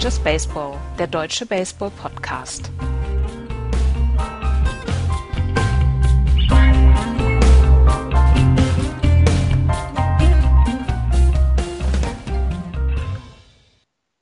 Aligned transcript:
Just 0.00 0.22
Baseball, 0.22 0.78
der 0.96 1.08
deutsche 1.08 1.44
Baseball-Podcast. 1.44 2.70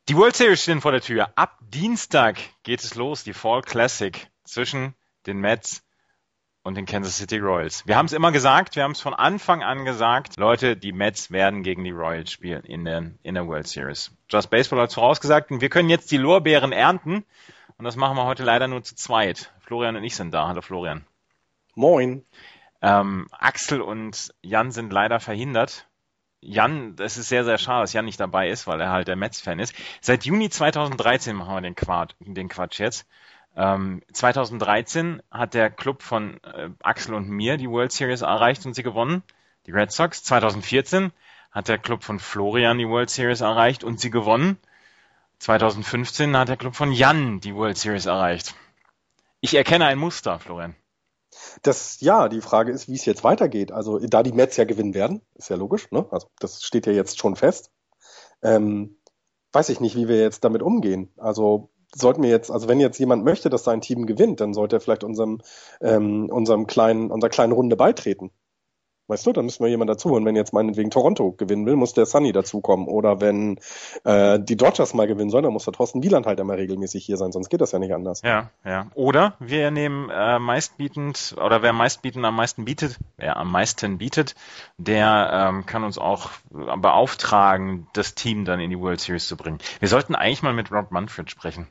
Die 0.09 0.17
World 0.17 0.35
Series 0.35 0.63
stehen 0.63 0.81
vor 0.81 0.93
der 0.93 1.03
Tür. 1.03 1.29
Ab 1.37 1.59
Dienstag 1.61 2.39
geht 2.63 2.83
es 2.83 2.95
los, 2.95 3.23
die 3.23 3.35
Fall 3.35 3.61
Classic 3.61 4.31
zwischen 4.45 4.95
den 5.27 5.37
Mets 5.37 5.83
und 6.67 6.77
den 6.77 6.85
Kansas 6.85 7.17
City 7.17 7.39
Royals. 7.39 7.87
Wir 7.87 7.97
haben 7.97 8.07
es 8.07 8.13
immer 8.13 8.33
gesagt, 8.33 8.75
wir 8.75 8.83
haben 8.83 8.91
es 8.91 9.01
von 9.01 9.15
Anfang 9.15 9.63
an 9.63 9.85
gesagt, 9.85 10.37
Leute, 10.37 10.77
die 10.77 10.91
Mets 10.91 11.31
werden 11.31 11.63
gegen 11.63 11.85
die 11.85 11.93
Royals 11.93 12.33
spielen 12.33 12.65
in 12.65 12.85
der, 12.85 13.13
in 13.23 13.37
der 13.37 13.47
World 13.47 13.69
Series. 13.69 14.11
Just 14.29 14.51
Baseball 14.51 14.81
hat 14.81 14.93
vorausgesagt 14.93 15.53
und 15.53 15.61
wir 15.61 15.69
können 15.69 15.89
jetzt 15.89 16.11
die 16.11 16.17
Lorbeeren 16.17 16.73
ernten 16.73 17.25
und 17.79 17.85
das 17.85 17.95
machen 17.95 18.17
wir 18.17 18.25
heute 18.25 18.43
leider 18.43 18.67
nur 18.67 18.83
zu 18.83 18.97
zweit. 18.97 19.53
Florian 19.61 19.95
und 19.95 20.03
ich 20.03 20.17
sind 20.17 20.35
da. 20.35 20.49
Hallo 20.49 20.61
Florian. 20.61 21.07
Moin. 21.77 22.25
Ähm, 22.83 23.29
Axel 23.31 23.81
und 23.81 24.35
Jan 24.43 24.73
sind 24.73 24.93
leider 24.93 25.21
verhindert. 25.21 25.87
Jan, 26.41 26.97
das 26.97 27.17
ist 27.17 27.29
sehr, 27.29 27.45
sehr 27.45 27.59
schade, 27.59 27.83
dass 27.83 27.93
Jan 27.93 28.05
nicht 28.07 28.19
dabei 28.19 28.49
ist, 28.49 28.67
weil 28.67 28.81
er 28.81 28.91
halt 28.91 29.07
der 29.07 29.17
Mets-Fan 29.17 29.61
ist. 29.61 29.73
Seit 30.01 30.25
Juni 30.25 30.51
2013 30.51 31.37
machen 31.37 31.55
wir 31.55 31.61
den 31.61 31.77
Quatsch, 31.77 32.15
den 32.19 32.49
Quatsch 32.49 32.81
jetzt. 32.81 33.07
Ähm, 33.57 34.03
2013 34.13 35.23
hat 35.31 35.55
der 35.55 35.71
Club 35.71 36.03
von 36.03 36.39
äh, 36.45 36.69
Axel 36.83 37.15
und 37.15 37.29
mir 37.29 37.57
die 37.57 37.71
World 37.71 37.91
Series 37.91 38.21
erreicht 38.21 38.67
und 38.67 38.75
sie 38.75 38.83
gewonnen, 38.83 39.23
die 39.67 39.73
Red 39.73 39.91
Sox. 39.91 40.23
2014 40.25 41.11
hat 41.51 41.69
der 41.69 41.79
Club 41.79 42.05
von 42.05 42.19
Florian 42.19 42.77
die 42.79 42.89
World 42.89 43.09
Series 43.09 43.41
erreicht 43.41 43.83
und 43.83 43.99
sie 43.99 44.11
gewonnen. 44.11 44.59
2015 45.39 46.37
hat 46.37 46.49
der 46.49 46.57
Club 46.57 46.77
von 46.77 46.93
Jan 46.93 47.41
die 47.41 47.55
World 47.55 47.79
Series 47.79 48.07
erreicht. 48.07 48.55
Ich 49.41 49.55
erkenne 49.55 49.87
ein 49.87 49.99
Muster, 49.99 50.39
Florian. 50.39 50.77
Das, 51.63 52.01
ja, 52.01 52.29
die 52.29 52.41
Frage 52.41 52.73
ist, 52.73 52.89
wie 52.89 52.95
es 52.95 53.05
jetzt 53.05 53.25
weitergeht. 53.25 53.73
Also, 53.73 53.99
da 53.99 54.23
die 54.23 54.33
Mets 54.33 54.57
ja 54.57 54.65
gewinnen 54.65 54.95
werden, 54.95 55.23
ist 55.35 55.51
ja 55.51 55.57
logisch, 55.57 55.91
ne? 55.91 56.07
Also, 56.11 56.29
das 56.39 56.63
steht 56.63 56.87
ja 56.87 56.93
jetzt 56.93 57.19
schon 57.19 57.37
fest. 57.37 57.71
Ähm, 58.43 58.99
weiß 59.53 59.69
ich 59.69 59.81
nicht, 59.81 59.97
wie 59.97 60.09
wir 60.09 60.21
jetzt 60.21 60.45
damit 60.45 60.63
umgehen. 60.63 61.13
Also, 61.17 61.71
sollten 62.01 62.23
wir 62.23 62.31
jetzt, 62.31 62.51
also 62.51 62.69
wenn 62.69 62.81
jetzt 62.81 62.99
jemand 62.99 63.25
möchte, 63.25 63.51
dass 63.51 63.65
sein 63.65 63.81
Team 63.81 64.07
gewinnt, 64.07 64.41
dann 64.41 64.55
sollte 64.55 64.77
er 64.77 64.81
vielleicht 64.81 65.05
unserem, 65.05 65.41
ähm, 65.81 66.29
unserem 66.31 66.67
kleinen, 66.67 67.11
unserer 67.11 67.31
kleinen 67.31 67.53
Runde 67.53 67.77
beitreten. 67.77 68.31
Weißt 69.09 69.25
du, 69.25 69.33
dann 69.33 69.45
müssen 69.45 69.63
wir 69.63 69.71
jemanden 69.71 69.93
dazu. 69.93 70.15
Und 70.15 70.25
wenn 70.25 70.35
jetzt 70.35 70.53
meinetwegen 70.53 70.91
Toronto 70.91 71.31
gewinnen 71.31 71.65
will, 71.65 71.77
muss 71.77 71.95
der 71.95 72.07
Sunny 72.07 72.33
dazukommen. 72.33 72.89
Oder 72.89 73.21
wenn 73.21 73.61
äh, 74.03 74.41
die 74.41 74.57
Dodgers 74.57 74.95
mal 74.95 75.07
gewinnen 75.07 75.31
sollen, 75.31 75.45
dann 75.45 75.53
muss 75.53 75.65
der 75.65 75.75
Thorsten 75.75 76.03
Wieland 76.03 76.27
halt 76.27 76.41
immer 76.41 76.57
regelmäßig 76.57 77.05
hier 77.05 77.17
sein, 77.17 77.31
sonst 77.31 77.49
geht 77.49 77.61
das 77.61 77.71
ja 77.71 77.79
nicht 77.79 77.95
anders. 77.95 78.23
Ja, 78.23 78.51
ja. 78.65 78.89
Oder 78.95 79.35
wir 79.39 79.71
nehmen 79.71 80.11
äh, 80.11 80.41
meistbietend, 80.41 81.37
oder 81.37 81.63
wer 81.63 81.73
meistbietend 81.73 82.25
am 82.25 82.35
meisten 82.35 82.65
bietet, 82.65 82.99
wer 83.17 83.37
am 83.37 83.53
meisten 83.53 83.99
bietet, 83.99 84.35
der 84.77 85.31
ähm, 85.33 85.67
kann 85.67 85.85
uns 85.85 85.99
auch 85.99 86.31
beauftragen, 86.51 87.87
das 87.93 88.17
Team 88.17 88.45
dann 88.45 88.59
in 88.59 88.71
die 88.71 88.81
World 88.81 89.01
Series 89.01 89.29
zu 89.29 89.37
bringen. 89.37 89.59
Wir 89.79 89.89
sollten 89.89 90.17
eigentlich 90.17 90.43
mal 90.43 90.53
mit 90.53 90.73
Rob 90.73 90.91
Manfred 90.91 91.31
sprechen. 91.31 91.69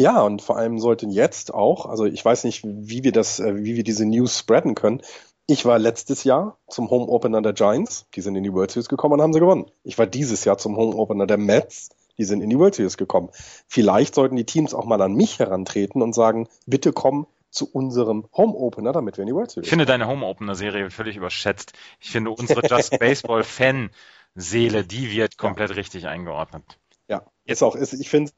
Ja, 0.00 0.22
und 0.22 0.40
vor 0.40 0.56
allem 0.56 0.78
sollten 0.78 1.10
jetzt 1.10 1.52
auch, 1.52 1.84
also 1.84 2.06
ich 2.06 2.24
weiß 2.24 2.44
nicht, 2.44 2.62
wie 2.64 3.04
wir 3.04 3.12
das, 3.12 3.38
äh, 3.38 3.62
wie 3.62 3.76
wir 3.76 3.84
diese 3.84 4.06
News 4.06 4.38
spreaden 4.38 4.74
können. 4.74 5.02
Ich 5.46 5.66
war 5.66 5.78
letztes 5.78 6.24
Jahr 6.24 6.56
zum 6.68 6.88
Home 6.88 7.06
Opener 7.06 7.42
der 7.42 7.52
Giants, 7.52 8.06
die 8.14 8.22
sind 8.22 8.34
in 8.34 8.42
die 8.42 8.50
World 8.50 8.70
Series 8.70 8.88
gekommen 8.88 9.12
und 9.12 9.20
haben 9.20 9.34
sie 9.34 9.40
gewonnen. 9.40 9.70
Ich 9.84 9.98
war 9.98 10.06
dieses 10.06 10.46
Jahr 10.46 10.56
zum 10.56 10.78
Home 10.78 10.96
Opener 10.96 11.26
der 11.26 11.36
Mets, 11.36 11.90
die 12.16 12.24
sind 12.24 12.40
in 12.40 12.48
die 12.48 12.58
World 12.58 12.76
Series 12.76 12.96
gekommen. 12.96 13.28
Vielleicht 13.68 14.14
sollten 14.14 14.36
die 14.36 14.46
Teams 14.46 14.72
auch 14.72 14.86
mal 14.86 15.02
an 15.02 15.12
mich 15.12 15.38
herantreten 15.38 16.00
und 16.00 16.14
sagen, 16.14 16.48
bitte 16.64 16.94
komm 16.94 17.26
zu 17.50 17.70
unserem 17.70 18.26
Home 18.34 18.54
Opener, 18.54 18.92
damit 18.92 19.18
wir 19.18 19.22
in 19.24 19.28
die 19.28 19.34
World 19.34 19.50
Series. 19.50 19.66
Ich 19.66 19.70
finde 19.70 19.84
deine 19.84 20.06
Home 20.06 20.24
Opener 20.24 20.54
Serie 20.54 20.88
völlig 20.88 21.18
überschätzt. 21.18 21.74
Ich 22.00 22.10
finde 22.10 22.30
unsere 22.30 22.66
Just 22.66 22.98
Baseball 22.98 23.44
Fan 23.44 23.90
Seele, 24.34 24.82
die 24.82 25.10
wird 25.10 25.36
komplett 25.36 25.68
ja. 25.68 25.76
richtig 25.76 26.06
eingeordnet. 26.06 26.78
Ja, 27.06 27.22
ist 27.44 27.62
auch, 27.62 27.74
ist, 27.74 27.92
ich 27.92 28.08
finde 28.08 28.30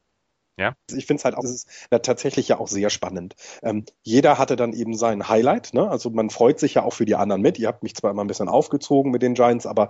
ja. 0.57 0.75
Ich 0.91 1.05
finde 1.05 1.19
es 1.19 1.25
halt 1.25 1.35
auch, 1.35 1.43
es 1.43 1.51
ist 1.51 1.87
na, 1.91 1.99
tatsächlich 1.99 2.47
ja 2.47 2.59
auch 2.59 2.67
sehr 2.67 2.89
spannend. 2.89 3.35
Ähm, 3.61 3.85
jeder 4.03 4.37
hatte 4.37 4.55
dann 4.55 4.73
eben 4.73 4.95
sein 4.95 5.27
Highlight, 5.27 5.73
ne? 5.73 5.89
Also 5.89 6.09
man 6.09 6.29
freut 6.29 6.59
sich 6.59 6.75
ja 6.75 6.83
auch 6.83 6.93
für 6.93 7.05
die 7.05 7.15
anderen 7.15 7.41
mit. 7.41 7.59
Ihr 7.59 7.67
habt 7.67 7.83
mich 7.83 7.95
zwar 7.95 8.11
immer 8.11 8.23
ein 8.23 8.27
bisschen 8.27 8.49
aufgezogen 8.49 9.11
mit 9.11 9.21
den 9.21 9.33
Giants, 9.33 9.65
aber 9.65 9.89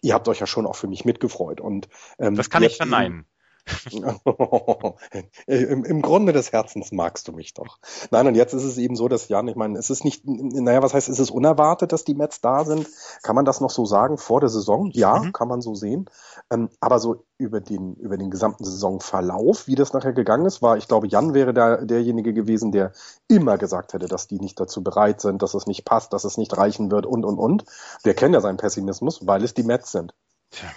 ihr 0.00 0.14
habt 0.14 0.28
euch 0.28 0.40
ja 0.40 0.46
schon 0.46 0.66
auch 0.66 0.76
für 0.76 0.88
mich 0.88 1.04
mitgefreut. 1.04 1.60
Und 1.60 1.88
ähm, 2.18 2.34
das 2.34 2.50
kann 2.50 2.62
ich 2.62 2.76
verneinen. 2.76 3.26
Im, 5.46 5.84
Im 5.84 6.02
Grunde 6.02 6.32
des 6.32 6.52
Herzens 6.52 6.90
magst 6.90 7.28
du 7.28 7.32
mich 7.32 7.54
doch. 7.54 7.78
Nein, 8.10 8.26
und 8.26 8.34
jetzt 8.34 8.54
ist 8.54 8.64
es 8.64 8.76
eben 8.76 8.96
so, 8.96 9.08
dass 9.08 9.28
Jan, 9.28 9.46
ich 9.46 9.54
meine, 9.54 9.78
es 9.78 9.88
ist 9.88 10.04
nicht, 10.04 10.22
naja, 10.26 10.82
was 10.82 10.94
heißt, 10.94 11.08
ist 11.08 11.20
es 11.20 11.30
unerwartet, 11.30 11.92
dass 11.92 12.04
die 12.04 12.14
Mets 12.14 12.40
da 12.40 12.64
sind? 12.64 12.88
Kann 13.22 13.36
man 13.36 13.44
das 13.44 13.60
noch 13.60 13.70
so 13.70 13.84
sagen 13.84 14.18
vor 14.18 14.40
der 14.40 14.48
Saison? 14.48 14.90
Ja, 14.92 15.20
mhm. 15.20 15.32
kann 15.32 15.48
man 15.48 15.62
so 15.62 15.74
sehen. 15.74 16.06
Ähm, 16.50 16.70
aber 16.80 16.98
so 16.98 17.24
über 17.38 17.60
den, 17.60 17.94
über 17.96 18.16
den 18.16 18.30
gesamten 18.30 18.64
Saisonverlauf, 18.64 19.66
wie 19.68 19.76
das 19.76 19.92
nachher 19.92 20.12
gegangen 20.12 20.46
ist, 20.46 20.60
war, 20.60 20.76
ich 20.76 20.88
glaube, 20.88 21.06
Jan 21.06 21.34
wäre 21.34 21.54
der, 21.54 21.84
derjenige 21.84 22.34
gewesen, 22.34 22.72
der 22.72 22.92
immer 23.28 23.58
gesagt 23.58 23.92
hätte, 23.92 24.06
dass 24.08 24.26
die 24.26 24.40
nicht 24.40 24.58
dazu 24.58 24.82
bereit 24.82 25.20
sind, 25.20 25.42
dass 25.42 25.54
es 25.54 25.66
nicht 25.66 25.84
passt, 25.84 26.12
dass 26.12 26.24
es 26.24 26.36
nicht 26.36 26.56
reichen 26.56 26.90
wird 26.90 27.06
und, 27.06 27.24
und, 27.24 27.38
und. 27.38 27.64
Wir 28.02 28.14
kennen 28.14 28.34
ja 28.34 28.40
seinen 28.40 28.56
Pessimismus, 28.56 29.26
weil 29.26 29.44
es 29.44 29.54
die 29.54 29.62
Mets 29.62 29.92
sind. 29.92 30.14
Tja. 30.50 30.68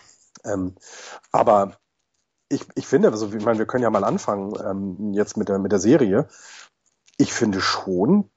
Ähm, 0.44 0.76
aber 1.32 1.78
ich, 2.56 2.66
ich 2.76 2.88
finde, 2.88 3.12
also 3.12 3.32
ich 3.34 3.46
meine, 3.46 3.60
wir 3.60 3.66
können 3.66 3.84
ja 3.84 3.90
mal 3.90 4.04
anfangen 4.04 4.54
ähm, 4.64 5.14
jetzt 5.14 5.38
mit 5.38 5.50
der, 5.50 5.60
mit 5.60 5.72
der 5.72 5.80
Serie. 5.80 6.28
Ich 7.18 7.34
finde 7.34 7.62
schon, 7.62 8.30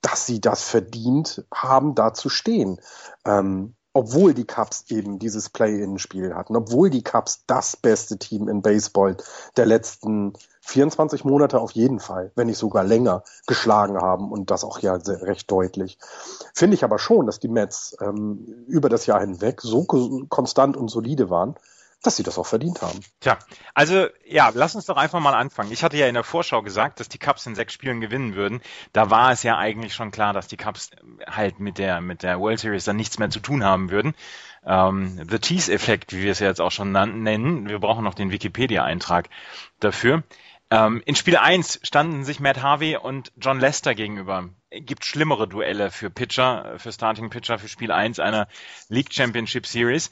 dass 0.00 0.26
sie 0.26 0.40
das 0.40 0.64
verdient 0.64 1.44
haben, 1.52 1.94
da 1.94 2.14
zu 2.14 2.28
stehen. 2.28 2.80
Ähm, 3.24 3.74
obwohl 3.96 4.34
die 4.34 4.44
Cubs 4.44 4.84
eben 4.88 5.20
dieses 5.20 5.48
Play-in-Spiel 5.48 6.34
hatten, 6.34 6.56
obwohl 6.56 6.90
die 6.90 7.04
Cubs 7.04 7.44
das 7.46 7.76
beste 7.76 8.18
Team 8.18 8.48
in 8.48 8.60
Baseball 8.60 9.16
der 9.56 9.66
letzten 9.66 10.32
24 10.62 11.24
Monate 11.24 11.60
auf 11.60 11.70
jeden 11.70 12.00
Fall, 12.00 12.32
wenn 12.34 12.48
nicht 12.48 12.58
sogar 12.58 12.82
länger, 12.82 13.22
geschlagen 13.46 13.96
haben 13.98 14.32
und 14.32 14.50
das 14.50 14.64
auch 14.64 14.80
ja 14.80 14.94
recht 14.94 15.48
deutlich. 15.48 15.98
Finde 16.54 16.74
ich 16.74 16.82
aber 16.82 16.98
schon, 16.98 17.26
dass 17.26 17.38
die 17.38 17.48
Mets 17.48 17.96
ähm, 18.00 18.64
über 18.66 18.88
das 18.88 19.06
Jahr 19.06 19.20
hinweg 19.20 19.60
so 19.60 19.84
konstant 19.84 20.76
und 20.76 20.88
solide 20.88 21.30
waren, 21.30 21.54
dass 22.06 22.16
sie 22.16 22.22
das 22.22 22.38
auch 22.38 22.46
verdient 22.46 22.82
haben. 22.82 23.00
Tja, 23.20 23.38
also 23.74 24.06
ja, 24.26 24.50
lass 24.54 24.74
uns 24.74 24.86
doch 24.86 24.96
einfach 24.96 25.20
mal 25.20 25.34
anfangen. 25.34 25.72
Ich 25.72 25.82
hatte 25.82 25.96
ja 25.96 26.06
in 26.06 26.14
der 26.14 26.24
Vorschau 26.24 26.62
gesagt, 26.62 27.00
dass 27.00 27.08
die 27.08 27.18
Cubs 27.18 27.46
in 27.46 27.54
sechs 27.54 27.72
Spielen 27.72 28.00
gewinnen 28.00 28.34
würden. 28.34 28.60
Da 28.92 29.10
war 29.10 29.32
es 29.32 29.42
ja 29.42 29.56
eigentlich 29.56 29.94
schon 29.94 30.10
klar, 30.10 30.32
dass 30.32 30.46
die 30.46 30.56
Cubs 30.56 30.90
halt 31.26 31.60
mit 31.60 31.78
der 31.78 32.00
mit 32.00 32.22
der 32.22 32.38
World 32.38 32.60
Series 32.60 32.84
dann 32.84 32.96
nichts 32.96 33.18
mehr 33.18 33.30
zu 33.30 33.40
tun 33.40 33.64
haben 33.64 33.90
würden. 33.90 34.14
Ähm, 34.66 35.26
The 35.28 35.38
Tease-Effekt, 35.38 36.12
wie 36.12 36.22
wir 36.22 36.32
es 36.32 36.40
ja 36.40 36.48
jetzt 36.48 36.60
auch 36.60 36.70
schon 36.70 36.92
nennen. 36.92 37.68
Wir 37.68 37.78
brauchen 37.78 38.04
noch 38.04 38.14
den 38.14 38.30
Wikipedia-Eintrag 38.30 39.28
dafür. 39.80 40.22
Ähm, 40.70 41.02
in 41.04 41.14
Spiel 41.14 41.36
1 41.36 41.80
standen 41.82 42.24
sich 42.24 42.40
Matt 42.40 42.62
Harvey 42.62 42.96
und 42.96 43.32
John 43.36 43.60
Lester 43.60 43.94
gegenüber. 43.94 44.48
Gibt 44.70 45.04
schlimmere 45.04 45.46
Duelle 45.46 45.90
für 45.90 46.10
Pitcher, 46.10 46.74
für 46.78 46.90
Starting 46.90 47.30
Pitcher 47.30 47.58
für 47.58 47.68
Spiel 47.68 47.92
1 47.92 48.18
einer 48.18 48.48
League 48.88 49.12
Championship 49.12 49.66
Series. 49.66 50.10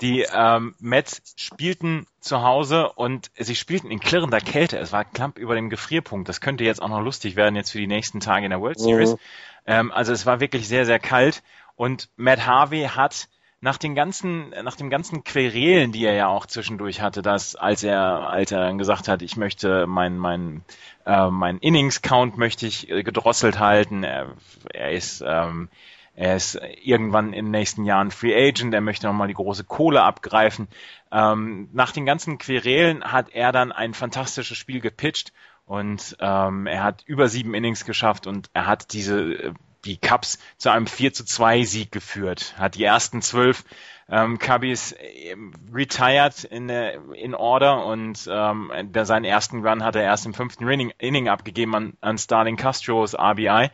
Die 0.00 0.26
ähm, 0.32 0.74
Mets 0.80 1.34
spielten 1.36 2.06
zu 2.20 2.42
Hause 2.42 2.90
und 2.92 3.30
sie 3.38 3.54
spielten 3.54 3.90
in 3.90 4.00
klirrender 4.00 4.40
Kälte. 4.40 4.78
Es 4.78 4.92
war 4.92 5.04
knapp 5.04 5.38
über 5.38 5.54
dem 5.54 5.70
Gefrierpunkt. 5.70 6.28
Das 6.28 6.40
könnte 6.40 6.64
jetzt 6.64 6.82
auch 6.82 6.88
noch 6.88 7.00
lustig 7.00 7.36
werden 7.36 7.54
jetzt 7.54 7.70
für 7.70 7.78
die 7.78 7.86
nächsten 7.86 8.20
Tage 8.20 8.44
in 8.44 8.50
der 8.50 8.60
World 8.60 8.80
Series. 8.80 9.12
Mhm. 9.12 9.18
Ähm, 9.66 9.92
also 9.92 10.12
es 10.12 10.26
war 10.26 10.40
wirklich 10.40 10.68
sehr, 10.68 10.84
sehr 10.84 10.98
kalt 10.98 11.42
und 11.76 12.08
Matt 12.16 12.46
Harvey 12.46 12.88
hat 12.94 13.28
nach 13.60 13.78
den 13.78 13.94
ganzen, 13.94 14.50
nach 14.62 14.76
dem 14.76 14.90
ganzen 14.90 15.24
Querelen, 15.24 15.90
die 15.90 16.04
er 16.04 16.12
ja 16.12 16.28
auch 16.28 16.44
zwischendurch 16.44 17.00
hatte, 17.00 17.22
dass 17.22 17.56
als 17.56 17.82
er, 17.82 18.28
als 18.28 18.52
er 18.52 18.60
dann 18.60 18.76
gesagt 18.76 19.08
hat, 19.08 19.22
ich 19.22 19.38
möchte 19.38 19.86
mein, 19.86 20.18
mein, 20.18 20.62
äh, 21.06 21.30
mein 21.30 21.56
Innings 21.58 22.02
Count 22.02 22.36
möchte 22.36 22.66
ich 22.66 22.90
äh, 22.90 23.02
gedrosselt 23.02 23.58
halten. 23.58 24.04
Er, 24.04 24.34
er 24.70 24.92
ist 24.92 25.24
ähm, 25.26 25.70
er 26.14 26.36
ist 26.36 26.60
irgendwann 26.82 27.32
in 27.32 27.46
den 27.46 27.50
nächsten 27.50 27.84
Jahren 27.84 28.10
Free 28.10 28.34
Agent, 28.34 28.72
er 28.72 28.80
möchte 28.80 29.06
nochmal 29.06 29.28
die 29.28 29.34
große 29.34 29.64
Kohle 29.64 30.02
abgreifen. 30.02 30.68
Ähm, 31.10 31.68
nach 31.72 31.92
den 31.92 32.06
ganzen 32.06 32.38
Querelen 32.38 33.04
hat 33.04 33.30
er 33.30 33.52
dann 33.52 33.72
ein 33.72 33.94
fantastisches 33.94 34.56
Spiel 34.56 34.80
gepitcht 34.80 35.32
und 35.66 36.16
ähm, 36.20 36.66
er 36.66 36.82
hat 36.82 37.02
über 37.06 37.28
sieben 37.28 37.54
Innings 37.54 37.84
geschafft 37.84 38.26
und 38.26 38.48
er 38.52 38.66
hat 38.66 38.92
diese 38.92 39.54
die 39.84 39.96
Cups 39.98 40.38
zu 40.56 40.70
einem 40.70 40.86
4 40.86 41.12
zu 41.12 41.24
2 41.24 41.64
Sieg 41.64 41.92
geführt. 41.92 42.54
Hat 42.56 42.74
die 42.74 42.84
ersten 42.84 43.22
zwölf 43.22 43.64
ähm, 44.08 44.38
Cubbies 44.38 44.94
ähm, 44.98 45.52
retired 45.72 46.44
in, 46.44 46.68
in 46.68 47.34
Order 47.34 47.86
und 47.86 48.28
ähm, 48.30 48.70
seinen 49.02 49.24
ersten 49.24 49.66
Run 49.66 49.84
hat 49.84 49.96
er 49.96 50.02
erst 50.02 50.26
im 50.26 50.34
fünften 50.34 50.68
Inning, 50.68 50.92
Inning 50.98 51.28
abgegeben 51.28 51.74
an, 51.74 51.96
an 52.00 52.18
Starling 52.18 52.56
Castros 52.56 53.14
RBI. 53.14 53.70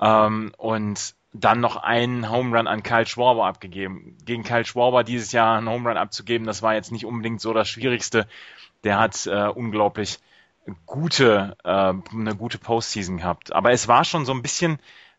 Ähm, 0.00 0.52
und 0.56 1.14
dann 1.32 1.60
noch 1.60 1.76
einen 1.76 2.30
Home 2.30 2.56
Run 2.56 2.66
an 2.66 2.82
Kyle 2.82 3.06
Schwarber 3.06 3.46
abgegeben. 3.46 4.16
Gegen 4.24 4.42
Kyle 4.42 4.64
Schwarber 4.64 5.02
dieses 5.04 5.32
Jahr 5.32 5.56
einen 5.56 5.68
Home 5.68 5.88
Run 5.88 5.96
abzugeben, 5.96 6.46
das 6.46 6.62
war 6.62 6.74
jetzt 6.74 6.92
nicht 6.92 7.06
unbedingt 7.06 7.40
so 7.40 7.52
das 7.52 7.68
Schwierigste. 7.68 8.26
Der 8.84 8.98
hat 8.98 9.26
äh, 9.26 9.48
unglaublich 9.48 10.18
gute, 10.86 11.56
äh, 11.64 11.68
eine 11.68 12.36
gute 12.36 12.58
Postseason 12.58 13.18
gehabt. 13.18 13.52
Aber 13.52 13.72
es 13.72 13.88
war 13.88 14.04
schon 14.04 14.24
so 14.24 14.32
ein 14.32 14.42
bisschen 14.42 14.78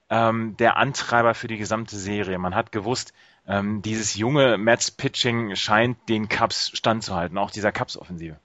ähm, 0.10 0.56
der 0.58 0.78
Antreiber 0.78 1.34
für 1.34 1.48
die 1.48 1.58
gesamte 1.58 1.98
Serie. 1.98 2.38
Man 2.38 2.56
hat 2.56 2.72
gewusst, 2.72 3.14
ähm, 3.48 3.82
dieses 3.82 4.16
junge 4.16 4.58
Mets-Pitching 4.58 5.56
scheint 5.56 5.98
den 6.10 6.30
Cubs 6.30 6.72
standzuhalten, 6.78 7.38
auch 7.38 7.52
dieser 7.52 7.72
Cubs-Offensive. 7.72 8.38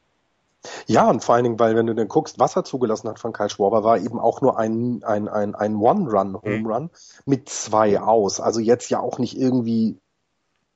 Ja, 0.87 1.09
und 1.09 1.25
vor 1.25 1.35
allen 1.35 1.45
Dingen, 1.45 1.59
weil 1.59 1.77
wenn 1.77 1.87
du 1.87 1.95
dann 1.95 2.09
guckst, 2.09 2.39
was 2.39 2.57
er 2.57 2.65
zugelassen 2.65 3.09
hat 3.09 3.19
von 3.19 3.33
Kyle 3.33 3.51
Schwarber, 3.51 3.85
war 3.85 3.99
eben 3.99 4.19
auch 4.19 4.41
nur 4.41 4.59
ein, 4.59 5.03
ein, 5.05 5.29
ein, 5.29 5.55
ein 5.55 5.77
One-Run-Home-Run 5.77 6.85
mhm. 6.85 6.91
mit 7.27 7.49
zwei 7.49 8.01
aus. 8.01 8.41
Also 8.41 8.61
jetzt 8.61 8.91
ja 8.91 9.01
auch 9.01 9.19
nicht 9.19 9.39
irgendwie 9.39 9.99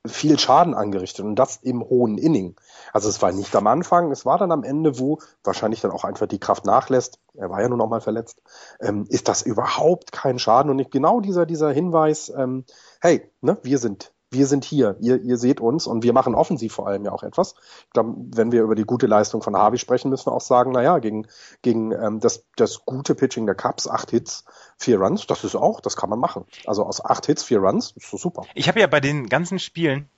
viel 0.05 0.37
Schaden 0.37 0.73
angerichtet 0.73 1.23
und 1.23 1.35
das 1.35 1.57
im 1.57 1.81
hohen 1.81 2.17
Inning. 2.17 2.55
Also 2.91 3.07
es 3.07 3.21
war 3.21 3.31
nicht 3.31 3.55
am 3.55 3.67
Anfang, 3.67 4.11
es 4.11 4.25
war 4.25 4.37
dann 4.37 4.51
am 4.51 4.63
Ende, 4.63 4.99
wo 4.99 5.19
wahrscheinlich 5.43 5.79
dann 5.79 5.91
auch 5.91 6.03
einfach 6.03 6.27
die 6.27 6.39
Kraft 6.39 6.65
nachlässt. 6.65 7.19
Er 7.35 7.49
war 7.49 7.61
ja 7.61 7.69
nur 7.69 7.77
noch 7.77 7.87
mal 7.87 8.01
verletzt. 8.01 8.41
Ähm, 8.81 9.05
ist 9.07 9.29
das 9.29 9.43
überhaupt 9.43 10.11
kein 10.11 10.39
Schaden 10.39 10.69
und 10.69 10.75
nicht 10.75 10.91
genau 10.91 11.21
dieser 11.21 11.45
dieser 11.45 11.71
Hinweis? 11.71 12.33
Ähm, 12.35 12.65
hey, 12.99 13.29
ne, 13.39 13.57
wir 13.63 13.77
sind 13.77 14.12
wir 14.33 14.47
sind 14.47 14.65
hier, 14.65 14.95
ihr, 14.99 15.21
ihr 15.21 15.37
seht 15.37 15.59
uns 15.59 15.87
und 15.87 16.03
wir 16.03 16.13
machen 16.13 16.35
offensiv 16.35 16.73
vor 16.73 16.87
allem 16.87 17.05
ja 17.05 17.11
auch 17.11 17.23
etwas. 17.23 17.55
Ich 17.87 17.93
glaube, 17.93 18.15
wenn 18.35 18.51
wir 18.51 18.63
über 18.63 18.75
die 18.75 18.85
gute 18.85 19.07
Leistung 19.07 19.41
von 19.41 19.55
Harvey 19.55 19.77
sprechen, 19.77 20.09
müssen 20.09 20.27
wir 20.27 20.33
auch 20.33 20.41
sagen, 20.41 20.71
naja, 20.71 20.99
gegen, 20.99 21.27
gegen 21.61 21.91
ähm, 21.91 22.19
das, 22.19 22.45
das 22.55 22.85
gute 22.85 23.15
Pitching 23.15 23.45
der 23.45 23.55
Cubs, 23.55 23.87
acht 23.87 24.11
Hits, 24.11 24.45
vier 24.77 24.99
Runs, 24.99 25.27
das 25.27 25.43
ist 25.43 25.55
auch, 25.55 25.79
das 25.79 25.95
kann 25.95 26.09
man 26.09 26.19
machen. 26.19 26.45
Also 26.65 26.85
aus 26.85 27.03
acht 27.03 27.25
Hits, 27.25 27.43
vier 27.43 27.59
Runs, 27.59 27.91
ist 27.95 28.09
so 28.09 28.17
super. 28.17 28.43
Ich 28.55 28.67
habe 28.67 28.79
ja 28.79 28.87
bei 28.87 28.99
den 28.99 29.29
ganzen 29.29 29.59
Spielen 29.59 30.09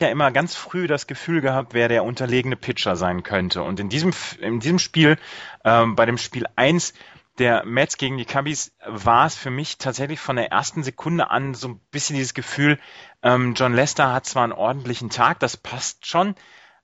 ja 0.00 0.08
immer 0.08 0.30
ganz 0.30 0.54
früh 0.54 0.86
das 0.86 1.06
Gefühl 1.06 1.40
gehabt, 1.40 1.72
wer 1.72 1.88
der 1.88 2.04
unterlegene 2.04 2.56
Pitcher 2.56 2.96
sein 2.96 3.22
könnte. 3.22 3.62
Und 3.62 3.80
in 3.80 3.88
diesem, 3.88 4.12
in 4.40 4.60
diesem 4.60 4.78
Spiel, 4.78 5.18
ähm, 5.64 5.96
bei 5.96 6.04
dem 6.04 6.18
Spiel 6.18 6.46
eins 6.56 6.92
der 7.38 7.64
Mets 7.64 7.96
gegen 7.98 8.18
die 8.18 8.24
Cubbies 8.24 8.72
war 8.84 9.26
es 9.26 9.34
für 9.34 9.50
mich 9.50 9.78
tatsächlich 9.78 10.20
von 10.20 10.36
der 10.36 10.50
ersten 10.50 10.82
Sekunde 10.82 11.30
an 11.30 11.54
so 11.54 11.68
ein 11.68 11.80
bisschen 11.90 12.16
dieses 12.16 12.34
Gefühl, 12.34 12.78
ähm, 13.22 13.54
John 13.54 13.74
Lester 13.74 14.12
hat 14.12 14.26
zwar 14.26 14.44
einen 14.44 14.52
ordentlichen 14.52 15.10
Tag, 15.10 15.40
das 15.40 15.56
passt 15.56 16.06
schon, 16.06 16.34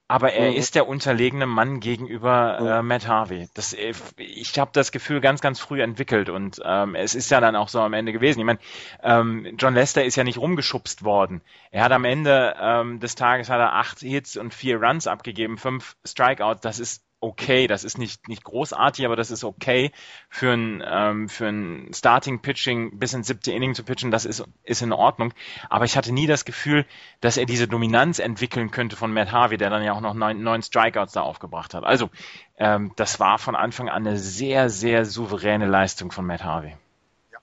aber 0.09 0.35
er 0.35 0.51
mhm. 0.51 0.57
ist 0.57 0.75
der 0.75 0.89
unterlegene 0.89 1.47
Mann 1.47 1.81
gegenüber 1.81 2.59
mhm. 2.61 2.67
äh, 2.67 2.83
Matt 2.83 3.09
Harvey. 3.09 3.49
Das, 3.55 3.73
äh, 3.73 3.95
ich 4.19 4.59
habe 4.59 4.71
das 4.75 4.93
Gefühl 4.93 5.23
ganz, 5.23 5.41
ganz 5.41 5.59
früh 5.59 5.81
entwickelt 5.81 6.29
und 6.29 6.61
ähm, 6.65 6.95
es 6.95 7.15
ist 7.15 7.31
ja 7.31 7.41
dann 7.41 7.57
auch 7.57 7.69
so 7.69 7.81
am 7.81 7.95
Ende 7.95 8.13
gewesen. 8.13 8.41
Ich 8.41 8.45
meine, 8.45 8.59
ähm, 9.03 9.55
John 9.59 9.75
Lester 9.75 10.05
ist 10.05 10.17
ja 10.17 10.25
nicht 10.25 10.39
rumgeschubst 10.39 11.03
worden. 11.03 11.41
Er 11.71 11.85
hat 11.85 11.93
am 11.93 12.05
Ende 12.05 12.55
ähm, 12.61 13.01
des 13.01 13.15
Tages 13.15 13.49
hat 13.49 13.61
er 13.61 13.75
acht 13.75 14.01
Hits 14.01 14.37
und 14.37 14.53
vier 14.53 14.83
Runs 14.83 15.07
abgegeben, 15.07 15.57
fünf 15.57 15.97
Strikeouts. 16.05 16.61
Das 16.61 16.79
ist 16.79 17.03
okay. 17.23 17.67
Das 17.67 17.85
ist 17.85 17.99
nicht, 17.99 18.29
nicht 18.29 18.45
großartig, 18.45 19.05
aber 19.07 19.17
das 19.17 19.31
ist 19.31 19.45
okay 19.45 19.93
für 20.29 20.53
ein, 20.53 20.83
ähm, 20.87 21.29
für 21.29 21.49
ein 21.49 21.91
Starting-Pitching 21.95 22.99
bis 22.99 23.15
ins 23.15 23.29
siebte 23.29 23.53
Inning 23.53 23.75
zu 23.75 23.85
pitchen. 23.85 24.11
Das 24.11 24.25
ist, 24.25 24.45
ist 24.65 24.83
in 24.83 24.93
Ordnung. 24.93 25.33
Aber 25.71 25.85
ich 25.85 25.97
hatte 25.97 26.13
nie 26.13 26.27
das 26.27 26.45
Gefühl, 26.45 26.85
dass 27.21 27.37
er 27.37 27.47
diese 27.47 27.69
Dominanz 27.69 28.19
entwickeln 28.19 28.71
könnte 28.71 28.97
von 28.97 29.13
Matt 29.13 29.33
Harvey, 29.33 29.57
der 29.57 29.71
dann 29.71 29.85
ja 29.85 29.93
auch 29.93 30.01
noch 30.01 30.15
neun, 30.15 30.43
neun 30.43 30.63
Strikeouts 30.63 31.13
da 31.13 31.23
aufgebracht 31.23 31.75
hat. 31.75 31.85
Also, 31.85 32.11
ähm, 32.59 32.93
das 32.97 33.21
war 33.21 33.39
von 33.39 33.55
Anfang 33.55 33.89
an 33.89 34.07
eine 34.07 34.19
sehr, 34.19 34.69
sehr 34.69 35.05
souveräne 35.05 35.67
Leistung 35.67 36.11
von 36.11 36.27
Matt 36.27 36.45
Harvey. 36.45 36.77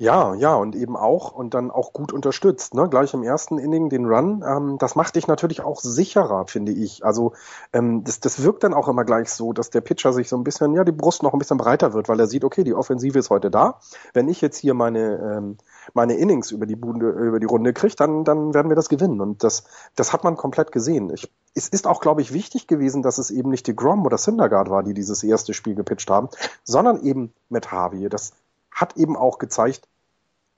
Ja, 0.01 0.33
ja, 0.33 0.55
und 0.55 0.77
eben 0.77 0.95
auch 0.95 1.33
und 1.33 1.53
dann 1.53 1.71
auch 1.71 1.91
gut 1.91 2.13
unterstützt. 2.13 2.73
Ne? 2.73 2.87
Gleich 2.87 3.13
im 3.13 3.21
ersten 3.21 3.57
Inning 3.57 3.89
den 3.89 4.05
Run. 4.05 4.45
Ähm, 4.47 4.77
das 4.77 4.95
macht 4.95 5.17
dich 5.17 5.27
natürlich 5.27 5.59
auch 5.59 5.81
sicherer, 5.81 6.47
finde 6.47 6.71
ich. 6.71 7.03
Also 7.03 7.33
ähm, 7.73 8.05
das, 8.05 8.21
das 8.21 8.41
wirkt 8.41 8.63
dann 8.63 8.73
auch 8.73 8.87
immer 8.87 9.03
gleich 9.03 9.29
so, 9.29 9.51
dass 9.51 9.71
der 9.71 9.81
Pitcher 9.81 10.13
sich 10.13 10.29
so 10.29 10.37
ein 10.37 10.45
bisschen, 10.45 10.73
ja, 10.73 10.85
die 10.85 10.93
Brust 10.93 11.21
noch 11.21 11.33
ein 11.33 11.39
bisschen 11.39 11.57
breiter 11.57 11.91
wird, 11.91 12.07
weil 12.07 12.17
er 12.17 12.27
sieht, 12.27 12.45
okay, 12.45 12.63
die 12.63 12.73
Offensive 12.73 13.19
ist 13.19 13.29
heute 13.29 13.51
da. 13.51 13.81
Wenn 14.13 14.29
ich 14.29 14.39
jetzt 14.39 14.55
hier 14.57 14.73
meine 14.73 15.17
ähm, 15.17 15.57
meine 15.93 16.13
Innings 16.15 16.51
über 16.51 16.65
die 16.65 16.77
Bunde, 16.77 17.09
über 17.09 17.41
die 17.41 17.45
Runde 17.45 17.73
kriege, 17.73 17.95
dann 17.97 18.23
dann 18.23 18.53
werden 18.53 18.69
wir 18.69 18.77
das 18.77 18.87
gewinnen. 18.87 19.19
Und 19.19 19.43
das 19.43 19.65
das 19.95 20.13
hat 20.13 20.23
man 20.23 20.37
komplett 20.37 20.71
gesehen. 20.71 21.09
Ich, 21.13 21.29
es 21.55 21.67
ist 21.67 21.87
auch, 21.87 21.99
glaube 21.99 22.21
ich, 22.21 22.31
wichtig 22.31 22.67
gewesen, 22.67 23.01
dass 23.01 23.17
es 23.17 23.31
eben 23.31 23.49
nicht 23.49 23.67
die 23.67 23.75
Grom 23.75 24.05
oder 24.05 24.17
Syndergaard 24.17 24.69
war, 24.69 24.81
die 24.81 24.93
dieses 24.93 25.23
erste 25.23 25.53
Spiel 25.53 25.75
gepitcht 25.75 26.09
haben, 26.09 26.29
sondern 26.63 27.03
eben 27.03 27.33
mit 27.49 27.69
Harvey. 27.73 28.07
Das 28.07 28.31
hat 28.79 28.97
eben 28.97 29.15
auch 29.15 29.39
gezeigt, 29.39 29.87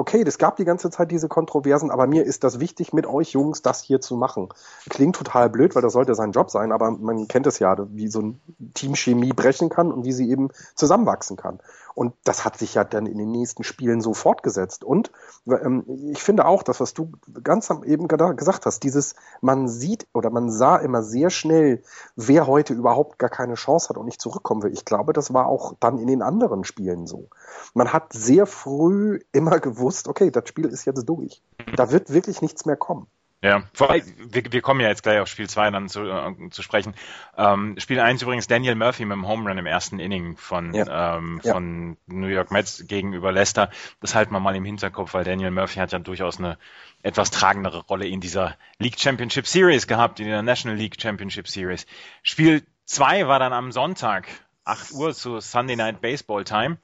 okay, 0.01 0.23
es 0.25 0.39
gab 0.39 0.55
die 0.57 0.65
ganze 0.65 0.89
Zeit 0.89 1.11
diese 1.11 1.27
Kontroversen, 1.27 1.91
aber 1.91 2.07
mir 2.07 2.25
ist 2.25 2.43
das 2.43 2.59
wichtig, 2.59 2.91
mit 2.91 3.05
euch 3.05 3.33
Jungs 3.33 3.61
das 3.61 3.83
hier 3.83 4.01
zu 4.01 4.15
machen. 4.15 4.49
Klingt 4.89 5.15
total 5.15 5.49
blöd, 5.49 5.75
weil 5.75 5.83
das 5.83 5.93
sollte 5.93 6.15
sein 6.15 6.31
Job 6.31 6.49
sein, 6.49 6.71
aber 6.71 6.91
man 6.91 7.27
kennt 7.27 7.45
es 7.45 7.59
ja, 7.59 7.75
wie 7.91 8.07
so 8.07 8.21
ein 8.21 8.41
Teamchemie 8.73 9.33
brechen 9.33 9.69
kann 9.69 9.91
und 9.91 10.03
wie 10.03 10.11
sie 10.11 10.29
eben 10.29 10.49
zusammenwachsen 10.75 11.37
kann. 11.37 11.59
Und 11.93 12.13
das 12.23 12.45
hat 12.45 12.57
sich 12.57 12.75
ja 12.75 12.83
dann 12.83 13.05
in 13.05 13.17
den 13.17 13.31
nächsten 13.31 13.63
Spielen 13.63 14.01
so 14.01 14.13
fortgesetzt. 14.13 14.83
Und 14.83 15.11
ähm, 15.47 15.83
ich 16.11 16.23
finde 16.23 16.45
auch, 16.45 16.63
das, 16.63 16.79
was 16.79 16.93
du 16.93 17.11
ganz 17.43 17.69
am 17.71 17.83
eben 17.83 18.07
gesagt 18.07 18.65
hast, 18.65 18.83
dieses, 18.83 19.15
man 19.41 19.67
sieht 19.67 20.07
oder 20.13 20.29
man 20.29 20.49
sah 20.49 20.77
immer 20.77 21.03
sehr 21.03 21.29
schnell, 21.29 21.83
wer 22.15 22.47
heute 22.47 22.73
überhaupt 22.73 23.19
gar 23.19 23.29
keine 23.29 23.55
Chance 23.55 23.89
hat 23.89 23.97
und 23.97 24.05
nicht 24.05 24.21
zurückkommen 24.21 24.63
will. 24.63 24.73
Ich 24.73 24.85
glaube, 24.85 25.13
das 25.13 25.33
war 25.33 25.47
auch 25.47 25.73
dann 25.79 25.97
in 25.97 26.07
den 26.07 26.21
anderen 26.21 26.63
Spielen 26.63 27.07
so. 27.07 27.29
Man 27.73 27.91
hat 27.93 28.13
sehr 28.13 28.45
früh 28.45 29.19
immer 29.31 29.59
gewusst, 29.59 30.07
okay, 30.07 30.31
das 30.31 30.47
Spiel 30.47 30.67
ist 30.67 30.85
jetzt 30.85 31.07
durch. 31.07 31.41
Da 31.75 31.91
wird 31.91 32.11
wirklich 32.13 32.41
nichts 32.41 32.65
mehr 32.65 32.77
kommen. 32.77 33.07
Ja, 33.43 33.63
wir, 33.73 34.43
wir 34.51 34.61
kommen 34.61 34.81
ja 34.81 34.89
jetzt 34.89 35.01
gleich 35.01 35.19
auf 35.19 35.27
Spiel 35.27 35.49
2 35.49 35.71
dann 35.71 35.89
zu, 35.89 36.03
äh, 36.03 36.49
zu 36.51 36.61
sprechen. 36.61 36.93
Ähm, 37.35 37.75
Spiel 37.79 37.99
1 37.99 38.21
übrigens 38.21 38.45
Daniel 38.45 38.75
Murphy 38.75 39.03
mit 39.03 39.15
dem 39.15 39.27
Home 39.27 39.49
Run 39.49 39.57
im 39.57 39.65
ersten 39.65 39.99
Inning 39.99 40.37
von, 40.37 40.75
ja. 40.75 41.17
ähm, 41.17 41.41
von 41.41 41.97
ja. 42.07 42.13
New 42.13 42.27
York 42.27 42.51
Mets 42.51 42.85
gegenüber 42.87 43.31
Leicester. 43.31 43.71
Das 43.99 44.13
halten 44.13 44.31
wir 44.31 44.39
mal 44.39 44.55
im 44.55 44.63
Hinterkopf, 44.63 45.15
weil 45.15 45.23
Daniel 45.23 45.49
Murphy 45.49 45.79
hat 45.79 45.91
ja 45.91 45.97
durchaus 45.97 46.37
eine 46.37 46.59
etwas 47.01 47.31
tragendere 47.31 47.79
Rolle 47.79 48.07
in 48.07 48.21
dieser 48.21 48.57
League 48.77 48.99
Championship 48.99 49.47
Series 49.47 49.87
gehabt, 49.87 50.19
in 50.19 50.27
der 50.27 50.43
National 50.43 50.77
League 50.77 51.01
Championship 51.01 51.47
Series. 51.47 51.87
Spiel 52.21 52.63
2 52.85 53.27
war 53.27 53.39
dann 53.39 53.53
am 53.53 53.71
Sonntag, 53.71 54.27
8 54.65 54.91
Uhr 54.91 55.15
zu 55.15 55.39
Sunday 55.39 55.75
Night 55.75 55.99
Baseball 55.99 56.43
Time. 56.43 56.77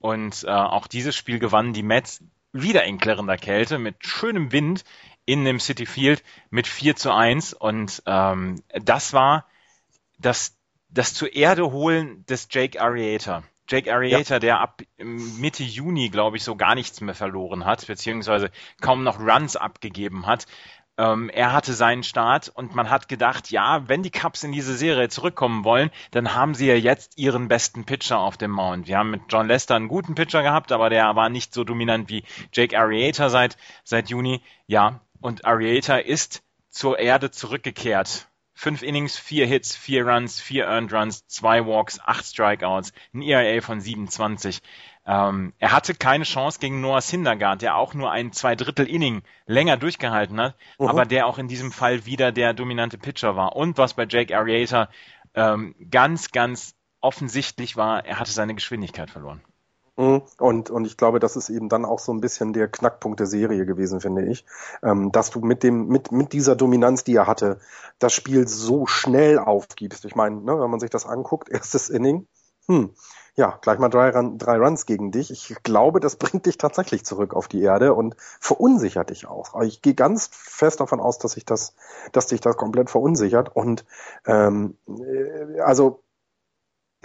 Und 0.00 0.44
äh, 0.44 0.50
auch 0.50 0.86
dieses 0.86 1.16
Spiel 1.16 1.38
gewannen 1.38 1.72
die 1.72 1.82
Mets 1.82 2.22
wieder 2.52 2.84
in 2.84 2.98
klirrender 2.98 3.38
Kälte 3.38 3.78
mit 3.78 3.96
schönem 4.06 4.52
Wind 4.52 4.84
in 5.26 5.44
dem 5.44 5.60
City 5.60 5.86
Field 5.86 6.22
mit 6.50 6.66
4 6.66 6.96
zu 6.96 7.12
1 7.12 7.54
und 7.54 8.02
ähm, 8.06 8.62
das 8.74 9.12
war 9.12 9.46
das, 10.18 10.56
das 10.88 11.14
zur 11.14 11.34
Erde 11.34 11.70
holen 11.72 12.24
des 12.26 12.48
Jake 12.50 12.80
Arrieta. 12.80 13.42
Jake 13.68 13.92
Arrieta, 13.92 14.34
ja. 14.34 14.38
der 14.40 14.60
ab 14.60 14.82
Mitte 14.98 15.62
Juni, 15.62 16.10
glaube 16.10 16.36
ich, 16.36 16.44
so 16.44 16.54
gar 16.54 16.74
nichts 16.74 17.00
mehr 17.00 17.14
verloren 17.14 17.64
hat, 17.64 17.86
beziehungsweise 17.86 18.50
kaum 18.80 19.04
noch 19.04 19.18
Runs 19.18 19.56
abgegeben 19.56 20.26
hat. 20.26 20.46
Ähm, 20.96 21.28
er 21.30 21.52
hatte 21.52 21.72
seinen 21.72 22.04
Start 22.04 22.50
und 22.54 22.74
man 22.76 22.88
hat 22.88 23.08
gedacht, 23.08 23.50
ja, 23.50 23.88
wenn 23.88 24.04
die 24.04 24.12
Cubs 24.12 24.44
in 24.44 24.52
diese 24.52 24.76
Serie 24.76 25.08
zurückkommen 25.08 25.64
wollen, 25.64 25.90
dann 26.12 26.34
haben 26.34 26.54
sie 26.54 26.66
ja 26.68 26.76
jetzt 26.76 27.18
ihren 27.18 27.48
besten 27.48 27.84
Pitcher 27.84 28.20
auf 28.20 28.36
dem 28.36 28.52
Mount. 28.52 28.86
Wir 28.86 28.98
haben 28.98 29.10
mit 29.10 29.22
John 29.28 29.48
Lester 29.48 29.74
einen 29.74 29.88
guten 29.88 30.14
Pitcher 30.14 30.42
gehabt, 30.42 30.70
aber 30.70 30.90
der 30.90 31.16
war 31.16 31.30
nicht 31.30 31.52
so 31.52 31.64
dominant 31.64 32.08
wie 32.10 32.22
Jake 32.52 32.78
Arrieta 32.78 33.28
seit, 33.28 33.56
seit 33.82 34.08
Juni. 34.10 34.40
Ja, 34.68 35.00
und 35.24 35.46
Arieta 35.46 35.96
ist 35.96 36.42
zur 36.68 36.98
Erde 36.98 37.30
zurückgekehrt. 37.30 38.28
Fünf 38.52 38.82
Innings, 38.82 39.16
vier 39.16 39.46
Hits, 39.46 39.74
vier 39.74 40.06
Runs, 40.06 40.38
vier 40.38 40.66
Earned 40.66 40.92
Runs, 40.92 41.26
zwei 41.26 41.64
Walks, 41.64 41.98
acht 41.98 42.26
Strikeouts, 42.26 42.92
ein 43.14 43.22
ERA 43.22 43.62
von 43.62 43.80
27. 43.80 44.60
Ähm, 45.06 45.54
er 45.58 45.72
hatte 45.72 45.94
keine 45.94 46.24
Chance 46.24 46.60
gegen 46.60 46.82
Noah 46.82 47.00
Syndergaard, 47.00 47.62
der 47.62 47.76
auch 47.76 47.94
nur 47.94 48.10
ein 48.12 48.32
Zweidrittel 48.32 48.86
Inning 48.86 49.22
länger 49.46 49.78
durchgehalten 49.78 50.38
hat, 50.38 50.56
uh 50.78 50.84
-huh. 50.84 50.90
aber 50.90 51.06
der 51.06 51.26
auch 51.26 51.38
in 51.38 51.48
diesem 51.48 51.72
Fall 51.72 52.04
wieder 52.04 52.30
der 52.30 52.52
dominante 52.52 52.98
Pitcher 52.98 53.34
war. 53.34 53.56
Und 53.56 53.78
was 53.78 53.94
bei 53.94 54.06
Jake 54.06 54.36
Arrieta 54.36 54.90
ähm, 55.34 55.74
ganz, 55.90 56.32
ganz 56.32 56.76
offensichtlich 57.00 57.76
war, 57.76 58.04
er 58.04 58.18
hatte 58.20 58.30
seine 58.30 58.54
Geschwindigkeit 58.54 59.08
verloren. 59.08 59.42
Mhm. 59.96 60.22
Und, 60.38 60.70
und 60.70 60.86
ich 60.86 60.96
glaube, 60.96 61.20
das 61.20 61.36
ist 61.36 61.50
eben 61.50 61.68
dann 61.68 61.84
auch 61.84 62.00
so 62.00 62.12
ein 62.12 62.20
bisschen 62.20 62.52
der 62.52 62.68
Knackpunkt 62.68 63.20
der 63.20 63.26
Serie 63.26 63.64
gewesen, 63.64 64.00
finde 64.00 64.24
ich. 64.26 64.44
Ähm, 64.82 65.12
dass 65.12 65.30
du 65.30 65.40
mit 65.40 65.62
dem, 65.62 65.86
mit, 65.86 66.10
mit 66.10 66.32
dieser 66.32 66.56
Dominanz, 66.56 67.04
die 67.04 67.14
er 67.14 67.26
hatte, 67.26 67.60
das 67.98 68.12
Spiel 68.12 68.48
so 68.48 68.86
schnell 68.86 69.38
aufgibst. 69.38 70.04
Ich 70.04 70.16
meine, 70.16 70.40
ne, 70.40 70.58
wenn 70.58 70.70
man 70.70 70.80
sich 70.80 70.90
das 70.90 71.06
anguckt, 71.06 71.48
erstes 71.50 71.90
Inning, 71.90 72.26
hm, 72.66 72.94
ja, 73.36 73.58
gleich 73.60 73.78
mal 73.78 73.88
drei, 73.88 74.10
drei 74.12 74.58
Runs 74.58 74.86
gegen 74.86 75.10
dich. 75.10 75.30
Ich 75.30 75.56
glaube, 75.64 76.00
das 76.00 76.16
bringt 76.16 76.46
dich 76.46 76.56
tatsächlich 76.56 77.04
zurück 77.04 77.34
auf 77.34 77.48
die 77.48 77.62
Erde 77.62 77.92
und 77.92 78.16
verunsichert 78.40 79.10
dich 79.10 79.26
auch. 79.26 79.60
Ich 79.62 79.82
gehe 79.82 79.94
ganz 79.94 80.28
fest 80.32 80.80
davon 80.80 81.00
aus, 81.00 81.18
dass 81.18 81.32
sich 81.32 81.44
das, 81.44 81.74
dass 82.12 82.28
dich 82.28 82.40
das 82.40 82.56
komplett 82.56 82.90
verunsichert. 82.90 83.54
Und 83.54 83.84
ähm, 84.26 84.76
äh, 84.88 85.60
also 85.60 86.03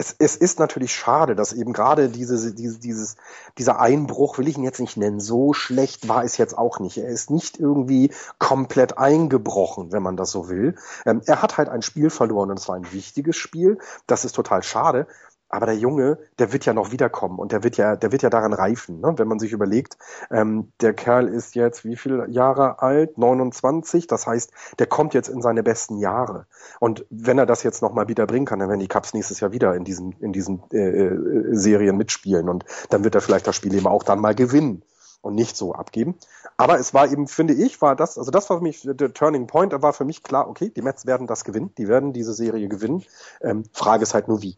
es, 0.00 0.16
es 0.18 0.34
ist 0.34 0.58
natürlich 0.58 0.94
schade, 0.94 1.36
dass 1.36 1.52
eben 1.52 1.74
gerade 1.74 2.08
diese, 2.08 2.54
diese, 2.54 2.78
dieses, 2.78 3.16
dieser 3.58 3.80
Einbruch, 3.80 4.38
will 4.38 4.48
ich 4.48 4.56
ihn 4.56 4.64
jetzt 4.64 4.80
nicht 4.80 4.96
nennen, 4.96 5.20
so 5.20 5.52
schlecht 5.52 6.08
war 6.08 6.24
es 6.24 6.38
jetzt 6.38 6.56
auch 6.56 6.80
nicht. 6.80 6.96
Er 6.96 7.08
ist 7.08 7.30
nicht 7.30 7.60
irgendwie 7.60 8.10
komplett 8.38 8.96
eingebrochen, 8.96 9.92
wenn 9.92 10.02
man 10.02 10.16
das 10.16 10.30
so 10.30 10.48
will. 10.48 10.74
Ähm, 11.04 11.20
er 11.26 11.42
hat 11.42 11.58
halt 11.58 11.68
ein 11.68 11.82
Spiel 11.82 12.08
verloren 12.08 12.50
und 12.50 12.58
es 12.58 12.66
war 12.66 12.76
ein 12.76 12.90
wichtiges 12.92 13.36
Spiel. 13.36 13.76
Das 14.06 14.24
ist 14.24 14.32
total 14.32 14.62
schade. 14.62 15.06
Aber 15.50 15.66
der 15.66 15.76
Junge, 15.76 16.18
der 16.38 16.52
wird 16.52 16.64
ja 16.64 16.72
noch 16.72 16.92
wiederkommen 16.92 17.38
und 17.38 17.50
der 17.50 17.64
wird 17.64 17.76
ja, 17.76 17.96
der 17.96 18.12
wird 18.12 18.22
ja 18.22 18.30
daran 18.30 18.52
reifen, 18.52 19.00
ne? 19.00 19.14
wenn 19.16 19.26
man 19.26 19.40
sich 19.40 19.52
überlegt, 19.52 19.98
ähm, 20.30 20.72
der 20.80 20.94
Kerl 20.94 21.26
ist 21.26 21.56
jetzt 21.56 21.84
wie 21.84 21.96
viele 21.96 22.28
Jahre 22.28 22.80
alt? 22.80 23.18
29, 23.18 24.06
das 24.06 24.28
heißt, 24.28 24.52
der 24.78 24.86
kommt 24.86 25.12
jetzt 25.12 25.28
in 25.28 25.42
seine 25.42 25.64
besten 25.64 25.98
Jahre. 25.98 26.46
Und 26.78 27.04
wenn 27.10 27.36
er 27.36 27.46
das 27.46 27.64
jetzt 27.64 27.82
nochmal 27.82 28.06
wieder 28.06 28.26
bringen 28.26 28.46
kann, 28.46 28.60
dann 28.60 28.68
werden 28.68 28.80
die 28.80 28.88
Cups 28.88 29.12
nächstes 29.12 29.40
Jahr 29.40 29.50
wieder 29.50 29.74
in 29.74 29.84
diesen, 29.84 30.12
in 30.20 30.32
diesen 30.32 30.62
äh, 30.72 30.78
äh, 30.78 31.54
Serien 31.54 31.96
mitspielen 31.96 32.48
und 32.48 32.64
dann 32.90 33.02
wird 33.02 33.16
er 33.16 33.20
vielleicht 33.20 33.48
das 33.48 33.56
Spiel 33.56 33.74
eben 33.74 33.88
auch 33.88 34.04
dann 34.04 34.20
mal 34.20 34.36
gewinnen 34.36 34.84
und 35.20 35.34
nicht 35.34 35.56
so 35.56 35.74
abgeben. 35.74 36.14
Aber 36.56 36.78
es 36.78 36.94
war 36.94 37.10
eben, 37.10 37.26
finde 37.26 37.54
ich, 37.54 37.82
war 37.82 37.96
das, 37.96 38.18
also 38.18 38.30
das 38.30 38.48
war 38.50 38.58
für 38.58 38.62
mich 38.62 38.82
der 38.84 39.12
Turning 39.12 39.46
Point, 39.46 39.72
da 39.72 39.82
war 39.82 39.92
für 39.92 40.04
mich 40.04 40.22
klar, 40.22 40.48
okay, 40.48 40.70
die 40.70 40.82
Mets 40.82 41.06
werden 41.06 41.26
das 41.26 41.44
gewinnen, 41.44 41.72
die 41.76 41.88
werden 41.88 42.12
diese 42.12 42.34
Serie 42.34 42.68
gewinnen. 42.68 43.04
Ähm, 43.40 43.64
Frage 43.72 44.04
ist 44.04 44.14
halt 44.14 44.28
nur 44.28 44.42
wie. 44.42 44.56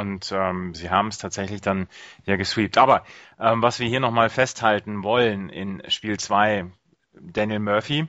Und 0.00 0.32
ähm, 0.32 0.74
sie 0.74 0.88
haben 0.88 1.08
es 1.08 1.18
tatsächlich 1.18 1.60
dann 1.60 1.86
ja 2.24 2.36
gesweept. 2.36 2.78
Aber 2.78 3.04
ähm, 3.38 3.62
was 3.62 3.80
wir 3.80 3.86
hier 3.86 4.00
nochmal 4.00 4.30
festhalten 4.30 5.02
wollen 5.02 5.50
in 5.50 5.82
Spiel 5.88 6.18
2, 6.18 6.64
Daniel 7.12 7.58
Murphy, 7.58 8.08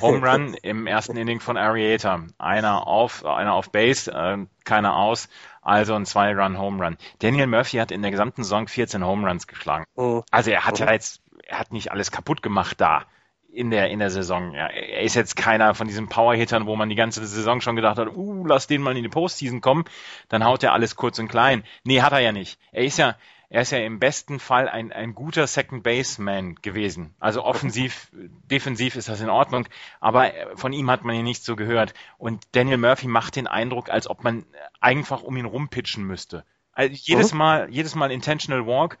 Home 0.00 0.24
Run 0.24 0.54
im 0.62 0.86
ersten 0.86 1.16
Inning 1.16 1.40
von 1.40 1.56
Arieta. 1.56 2.24
Einer 2.38 2.86
auf, 2.86 3.24
einer 3.24 3.54
auf 3.54 3.72
Base, 3.72 4.12
äh, 4.12 4.46
keiner 4.64 4.94
aus, 4.94 5.28
also 5.60 5.94
ein 5.94 6.06
Zwei-Run-Home 6.06 6.84
Run. 6.84 6.96
Daniel 7.18 7.48
Murphy 7.48 7.78
hat 7.78 7.90
in 7.90 8.02
der 8.02 8.12
gesamten 8.12 8.44
Saison 8.44 8.68
14 8.68 9.04
Home 9.04 9.26
Runs 9.28 9.48
geschlagen. 9.48 9.86
Mhm. 9.96 10.22
Also 10.30 10.50
er 10.52 10.66
hat 10.66 10.78
ja 10.78 10.92
jetzt, 10.92 11.20
er 11.42 11.58
hat 11.58 11.72
nicht 11.72 11.90
alles 11.90 12.12
kaputt 12.12 12.42
gemacht 12.42 12.80
da 12.80 13.06
in 13.50 13.70
der, 13.70 13.90
in 13.90 13.98
der 13.98 14.10
Saison. 14.10 14.52
Ja, 14.52 14.66
er 14.66 15.00
ist 15.02 15.14
jetzt 15.14 15.36
keiner 15.36 15.74
von 15.74 15.88
diesen 15.88 16.08
Powerhittern, 16.08 16.66
wo 16.66 16.76
man 16.76 16.88
die 16.88 16.94
ganze 16.94 17.26
Saison 17.26 17.60
schon 17.60 17.76
gedacht 17.76 17.98
hat, 17.98 18.14
uh, 18.14 18.44
lass 18.46 18.66
den 18.66 18.82
mal 18.82 18.96
in 18.96 19.02
die 19.02 19.08
Postseason 19.08 19.60
kommen, 19.60 19.84
dann 20.28 20.44
haut 20.44 20.62
er 20.62 20.72
alles 20.72 20.96
kurz 20.96 21.18
und 21.18 21.28
klein. 21.28 21.64
Nee, 21.84 22.02
hat 22.02 22.12
er 22.12 22.20
ja 22.20 22.32
nicht. 22.32 22.58
Er 22.72 22.84
ist 22.84 22.98
ja, 22.98 23.16
er 23.50 23.62
ist 23.62 23.72
ja 23.72 23.78
im 23.78 23.98
besten 23.98 24.38
Fall 24.38 24.68
ein, 24.68 24.92
ein 24.92 25.14
guter 25.14 25.46
Second 25.46 25.82
Baseman 25.82 26.56
gewesen. 26.56 27.14
Also 27.18 27.42
offensiv, 27.42 28.08
defensiv 28.12 28.96
ist 28.96 29.08
das 29.08 29.22
in 29.22 29.30
Ordnung, 29.30 29.66
aber 30.00 30.30
von 30.54 30.74
ihm 30.74 30.90
hat 30.90 31.04
man 31.04 31.16
ja 31.16 31.22
nichts 31.22 31.46
so 31.46 31.56
gehört. 31.56 31.94
Und 32.18 32.44
Daniel 32.52 32.76
Murphy 32.76 33.08
macht 33.08 33.36
den 33.36 33.46
Eindruck, 33.46 33.88
als 33.88 34.08
ob 34.08 34.22
man 34.22 34.44
einfach 34.80 35.22
um 35.22 35.36
ihn 35.36 35.46
rumpitchen 35.46 36.04
müsste. 36.04 36.44
Also 36.72 36.94
jedes 36.94 37.32
mhm. 37.32 37.38
Mal, 37.38 37.70
jedes 37.70 37.94
Mal 37.94 38.12
intentional 38.12 38.66
walk, 38.66 38.98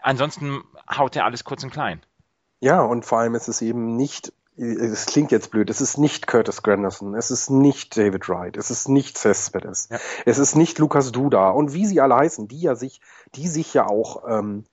ansonsten 0.00 0.62
haut 0.90 1.14
er 1.14 1.24
alles 1.24 1.44
kurz 1.44 1.62
und 1.62 1.70
klein. 1.70 2.02
Ja, 2.60 2.82
und 2.82 3.04
vor 3.04 3.18
allem 3.18 3.34
ist 3.34 3.48
es 3.48 3.60
eben 3.62 3.96
nicht, 3.96 4.32
es 4.56 5.06
klingt 5.06 5.30
jetzt 5.30 5.50
blöd, 5.50 5.68
es 5.68 5.80
ist 5.80 5.98
nicht 5.98 6.26
Curtis 6.26 6.62
Granderson, 6.62 7.14
es 7.14 7.30
ist 7.30 7.50
nicht 7.50 7.96
David 7.96 8.28
Wright, 8.28 8.56
es 8.56 8.70
ist 8.70 8.88
nicht 8.88 9.18
Cespedes, 9.18 9.88
ja. 9.90 9.98
es 10.24 10.38
ist 10.38 10.54
nicht 10.54 10.78
Lukas 10.78 11.12
Duda 11.12 11.50
und 11.50 11.74
wie 11.74 11.84
sie 11.86 12.00
alle 12.00 12.16
heißen, 12.16 12.48
die 12.48 12.60
ja 12.60 12.74
sich, 12.74 13.00
die 13.34 13.48
sich 13.48 13.74
ja 13.74 13.86
auch 13.86 14.24
ähm, 14.26 14.64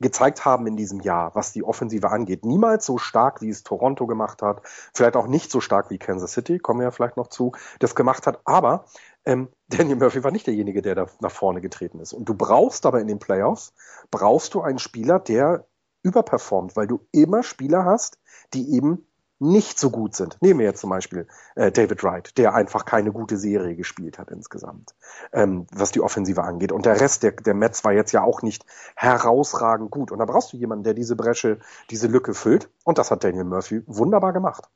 gezeigt 0.00 0.44
haben 0.44 0.66
in 0.66 0.76
diesem 0.76 1.00
Jahr, 1.00 1.34
was 1.34 1.52
die 1.52 1.64
Offensive 1.64 2.10
angeht. 2.10 2.44
Niemals 2.44 2.86
so 2.86 2.98
stark, 2.98 3.42
wie 3.42 3.50
es 3.50 3.64
Toronto 3.64 4.06
gemacht 4.06 4.42
hat, 4.42 4.62
vielleicht 4.94 5.16
auch 5.16 5.26
nicht 5.26 5.50
so 5.50 5.60
stark 5.60 5.90
wie 5.90 5.98
Kansas 5.98 6.32
City, 6.32 6.58
kommen 6.58 6.80
wir 6.80 6.84
ja 6.84 6.90
vielleicht 6.90 7.16
noch 7.16 7.26
zu, 7.26 7.52
das 7.80 7.94
gemacht 7.94 8.26
hat, 8.26 8.40
aber 8.44 8.86
ähm, 9.24 9.48
Daniel 9.68 9.96
Murphy 9.96 10.24
war 10.24 10.30
nicht 10.30 10.46
derjenige, 10.46 10.82
der 10.82 10.94
da 10.94 11.06
nach 11.20 11.32
vorne 11.32 11.60
getreten 11.60 12.00
ist. 12.00 12.12
Und 12.12 12.28
du 12.28 12.34
brauchst 12.34 12.86
aber 12.86 13.00
in 13.00 13.08
den 13.08 13.18
Playoffs, 13.18 13.74
brauchst 14.10 14.54
du 14.54 14.62
einen 14.62 14.78
Spieler, 14.78 15.18
der 15.18 15.66
überperformt, 16.08 16.76
weil 16.76 16.86
du 16.86 17.00
immer 17.12 17.42
Spieler 17.42 17.84
hast, 17.84 18.18
die 18.54 18.74
eben 18.74 19.06
nicht 19.40 19.78
so 19.78 19.90
gut 19.90 20.16
sind. 20.16 20.36
Nehmen 20.40 20.58
wir 20.58 20.66
jetzt 20.66 20.80
zum 20.80 20.90
Beispiel 20.90 21.26
äh, 21.54 21.70
David 21.70 22.02
Wright, 22.02 22.36
der 22.38 22.54
einfach 22.54 22.84
keine 22.84 23.12
gute 23.12 23.36
Serie 23.36 23.76
gespielt 23.76 24.18
hat 24.18 24.30
insgesamt, 24.30 24.94
ähm, 25.32 25.66
was 25.72 25.92
die 25.92 26.00
Offensive 26.00 26.42
angeht. 26.42 26.72
Und 26.72 26.86
der 26.86 27.00
Rest 27.00 27.22
der, 27.22 27.32
der 27.32 27.54
Mets 27.54 27.84
war 27.84 27.92
jetzt 27.92 28.12
ja 28.12 28.22
auch 28.22 28.42
nicht 28.42 28.64
herausragend 28.96 29.90
gut. 29.90 30.10
Und 30.10 30.18
da 30.18 30.24
brauchst 30.24 30.52
du 30.52 30.56
jemanden, 30.56 30.84
der 30.84 30.94
diese 30.94 31.14
Bresche, 31.14 31.58
diese 31.90 32.08
Lücke 32.08 32.34
füllt. 32.34 32.68
Und 32.84 32.98
das 32.98 33.10
hat 33.10 33.22
Daniel 33.22 33.44
Murphy 33.44 33.82
wunderbar 33.86 34.32
gemacht. 34.32 34.68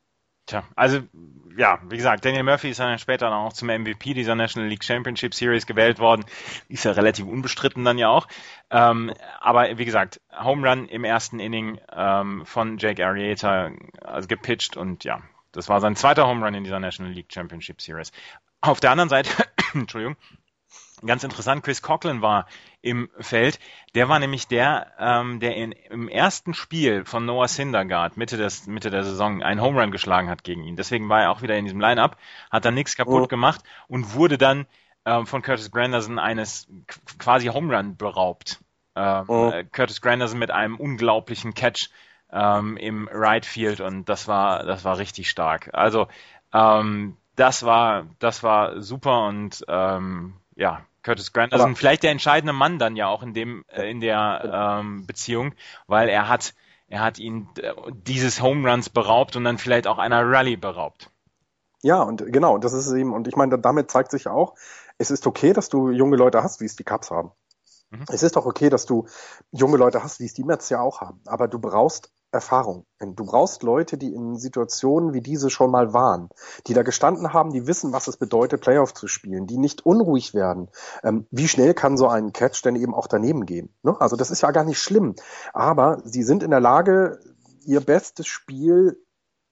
Tja, 0.53 0.65
also 0.77 1.01
ja, 1.57 1.79
wie 1.89 1.97
gesagt, 1.97 2.27
Daniel 2.27 2.43
Murphy 2.43 2.69
ist 2.69 2.81
dann 2.81 2.99
später 2.99 3.31
dann 3.31 3.39
auch 3.39 3.55
zum 3.55 3.69
MVP 3.69 4.13
dieser 4.13 4.35
National 4.35 4.69
League 4.69 4.85
Championship 4.85 5.33
Series 5.33 5.65
gewählt 5.65 5.99
worden. 5.99 6.27
Ist 6.69 6.85
ja 6.85 6.93
relativ 6.93 7.25
unbestritten 7.25 7.87
dann 7.87 7.97
ja 7.97 8.09
auch. 8.09 8.29
Ähm, 8.71 9.15
aber 9.41 9.79
wie 9.79 9.87
gesagt, 9.87 10.21
Home 10.31 10.69
Run 10.69 10.89
im 10.89 11.05
ersten 11.05 11.41
Inning 11.41 11.81
ähm, 11.91 12.45
von 12.45 12.77
Jake 12.77 13.03
Arrieta 13.03 13.71
also 14.03 14.29
gepitcht 14.29 14.77
und 14.77 15.05
ja, 15.05 15.23
das 15.53 15.71
war 15.71 15.81
sein 15.81 15.97
zweiter 15.97 16.27
Home 16.27 16.45
Run 16.45 16.53
in 16.53 16.65
dieser 16.65 16.81
National 16.81 17.13
League 17.13 17.33
Championship 17.33 17.81
Series. 17.81 18.13
Auf 18.61 18.81
der 18.81 18.91
anderen 18.91 19.09
Seite, 19.09 19.31
Entschuldigung, 19.73 20.17
Ganz 21.05 21.25
interessant, 21.25 21.65
Chris 21.65 21.83
Coughlin 21.83 22.23
war 22.23 22.47
im 22.81 23.11
Feld. 23.19 23.59
Der 23.95 24.09
war 24.09 24.19
nämlich 24.19 24.47
der, 24.47 24.93
ähm, 24.99 25.41
der 25.41 25.57
in, 25.57 25.73
im 25.73 26.09
ersten 26.09 26.55
Spiel 26.55 27.05
von 27.05 27.27
Noah 27.27 27.49
Syndergaard 27.49 28.17
Mitte, 28.17 28.37
des, 28.37 28.67
Mitte 28.67 28.91
der 28.91 29.05
Saison 29.05 29.43
einen 29.43 29.61
Home 29.61 29.81
Run 29.81 29.91
geschlagen 29.91 30.31
hat 30.31 30.45
gegen 30.45 30.65
ihn. 30.65 30.77
Deswegen 30.77 31.09
war 31.09 31.23
er 31.23 31.31
auch 31.31 31.43
wieder 31.43 31.57
in 31.57 31.65
diesem 31.65 31.81
Line-Up, 31.81 32.17
hat 32.51 32.65
dann 32.65 32.75
nichts 32.75 32.97
kaputt 32.97 33.23
oh. 33.25 33.27
gemacht 33.27 33.63
und 33.89 34.15
wurde 34.15 34.39
dann 34.39 34.67
ähm, 35.05 35.27
von 35.27 35.43
Curtis 35.43 35.71
Granderson 35.71 36.19
eines 36.19 36.69
quasi 37.19 37.47
Home 37.47 37.77
Run 37.77 37.97
beraubt. 37.97 38.61
Ähm, 38.95 39.25
oh. 39.29 39.51
Äh, 39.51 39.65
Curtis 39.65 40.01
Granderson 40.01 40.39
mit 40.39 40.51
einem 40.51 40.77
unglaublichen 40.77 41.55
Catch 41.55 41.91
ähm, 42.31 42.77
im 42.77 43.09
Right 43.13 43.47
Field 43.47 43.81
und 43.81 44.09
das 44.09 44.29
war, 44.29 44.65
das 44.65 44.85
war 44.85 44.99
richtig 44.99 45.29
stark. 45.29 45.71
Also 45.73 46.09
ähm, 46.53 47.17
das 47.37 47.65
war, 47.65 48.07
das 48.19 48.43
war 48.43 48.81
super 48.81 49.27
und 49.27 49.65
ähm, 49.69 50.35
ja, 50.55 50.83
Curtis 51.03 51.33
Grant, 51.33 51.53
also 51.53 51.69
vielleicht 51.75 52.03
der 52.03 52.11
entscheidende 52.11 52.53
Mann 52.53 52.79
dann 52.79 52.97
ja 52.97 53.09
auch 53.09 53.23
in 53.23 53.35
dem 53.35 53.65
äh, 53.69 53.91
in 53.91 54.01
der 54.01 54.79
ähm, 54.81 55.07
Beziehung, 55.07 55.55
weil 55.87 56.09
er 56.09 56.29
hat 56.29 56.55
er 56.89 57.01
hat 57.01 57.19
ihn 57.19 57.49
äh, 57.61 57.73
dieses 57.91 58.43
Home 58.43 58.71
Runs 58.71 58.91
beraubt 58.91 59.37
und 59.37 59.45
dann 59.45 59.59
vielleicht 59.59 59.87
auch 59.87 59.99
einer 59.99 60.23
Rallye 60.25 60.57
beraubt. 60.57 61.11
Ja, 61.83 62.03
und 62.03 62.25
genau, 62.33 62.59
das 62.59 62.75
ist 62.75 62.93
eben, 62.93 63.13
und 63.13 63.27
ich 63.27 63.35
meine, 63.35 63.59
damit 63.59 63.91
zeigt 63.91 64.13
sich 64.13 64.29
auch, 64.29 64.55
es 64.99 65.11
ist 65.11 65.27
okay, 65.27 65.53
dass 65.53 65.69
du 65.69 65.91
junge 65.91 66.17
Leute 66.17 66.43
hast, 66.43 66.61
wie 66.61 66.67
es 66.67 66.77
die 66.77 66.85
Cups 66.85 67.11
haben. 67.11 67.33
Mhm. 67.91 68.05
Es 68.09 68.23
ist 68.23 68.37
auch 68.37 68.47
okay, 68.47 68.69
dass 68.69 68.87
du 68.87 69.07
junge 69.51 69.77
Leute 69.79 70.03
hast, 70.03 70.21
wie 70.21 70.27
es 70.27 70.35
die 70.35 70.45
Mets 70.45 70.69
ja 70.69 70.81
auch 70.81 71.01
haben. 71.01 71.21
Aber 71.27 71.49
du 71.49 71.59
brauchst 71.59 72.13
Erfahrung. 72.33 72.87
Du 72.99 73.27
brauchst 73.27 73.63
Leute, 73.63 73.99
die 73.99 74.13
in 74.15 74.37
Situationen 74.37 75.13
wie 75.13 75.21
diese 75.21 75.51
schon 75.51 75.71
mal 75.71 75.93
waren, 75.93 76.31
die 76.67 76.75
da 76.75 76.83
gestanden 76.83 77.33
haben, 77.33 77.53
die 77.53 77.67
wissen, 77.67 77.93
was 77.93 78.09
es 78.09 78.17
bedeutet, 78.17 78.63
Playoff 78.63 78.95
zu 78.95 79.07
spielen, 79.07 79.47
die 79.47 79.59
nicht 79.59 79.85
unruhig 79.85 80.33
werden. 80.35 80.69
Ähm, 81.05 81.27
wie 81.31 81.49
schnell 81.49 81.75
kann 81.75 81.97
so 81.97 82.09
ein 82.09 82.33
Catch 82.33 82.65
denn 82.65 82.77
eben 82.77 82.95
auch 82.95 83.07
daneben 83.07 83.45
gehen? 83.45 83.75
Ne? 83.83 84.01
Also 84.01 84.17
das 84.17 84.31
ist 84.31 84.43
ja 84.43 84.51
gar 84.51 84.65
nicht 84.65 84.81
schlimm. 84.81 85.15
Aber 85.53 86.01
sie 86.05 86.23
sind 86.23 86.43
in 86.43 86.51
der 86.51 86.61
Lage, 86.61 87.21
ihr 87.65 87.81
bestes 87.81 88.27
Spiel 88.27 88.99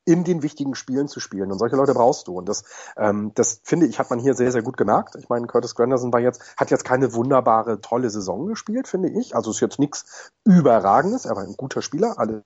in 0.07 0.25
den 0.25 0.43
wichtigen 0.43 0.75
Spielen 0.75 1.09
zu 1.09 1.21
spielen. 1.21 1.53
Und 1.53 1.59
solche 1.59 1.77
Leute 1.77 1.95
brauchst 1.95 2.27
du. 2.27 2.37
Und 2.37 2.49
das, 2.49 2.65
ähm, 2.97 3.33
das 3.35 3.61
finde 3.63 3.87
ich, 3.87 3.99
hat 3.99 4.11
man 4.11 4.19
hier 4.19 4.35
sehr, 4.35 4.51
sehr 4.51 4.63
gut 4.63 4.77
gemerkt. 4.77 5.15
Ich 5.17 5.29
meine, 5.29 5.47
Curtis 5.47 5.75
Granderson 5.75 6.13
war 6.13 6.21
jetzt, 6.21 6.57
hat 6.57 6.71
jetzt 6.71 6.85
keine 6.85 7.13
wunderbare, 7.13 7.81
tolle 7.81 8.11
Saison 8.11 8.47
gespielt, 8.47 8.89
finde 8.89 9.11
ich. 9.11 9.37
Also 9.37 9.51
ist 9.51 9.61
jetzt 9.61 9.79
nichts 9.79 10.33
Überragendes. 10.45 11.27
Er 11.27 11.37
war 11.37 11.43
ein 11.43 11.57
guter 11.57 11.83
Spieler, 11.83 12.19
alles 12.19 12.43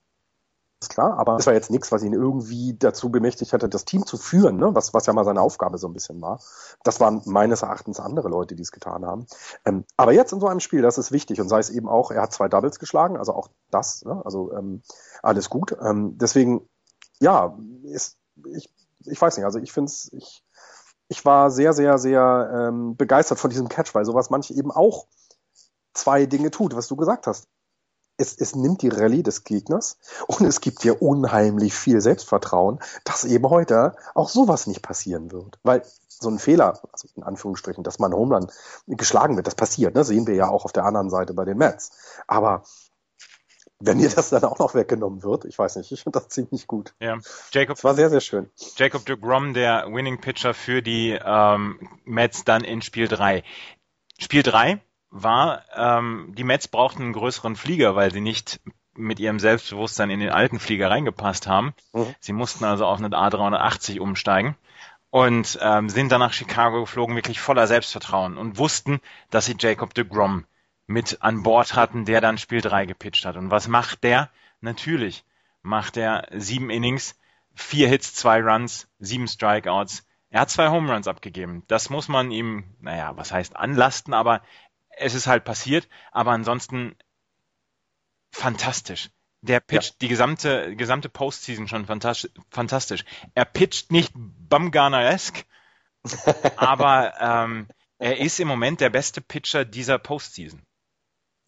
klar, 0.89 1.19
aber 1.19 1.37
das 1.37 1.47
war 1.47 1.55
jetzt 1.55 1.71
nichts, 1.71 1.93
was 1.93 2.03
ihn 2.03 2.13
irgendwie 2.13 2.77
dazu 2.79 3.11
bemächtigt 3.11 3.53
hätte, 3.53 3.69
das 3.69 3.85
Team 3.85 4.07
zu 4.07 4.17
führen, 4.17 4.57
ne? 4.57 4.75
was, 4.75 4.95
was 4.95 5.07
ja 5.07 5.13
mal 5.13 5.25
seine 5.25 5.41
Aufgabe 5.41 5.79
so 5.79 5.87
ein 5.87 5.93
bisschen 5.93 6.21
war. 6.21 6.41
Das 6.83 7.01
waren 7.01 7.23
meines 7.25 7.63
Erachtens 7.63 8.01
andere 8.01 8.29
Leute, 8.29 8.55
die 8.55 8.63
es 8.63 8.73
getan 8.73 9.05
haben. 9.05 9.27
Ähm, 9.65 9.85
aber 9.97 10.13
jetzt 10.13 10.33
in 10.33 10.41
so 10.41 10.49
einem 10.49 10.61
Spiel, 10.61 10.83
das 10.83 10.99
ist 10.99 11.13
wichtig 11.13 11.41
und 11.41 11.49
sei 11.49 11.59
es 11.59 11.71
eben 11.71 11.89
auch, 11.89 12.11
er 12.11 12.23
hat 12.23 12.33
zwei 12.33 12.49
Doubles 12.49 12.79
geschlagen, 12.79 13.17
also 13.17 13.35
auch 13.35 13.49
das, 13.71 14.05
ne? 14.05 14.21
also 14.25 14.53
ähm, 14.53 14.83
alles 15.23 15.51
gut. 15.51 15.77
Ähm, 15.81 16.19
deswegen, 16.19 16.69
ja, 17.21 17.59
ist, 17.85 18.17
ich, 18.55 18.73
ich 19.07 19.21
weiß 19.21 19.37
nicht, 19.37 19.45
also 19.45 19.59
ich 19.59 19.73
finde 19.73 19.91
es, 19.91 20.13
ich, 20.13 20.45
ich 21.09 21.25
war 21.25 21.51
sehr, 21.51 21.73
sehr, 21.73 21.99
sehr 21.99 22.69
ähm, 22.69 22.97
begeistert 22.97 23.39
von 23.39 23.51
diesem 23.51 23.69
Catch, 23.69 23.95
weil 23.95 24.05
sowas 24.05 24.31
manche 24.31 24.55
eben 24.55 24.71
auch 24.71 25.07
zwei 25.93 26.27
Dinge 26.27 26.51
tut, 26.51 26.75
was 26.75 26.89
du 26.89 26.97
gesagt 26.97 27.27
hast 27.27 27.49
es, 28.17 28.37
es 28.39 28.55
nimmt 28.55 28.83
die 28.83 28.89
Rallye 28.89 29.23
des 29.23 29.45
Gegners 29.45 29.99
und 30.27 30.47
es 30.47 30.61
gibt 30.61 30.85
dir 30.85 31.03
unheimlich 31.03 31.75
viel 31.75 32.01
Selbstvertrauen, 32.01 32.79
dass 33.05 33.25
eben 33.25 33.49
heute 33.49 33.97
auch 34.15 34.29
sowas 34.29 34.67
nicht 34.67 34.83
passieren 34.83 35.33
wird. 35.33 35.59
Weil 35.63 35.83
so 36.09 36.29
ein 36.29 36.39
Fehler, 36.39 36.81
also 36.93 37.09
in 37.17 37.23
Anführungsstrichen, 37.23 37.83
dass 37.83 37.99
man 37.99 38.15
Homeland 38.15 38.53
geschlagen 38.87 39.37
wird, 39.37 39.47
das 39.47 39.57
passiert, 39.57 39.95
ne? 39.95 40.05
sehen 40.05 40.27
wir 40.27 40.35
ja 40.35 40.49
auch 40.49 40.65
auf 40.65 40.73
der 40.73 40.85
anderen 40.85 41.11
Seite 41.11 41.35
bei 41.35 41.45
den 41.45 41.59
Mets. 41.59 41.93
Aber 42.27 42.63
wenn 43.81 43.99
ihr 43.99 44.09
das 44.09 44.31
dann 44.31 44.45
auch 44.45 44.59
noch 44.59 44.75
weggenommen 44.75 45.23
wird, 45.23 45.45
ich 45.45 45.59
weiß 45.59 45.77
nicht, 45.77 45.91
ich 45.91 46.03
finde 46.05 46.21
das 46.21 46.29
ziemlich 46.29 46.67
gut. 46.67 46.95
Ja, 47.01 47.19
Jacob. 47.53 47.77
Es 47.77 47.85
war 47.85 47.95
sehr, 47.95 48.11
sehr 48.11 48.21
schön. 48.21 48.51
Jacob 48.77 49.05
de 49.07 49.17
Grom, 49.17 49.55
der 49.55 49.87
Winning 49.93 50.21
Pitcher 50.21 50.55
für 50.55 50.83
die 50.83 51.19
ähm, 51.23 51.89
Mets 52.05 52.45
dann 52.45 52.63
in 52.63 52.81
Spiel 52.81 53.09
3. 53.09 53.43
Spiel 54.19 54.45
3 54.45 54.81
war, 55.15 55.63
ähm, 55.77 56.35
die 56.37 56.45
Mets 56.45 56.69
brauchten 56.69 57.03
einen 57.03 57.13
größeren 57.13 57.55
Flieger, 57.55 57.95
weil 57.95 58.13
sie 58.13 58.21
nicht 58.21 58.61
mit 58.97 59.21
ihrem 59.21 59.39
Selbstbewusstsein 59.39 60.11
in 60.11 60.21
den 60.21 60.31
alten 60.31 60.59
Flieger 60.59 60.91
reingepasst 60.91 61.47
haben. 61.47 61.73
Mhm. 61.93 62.15
Sie 62.21 62.33
mussten 62.33 62.65
also 62.65 62.85
auf 62.85 62.99
eine 62.99 63.09
A380 63.09 64.01
umsteigen 64.01 64.57
und 65.11 65.59
ähm, 65.63 65.89
sind 65.89 66.11
dann 66.11 66.21
nach 66.21 66.33
Chicago 66.33 66.81
geflogen, 66.81 67.15
wirklich 67.15 67.41
voller 67.41 67.69
Selbstvertrauen 67.69 68.37
und 68.37 68.59
wussten, 68.59 69.01
dass 69.31 69.47
sie 69.47 69.57
Jacob 69.59 69.95
de 69.95 70.05
Grom 70.05 70.47
mit 70.87 71.23
an 71.23 71.45
Bord 71.45 71.77
hatten, 71.77 72.05
der 72.05 72.21
dann 72.21 72.37
Spiel 72.37 72.61
3 72.61 72.87
gepitcht 72.87 73.25
hat. 73.25 73.37
Und 73.37 73.51
was 73.51 73.69
macht 73.69 74.03
der? 74.03 74.31
Natürlich 74.61 75.25
macht 75.63 75.97
er 75.97 76.27
sieben 76.33 76.71
Innings, 76.71 77.19
vier 77.55 77.89
Hits, 77.89 78.15
zwei 78.15 78.43
Runs, 78.43 78.89
sieben 78.99 79.29
Strikeouts. 79.29 80.05
Er 80.31 80.41
hat 80.41 80.51
zwei 80.51 80.69
Home 80.69 80.93
Runs 80.93 81.07
abgegeben. 81.07 81.63
Das 81.69 81.91
muss 81.91 82.09
man 82.09 82.33
ihm, 82.33 82.65
naja, 82.81 83.17
was 83.17 83.33
heißt 83.33 83.57
anlasten, 83.57 84.15
aber 84.15 84.43
es 84.97 85.15
ist 85.15 85.27
halt 85.27 85.45
passiert. 85.45 85.89
Aber 86.13 86.33
ansonsten 86.33 86.97
fantastisch. 88.33 89.11
Der 89.43 89.61
pitcht 89.61 89.91
ja. 89.91 89.97
die 90.01 90.09
gesamte, 90.09 90.75
gesamte 90.75 91.09
Postseason 91.09 91.69
schon 91.69 91.87
fantastisch. 91.87 93.05
Er 93.35 93.45
pitcht 93.45 93.93
nicht 93.93 94.13
Bumgarner-esque, 94.15 95.45
aber 96.57 97.15
ähm, 97.21 97.69
er 97.99 98.19
ist 98.21 98.41
im 98.41 98.49
Moment 98.49 98.81
der 98.81 98.91
beste 98.91 99.21
Pitcher 99.21 99.65
dieser 99.65 99.99
Postseason. 99.99 100.63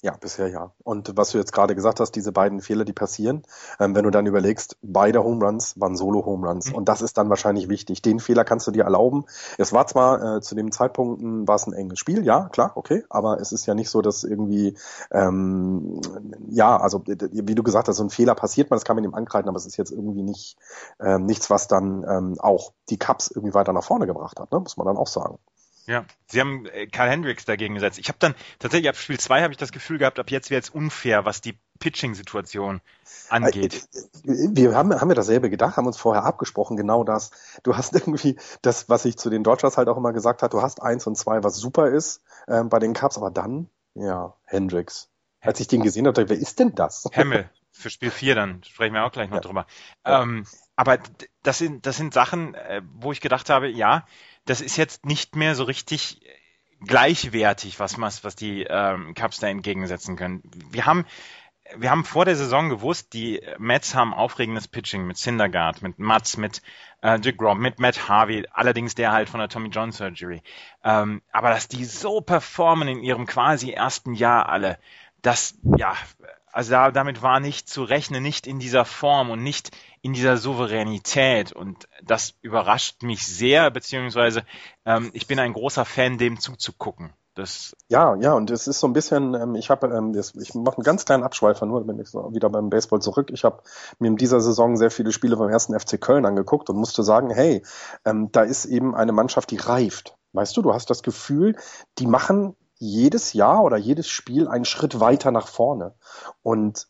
Ja, 0.02 0.14
bisher 0.20 0.48
ja. 0.48 0.72
Und 0.84 1.16
was 1.16 1.30
du 1.30 1.38
jetzt 1.38 1.52
gerade 1.52 1.74
gesagt 1.74 2.00
hast, 2.00 2.12
diese 2.12 2.30
beiden 2.30 2.60
Fehler, 2.60 2.84
die 2.84 2.92
passieren, 2.92 3.42
ähm, 3.80 3.94
wenn 3.94 4.04
du 4.04 4.10
dann 4.10 4.26
überlegst, 4.26 4.76
beide 4.82 5.24
Home 5.24 5.44
Runs 5.44 5.80
waren 5.80 5.96
Solo-Home 5.96 6.46
Runs. 6.46 6.68
Mhm. 6.68 6.76
Und 6.76 6.88
das 6.90 7.00
ist 7.00 7.16
dann 7.16 7.30
wahrscheinlich 7.30 7.70
wichtig. 7.70 8.02
Den 8.02 8.20
Fehler 8.20 8.44
kannst 8.44 8.66
du 8.66 8.70
dir 8.72 8.84
erlauben. 8.84 9.24
Es 9.56 9.72
war 9.72 9.86
zwar 9.86 10.36
äh, 10.36 10.40
zu 10.42 10.54
dem 10.54 10.70
Zeitpunkt 10.70 11.48
war 11.48 11.56
es 11.56 11.66
ein 11.66 11.72
enges 11.72 11.98
Spiel, 11.98 12.24
ja, 12.24 12.48
klar, 12.50 12.72
okay, 12.74 13.04
aber 13.08 13.40
es 13.40 13.52
ist 13.52 13.64
ja 13.64 13.74
nicht 13.74 13.88
so, 13.88 14.02
dass 14.02 14.22
irgendwie, 14.22 14.76
ähm, 15.10 16.00
ja, 16.50 16.76
also 16.76 17.02
wie 17.06 17.54
du 17.54 17.62
gesagt 17.62 17.88
hast, 17.88 17.96
so 17.96 18.04
ein 18.04 18.10
Fehler 18.10 18.34
passiert 18.34 18.70
man, 18.70 18.76
das 18.76 18.84
kann 18.84 18.96
man 18.96 19.04
ihm 19.04 19.14
ankreiden, 19.14 19.48
aber 19.48 19.56
es 19.56 19.66
ist 19.66 19.78
jetzt 19.78 19.92
irgendwie 19.92 20.22
nicht 20.22 20.58
ähm, 21.00 21.24
nichts, 21.24 21.48
was 21.48 21.68
dann 21.68 22.04
ähm, 22.08 22.36
auch 22.38 22.72
die 22.90 22.98
Cups 22.98 23.30
irgendwie 23.30 23.54
weiter 23.54 23.72
nach 23.72 23.84
vorne 23.84 24.06
gebracht 24.06 24.38
hat, 24.38 24.52
ne? 24.52 24.60
muss 24.60 24.76
man 24.76 24.86
dann 24.86 24.98
auch 24.98 25.08
sagen. 25.08 25.38
Ja, 25.86 26.04
sie 26.26 26.40
haben 26.40 26.66
äh, 26.66 26.88
Karl 26.88 27.10
Hendricks 27.10 27.44
dagegen 27.44 27.74
gesetzt. 27.74 27.98
Ich 27.98 28.08
habe 28.08 28.18
dann 28.18 28.34
tatsächlich 28.58 28.88
ab 28.88 28.96
Spiel 28.96 29.20
2 29.20 29.42
habe 29.42 29.52
ich 29.52 29.56
das 29.56 29.70
Gefühl 29.70 29.98
gehabt, 29.98 30.18
ab 30.18 30.32
jetzt 30.32 30.50
wäre 30.50 30.60
es 30.60 30.68
unfair, 30.68 31.24
was 31.24 31.40
die 31.40 31.58
Pitching-Situation 31.78 32.80
angeht. 33.28 33.86
Äh, 34.24 34.30
äh, 34.30 34.48
wir 34.50 34.74
haben, 34.74 35.00
haben 35.00 35.08
wir 35.08 35.14
dasselbe 35.14 35.48
gedacht, 35.48 35.76
haben 35.76 35.86
uns 35.86 35.96
vorher 35.96 36.24
abgesprochen, 36.24 36.76
genau 36.76 37.04
das. 37.04 37.30
Du 37.62 37.76
hast 37.76 37.92
irgendwie 37.94 38.36
das, 38.62 38.88
was 38.88 39.04
ich 39.04 39.16
zu 39.16 39.30
den 39.30 39.44
Dodgers 39.44 39.76
halt 39.76 39.88
auch 39.88 39.96
immer 39.96 40.12
gesagt 40.12 40.42
habe, 40.42 40.50
du 40.50 40.60
hast 40.60 40.82
eins 40.82 41.06
und 41.06 41.16
zwei, 41.16 41.44
was 41.44 41.56
super 41.56 41.88
ist 41.88 42.20
äh, 42.48 42.64
bei 42.64 42.80
den 42.80 42.92
Cups, 42.92 43.16
aber 43.16 43.30
dann, 43.30 43.70
ja, 43.94 44.34
Hendricks. 44.44 45.08
Als 45.40 45.60
ich 45.60 45.68
den 45.68 45.82
gesehen 45.82 46.08
habe, 46.08 46.28
wer 46.28 46.36
ist 46.36 46.58
denn 46.58 46.74
das? 46.74 47.04
Hemmel 47.12 47.48
für 47.70 47.90
Spiel 47.90 48.10
4, 48.10 48.34
dann 48.34 48.64
sprechen 48.64 48.94
wir 48.94 49.04
auch 49.04 49.12
gleich 49.12 49.28
noch 49.28 49.36
ja. 49.36 49.42
drüber. 49.42 49.66
Ja. 50.04 50.22
Ähm, 50.22 50.46
aber 50.74 50.98
das 51.42 51.58
sind, 51.58 51.86
das 51.86 51.96
sind 51.96 52.12
Sachen, 52.12 52.56
wo 52.94 53.12
ich 53.12 53.20
gedacht 53.20 53.48
habe, 53.48 53.68
ja, 53.68 54.06
das 54.46 54.60
ist 54.60 54.76
jetzt 54.76 55.04
nicht 55.04 55.36
mehr 55.36 55.54
so 55.54 55.64
richtig 55.64 56.20
gleichwertig, 56.80 57.78
was, 57.78 58.00
was, 58.00 58.36
die 58.36 58.62
ähm, 58.62 59.14
Cups 59.14 59.38
da 59.38 59.48
entgegensetzen 59.48 60.16
können. 60.16 60.42
Wir 60.70 60.86
haben 60.86 61.04
wir 61.76 61.90
haben 61.90 62.04
vor 62.04 62.24
der 62.24 62.36
Saison 62.36 62.68
gewusst, 62.68 63.12
die 63.12 63.42
Mets 63.58 63.94
haben 63.94 64.14
aufregendes 64.14 64.68
Pitching 64.68 65.06
mit 65.06 65.16
Syndergaard, 65.16 65.82
mit 65.82 65.98
Mats, 65.98 66.36
mit 66.36 66.62
äh, 67.02 67.18
DeGrom, 67.18 67.58
mit 67.58 67.80
Matt 67.80 68.08
Harvey, 68.08 68.46
allerdings 68.52 68.94
der 68.94 69.12
halt 69.12 69.28
von 69.28 69.40
der 69.40 69.48
Tommy 69.48 69.68
John 69.68 69.92
Surgery. 69.92 70.42
Ähm, 70.84 71.22
aber 71.32 71.50
dass 71.50 71.68
die 71.68 71.84
so 71.84 72.20
performen 72.20 72.88
in 72.88 73.02
ihrem 73.02 73.26
quasi 73.26 73.70
ersten 73.72 74.14
Jahr 74.14 74.48
alle, 74.48 74.78
das, 75.22 75.58
ja, 75.76 75.96
also 76.52 76.70
da, 76.70 76.90
damit 76.90 77.22
war 77.22 77.40
nicht 77.40 77.68
zu 77.68 77.82
rechnen, 77.82 78.22
nicht 78.22 78.46
in 78.46 78.58
dieser 78.58 78.84
Form 78.84 79.30
und 79.30 79.42
nicht 79.42 79.76
in 80.06 80.12
dieser 80.12 80.36
Souveränität. 80.36 81.50
Und 81.50 81.88
das 82.00 82.34
überrascht 82.40 83.02
mich 83.02 83.26
sehr, 83.26 83.72
beziehungsweise 83.72 84.44
ähm, 84.84 85.10
ich 85.14 85.26
bin 85.26 85.40
ein 85.40 85.52
großer 85.52 85.84
Fan, 85.84 86.16
dem 86.16 86.38
zuzugucken. 86.38 87.12
Das 87.34 87.76
ja, 87.88 88.14
ja, 88.14 88.32
und 88.34 88.52
es 88.52 88.68
ist 88.68 88.78
so 88.78 88.86
ein 88.86 88.92
bisschen, 88.92 89.34
ähm, 89.34 89.56
ich 89.56 89.68
habe, 89.68 89.88
ähm, 89.88 90.14
ich 90.14 90.54
mache 90.54 90.76
einen 90.76 90.84
ganz 90.84 91.06
kleinen 91.06 91.24
Abschweifer, 91.24 91.66
nur 91.66 91.84
bin 91.84 91.98
ich 91.98 92.08
so 92.08 92.32
wieder 92.32 92.48
beim 92.48 92.70
Baseball 92.70 93.02
zurück. 93.02 93.30
Ich 93.32 93.42
habe 93.42 93.64
mir 93.98 94.06
in 94.06 94.16
dieser 94.16 94.40
Saison 94.40 94.76
sehr 94.76 94.92
viele 94.92 95.10
Spiele 95.10 95.36
vom 95.36 95.48
ersten 95.50 95.78
FC 95.78 96.00
Köln 96.00 96.24
angeguckt 96.24 96.70
und 96.70 96.76
musste 96.76 97.02
sagen, 97.02 97.30
hey, 97.30 97.64
ähm, 98.04 98.30
da 98.30 98.42
ist 98.42 98.64
eben 98.64 98.94
eine 98.94 99.10
Mannschaft, 99.10 99.50
die 99.50 99.56
reift. 99.56 100.16
Weißt 100.34 100.56
du, 100.56 100.62
du 100.62 100.72
hast 100.72 100.88
das 100.88 101.02
Gefühl, 101.02 101.56
die 101.98 102.06
machen 102.06 102.54
jedes 102.78 103.32
Jahr 103.32 103.64
oder 103.64 103.76
jedes 103.76 104.08
Spiel 104.08 104.46
einen 104.46 104.64
Schritt 104.64 105.00
weiter 105.00 105.32
nach 105.32 105.48
vorne. 105.48 105.96
Und 106.42 106.86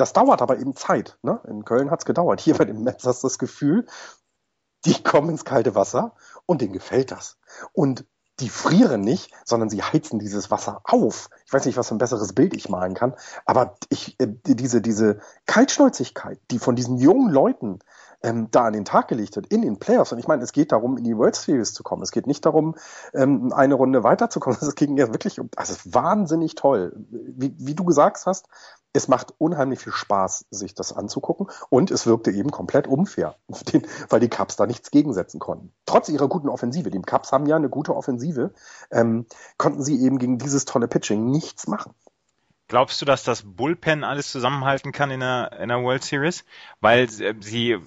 das 0.00 0.12
dauert 0.12 0.42
aber 0.42 0.58
eben 0.58 0.74
Zeit. 0.74 1.18
Ne? 1.22 1.40
In 1.46 1.64
Köln 1.64 1.90
hat's 1.90 2.04
gedauert. 2.04 2.40
Hier 2.40 2.54
bei 2.54 2.64
den 2.64 2.82
Mets 2.82 3.06
hast 3.06 3.22
du 3.22 3.28
das 3.28 3.38
Gefühl, 3.38 3.86
die 4.84 5.02
kommen 5.02 5.30
ins 5.30 5.44
kalte 5.44 5.74
Wasser 5.74 6.14
und 6.46 6.62
denen 6.62 6.72
gefällt 6.72 7.10
das. 7.10 7.38
Und 7.72 8.06
die 8.40 8.48
frieren 8.48 9.02
nicht, 9.02 9.32
sondern 9.44 9.68
sie 9.68 9.82
heizen 9.82 10.18
dieses 10.18 10.50
Wasser 10.50 10.80
auf. 10.84 11.28
Ich 11.44 11.52
weiß 11.52 11.66
nicht, 11.66 11.76
was 11.76 11.88
für 11.88 11.94
ein 11.94 11.98
besseres 11.98 12.32
Bild 12.32 12.54
ich 12.54 12.70
malen 12.70 12.94
kann, 12.94 13.14
aber 13.44 13.76
ich, 13.90 14.18
äh, 14.18 14.28
diese, 14.46 14.80
diese 14.80 15.20
Kaltschnäuzigkeit, 15.44 16.40
die 16.50 16.58
von 16.58 16.74
diesen 16.74 16.96
jungen 16.96 17.30
Leuten 17.30 17.80
ähm, 18.22 18.48
da 18.50 18.64
an 18.64 18.72
den 18.72 18.84
Tag 18.84 19.08
gelegt 19.08 19.36
wird 19.36 19.46
in 19.46 19.62
den 19.62 19.78
Playoffs. 19.78 20.12
Und 20.12 20.18
ich 20.18 20.28
meine, 20.28 20.42
es 20.42 20.52
geht 20.52 20.72
darum, 20.72 20.96
in 20.96 21.04
die 21.04 21.16
World 21.16 21.36
Series 21.36 21.72
zu 21.72 21.82
kommen. 21.82 22.02
Es 22.02 22.10
geht 22.10 22.26
nicht 22.26 22.44
darum, 22.44 22.76
ähm, 23.14 23.52
eine 23.52 23.74
Runde 23.74 24.04
weiterzukommen. 24.04 24.58
Es 24.70 24.74
ging 24.74 24.96
ja 24.96 25.08
wirklich 25.08 25.40
also 25.56 25.74
wahnsinnig 25.84 26.54
toll. 26.54 26.92
Wie, 27.10 27.54
wie 27.58 27.74
du 27.74 27.84
gesagt 27.84 28.24
hast, 28.26 28.46
es 28.92 29.08
macht 29.08 29.34
unheimlich 29.38 29.80
viel 29.80 29.92
Spaß, 29.92 30.46
sich 30.50 30.74
das 30.74 30.92
anzugucken. 30.92 31.46
Und 31.68 31.90
es 31.90 32.06
wirkte 32.06 32.30
eben 32.30 32.50
komplett 32.50 32.86
unfair, 32.86 33.36
weil 34.08 34.20
die 34.20 34.28
Cubs 34.28 34.56
da 34.56 34.66
nichts 34.66 34.90
gegensetzen 34.90 35.38
konnten. 35.38 35.72
Trotz 35.86 36.08
ihrer 36.08 36.28
guten 36.28 36.48
Offensive, 36.48 36.90
die 36.90 37.00
Cubs 37.00 37.32
haben 37.32 37.46
ja 37.46 37.56
eine 37.56 37.68
gute 37.68 37.94
Offensive, 37.94 38.52
ähm, 38.90 39.26
konnten 39.56 39.82
sie 39.82 40.02
eben 40.02 40.18
gegen 40.18 40.38
dieses 40.38 40.64
tolle 40.64 40.88
Pitching 40.88 41.30
nichts 41.30 41.66
machen. 41.66 41.94
Glaubst 42.70 43.02
du, 43.02 43.04
dass 43.04 43.24
das 43.24 43.42
Bullpen 43.42 44.04
alles 44.04 44.30
zusammenhalten 44.30 44.92
kann 44.92 45.10
in 45.10 45.18
der, 45.18 45.58
in 45.60 45.70
der 45.70 45.82
World 45.82 46.04
Series? 46.04 46.44
Weil 46.80 47.08
äh, 47.20 47.34
sie, 47.40 47.78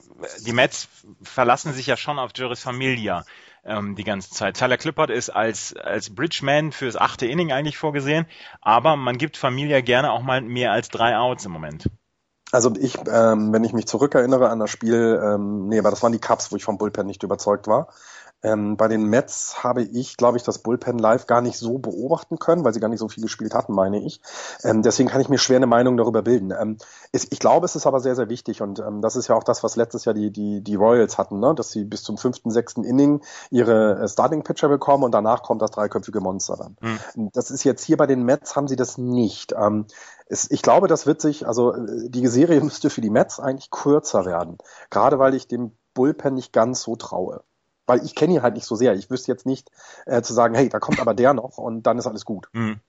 die 0.45 0.51
Mets 0.51 0.89
verlassen 1.21 1.71
sich 1.71 1.87
ja 1.87 1.95
schon 1.95 2.19
auf 2.19 2.31
Juris 2.35 2.59
Familia 2.59 3.23
ähm, 3.63 3.95
die 3.95 4.03
ganze 4.03 4.31
Zeit. 4.31 4.57
Tyler 4.57 4.75
Clippard 4.75 5.09
ist 5.09 5.29
als, 5.29 5.73
als 5.73 6.13
Bridgeman 6.13 6.73
fürs 6.73 6.97
achte 6.97 7.25
Inning 7.25 7.53
eigentlich 7.53 7.77
vorgesehen, 7.77 8.25
aber 8.61 8.97
man 8.97 9.17
gibt 9.17 9.37
Familia 9.37 9.79
gerne 9.79 10.11
auch 10.11 10.21
mal 10.21 10.41
mehr 10.41 10.73
als 10.73 10.89
drei 10.89 11.17
Outs 11.17 11.45
im 11.45 11.53
Moment. 11.53 11.89
Also 12.51 12.73
ich, 12.77 12.97
ähm, 13.09 13.53
wenn 13.53 13.63
ich 13.63 13.71
mich 13.71 13.87
zurückerinnere 13.87 14.49
an 14.49 14.59
das 14.59 14.69
Spiel, 14.69 15.17
ähm, 15.23 15.69
nee, 15.69 15.79
aber 15.79 15.91
das 15.91 16.03
waren 16.03 16.11
die 16.11 16.19
Cups, 16.19 16.51
wo 16.51 16.57
ich 16.57 16.65
vom 16.65 16.77
Bullpen 16.77 17.07
nicht 17.07 17.23
überzeugt 17.23 17.67
war. 17.67 17.87
Ähm, 18.43 18.75
bei 18.75 18.89
den 18.89 19.05
Mets 19.05 19.63
habe 19.63 19.83
ich, 19.83 20.17
glaube 20.17 20.37
ich, 20.37 20.43
das 20.43 20.59
Bullpen 20.59 20.99
live 20.99 21.27
gar 21.27 21.41
nicht 21.41 21.57
so 21.57 21.77
beobachten 21.77 22.39
können, 22.39 22.65
weil 22.65 22.73
sie 22.73 22.81
gar 22.81 22.89
nicht 22.89 22.99
so 22.99 23.07
viel 23.07 23.23
gespielt 23.23 23.53
hatten, 23.53 23.73
meine 23.73 24.03
ich. 24.03 24.21
Ähm, 24.63 24.81
deswegen 24.81 25.07
kann 25.07 25.21
ich 25.21 25.29
mir 25.29 25.37
schwer 25.37 25.57
eine 25.57 25.67
Meinung 25.67 25.95
darüber 25.95 26.21
bilden. 26.21 26.51
Ähm, 26.51 26.77
ist, 27.13 27.31
ich 27.31 27.39
glaube, 27.39 27.65
es 27.65 27.75
ist 27.75 27.87
aber 27.87 28.01
sehr, 28.01 28.15
sehr 28.15 28.27
wichtig 28.27 28.61
und 28.61 28.79
ähm, 28.79 29.01
das 29.01 29.15
ist 29.15 29.29
ja 29.29 29.35
auch 29.35 29.45
das, 29.45 29.63
was 29.63 29.77
letztes 29.77 30.03
Jahr 30.03 30.13
die, 30.13 30.29
die, 30.29 30.61
die 30.61 30.75
Royals 30.75 31.17
hatten, 31.17 31.39
ne? 31.39 31.55
dass 31.55 31.71
sie 31.71 31.85
bis 31.85 32.03
zum 32.03 32.17
fünften, 32.17 32.51
sechsten 32.51 32.83
Inning 32.83 33.21
ihre 33.49 34.01
äh, 34.01 34.07
Starting 34.09 34.43
Pitcher 34.43 34.67
bekommen 34.67 35.05
und 35.05 35.13
danach 35.13 35.41
kommt 35.41 35.61
das 35.61 35.71
dreiköpfige 35.71 36.19
Monster 36.19 36.57
dann. 36.57 36.75
Mhm. 36.81 37.29
Das 37.33 37.49
ist 37.49 37.63
jetzt 37.63 37.85
hier 37.85 37.95
bei 37.95 38.07
den 38.07 38.23
Mets 38.23 38.57
haben 38.57 38.67
sie 38.67 38.75
das 38.75 38.97
nicht. 38.97 39.53
Ähm, 39.53 39.85
es, 40.27 40.51
ich 40.51 40.61
glaube, 40.61 40.87
das 40.89 41.05
wird 41.05 41.21
sich, 41.21 41.47
also 41.47 41.73
äh, 41.73 42.09
die 42.09 42.27
Serie 42.27 42.61
müsste 42.63 42.89
für 42.89 43.01
die 43.01 43.09
Mets 43.09 43.39
eigentlich 43.39 43.71
kürzer 43.71 44.25
werden. 44.25 44.57
Gerade 44.89 45.17
weil 45.17 45.33
ich 45.33 45.47
dem 45.47 45.77
Bullpen 45.93 46.33
nicht 46.33 46.51
ganz 46.51 46.81
so 46.81 46.97
traue 46.97 47.43
weil 47.85 48.03
ich 48.03 48.15
kenne 48.15 48.35
ihn 48.35 48.41
halt 48.41 48.55
nicht 48.55 48.65
so 48.65 48.75
sehr. 48.75 48.93
Ich 48.93 49.09
wüsste 49.09 49.31
jetzt 49.31 49.45
nicht 49.45 49.69
äh, 50.05 50.21
zu 50.21 50.33
sagen, 50.33 50.55
hey, 50.55 50.69
da 50.69 50.79
kommt 50.79 50.99
aber 50.99 51.13
der 51.13 51.33
noch 51.33 51.57
und 51.57 51.83
dann 51.83 51.97
ist 51.97 52.07
alles 52.07 52.25
gut. 52.25 52.47
Mhm. 52.53 52.79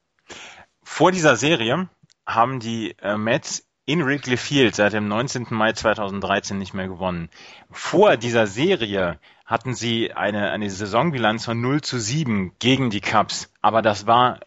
Vor 0.82 1.12
dieser 1.12 1.36
Serie 1.36 1.88
haben 2.26 2.60
die 2.60 2.96
äh, 3.02 3.16
Mets 3.16 3.66
in 3.86 4.04
Wrigley 4.04 4.36
Field 4.36 4.74
seit 4.74 4.94
dem 4.94 5.08
19. 5.08 5.46
Mai 5.50 5.72
2013 5.72 6.58
nicht 6.58 6.74
mehr 6.74 6.88
gewonnen. 6.88 7.28
Vor 7.70 8.16
dieser 8.16 8.46
Serie 8.46 9.18
hatten 9.44 9.74
sie 9.74 10.12
eine, 10.12 10.50
eine 10.50 10.70
Saisonbilanz 10.70 11.44
von 11.44 11.60
0 11.60 11.82
zu 11.82 11.98
7 11.98 12.52
gegen 12.58 12.88
die 12.88 13.02
Cubs, 13.02 13.50
aber 13.60 13.82
das 13.82 14.06
war 14.06 14.40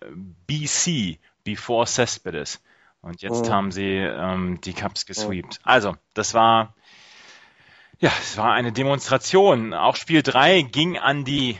BC, 0.47 1.19
before 1.43 1.85
Cespedes. 1.85 2.61
Und 3.01 3.21
jetzt 3.21 3.47
mhm. 3.47 3.53
haben 3.53 3.71
sie 3.71 3.97
ähm, 3.97 4.59
die 4.61 4.73
Cubs 4.73 5.05
gesweept. 5.05 5.59
Also, 5.63 5.95
das 6.15 6.33
war 6.33 6.73
ja, 7.99 8.11
es 8.19 8.37
war 8.37 8.53
eine 8.53 8.71
Demonstration. 8.71 9.73
Auch 9.73 9.95
Spiel 9.95 10.21
3 10.21 10.61
ging 10.61 10.97
an 10.97 11.25
die 11.25 11.57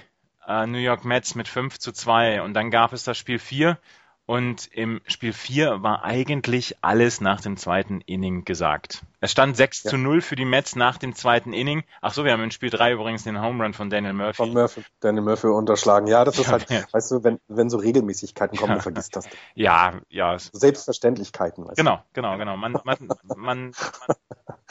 äh, 0.47 0.67
New 0.67 0.78
York 0.78 1.04
Mets 1.06 1.36
mit 1.36 1.47
5 1.47 1.80
zu 1.80 1.91
2 1.91 2.41
und 2.41 2.54
dann 2.54 2.71
gab 2.71 2.93
es 2.93 3.04
das 3.04 3.17
Spiel 3.17 3.39
4 3.39 3.78
Und 4.27 4.67
im 4.73 4.99
Spiel 5.07 5.31
4 5.31 5.83
war 5.83 6.03
eigentlich 6.03 6.75
alles 6.81 7.21
nach 7.21 7.39
dem 7.39 7.55
zweiten 7.55 8.01
Inning 8.01 8.43
gesagt. 8.43 9.03
Es 9.21 9.31
stand 9.31 9.55
6 9.55 9.83
ja. 9.83 9.91
zu 9.91 9.97
0 9.97 10.19
für 10.19 10.35
die 10.35 10.43
Mets 10.43 10.75
nach 10.75 10.97
dem 10.97 11.15
zweiten 11.15 11.53
Inning. 11.53 11.85
Ach 12.01 12.11
so, 12.11 12.25
wir 12.25 12.33
haben 12.33 12.43
in 12.43 12.51
Spiel 12.51 12.69
3 12.69 12.91
übrigens 12.91 13.23
den 13.23 13.41
Home 13.41 13.63
Run 13.63 13.73
von 13.73 13.89
Daniel 13.89 14.11
Murphy. 14.11 14.33
Von 14.35 14.51
Murphy, 14.51 14.83
Daniel 14.99 15.23
Murphy 15.23 15.47
unterschlagen. 15.47 16.07
Ja, 16.07 16.25
das 16.25 16.37
ist 16.37 16.51
halt, 16.51 16.69
ja. 16.69 16.83
weißt 16.91 17.09
du, 17.11 17.23
wenn, 17.23 17.39
wenn 17.47 17.69
so 17.69 17.77
Regelmäßigkeiten 17.77 18.57
kommen, 18.57 18.71
ja. 18.71 18.75
du 18.75 18.81
vergisst 18.81 19.15
das. 19.15 19.29
Ja, 19.55 20.01
ja. 20.09 20.37
Selbstverständlichkeiten. 20.37 21.65
Weißt 21.65 21.77
genau, 21.77 21.95
du? 21.95 22.03
genau, 22.11 22.37
genau. 22.37 22.57
Man, 22.57 22.73
man, 22.83 22.97
man, 23.07 23.37
man 23.37 23.71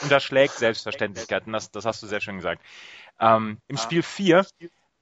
unterschlägt 0.03 0.53
Selbstverständlichkeiten. 0.53 1.51
Das, 1.55 1.71
das 1.71 1.87
hast 1.87 2.03
du 2.03 2.07
sehr 2.07 2.21
schön 2.21 2.37
gesagt. 2.37 2.61
Ähm, 3.19 3.57
Im 3.69 3.79
Spiel 3.79 4.03
4 4.03 4.45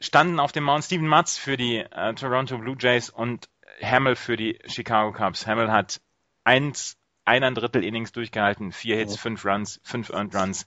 standen 0.01 0.39
auf 0.39 0.53
dem 0.53 0.65
Mount 0.65 0.85
Steven 0.85 1.09
Matz 1.09 1.37
für 1.37 1.57
die 1.57 1.79
äh, 1.79 2.15
Toronto 2.15 2.59
Blue 2.59 2.77
Jays 2.79 3.11
und 3.11 3.49
Hamill 3.83 4.17
für 4.17 4.37
die 4.37 4.59
Chicago 4.67 5.13
Cubs. 5.13 5.47
Hamill 5.47 5.71
hat 5.71 6.01
eins, 6.45 6.99
ein 7.25 7.55
Drittel 7.55 7.85
Innings 7.85 8.13
durchgehalten, 8.13 8.73
vier 8.73 8.97
Hits, 8.97 9.17
fünf 9.17 9.45
Runs, 9.45 9.81
fünf 9.83 10.11
Earned 10.11 10.35
Runs, 10.35 10.67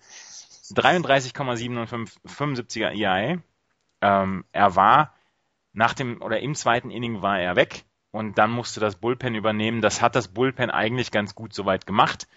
33,75er 0.74 3.00
ERA. 3.00 3.42
Ähm, 4.02 4.46
er 4.52 4.76
war 4.76 5.14
nach 5.74 5.94
dem 5.94 6.22
oder 6.22 6.40
im 6.40 6.56
zweiten 6.56 6.90
Inning 6.90 7.22
war 7.22 7.40
er 7.40 7.56
weg 7.56 7.86
und 8.12 8.38
dann 8.38 8.52
musste 8.52 8.80
das 8.80 8.96
Bullpen 8.96 9.36
übernehmen. 9.36 9.82
Das 9.82 10.02
hat 10.02 10.16
das 10.16 10.30
Bullpen 10.30 10.72
eigentlich 10.72 11.12
ganz 11.12 11.36
gut 11.36 11.54
soweit 11.54 11.86
gemacht, 11.86 12.28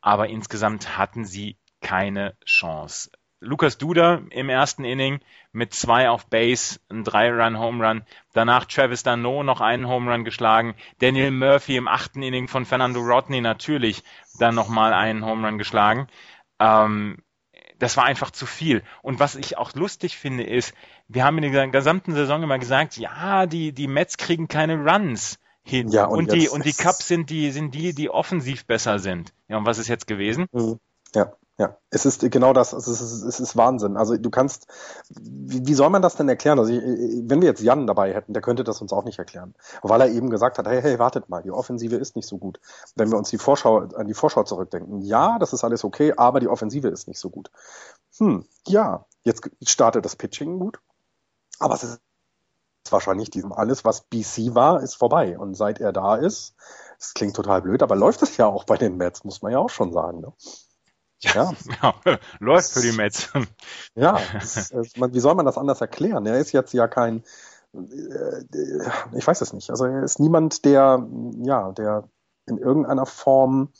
aber 0.00 0.28
insgesamt 0.28 0.96
hatten 0.96 1.24
sie 1.24 1.56
keine 1.80 2.36
Chance. 2.44 3.10
Lukas 3.44 3.78
Duda 3.78 4.22
im 4.30 4.48
ersten 4.48 4.84
Inning 4.84 5.20
mit 5.52 5.72
zwei 5.72 6.08
auf 6.08 6.26
Base, 6.26 6.80
ein 6.88 7.04
Drei-Run-Home 7.04 7.86
Run. 7.86 8.02
Danach 8.32 8.64
Travis 8.64 9.02
Dano 9.02 9.42
noch 9.42 9.60
einen 9.60 9.86
Home 9.86 10.10
Run 10.10 10.24
geschlagen. 10.24 10.74
Daniel 10.98 11.30
Murphy 11.30 11.76
im 11.76 11.88
achten 11.88 12.22
Inning 12.22 12.48
von 12.48 12.64
Fernando 12.64 13.00
Rodney 13.00 13.40
natürlich 13.40 14.02
dann 14.38 14.54
nochmal 14.54 14.92
einen 14.92 15.24
Home 15.24 15.46
Run 15.46 15.58
geschlagen. 15.58 16.08
Ähm, 16.58 17.18
das 17.78 17.96
war 17.96 18.04
einfach 18.04 18.30
zu 18.30 18.46
viel. 18.46 18.82
Und 19.02 19.20
was 19.20 19.34
ich 19.34 19.58
auch 19.58 19.74
lustig 19.74 20.16
finde, 20.16 20.44
ist, 20.44 20.74
wir 21.08 21.24
haben 21.24 21.38
in 21.38 21.52
der 21.52 21.68
gesamten 21.68 22.14
Saison 22.14 22.42
immer 22.42 22.58
gesagt, 22.58 22.96
ja, 22.96 23.46
die, 23.46 23.72
die 23.72 23.88
Mets 23.88 24.16
kriegen 24.16 24.48
keine 24.48 24.76
Runs 24.76 25.38
hin. 25.62 25.88
Ja, 25.88 26.06
und, 26.06 26.18
und 26.18 26.32
die, 26.32 26.48
und 26.48 26.64
die 26.64 26.72
Cubs 26.72 27.08
sind 27.08 27.30
die, 27.30 27.50
sind 27.50 27.74
die, 27.74 27.94
die 27.94 28.10
offensiv 28.10 28.66
besser 28.66 28.98
sind. 28.98 29.32
Ja, 29.48 29.58
und 29.58 29.66
was 29.66 29.78
ist 29.78 29.88
jetzt 29.88 30.06
gewesen? 30.06 30.46
Mhm. 30.52 30.78
Ja. 31.14 31.32
Ja, 31.56 31.78
es 31.90 32.04
ist 32.04 32.28
genau 32.32 32.52
das, 32.52 32.72
es 32.72 32.88
ist, 32.88 33.00
es 33.00 33.38
ist 33.38 33.56
Wahnsinn. 33.56 33.96
Also 33.96 34.16
du 34.16 34.28
kannst, 34.28 34.66
wie, 35.10 35.64
wie 35.64 35.74
soll 35.74 35.88
man 35.88 36.02
das 36.02 36.16
denn 36.16 36.28
erklären? 36.28 36.58
Also 36.58 36.72
ich, 36.72 36.82
wenn 36.82 37.40
wir 37.40 37.48
jetzt 37.48 37.62
Jan 37.62 37.86
dabei 37.86 38.12
hätten, 38.12 38.32
der 38.32 38.42
könnte 38.42 38.64
das 38.64 38.80
uns 38.80 38.92
auch 38.92 39.04
nicht 39.04 39.20
erklären. 39.20 39.54
Weil 39.80 40.00
er 40.00 40.08
eben 40.08 40.30
gesagt 40.30 40.58
hat, 40.58 40.66
hey, 40.66 40.82
hey, 40.82 40.98
wartet 40.98 41.28
mal, 41.28 41.42
die 41.42 41.52
Offensive 41.52 41.94
ist 41.94 42.16
nicht 42.16 42.26
so 42.26 42.38
gut. 42.38 42.58
Wenn 42.96 43.12
wir 43.12 43.18
uns 43.18 43.30
die 43.30 43.38
Vorschau, 43.38 43.78
an 43.78 44.08
die 44.08 44.14
Vorschau 44.14 44.42
zurückdenken, 44.42 45.02
ja, 45.02 45.38
das 45.38 45.52
ist 45.52 45.62
alles 45.62 45.84
okay, 45.84 46.12
aber 46.16 46.40
die 46.40 46.48
Offensive 46.48 46.88
ist 46.88 47.06
nicht 47.06 47.20
so 47.20 47.30
gut. 47.30 47.52
Hm, 48.18 48.44
ja, 48.66 49.06
jetzt 49.22 49.48
startet 49.64 50.04
das 50.04 50.16
Pitching 50.16 50.58
gut, 50.58 50.80
aber 51.60 51.74
es 51.74 51.84
ist 51.84 52.00
wahrscheinlich 52.90 53.30
diesem 53.30 53.52
alles, 53.52 53.84
was 53.84 54.02
BC 54.02 54.56
war, 54.56 54.82
ist 54.82 54.94
vorbei. 54.94 55.38
Und 55.38 55.54
seit 55.54 55.80
er 55.80 55.92
da 55.92 56.16
ist, 56.16 56.56
es 56.98 57.14
klingt 57.14 57.36
total 57.36 57.62
blöd, 57.62 57.82
aber 57.82 57.94
läuft 57.94 58.22
es 58.22 58.36
ja 58.36 58.46
auch 58.46 58.64
bei 58.64 58.76
den 58.76 58.96
Mets, 58.96 59.22
muss 59.22 59.40
man 59.40 59.52
ja 59.52 59.58
auch 59.58 59.70
schon 59.70 59.92
sagen. 59.92 60.20
Ne? 60.20 60.32
Ja, 61.24 61.52
ja. 61.82 61.94
läuft 62.38 62.70
für 62.70 62.80
die 62.80 62.92
Mets. 62.92 63.32
Ja, 63.94 64.18
das, 64.32 64.72
wie 64.72 65.20
soll 65.20 65.34
man 65.34 65.46
das 65.46 65.56
anders 65.56 65.80
erklären? 65.80 66.26
Er 66.26 66.38
ist 66.38 66.52
jetzt 66.52 66.72
ja 66.72 66.88
kein, 66.88 67.22
äh, 67.72 68.44
ich 69.12 69.26
weiß 69.26 69.40
es 69.40 69.52
nicht. 69.52 69.70
Also 69.70 69.84
er 69.84 70.02
ist 70.02 70.18
niemand, 70.18 70.64
der, 70.64 71.06
ja, 71.42 71.72
der 71.72 72.08
in 72.46 72.58
irgendeiner 72.58 73.06
Form 73.06 73.70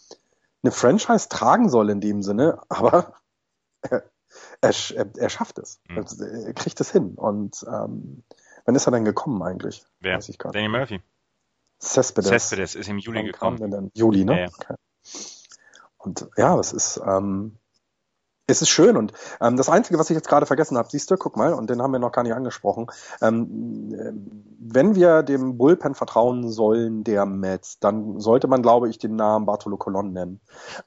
eine 0.62 0.72
Franchise 0.72 1.28
tragen 1.28 1.68
soll 1.68 1.90
in 1.90 2.00
dem 2.00 2.22
Sinne, 2.22 2.60
aber 2.68 3.14
er, 3.82 4.02
er, 4.60 5.06
er 5.16 5.28
schafft 5.28 5.58
es. 5.58 5.80
Mhm. 5.88 5.98
Also 5.98 6.24
er 6.24 6.54
kriegt 6.54 6.80
es 6.80 6.90
hin. 6.90 7.14
Und 7.14 7.64
ähm, 7.68 8.22
wann 8.64 8.74
ist 8.74 8.86
er 8.86 8.92
denn 8.92 9.04
gekommen 9.04 9.42
eigentlich? 9.42 9.84
Wer? 10.00 10.16
Weiß 10.16 10.28
ich 10.28 10.38
Danny 10.38 10.68
Murphy. 10.68 11.00
Cespedes. 11.80 12.30
Cespedes 12.30 12.74
ist 12.76 12.88
im 12.88 12.98
Juli 12.98 13.18
Wann 13.18 13.26
gekommen. 13.26 13.90
Juli, 13.94 14.24
ne? 14.24 14.32
Ja, 14.32 14.38
ja. 14.40 14.48
Okay. 14.48 14.74
Und 16.04 16.28
ja, 16.36 16.58
es 16.58 16.72
ist, 16.72 17.00
ähm, 17.06 17.58
es 18.46 18.60
ist 18.60 18.68
schön 18.68 18.96
und 18.96 19.12
ähm, 19.40 19.56
das 19.56 19.70
Einzige, 19.70 19.98
was 19.98 20.10
ich 20.10 20.14
jetzt 20.14 20.28
gerade 20.28 20.44
vergessen 20.44 20.76
habe, 20.76 20.88
siehst 20.90 21.10
du, 21.10 21.16
guck 21.16 21.36
mal, 21.36 21.54
und 21.54 21.70
den 21.70 21.80
haben 21.80 21.92
wir 21.92 21.98
noch 21.98 22.12
gar 22.12 22.22
nicht 22.24 22.34
angesprochen, 22.34 22.88
ähm, 23.22 23.94
äh, 23.94 24.12
wenn 24.58 24.94
wir 24.94 25.22
dem 25.22 25.56
Bullpen 25.56 25.94
vertrauen 25.94 26.50
sollen, 26.50 27.04
der 27.04 27.24
Mets, 27.24 27.78
dann 27.78 28.20
sollte 28.20 28.46
man, 28.46 28.60
glaube 28.60 28.90
ich, 28.90 28.98
den 28.98 29.16
Namen 29.16 29.46
Bartolo 29.46 29.78
Colon 29.78 30.12
nennen. 30.12 30.40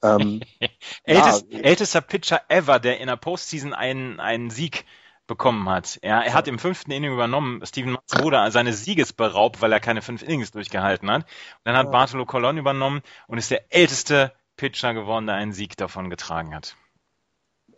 Ähm, 0.04 0.42
Ältest, 1.04 1.46
ja, 1.50 1.60
ältester 1.60 2.02
Pitcher 2.02 2.42
ever, 2.50 2.80
der 2.80 3.00
in 3.00 3.08
der 3.08 3.16
Postseason 3.16 3.74
einen, 3.74 4.20
einen 4.20 4.50
Sieg 4.50 4.86
bekommen 5.26 5.68
hat. 5.70 6.00
Er, 6.02 6.26
er 6.26 6.34
hat 6.34 6.48
im 6.48 6.60
fünften 6.60 6.92
Inning 6.92 7.14
übernommen. 7.14 7.62
Steven 7.66 7.94
Matz 7.94 8.22
wurde 8.22 8.50
seines 8.52 8.84
Sieges 8.84 9.14
beraubt, 9.14 9.62
weil 9.62 9.72
er 9.72 9.80
keine 9.80 10.02
fünf 10.02 10.22
Innings 10.22 10.52
durchgehalten 10.52 11.10
hat. 11.10 11.24
Und 11.24 11.62
dann 11.64 11.76
hat 11.76 11.92
Bartolo 11.92 12.26
Colon 12.26 12.58
übernommen 12.58 13.02
und 13.28 13.38
ist 13.38 13.52
der 13.52 13.74
älteste 13.74 14.34
Pitcher 14.58 14.94
geworden, 14.94 15.28
der 15.28 15.36
einen 15.36 15.54
Sieg 15.54 15.78
davon 15.78 16.10
getragen 16.10 16.54
hat. 16.54 16.76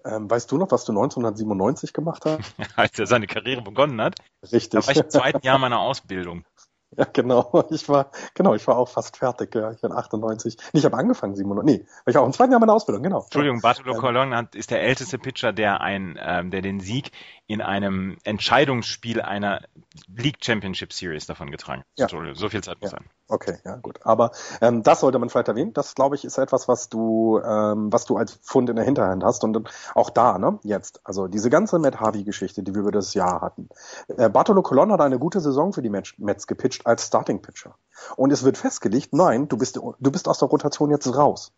Ähm, 0.05 0.29
weißt 0.29 0.51
du 0.51 0.57
noch, 0.57 0.71
was 0.71 0.85
du 0.85 0.91
1997 0.93 1.93
gemacht 1.93 2.23
hast? 2.25 2.55
Als 2.75 2.97
er 2.97 3.05
seine 3.05 3.27
Karriere 3.27 3.61
begonnen 3.61 4.01
hat. 4.01 4.15
Richtig. 4.43 4.69
Da 4.69 4.87
war 4.87 4.91
ich 4.91 4.99
im 4.99 5.09
zweiten 5.09 5.45
Jahr 5.45 5.59
meiner 5.59 5.79
Ausbildung. 5.79 6.45
Ja, 6.97 7.05
genau. 7.05 7.67
Ich 7.69 7.87
war, 7.87 8.09
genau, 8.33 8.55
ich 8.55 8.65
war 8.67 8.75
auch 8.75 8.89
fast 8.89 9.17
fertig. 9.17 9.53
Ja. 9.53 9.71
Ich 9.71 9.83
war 9.83 9.91
98. 9.91 10.57
Nee, 10.73 10.79
ich 10.79 10.85
habe 10.85 10.97
angefangen 10.97 11.35
97. 11.35 11.81
Nee, 11.81 11.87
war 11.87 12.11
ich 12.11 12.17
auch 12.17 12.25
im 12.25 12.33
zweiten 12.33 12.51
Jahr 12.51 12.59
meiner 12.59 12.73
Ausbildung, 12.73 13.03
genau. 13.03 13.21
Entschuldigung, 13.21 13.61
Bartolo 13.61 13.93
ähm, 13.93 13.99
Colon 13.99 14.47
ist 14.55 14.71
der 14.71 14.81
älteste 14.81 15.19
Pitcher, 15.19 15.53
der 15.53 15.81
ein, 15.81 16.17
ähm, 16.19 16.49
der 16.49 16.63
den 16.63 16.79
Sieg 16.79 17.11
in 17.45 17.61
einem 17.61 18.17
Entscheidungsspiel 18.23 19.21
einer 19.21 19.61
League 20.07 20.43
Championship 20.43 20.91
Series 20.91 21.27
davon 21.27 21.51
getragen. 21.51 21.83
Ja. 21.95 22.07
So 22.09 22.49
viel 22.49 22.63
Zeit 22.63 22.81
muss 22.81 22.91
ja. 22.91 22.97
sein. 22.97 23.09
Okay, 23.31 23.59
ja 23.63 23.75
gut. 23.75 23.99
Aber 24.03 24.31
ähm, 24.59 24.81
das 24.81 25.01
sollte 25.01 25.19
man 25.19 25.29
vielleicht 25.29 25.49
erwähnen. 25.49 25.71
Das, 25.73 25.93
glaube 25.93 26.15
ich, 26.15 26.25
ist 26.25 26.39
etwas, 26.39 26.67
was 26.67 26.89
du, 26.89 27.39
ähm, 27.39 27.93
was 27.93 28.05
du 28.05 28.17
als 28.17 28.39
Fund 28.41 28.71
in 28.71 28.75
der 28.75 28.83
Hinterhand 28.83 29.23
hast. 29.23 29.43
Und 29.43 29.69
auch 29.93 30.09
da, 30.09 30.39
ne, 30.39 30.57
jetzt, 30.63 30.99
also 31.03 31.27
diese 31.27 31.51
ganze 31.51 31.77
Matt 31.77 31.99
Harvey-Geschichte, 31.99 32.63
die 32.63 32.73
wir 32.73 32.81
über 32.81 32.91
das 32.91 33.13
Jahr 33.13 33.41
hatten. 33.41 33.69
Äh, 34.07 34.29
Bartolo 34.29 34.63
Colon 34.63 34.91
hat 34.91 35.01
eine 35.01 35.19
gute 35.19 35.41
Saison 35.41 35.73
für 35.73 35.83
die 35.83 35.91
Mets 35.91 36.47
gepitcht 36.47 36.87
als 36.87 37.05
Starting-Pitcher. 37.05 37.75
Und 38.15 38.31
es 38.33 38.43
wird 38.43 38.57
festgelegt, 38.57 39.13
nein, 39.13 39.47
du 39.47 39.57
bist, 39.57 39.75
du 39.75 40.11
bist 40.11 40.27
aus 40.27 40.39
der 40.39 40.47
Rotation 40.47 40.89
jetzt 40.89 41.15
raus. 41.15 41.51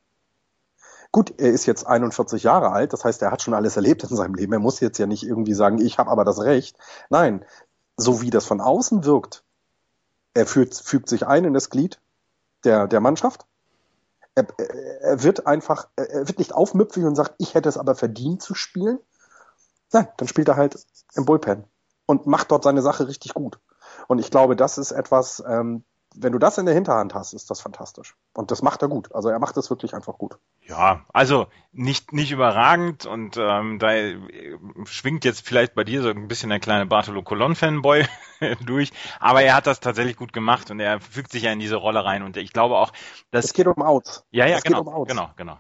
Gut, 1.13 1.34
er 1.39 1.51
ist 1.51 1.65
jetzt 1.65 1.88
41 1.88 2.43
Jahre 2.43 2.71
alt, 2.71 2.91
das 2.91 3.05
heißt, 3.05 3.21
er 3.21 3.31
hat 3.31 3.41
schon 3.41 3.53
alles 3.53 3.77
erlebt 3.77 4.03
in 4.03 4.15
seinem 4.15 4.34
Leben. 4.34 4.53
Er 4.53 4.60
muss 4.60 4.81
jetzt 4.81 4.97
ja 4.97 5.07
nicht 5.07 5.23
irgendwie 5.23 5.53
sagen, 5.53 5.79
ich 5.79 5.97
habe 5.97 6.10
aber 6.10 6.25
das 6.25 6.41
Recht. 6.41 6.77
Nein, 7.10 7.45
so 7.95 8.21
wie 8.21 8.29
das 8.29 8.45
von 8.45 8.60
außen 8.60 9.05
wirkt, 9.05 9.43
er 10.33 10.45
fügt, 10.45 10.75
fügt 10.75 11.09
sich 11.09 11.27
ein 11.27 11.45
in 11.45 11.53
das 11.53 11.69
Glied 11.69 11.99
der, 12.63 12.87
der 12.87 12.99
Mannschaft. 12.99 13.45
Er, 14.35 14.47
er 15.01 15.23
wird 15.23 15.45
einfach, 15.45 15.89
er 15.95 16.27
wird 16.27 16.39
nicht 16.39 16.53
aufmüpfig 16.53 17.03
und 17.03 17.15
sagt, 17.15 17.35
ich 17.37 17.53
hätte 17.53 17.67
es 17.67 17.77
aber 17.77 17.95
verdient 17.95 18.41
zu 18.41 18.55
spielen. 18.55 18.99
Nein, 19.91 20.07
dann 20.17 20.27
spielt 20.27 20.47
er 20.47 20.55
halt 20.55 20.85
im 21.15 21.25
Bullpen 21.25 21.65
und 22.05 22.27
macht 22.27 22.51
dort 22.51 22.63
seine 22.63 22.81
Sache 22.81 23.07
richtig 23.07 23.33
gut. 23.33 23.59
Und 24.07 24.19
ich 24.19 24.31
glaube, 24.31 24.55
das 24.55 24.77
ist 24.77 24.91
etwas, 24.91 25.43
ähm, 25.45 25.83
wenn 26.15 26.34
du 26.34 26.39
das 26.39 26.58
in 26.58 26.65
der 26.65 26.76
Hinterhand 26.76 27.13
hast, 27.13 27.34
ist 27.34 27.50
das 27.50 27.62
fantastisch. 27.62 28.15
Und 28.34 28.52
das 28.52 28.62
macht 28.62 28.82
er 28.82 28.88
gut. 28.88 29.13
Also 29.13 29.30
er 29.30 29.39
macht 29.39 29.56
das 29.58 29.69
wirklich 29.69 29.93
einfach 29.93 30.17
gut. 30.17 30.38
Ja, 30.62 31.06
also 31.13 31.47
nicht, 31.71 32.13
nicht 32.13 32.32
überragend 32.32 33.06
und 33.06 33.38
ähm, 33.38 33.80
da 33.80 33.91
schwingt 34.86 35.26
jetzt 35.26 35.45
vielleicht 35.45 35.74
bei 35.74 35.84
dir 35.84 36.02
so 36.02 36.10
ein 36.10 36.28
bisschen 36.28 36.50
der 36.50 36.60
kleine 36.60 36.86
Bartolo 36.86 37.24
Colon-Fanboy 37.24 38.06
durch, 38.65 38.91
aber 39.19 39.41
er 39.41 39.56
hat 39.56 39.67
das 39.67 39.80
tatsächlich 39.80 40.17
gut 40.17 40.34
gemacht 40.34 40.69
und 40.71 40.80
er 40.80 41.00
fügt 41.00 41.32
sich 41.32 41.43
ja 41.43 41.52
in 41.52 41.60
diese 41.60 41.76
Rolle 41.76 42.04
rein 42.04 42.24
und 42.24 42.38
ich 42.38 42.54
glaube 42.54 42.78
auch, 42.78 42.91
dass... 43.32 43.45
Es 43.45 43.54
geht 43.54 43.67
um 43.67 43.82
Outs. 43.82 44.26
Ja, 44.32 44.45
ja, 44.45 44.58
es 44.58 44.63
genau, 44.63 44.82
um 44.82 45.06
genau, 45.06 45.32
genau. 45.36 45.60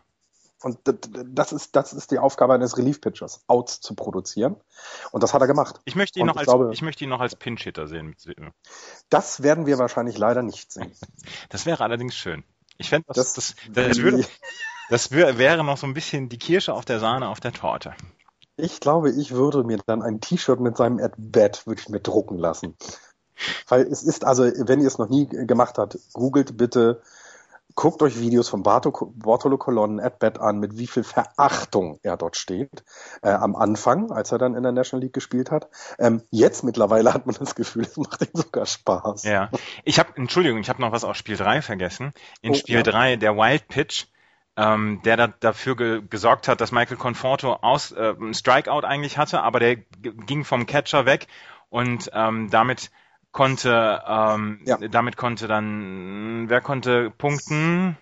Und 0.63 0.77
das 0.83 1.53
ist, 1.53 1.75
das 1.75 1.91
ist 1.91 2.11
die 2.11 2.19
Aufgabe 2.19 2.53
eines 2.53 2.77
Relief-Pitchers, 2.77 3.43
Outs 3.47 3.81
zu 3.81 3.95
produzieren. 3.95 4.55
Und 5.11 5.23
das 5.23 5.33
hat 5.33 5.41
er 5.41 5.47
gemacht. 5.47 5.81
Ich 5.85 5.95
möchte 5.95 6.19
ihn, 6.19 6.27
noch, 6.27 6.37
als, 6.37 6.45
glaube, 6.45 6.71
ich 6.71 6.81
möchte 6.83 7.03
ihn 7.03 7.09
noch 7.09 7.19
als 7.19 7.35
Pinch-Hitter 7.35 7.87
sehen. 7.87 8.15
Das 9.09 9.41
werden 9.41 9.65
wir 9.65 9.79
wahrscheinlich 9.79 10.17
leider 10.17 10.43
nicht 10.43 10.71
sehen. 10.71 10.91
Das 11.49 11.65
wäre 11.65 11.83
allerdings 11.83 12.15
schön. 12.15 12.43
Ich 12.77 12.89
fände, 12.89 13.05
das, 13.07 13.33
das, 13.33 13.55
das, 13.69 13.87
das, 13.87 13.97
würde, 13.97 14.25
das 14.89 15.11
wäre 15.11 15.63
noch 15.63 15.77
so 15.77 15.87
ein 15.87 15.93
bisschen 15.93 16.29
die 16.29 16.37
Kirsche 16.37 16.73
auf 16.73 16.85
der 16.85 16.99
Sahne 16.99 17.29
auf 17.29 17.39
der 17.39 17.51
Torte. 17.51 17.93
Ich 18.57 18.79
glaube, 18.79 19.09
ich 19.11 19.31
würde 19.31 19.63
mir 19.63 19.79
dann 19.85 20.01
ein 20.01 20.21
T-Shirt 20.21 20.59
mit 20.59 20.77
seinem 20.77 20.99
At-Bat 20.99 21.65
würde 21.65 21.81
ich 21.81 21.89
mir 21.89 21.99
drucken 21.99 22.37
lassen. 22.37 22.75
Weil 23.67 23.83
es 23.83 24.03
ist, 24.03 24.23
also, 24.23 24.43
wenn 24.43 24.81
ihr 24.81 24.87
es 24.87 24.99
noch 24.99 25.09
nie 25.09 25.27
gemacht 25.27 25.77
habt, 25.77 25.97
googelt 26.13 26.57
bitte 26.57 27.01
guckt 27.75 28.01
euch 28.01 28.19
Videos 28.19 28.49
von 28.49 28.63
Bartolo 28.63 29.57
Colon 29.57 29.99
at 29.99 30.19
Bet 30.19 30.39
an, 30.39 30.59
mit 30.59 30.77
wie 30.77 30.87
viel 30.87 31.03
Verachtung 31.03 31.99
er 32.03 32.17
dort 32.17 32.37
steht. 32.37 32.83
Äh, 33.21 33.29
am 33.29 33.55
Anfang, 33.55 34.11
als 34.11 34.31
er 34.31 34.37
dann 34.37 34.55
in 34.55 34.63
der 34.63 34.71
National 34.71 35.03
League 35.03 35.13
gespielt 35.13 35.51
hat. 35.51 35.69
Ähm, 35.99 36.23
jetzt 36.31 36.63
mittlerweile 36.63 37.13
hat 37.13 37.25
man 37.25 37.35
das 37.37 37.55
Gefühl, 37.55 37.83
es 37.89 37.97
macht 37.97 38.21
ihm 38.21 38.29
sogar 38.33 38.65
Spaß. 38.65 39.23
Ja, 39.23 39.49
ich 39.83 39.99
habe, 39.99 40.11
Entschuldigung, 40.15 40.59
ich 40.59 40.69
habe 40.69 40.81
noch 40.81 40.91
was 40.91 41.03
aus 41.03 41.17
Spiel 41.17 41.37
3 41.37 41.61
vergessen. 41.61 42.13
In 42.41 42.51
oh, 42.51 42.55
Spiel 42.55 42.83
3, 42.83 43.11
ja. 43.11 43.15
der 43.17 43.35
Wild 43.35 43.67
Pitch, 43.67 44.05
ähm, 44.57 45.01
der 45.05 45.17
da, 45.17 45.27
dafür 45.27 45.75
ge 45.75 46.01
gesorgt 46.09 46.47
hat, 46.47 46.61
dass 46.61 46.71
Michael 46.71 46.97
Conforto 46.97 47.53
aus, 47.53 47.91
äh, 47.91 48.13
ein 48.19 48.33
Strikeout 48.33 48.85
eigentlich 48.85 49.17
hatte, 49.17 49.41
aber 49.41 49.59
der 49.59 49.77
ging 49.77 50.43
vom 50.43 50.65
Catcher 50.65 51.05
weg 51.05 51.27
und 51.69 52.09
ähm, 52.13 52.49
damit 52.49 52.91
konnte, 53.31 54.01
ähm, 54.07 54.61
ja. 54.65 54.77
damit 54.77 55.17
konnte 55.17 55.47
dann, 55.47 56.45
wer 56.49 56.61
konnte 56.61 57.11
punkten? 57.11 57.97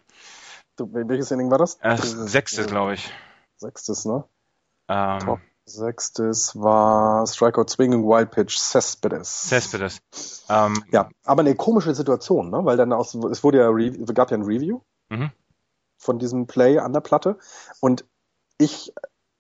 Du, 0.76 0.90
welches 0.92 1.32
Inning 1.32 1.52
war 1.52 1.58
das? 1.58 1.78
Äh, 1.82 1.98
sechstes, 1.98 2.68
glaube 2.68 2.94
ich. 2.96 3.12
Sechstes, 3.58 4.06
ne? 4.06 4.24
Ähm, 4.88 5.20
Top. 5.20 5.40
Sechstes 5.66 6.56
war 6.56 7.28
Strikeout 7.28 7.68
Swinging 7.68 8.04
Wild 8.04 8.32
Pitch 8.32 8.58
Cespedes. 8.58 9.50
Cespedes. 9.50 10.00
Ähm, 10.50 10.84
ja, 10.92 11.10
aber 11.24 11.42
eine 11.42 11.56
komische 11.56 11.94
Situation, 11.94 12.50
ne? 12.50 12.66
Weil 12.66 12.78
dann 12.78 12.92
aus, 12.92 13.14
es 13.14 13.44
wurde 13.44 13.60
ja, 13.60 13.72
es 13.72 14.14
gab 14.14 14.32
ja 14.32 14.38
ein 14.38 14.44
Review 14.44 14.82
mhm. 15.10 15.32
von 15.98 16.18
diesem 16.18 16.48
Play 16.48 16.80
an 16.80 16.94
der 16.94 17.02
Platte 17.02 17.38
und 17.82 18.06
ich 18.58 18.94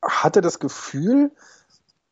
hatte 0.03 0.41
das 0.41 0.59
Gefühl, 0.59 1.31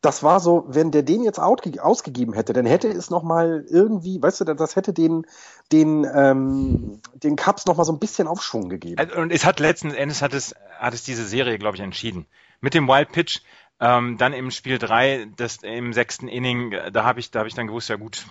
das 0.00 0.22
war 0.22 0.38
so, 0.38 0.64
wenn 0.68 0.90
der 0.90 1.02
den 1.02 1.24
jetzt 1.24 1.40
ausgegeben 1.40 2.32
hätte, 2.32 2.52
dann 2.52 2.66
hätte 2.66 2.88
es 2.88 3.10
noch 3.10 3.24
mal 3.24 3.64
irgendwie, 3.68 4.22
weißt 4.22 4.40
du, 4.40 4.44
das 4.44 4.76
hätte 4.76 4.92
den 4.92 5.26
den 5.72 6.06
ähm, 6.14 7.00
den 7.14 7.36
Cups 7.36 7.66
noch 7.66 7.76
mal 7.76 7.84
so 7.84 7.92
ein 7.92 7.98
bisschen 7.98 8.28
Aufschwung 8.28 8.68
gegeben. 8.68 8.98
Also, 8.98 9.16
und 9.16 9.32
es 9.32 9.44
hat 9.44 9.58
letzten 9.58 9.90
Endes 9.90 10.22
hat 10.22 10.34
es 10.34 10.54
hat 10.78 10.94
es 10.94 11.02
diese 11.02 11.26
Serie, 11.26 11.58
glaube 11.58 11.76
ich, 11.76 11.82
entschieden. 11.82 12.26
Mit 12.60 12.74
dem 12.74 12.86
Wild 12.86 13.10
Pitch 13.10 13.40
ähm, 13.80 14.18
dann 14.18 14.32
im 14.32 14.50
Spiel 14.50 14.78
drei, 14.78 15.26
das 15.36 15.58
im 15.62 15.92
sechsten 15.92 16.28
Inning, 16.28 16.74
da 16.92 17.04
habe 17.04 17.20
ich 17.20 17.30
da 17.30 17.40
habe 17.40 17.48
ich 17.48 17.54
dann 17.54 17.66
gewusst, 17.66 17.88
ja 17.88 17.96
gut, 17.96 18.26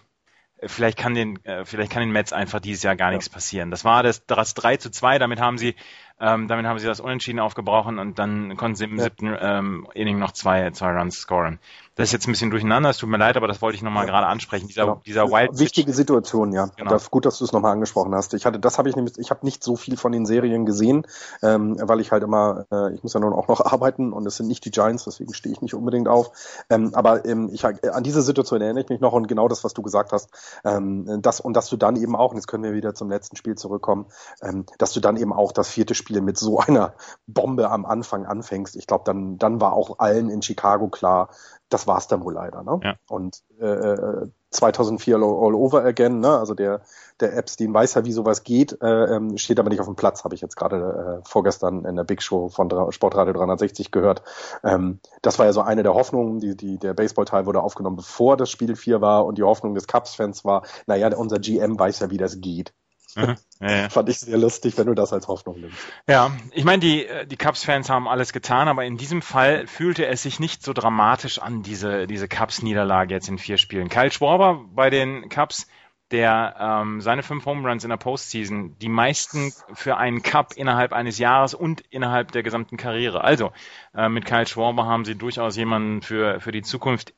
vielleicht 0.66 0.98
kann 0.98 1.14
den 1.14 1.44
äh, 1.46 1.66
vielleicht 1.66 1.92
kann 1.92 2.02
den 2.02 2.12
Mets 2.12 2.34
einfach 2.34 2.60
dieses 2.60 2.84
Jahr 2.84 2.96
gar 2.96 3.12
nichts 3.12 3.30
passieren. 3.30 3.72
Das 3.72 3.84
war 3.84 4.04
das, 4.04 4.26
das 4.26 4.54
3 4.54 4.78
zu 4.78 4.90
2, 4.90 5.20
damit 5.20 5.40
haben 5.40 5.58
sie 5.58 5.76
ähm, 6.20 6.48
damit 6.48 6.66
haben 6.66 6.80
sie 6.80 6.88
das 6.88 7.00
Unentschieden 7.00 7.40
aufgebrochen 7.40 8.00
und 8.00 8.18
dann 8.20 8.58
konnten 8.58 8.76
sie 8.76 8.86
im 8.86 8.98
ja. 8.98 9.04
siebten 9.04 9.36
ähm, 9.40 9.88
Inning 9.94 10.18
noch 10.20 10.32
zwei, 10.32 10.72
zwei 10.72 10.92
Runs 10.92 11.18
scoren. 11.18 11.60
Das 11.98 12.10
ist 12.10 12.14
jetzt 12.14 12.28
ein 12.28 12.32
bisschen 12.32 12.52
durcheinander, 12.52 12.92
es 12.92 12.98
tut 12.98 13.10
mir 13.10 13.18
leid, 13.18 13.38
aber 13.38 13.48
das 13.48 13.60
wollte 13.60 13.76
ich 13.76 13.82
nochmal 13.82 14.06
ja. 14.06 14.12
gerade 14.12 14.28
ansprechen. 14.28 14.68
Dieser, 14.68 14.86
ja. 14.86 15.02
dieser 15.04 15.32
Wild 15.32 15.58
Wichtige 15.58 15.92
Situation, 15.94 16.54
ja. 16.54 16.70
Genau. 16.76 16.92
Das, 16.92 17.10
gut, 17.10 17.26
dass 17.26 17.40
du 17.40 17.46
es 17.46 17.52
nochmal 17.52 17.72
angesprochen 17.72 18.14
hast. 18.14 18.36
Ich 18.36 18.46
hatte, 18.46 18.60
das 18.60 18.78
habe 18.78 18.88
ich 18.88 18.96
nämlich, 18.96 19.18
ich 19.18 19.32
habe 19.32 19.44
nicht 19.44 19.64
so 19.64 19.76
viel 19.76 19.98
von 19.98 20.12
den 20.12 20.28
Serien 20.28 20.68
gesehen, 20.68 21.08
ähm, 21.42 21.76
weil 21.82 22.00
ich 22.00 22.12
halt 22.12 22.22
immer, 22.22 22.66
äh, 22.72 22.94
ich 22.94 23.02
muss 23.02 23.16
ja 23.16 23.20
nun 23.20 23.34
auch 23.34 23.48
noch 23.48 23.62
arbeiten 23.66 24.14
und 24.14 24.28
es 24.28 24.38
sind 24.38 24.48
nicht 24.48 24.64
die 24.66 24.70
Giants, 24.70 25.06
deswegen 25.06 25.34
stehe 25.34 25.54
ich 25.54 25.62
nicht 25.62 25.74
unbedingt 25.74 26.08
auf. 26.08 26.30
Ähm, 26.70 26.92
aber 26.94 27.26
ähm, 27.26 27.50
ich, 27.52 27.66
an 27.66 28.04
diese 28.04 28.22
Situation 28.22 28.62
erinnere 28.62 28.84
ich 28.84 28.90
mich 28.90 29.02
noch 29.02 29.14
und 29.14 29.28
genau 29.28 29.48
das, 29.48 29.64
was 29.64 29.74
du 29.74 29.82
gesagt 29.82 30.12
hast, 30.12 30.30
ähm, 30.64 31.24
das, 31.24 31.40
und 31.40 31.56
dass 31.56 31.68
du 31.68 31.78
dann 31.78 31.96
eben 31.96 32.16
auch, 32.16 32.30
und 32.30 32.38
jetzt 32.38 32.48
können 32.48 32.64
wir 32.64 32.74
wieder 32.74 32.94
zum 32.94 33.10
letzten 33.10 33.38
Spiel 33.38 33.56
zurückkommen, 33.56 34.06
ähm, 34.44 34.66
dass 34.78 34.94
du 34.94 35.00
dann 35.00 35.18
eben 35.18 35.34
auch 35.34 35.52
das 35.52 35.70
vierte 35.70 35.96
Spiel 35.96 36.07
mit 36.10 36.38
so 36.38 36.60
einer 36.60 36.94
Bombe 37.28 37.70
am 37.70 37.86
Anfang 37.86 38.26
anfängst. 38.26 38.76
Ich 38.76 38.88
glaube, 38.88 39.04
dann, 39.06 39.38
dann 39.38 39.62
war 39.62 39.74
auch 39.74 40.00
allen 40.00 40.30
in 40.30 40.42
Chicago 40.42 40.88
klar, 40.88 41.30
das 41.70 41.88
war's 41.88 42.08
dann 42.08 42.24
wohl 42.24 42.34
leider. 42.34 42.64
Ne? 42.64 42.80
Ja. 42.84 42.96
Und 43.10 43.44
äh, 43.60 44.28
2004 44.52 45.16
all, 45.16 45.24
all 45.24 45.56
over 45.56 45.84
again, 45.84 46.20
ne? 46.20 46.38
also 46.38 46.54
der, 46.54 46.82
der 47.20 47.36
Epstein 47.36 47.74
weiß 47.74 47.96
ja, 47.96 48.06
wie 48.06 48.12
sowas 48.14 48.44
geht, 48.44 48.82
äh, 48.82 49.16
ähm, 49.16 49.38
steht 49.38 49.60
aber 49.60 49.70
nicht 49.70 49.82
auf 49.82 49.86
dem 49.86 49.96
Platz, 49.96 50.24
habe 50.24 50.36
ich 50.36 50.42
jetzt 50.42 50.56
gerade 50.56 51.22
äh, 51.22 51.28
vorgestern 51.28 51.84
in 51.86 51.96
der 51.96 52.06
Big 52.06 52.22
Show 52.22 52.48
von 52.50 52.70
Sportradio 52.92 53.34
360 53.34 53.92
gehört. 53.92 54.24
Ähm, 54.64 55.00
das 55.22 55.40
war 55.40 55.46
ja 55.46 55.54
so 55.54 55.62
eine 55.62 55.84
der 55.84 55.94
Hoffnungen, 55.94 56.40
die, 56.40 56.56
die, 56.56 56.78
der 56.78 56.94
Baseballteil 56.94 57.46
wurde 57.46 57.62
aufgenommen, 57.62 57.98
bevor 57.98 58.38
das 58.38 58.50
Spiel 58.50 58.76
4 58.76 59.02
war 59.02 59.26
und 59.26 59.38
die 59.38 59.44
Hoffnung 59.44 59.76
des 59.76 59.88
Cubs-Fans 59.88 60.46
war, 60.46 60.64
naja, 60.86 61.16
unser 61.16 61.40
GM 61.40 61.78
weiß 61.78 62.00
ja, 62.00 62.10
wie 62.10 62.18
das 62.18 62.40
geht. 62.40 62.74
Mhm. 63.16 63.36
Ja, 63.60 63.72
ja. 63.72 63.90
Fand 63.90 64.10
ich 64.10 64.20
sehr 64.20 64.38
lustig, 64.38 64.78
wenn 64.78 64.88
du 64.88 64.94
das 64.94 65.14
als 65.14 65.28
Hoffnung 65.28 65.62
nimmst. 65.62 65.78
Ja, 66.08 66.32
ich 66.52 66.64
meine, 66.64 66.80
die, 66.80 67.06
äh, 67.06 67.26
die 67.26 67.38
Cubs-Fans 67.38 67.90
haben 67.90 68.08
alles 68.08 68.34
getan, 68.34 68.68
aber 68.68 68.86
in 68.86 68.98
diesem 68.98 69.22
Fall 69.22 69.68
fühlte 69.68 70.06
es 70.06 70.24
sich 70.24 70.40
nicht 70.40 70.64
so 70.64 70.74
dramatisch 70.74 71.40
an, 71.40 71.64
diese, 71.64 72.08
diese 72.08 72.28
Cubs-Niederlage 72.28 73.14
jetzt 73.14 73.30
in 73.30 73.38
vier 73.38 73.58
Spielen. 73.58 73.90
Kyle 73.90 74.12
Schwarber 74.12 74.66
bei 74.74 74.90
den 74.90 75.30
Cubs, 75.30 75.68
der 76.12 76.56
ähm, 76.60 77.02
seine 77.02 77.24
fünf 77.24 77.46
Home 77.46 77.68
Runs 77.68 77.84
in 77.84 77.90
der 77.90 77.98
Postseason, 77.98 78.78
die 78.80 78.90
meisten 78.90 79.54
für 79.74 79.98
einen 79.98 80.24
Cup 80.24 80.54
innerhalb 80.56 80.94
eines 80.94 81.18
Jahres 81.18 81.54
und 81.54 81.82
innerhalb 81.90 82.32
der 82.32 82.44
gesamten 82.44 82.78
Karriere. 82.78 83.24
Also, 83.24 83.52
äh, 83.94 84.08
mit 84.08 84.26
Kyle 84.26 84.48
Schwarber 84.48 84.86
haben 84.86 85.04
sie 85.04 85.16
durchaus 85.16 85.58
jemanden 85.58 86.02
für, 86.02 86.40
für 86.40 86.52
die 86.52 86.62
Zukunft. 86.62 87.14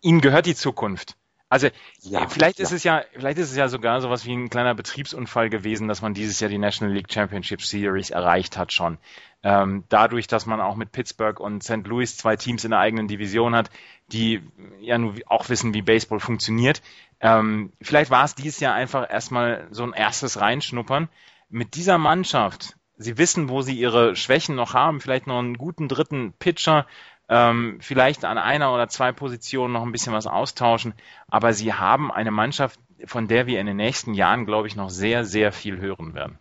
Ihnen 0.00 0.20
gehört 0.20 0.46
die 0.46 0.56
Zukunft. 0.56 1.16
Also 1.52 1.68
ja, 2.00 2.26
vielleicht 2.28 2.60
ja. 2.60 2.62
ist 2.62 2.72
es 2.72 2.82
ja, 2.82 3.04
vielleicht 3.12 3.36
ist 3.36 3.50
es 3.50 3.56
ja 3.58 3.68
sogar 3.68 4.00
sowas 4.00 4.24
wie 4.24 4.32
ein 4.32 4.48
kleiner 4.48 4.74
Betriebsunfall 4.74 5.50
gewesen, 5.50 5.86
dass 5.86 6.00
man 6.00 6.14
dieses 6.14 6.40
Jahr 6.40 6.48
die 6.48 6.56
National 6.56 6.94
League 6.94 7.12
Championship 7.12 7.60
Series 7.60 8.08
erreicht 8.08 8.56
hat 8.56 8.72
schon. 8.72 8.96
Ähm, 9.42 9.84
dadurch, 9.90 10.26
dass 10.26 10.46
man 10.46 10.62
auch 10.62 10.76
mit 10.76 10.92
Pittsburgh 10.92 11.38
und 11.38 11.62
St. 11.62 11.86
Louis 11.86 12.16
zwei 12.16 12.36
Teams 12.36 12.64
in 12.64 12.70
der 12.70 12.80
eigenen 12.80 13.06
Division 13.06 13.54
hat, 13.54 13.68
die 14.12 14.40
ja 14.80 14.96
nun 14.96 15.20
auch 15.26 15.50
wissen, 15.50 15.74
wie 15.74 15.82
Baseball 15.82 16.20
funktioniert. 16.20 16.80
Ähm, 17.20 17.74
vielleicht 17.82 18.10
war 18.10 18.24
es 18.24 18.34
dieses 18.34 18.58
Jahr 18.58 18.72
einfach 18.72 19.10
erstmal 19.10 19.68
so 19.72 19.82
ein 19.82 19.92
erstes 19.92 20.40
Reinschnuppern. 20.40 21.10
Mit 21.50 21.74
dieser 21.74 21.98
Mannschaft, 21.98 22.78
sie 22.96 23.18
wissen, 23.18 23.50
wo 23.50 23.60
sie 23.60 23.78
ihre 23.78 24.16
Schwächen 24.16 24.54
noch 24.54 24.72
haben, 24.72 25.02
vielleicht 25.02 25.26
noch 25.26 25.40
einen 25.40 25.58
guten 25.58 25.86
dritten 25.88 26.32
Pitcher, 26.32 26.86
ähm, 27.32 27.78
vielleicht 27.80 28.26
an 28.26 28.36
einer 28.36 28.74
oder 28.74 28.88
zwei 28.88 29.10
Positionen 29.10 29.72
noch 29.72 29.82
ein 29.82 29.92
bisschen 29.92 30.12
was 30.12 30.26
austauschen, 30.26 30.92
aber 31.28 31.54
sie 31.54 31.72
haben 31.72 32.12
eine 32.12 32.30
Mannschaft, 32.30 32.78
von 33.06 33.26
der 33.26 33.46
wir 33.46 33.58
in 33.58 33.66
den 33.66 33.78
nächsten 33.78 34.12
Jahren, 34.12 34.44
glaube 34.44 34.68
ich, 34.68 34.76
noch 34.76 34.90
sehr, 34.90 35.24
sehr 35.24 35.50
viel 35.50 35.80
hören 35.80 36.12
werden. 36.12 36.38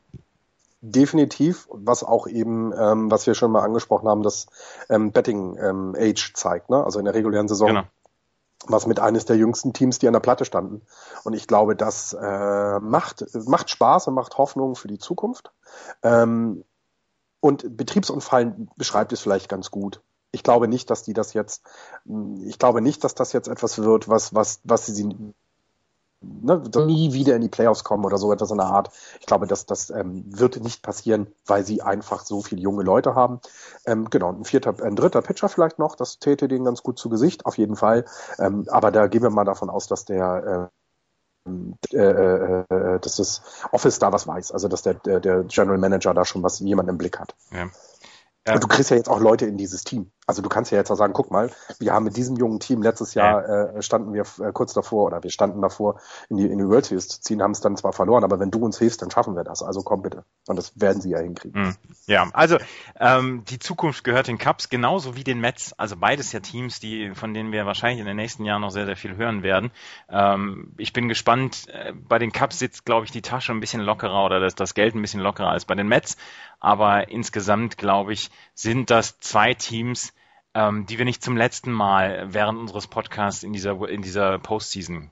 Definitiv, 0.81 1.69
was 1.71 2.03
auch 2.03 2.27
eben, 2.27 2.73
ähm, 2.77 3.09
was 3.09 3.25
wir 3.25 3.35
schon 3.35 3.51
mal 3.51 3.63
angesprochen 3.63 4.09
haben, 4.09 4.21
das 4.21 4.47
ähm, 4.89 5.13
Betting 5.13 5.57
ähm, 5.57 5.95
Age 5.97 6.33
zeigt, 6.33 6.69
ne? 6.69 6.83
also 6.83 6.99
in 6.99 7.05
der 7.05 7.13
regulären 7.13 7.47
Saison. 7.47 7.69
Genau. 7.69 7.83
Was 8.67 8.85
mit 8.85 8.99
eines 8.99 9.25
der 9.25 9.37
jüngsten 9.37 9.73
Teams, 9.73 9.97
die 9.97 10.07
an 10.07 10.13
der 10.13 10.19
Platte 10.19 10.45
standen. 10.45 10.81
Und 11.23 11.33
ich 11.33 11.47
glaube, 11.47 11.75
das 11.75 12.13
äh, 12.13 12.79
macht, 12.79 13.25
macht 13.47 13.71
Spaß 13.71 14.07
und 14.07 14.13
macht 14.13 14.37
Hoffnung 14.37 14.75
für 14.75 14.87
die 14.87 14.99
Zukunft. 14.99 15.51
Ähm, 16.03 16.63
und 17.39 17.75
Betriebsunfall 17.75 18.55
beschreibt 18.75 19.13
es 19.13 19.21
vielleicht 19.21 19.49
ganz 19.49 19.71
gut 19.71 20.01
ich 20.31 20.43
glaube 20.43 20.67
nicht, 20.67 20.89
dass 20.89 21.03
die 21.03 21.13
das 21.13 21.33
jetzt, 21.33 21.63
ich 22.45 22.57
glaube 22.57 22.81
nicht, 22.81 23.03
dass 23.03 23.15
das 23.15 23.33
jetzt 23.33 23.47
etwas 23.47 23.79
wird, 23.79 24.07
was, 24.07 24.33
was, 24.33 24.61
was 24.63 24.85
sie 24.85 25.33
ne, 26.21 26.63
nie 26.85 27.13
wieder 27.13 27.35
in 27.35 27.41
die 27.41 27.49
Playoffs 27.49 27.83
kommen 27.83 28.05
oder 28.05 28.17
so 28.17 28.31
etwas 28.31 28.51
in 28.51 28.57
der 28.57 28.67
Art. 28.67 28.91
Ich 29.19 29.25
glaube, 29.25 29.47
dass 29.47 29.65
das 29.65 29.89
ähm, 29.89 30.23
wird 30.27 30.61
nicht 30.63 30.83
passieren, 30.83 31.27
weil 31.45 31.65
sie 31.65 31.81
einfach 31.81 32.23
so 32.23 32.41
viele 32.41 32.61
junge 32.61 32.83
Leute 32.83 33.15
haben. 33.15 33.41
Ähm, 33.85 34.09
genau, 34.09 34.31
ein 34.31 34.45
vierter, 34.45 34.75
ein 34.83 34.95
dritter 34.95 35.21
Pitcher 35.21 35.49
vielleicht 35.49 35.79
noch, 35.79 35.95
das 35.95 36.19
täte 36.19 36.47
denen 36.47 36.65
ganz 36.65 36.83
gut 36.83 36.97
zu 36.97 37.09
Gesicht, 37.09 37.45
auf 37.45 37.57
jeden 37.57 37.75
Fall. 37.75 38.05
Ähm, 38.39 38.67
aber 38.69 38.91
da 38.91 39.07
gehen 39.07 39.23
wir 39.23 39.29
mal 39.29 39.45
davon 39.45 39.69
aus, 39.69 39.87
dass 39.87 40.05
der 40.05 40.71
äh, 40.71 40.77
äh, 41.93 42.63
äh, 42.69 42.99
dass 42.99 43.15
das 43.15 43.41
Office 43.71 43.97
da 43.97 44.13
was 44.13 44.27
weiß, 44.27 44.51
also 44.51 44.67
dass 44.67 44.83
der, 44.83 44.93
der, 44.93 45.19
der 45.19 45.43
General 45.45 45.79
Manager 45.79 46.13
da 46.13 46.23
schon 46.23 46.43
was 46.43 46.59
jemand 46.59 46.87
im 46.87 46.99
Blick 46.99 47.19
hat. 47.19 47.35
Ja. 47.51 47.67
Ja. 48.47 48.55
Und 48.55 48.63
du 48.63 48.67
kriegst 48.67 48.89
ja 48.89 48.97
jetzt 48.97 49.09
auch 49.09 49.19
Leute 49.19 49.45
in 49.45 49.57
dieses 49.57 49.83
Team. 49.83 50.11
Also 50.27 50.41
du 50.41 50.49
kannst 50.49 50.71
ja 50.71 50.77
jetzt 50.77 50.91
auch 50.91 50.95
sagen, 50.95 51.13
guck 51.13 51.31
mal, 51.31 51.49
wir 51.79 51.93
haben 51.93 52.03
mit 52.03 52.15
diesem 52.15 52.37
jungen 52.37 52.59
Team 52.59 52.81
letztes 52.81 53.15
Jahr 53.15 53.41
ja. 53.41 53.63
äh, 53.77 53.81
standen 53.81 54.13
wir 54.13 54.21
äh, 54.21 54.51
kurz 54.53 54.73
davor 54.73 55.05
oder 55.07 55.23
wir 55.23 55.31
standen 55.31 55.61
davor, 55.61 55.99
in 56.29 56.37
die, 56.37 56.45
in 56.45 56.59
die 56.59 56.67
World 56.67 56.85
Series 56.85 57.07
zu 57.07 57.21
ziehen, 57.21 57.41
haben 57.41 57.51
es 57.51 57.59
dann 57.59 57.75
zwar 57.75 57.91
verloren, 57.91 58.23
aber 58.23 58.39
wenn 58.39 58.51
du 58.51 58.59
uns 58.59 58.77
hilfst, 58.77 59.01
dann 59.01 59.09
schaffen 59.09 59.35
wir 59.35 59.43
das. 59.43 59.63
Also 59.63 59.81
komm 59.81 60.03
bitte. 60.03 60.23
Und 60.47 60.57
das 60.57 60.79
werden 60.79 61.01
sie 61.01 61.09
ja 61.09 61.19
hinkriegen. 61.19 61.61
Mhm. 61.61 61.75
Ja, 62.05 62.29
also 62.33 62.57
ähm, 62.99 63.43
die 63.49 63.59
Zukunft 63.59 64.03
gehört 64.03 64.27
den 64.27 64.37
Cups 64.37 64.69
genauso 64.69 65.15
wie 65.15 65.23
den 65.23 65.39
Mets. 65.39 65.73
Also 65.73 65.97
beides 65.97 66.31
ja 66.31 66.39
Teams, 66.39 66.79
die 66.79 67.13
von 67.15 67.33
denen 67.33 67.51
wir 67.51 67.65
wahrscheinlich 67.65 67.99
in 67.99 68.05
den 68.05 68.15
nächsten 68.15 68.45
Jahren 68.45 68.61
noch 68.61 68.71
sehr, 68.71 68.85
sehr 68.85 68.95
viel 68.95 69.15
hören 69.15 69.43
werden. 69.43 69.71
Ähm, 70.07 70.73
ich 70.77 70.93
bin 70.93 71.07
gespannt. 71.07 71.67
Äh, 71.69 71.93
bei 71.93 72.19
den 72.19 72.31
Cups 72.31 72.59
sitzt, 72.59 72.85
glaube 72.85 73.05
ich, 73.05 73.11
die 73.11 73.21
Tasche 73.21 73.51
ein 73.51 73.59
bisschen 73.59 73.81
lockerer 73.81 74.23
oder 74.23 74.39
das, 74.39 74.55
das 74.55 74.75
Geld 74.75 74.95
ein 74.95 75.01
bisschen 75.01 75.21
lockerer 75.21 75.49
als 75.49 75.65
bei 75.65 75.75
den 75.75 75.87
Mets. 75.87 76.15
Aber 76.59 77.09
insgesamt, 77.09 77.77
glaube 77.77 78.13
ich, 78.13 78.29
sind 78.53 78.91
das 78.91 79.19
zwei 79.19 79.55
Teams, 79.55 80.13
ähm, 80.53 80.85
die 80.85 80.97
wir 80.97 81.05
nicht 81.05 81.23
zum 81.23 81.37
letzten 81.37 81.71
Mal 81.71 82.33
während 82.33 82.59
unseres 82.59 82.87
Podcasts 82.87 83.43
in 83.43 83.53
dieser, 83.53 83.87
in 83.89 84.01
dieser 84.01 84.39
Postseason 84.39 85.11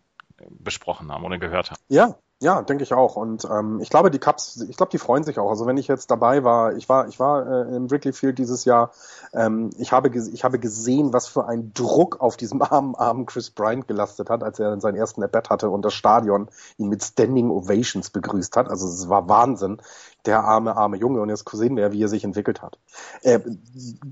besprochen 0.49 1.11
haben 1.11 1.23
oder 1.23 1.37
gehört 1.37 1.71
haben. 1.71 1.79
Ja, 1.89 2.15
ja, 2.41 2.61
denke 2.61 2.83
ich 2.83 2.93
auch. 2.93 3.17
Und 3.17 3.43
ähm, 3.43 3.81
ich 3.81 3.89
glaube, 3.89 4.11
die 4.11 4.19
Cups, 4.19 4.61
ich 4.69 4.77
glaube, 4.77 4.91
die 4.91 4.97
freuen 4.97 5.25
sich 5.25 5.39
auch. 5.39 5.49
Also 5.49 5.65
wenn 5.65 5.75
ich 5.75 5.89
jetzt 5.89 6.09
dabei 6.09 6.45
war, 6.45 6.73
ich 6.73 6.87
war, 6.87 7.09
ich 7.09 7.19
war 7.19 7.45
äh, 7.45 7.75
im 7.75 7.91
Wrigley 7.91 8.13
Field 8.13 8.37
dieses 8.37 8.63
Jahr. 8.63 8.91
Ähm, 9.33 9.71
ich 9.77 9.91
habe, 9.91 10.09
ich 10.09 10.43
habe 10.45 10.57
gesehen, 10.57 11.11
was 11.11 11.27
für 11.27 11.45
ein 11.47 11.73
Druck 11.73 12.21
auf 12.21 12.37
diesem 12.37 12.61
armen, 12.61 12.95
armen 12.95 13.25
Chris 13.25 13.49
Bryant 13.49 13.89
gelastet 13.89 14.29
hat, 14.29 14.41
als 14.41 14.57
er 14.57 14.79
seinen 14.79 14.95
ersten 14.95 15.21
At-Bat 15.21 15.49
hatte 15.49 15.69
und 15.69 15.83
das 15.83 15.93
Stadion 15.93 16.47
ihn 16.77 16.87
mit 16.87 17.03
Standing 17.03 17.51
Ovations 17.51 18.09
begrüßt 18.09 18.55
hat. 18.55 18.69
Also 18.69 18.87
es 18.87 19.09
war 19.09 19.27
Wahnsinn 19.27 19.81
der 20.29 20.43
arme, 20.43 20.77
arme 20.77 20.97
Junge. 20.97 21.21
Und 21.21 21.29
jetzt 21.29 21.49
sehen 21.49 21.75
wir, 21.75 21.91
wie 21.91 22.03
er 22.03 22.07
sich 22.07 22.23
entwickelt 22.23 22.61
hat. 22.61 22.77
Äh, 23.23 23.39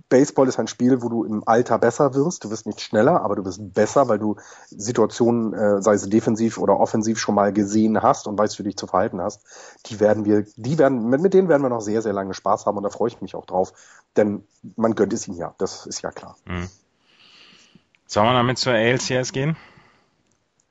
Baseball 0.09 0.47
ist 0.47 0.59
ein 0.59 0.67
Spiel, 0.67 1.03
wo 1.03 1.09
du 1.09 1.23
im 1.23 1.47
Alter 1.47 1.77
besser 1.77 2.15
wirst. 2.15 2.43
Du 2.43 2.49
wirst 2.49 2.65
nicht 2.65 2.81
schneller, 2.81 3.21
aber 3.21 3.35
du 3.35 3.45
wirst 3.45 3.73
besser, 3.73 4.07
weil 4.09 4.17
du 4.17 4.35
Situationen, 4.65 5.53
äh, 5.53 5.81
sei 5.81 5.93
es 5.93 6.09
defensiv 6.09 6.57
oder 6.57 6.79
offensiv, 6.79 7.19
schon 7.19 7.35
mal 7.35 7.53
gesehen 7.53 8.01
hast 8.01 8.27
und 8.27 8.37
weißt, 8.37 8.57
wie 8.57 8.63
du 8.63 8.69
dich 8.69 8.77
zu 8.77 8.87
verhalten 8.87 9.21
hast. 9.21 9.43
Die 9.85 9.99
werden 9.99 10.25
wir, 10.25 10.45
die 10.55 10.79
werden, 10.79 11.07
mit, 11.07 11.21
mit 11.21 11.33
denen 11.35 11.49
werden 11.49 11.61
wir 11.61 11.69
noch 11.69 11.81
sehr, 11.81 12.01
sehr 12.01 12.13
lange 12.13 12.33
Spaß 12.33 12.65
haben 12.65 12.77
und 12.77 12.83
da 12.83 12.89
freue 12.89 13.09
ich 13.09 13.21
mich 13.21 13.35
auch 13.35 13.45
drauf. 13.45 13.73
Denn 14.15 14.43
man 14.75 14.95
gönnt 14.95 15.13
es 15.13 15.27
ihm 15.27 15.35
ja. 15.35 15.53
Das 15.59 15.85
ist 15.85 16.01
ja 16.01 16.11
klar. 16.11 16.35
Mhm. 16.45 16.67
Sollen 18.07 18.25
wir 18.25 18.33
damit 18.33 18.57
zur 18.57 18.73
ALCS 18.73 19.33
gehen? 19.33 19.55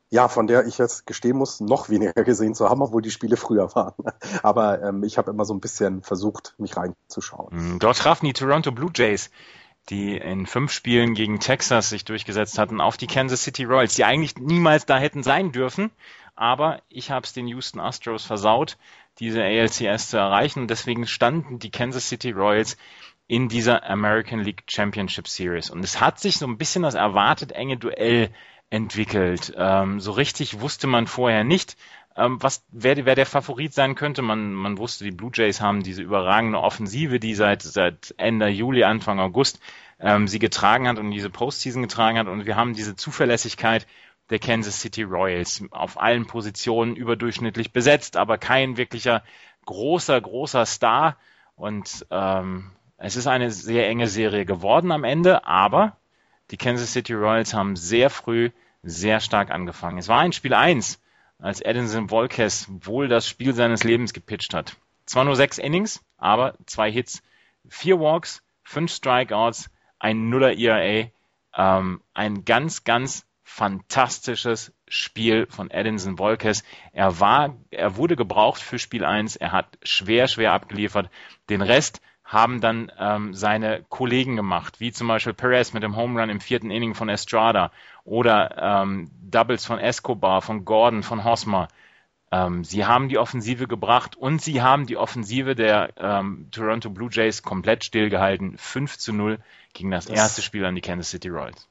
Ja, 0.08 0.28
von 0.28 0.46
der 0.46 0.66
ich 0.66 0.78
jetzt 0.78 1.06
gestehen 1.06 1.36
muss, 1.36 1.60
noch 1.60 1.88
weniger 1.88 2.22
gesehen 2.22 2.54
zu 2.54 2.68
haben, 2.68 2.80
obwohl 2.80 3.02
die 3.02 3.10
Spiele 3.10 3.36
früher 3.36 3.74
waren. 3.74 3.94
Aber 4.42 4.80
ähm, 4.82 5.02
ich 5.02 5.18
habe 5.18 5.30
immer 5.30 5.44
so 5.44 5.52
ein 5.52 5.60
bisschen 5.60 6.02
versucht, 6.02 6.54
mich 6.58 6.76
reinzuschauen. 6.76 7.50
Hm, 7.50 7.78
dort 7.80 7.98
trafen 7.98 8.26
die 8.26 8.32
Toronto 8.32 8.70
Blue 8.70 8.90
Jays, 8.94 9.30
die 9.88 10.16
in 10.16 10.46
fünf 10.46 10.70
Spielen 10.70 11.14
gegen 11.14 11.40
Texas 11.40 11.90
sich 11.90 12.04
durchgesetzt 12.04 12.58
hatten, 12.58 12.80
auf 12.80 12.96
die 12.96 13.08
Kansas 13.08 13.42
City 13.42 13.64
Royals, 13.64 13.96
die 13.96 14.04
eigentlich 14.04 14.36
niemals 14.36 14.86
da 14.86 14.98
hätten 14.98 15.24
sein 15.24 15.50
dürfen. 15.50 15.90
Aber 16.36 16.82
ich 16.88 17.10
habe 17.10 17.24
es 17.24 17.32
den 17.32 17.48
Houston 17.48 17.80
Astros 17.80 18.24
versaut, 18.24 18.76
diese 19.18 19.42
ALCS 19.42 20.10
zu 20.10 20.18
erreichen. 20.18 20.68
Deswegen 20.68 21.06
standen 21.06 21.58
die 21.58 21.70
Kansas 21.70 22.08
City 22.08 22.30
Royals 22.30 22.76
in 23.26 23.48
dieser 23.48 23.88
American 23.88 24.40
League 24.40 24.64
Championship 24.68 25.26
Series. 25.26 25.70
Und 25.70 25.82
es 25.82 26.00
hat 26.00 26.20
sich 26.20 26.36
so 26.36 26.46
ein 26.46 26.58
bisschen 26.58 26.82
das 26.82 26.94
erwartet 26.94 27.52
enge 27.52 27.76
Duell 27.76 28.30
entwickelt. 28.70 29.52
Ähm, 29.56 30.00
so 30.00 30.12
richtig 30.12 30.60
wusste 30.60 30.86
man 30.86 31.06
vorher 31.06 31.44
nicht, 31.44 31.76
ähm, 32.16 32.42
was 32.42 32.64
wer, 32.70 33.04
wer 33.04 33.14
der 33.14 33.26
Favorit 33.26 33.74
sein 33.74 33.94
könnte. 33.94 34.22
Man, 34.22 34.52
man 34.52 34.78
wusste, 34.78 35.04
die 35.04 35.10
Blue 35.10 35.30
Jays 35.32 35.60
haben 35.60 35.82
diese 35.82 36.02
überragende 36.02 36.58
Offensive, 36.58 37.20
die 37.20 37.34
seit, 37.34 37.62
seit 37.62 38.14
Ende 38.16 38.48
Juli, 38.48 38.84
Anfang 38.84 39.20
August 39.20 39.60
ähm, 40.00 40.28
sie 40.28 40.38
getragen 40.38 40.88
hat 40.88 40.98
und 40.98 41.10
diese 41.10 41.30
Postseason 41.30 41.82
getragen 41.82 42.18
hat. 42.18 42.28
Und 42.28 42.46
wir 42.46 42.56
haben 42.56 42.74
diese 42.74 42.96
Zuverlässigkeit 42.96 43.86
der 44.30 44.38
Kansas 44.38 44.80
City 44.80 45.02
Royals 45.02 45.62
auf 45.70 46.00
allen 46.00 46.26
Positionen 46.26 46.96
überdurchschnittlich 46.96 47.72
besetzt, 47.72 48.16
aber 48.16 48.38
kein 48.38 48.76
wirklicher 48.76 49.22
großer, 49.66 50.20
großer 50.20 50.66
Star. 50.66 51.16
Und 51.54 52.06
ähm, 52.10 52.72
es 52.98 53.16
ist 53.16 53.26
eine 53.26 53.50
sehr 53.50 53.88
enge 53.88 54.08
Serie 54.08 54.44
geworden 54.44 54.90
am 54.90 55.04
Ende, 55.04 55.44
aber 55.46 55.96
die 56.50 56.56
Kansas 56.56 56.92
City 56.92 57.12
Royals 57.12 57.54
haben 57.54 57.76
sehr 57.76 58.10
früh 58.10 58.50
sehr 58.82 59.20
stark 59.20 59.50
angefangen. 59.50 59.98
Es 59.98 60.08
war 60.08 60.20
ein 60.20 60.32
Spiel 60.32 60.54
1, 60.54 61.00
als 61.38 61.60
Edinson 61.60 62.10
Volquez 62.10 62.68
wohl 62.68 63.08
das 63.08 63.28
Spiel 63.28 63.52
seines 63.52 63.84
Lebens 63.84 64.12
gepitcht 64.12 64.54
hat. 64.54 64.76
Zwar 65.06 65.24
nur 65.24 65.36
sechs 65.36 65.58
Innings, 65.58 66.02
aber 66.16 66.54
zwei 66.66 66.90
Hits, 66.90 67.22
vier 67.68 68.00
Walks, 68.00 68.42
fünf 68.62 68.92
Strikeouts, 68.92 69.70
ein 69.98 70.28
Nuller 70.28 70.56
ERA, 70.56 71.08
ähm, 71.56 72.00
ein 72.14 72.44
ganz, 72.44 72.84
ganz 72.84 73.26
fantastisches 73.42 74.72
Spiel 74.88 75.46
von 75.48 75.70
Edinson 75.70 76.18
Volquez. 76.18 76.64
Er 76.92 77.20
war, 77.20 77.56
er 77.70 77.96
wurde 77.96 78.16
gebraucht 78.16 78.60
für 78.60 78.78
Spiel 78.78 79.04
1, 79.04 79.36
er 79.36 79.52
hat 79.52 79.78
schwer, 79.82 80.26
schwer 80.26 80.52
abgeliefert. 80.52 81.10
Den 81.48 81.62
Rest 81.62 82.00
haben 82.26 82.60
dann 82.60 82.90
ähm, 82.98 83.34
seine 83.34 83.84
Kollegen 83.88 84.34
gemacht, 84.34 84.80
wie 84.80 84.92
zum 84.92 85.06
Beispiel 85.06 85.32
Perez 85.32 85.72
mit 85.72 85.84
dem 85.84 85.96
Home 85.96 86.20
Run 86.20 86.28
im 86.28 86.40
vierten 86.40 86.72
Inning 86.72 86.94
von 86.94 87.08
Estrada 87.08 87.70
oder 88.04 88.82
ähm, 88.82 89.10
Doubles 89.22 89.64
von 89.64 89.78
Escobar, 89.78 90.42
von 90.42 90.64
Gordon, 90.64 91.04
von 91.04 91.24
Hosmer. 91.24 91.68
Ähm, 92.32 92.64
sie 92.64 92.84
haben 92.84 93.08
die 93.08 93.18
Offensive 93.18 93.68
gebracht 93.68 94.16
und 94.16 94.42
sie 94.42 94.60
haben 94.60 94.86
die 94.86 94.96
Offensive 94.96 95.54
der 95.54 95.90
ähm, 95.96 96.48
Toronto 96.50 96.90
Blue 96.90 97.10
Jays 97.12 97.42
komplett 97.42 97.84
stillgehalten. 97.84 98.58
5 98.58 98.98
zu 98.98 99.12
0 99.12 99.38
gegen 99.72 99.92
das, 99.92 100.06
das 100.06 100.16
erste 100.16 100.42
Spiel 100.42 100.64
an 100.64 100.74
die 100.74 100.80
Kansas 100.80 101.10
City 101.10 101.28
Royals. 101.28 101.68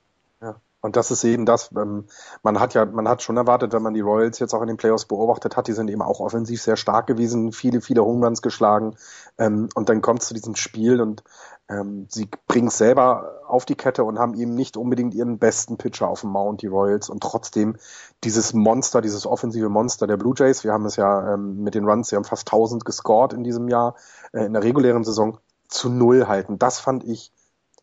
Und 0.86 0.96
das 0.96 1.10
ist 1.10 1.24
eben 1.24 1.48
das, 1.48 1.72
ähm, 1.76 2.06
man 2.44 2.60
hat 2.60 2.76
ja, 2.76 2.86
man 2.86 3.10
hat 3.10 3.24
schon 3.24 3.38
erwartet, 3.38 3.74
wenn 3.74 3.82
man 3.82 3.96
die 3.96 4.02
Royals 4.02 4.38
jetzt 4.38 4.54
auch 4.54 4.62
in 4.62 4.68
den 4.68 4.78
Playoffs 4.78 5.06
beobachtet 5.06 5.58
hat, 5.58 5.68
die 5.68 5.74
sind 5.74 5.90
eben 5.90 6.04
auch 6.04 6.20
offensiv 6.20 6.62
sehr 6.62 6.76
stark 6.78 7.08
gewesen, 7.08 7.52
viele, 7.52 7.82
viele 7.82 8.06
Homeruns 8.06 8.44
geschlagen. 8.44 8.96
Ähm, 9.40 9.68
und 9.74 9.90
dann 9.90 10.04
kommt 10.04 10.22
es 10.22 10.28
zu 10.28 10.36
diesem 10.36 10.56
Spiel 10.56 11.02
und 11.02 11.24
ähm, 11.70 12.06
sie 12.12 12.30
bringen 12.48 12.68
es 12.68 12.78
selber 12.78 13.42
auf 13.48 13.66
die 13.66 13.74
Kette 13.74 14.04
und 14.04 14.20
haben 14.20 14.36
eben 14.36 14.54
nicht 14.54 14.78
unbedingt 14.78 15.16
ihren 15.16 15.40
besten 15.40 15.78
Pitcher 15.78 16.08
auf 16.08 16.22
dem 16.22 16.30
Mount, 16.30 16.62
die 16.62 16.68
Royals. 16.68 17.10
Und 17.10 17.24
trotzdem 17.24 17.78
dieses 18.24 18.54
Monster, 18.54 19.02
dieses 19.02 19.26
offensive 19.26 19.70
Monster 19.70 20.06
der 20.06 20.18
Blue 20.18 20.36
Jays, 20.38 20.64
wir 20.64 20.72
haben 20.72 20.86
es 20.86 20.98
ja 20.98 21.34
ähm, 21.34 21.64
mit 21.64 21.74
den 21.74 21.90
Runs, 21.90 22.10
sie 22.10 22.16
haben 22.16 22.26
fast 22.26 22.48
1000 22.48 22.86
gescored 22.86 23.34
in 23.34 23.44
diesem 23.44 23.70
Jahr, 23.70 23.96
äh, 24.34 24.46
in 24.46 24.54
der 24.54 24.62
regulären 24.62 25.04
Saison, 25.04 25.40
zu 25.68 25.90
Null 25.90 26.28
halten. 26.28 26.60
Das 26.60 26.80
fand 26.80 27.04
ich, 27.04 27.32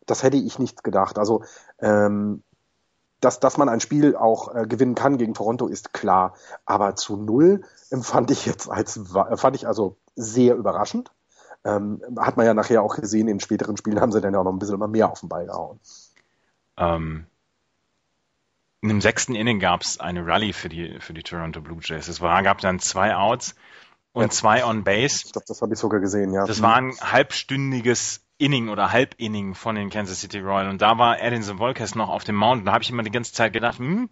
das 0.05 0.23
hätte 0.23 0.37
ich 0.37 0.57
nicht 0.57 0.85
gedacht. 0.85 1.19
Also 1.19 1.43
ähm, 1.79 2.43
dass, 3.23 3.39
dass 3.39 3.57
man 3.57 3.69
ein 3.69 3.79
Spiel 3.79 4.15
auch 4.15 4.53
äh, 4.53 4.65
gewinnen 4.67 4.95
kann 4.95 5.17
gegen 5.17 5.33
Toronto, 5.33 5.67
ist 5.67 5.93
klar. 5.93 6.35
Aber 6.65 6.95
zu 6.95 7.17
null 7.17 7.63
empfand 7.89 8.31
ich 8.31 8.45
jetzt 8.45 8.69
als, 8.69 8.99
fand 9.35 9.55
ich 9.55 9.67
also 9.67 9.97
sehr 10.15 10.55
überraschend. 10.55 11.11
Ähm, 11.65 12.01
hat 12.17 12.35
man 12.35 12.45
ja 12.45 12.53
nachher 12.53 12.81
auch 12.81 12.95
gesehen, 12.95 13.27
in 13.27 13.39
späteren 13.39 13.77
Spielen 13.77 14.01
haben 14.01 14.11
sie 14.11 14.19
dann 14.19 14.33
ja 14.33 14.39
auch 14.39 14.43
noch 14.43 14.51
ein 14.51 14.59
bisschen 14.59 14.75
immer 14.75 14.87
mehr 14.87 15.09
auf 15.09 15.21
den 15.21 15.29
Ball 15.29 15.45
gehauen. 15.45 15.79
Ähm, 16.77 17.25
in 18.81 18.89
dem 18.89 18.99
sechsten 18.99 19.33
Inning 19.33 19.59
gab 19.59 19.81
es 19.81 19.99
eine 19.99 20.25
Rallye 20.27 20.51
für 20.51 20.67
die, 20.67 20.99
für 20.99 21.13
die 21.13 21.23
Toronto 21.23 21.61
Blue 21.61 21.79
Jays. 21.81 22.09
Es 22.09 22.19
war, 22.19 22.43
gab 22.43 22.59
dann 22.59 22.79
zwei 22.79 23.15
Outs 23.15 23.55
und 24.11 24.23
ja. 24.23 24.29
zwei 24.29 24.65
on 24.65 24.83
Base. 24.83 25.23
Ich 25.25 25.31
glaube, 25.31 25.45
das 25.47 25.61
habe 25.61 25.73
ich 25.73 25.79
sogar 25.79 26.01
gesehen, 26.01 26.33
ja. 26.33 26.45
Das 26.45 26.61
war 26.61 26.75
ein 26.75 26.93
halbstündiges 26.99 28.22
Inning 28.43 28.69
oder 28.69 28.91
Halbinning 28.91 29.55
von 29.55 29.75
den 29.75 29.89
Kansas 29.89 30.19
City 30.19 30.39
Royals. 30.39 30.69
Und 30.69 30.81
da 30.81 30.97
war 30.97 31.21
Edinson 31.21 31.59
Volquez 31.59 31.95
noch 31.95 32.09
auf 32.09 32.23
dem 32.25 32.35
Mount. 32.35 32.67
Da 32.67 32.73
habe 32.73 32.83
ich 32.83 32.89
immer 32.89 33.03
die 33.03 33.11
ganze 33.11 33.33
Zeit 33.33 33.53
gedacht, 33.53 33.79
hm, 33.79 34.09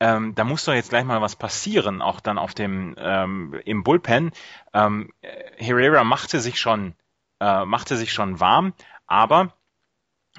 ähm, 0.00 0.34
da 0.34 0.44
muss 0.44 0.64
doch 0.64 0.72
jetzt 0.72 0.90
gleich 0.90 1.04
mal 1.04 1.20
was 1.20 1.36
passieren, 1.36 2.02
auch 2.02 2.20
dann 2.20 2.38
auf 2.38 2.54
dem 2.54 2.96
ähm, 2.98 3.60
im 3.64 3.84
Bullpen. 3.84 4.32
Ähm, 4.72 5.12
Herrera 5.56 6.04
machte 6.04 6.40
sich 6.40 6.58
schon 6.58 6.94
äh, 7.38 7.64
machte 7.64 7.96
sich 7.96 8.12
schon 8.12 8.40
warm, 8.40 8.74
aber 9.06 9.54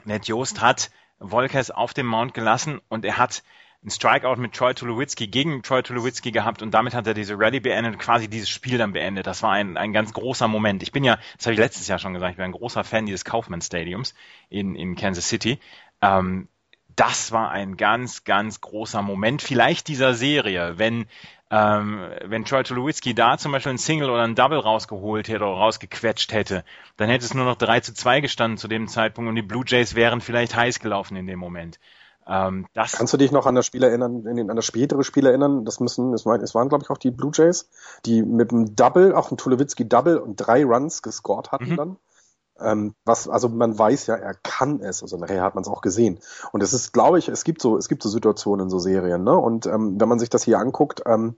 Ned 0.03 0.27
Joost 0.27 0.61
hat 0.61 0.91
Volquez 1.19 1.69
auf 1.69 1.93
dem 1.93 2.07
Mount 2.07 2.33
gelassen 2.33 2.81
und 2.89 3.05
er 3.05 3.17
hat 3.17 3.43
ein 3.83 3.89
Strikeout 3.89 4.35
mit 4.35 4.53
Troy 4.53 4.73
Tulowitzki 4.73 5.27
gegen 5.27 5.63
Troy 5.63 5.81
Tulowitzki 5.81 6.31
gehabt 6.31 6.61
und 6.61 6.71
damit 6.71 6.93
hat 6.93 7.07
er 7.07 7.15
diese 7.15 7.37
Rally 7.39 7.59
beendet, 7.59 7.97
quasi 7.97 8.27
dieses 8.27 8.49
Spiel 8.49 8.77
dann 8.77 8.93
beendet. 8.93 9.25
Das 9.25 9.41
war 9.41 9.51
ein, 9.51 9.75
ein 9.75 9.91
ganz 9.91 10.13
großer 10.13 10.47
Moment. 10.47 10.83
Ich 10.83 10.91
bin 10.91 11.03
ja, 11.03 11.17
das 11.37 11.47
habe 11.47 11.53
ich 11.53 11.59
letztes 11.59 11.87
Jahr 11.87 11.97
schon 11.97 12.13
gesagt, 12.13 12.31
ich 12.31 12.37
bin 12.37 12.45
ein 12.45 12.51
großer 12.51 12.83
Fan 12.83 13.07
dieses 13.07 13.25
Kaufman 13.25 13.61
Stadiums 13.61 14.13
in, 14.49 14.75
in 14.75 14.95
Kansas 14.95 15.27
City. 15.27 15.59
Ähm, 16.01 16.47
das 16.95 17.31
war 17.31 17.49
ein 17.49 17.75
ganz, 17.75 18.23
ganz 18.23 18.61
großer 18.61 19.01
Moment, 19.01 19.41
vielleicht 19.41 19.87
dieser 19.87 20.13
Serie, 20.13 20.77
wenn 20.77 21.07
ähm, 21.49 21.99
wenn 22.23 22.45
Troy 22.45 22.63
Tulowitzki 22.63 23.13
da 23.13 23.37
zum 23.37 23.51
Beispiel 23.51 23.73
ein 23.73 23.77
Single 23.77 24.09
oder 24.09 24.23
ein 24.23 24.35
Double 24.35 24.59
rausgeholt 24.59 25.27
hätte 25.27 25.43
oder 25.43 25.57
rausgequetscht 25.57 26.31
hätte, 26.31 26.63
dann 26.95 27.09
hätte 27.09 27.25
es 27.25 27.33
nur 27.33 27.43
noch 27.43 27.57
3 27.57 27.81
zu 27.81 27.93
2 27.93 28.21
gestanden 28.21 28.57
zu 28.57 28.69
dem 28.69 28.87
Zeitpunkt 28.87 29.27
und 29.27 29.35
die 29.35 29.41
Blue 29.41 29.65
Jays 29.67 29.93
wären 29.95 30.21
vielleicht 30.21 30.55
heiß 30.55 30.79
gelaufen 30.79 31.17
in 31.17 31.27
dem 31.27 31.39
Moment. 31.39 31.77
Ähm, 32.27 32.67
das 32.73 32.93
Kannst 32.93 33.13
du 33.13 33.17
dich 33.17 33.31
noch 33.31 33.45
an 33.45 33.55
das 33.55 33.65
Spiel 33.65 33.83
erinnern, 33.83 34.25
in 34.25 34.35
den, 34.35 34.49
an 34.49 34.55
das 34.55 34.65
spätere 34.65 35.03
Spiel 35.03 35.25
erinnern? 35.25 35.65
Das 35.65 35.79
müssen, 35.79 36.13
es 36.13 36.25
waren, 36.25 36.41
es 36.41 36.53
waren 36.53 36.69
glaube 36.69 36.83
ich 36.83 36.89
auch 36.89 36.97
die 36.97 37.11
Blue 37.11 37.31
Jays, 37.33 37.69
die 38.05 38.21
mit 38.21 38.51
einem 38.51 38.75
Double, 38.75 39.13
auch 39.13 39.31
ein 39.31 39.37
Tulowitzki 39.37 39.87
Double 39.87 40.17
und 40.17 40.35
drei 40.35 40.63
Runs 40.63 41.01
gescored 41.01 41.51
hatten 41.51 41.71
mhm. 41.71 41.77
dann. 41.77 41.97
Ähm, 42.59 42.95
was, 43.05 43.27
also 43.27 43.49
man 43.49 43.77
weiß 43.77 44.07
ja, 44.07 44.15
er 44.15 44.35
kann 44.35 44.81
es. 44.81 45.01
Also 45.01 45.17
nachher 45.17 45.43
hat 45.43 45.55
man 45.55 45.63
es 45.63 45.67
auch 45.67 45.81
gesehen. 45.81 46.19
Und 46.51 46.61
es 46.61 46.73
ist, 46.73 46.93
glaube 46.93 47.17
ich, 47.17 47.27
es 47.27 47.43
gibt 47.43 47.61
so, 47.61 47.77
es 47.77 47.89
gibt 47.89 48.03
so 48.03 48.09
Situationen 48.09 48.67
in 48.67 48.69
so 48.69 48.77
Serien, 48.77 49.23
ne? 49.23 49.35
Und 49.35 49.65
ähm, 49.65 49.99
wenn 49.99 50.09
man 50.09 50.19
sich 50.19 50.29
das 50.29 50.43
hier 50.43 50.59
anguckt, 50.59 51.01
ähm, 51.05 51.35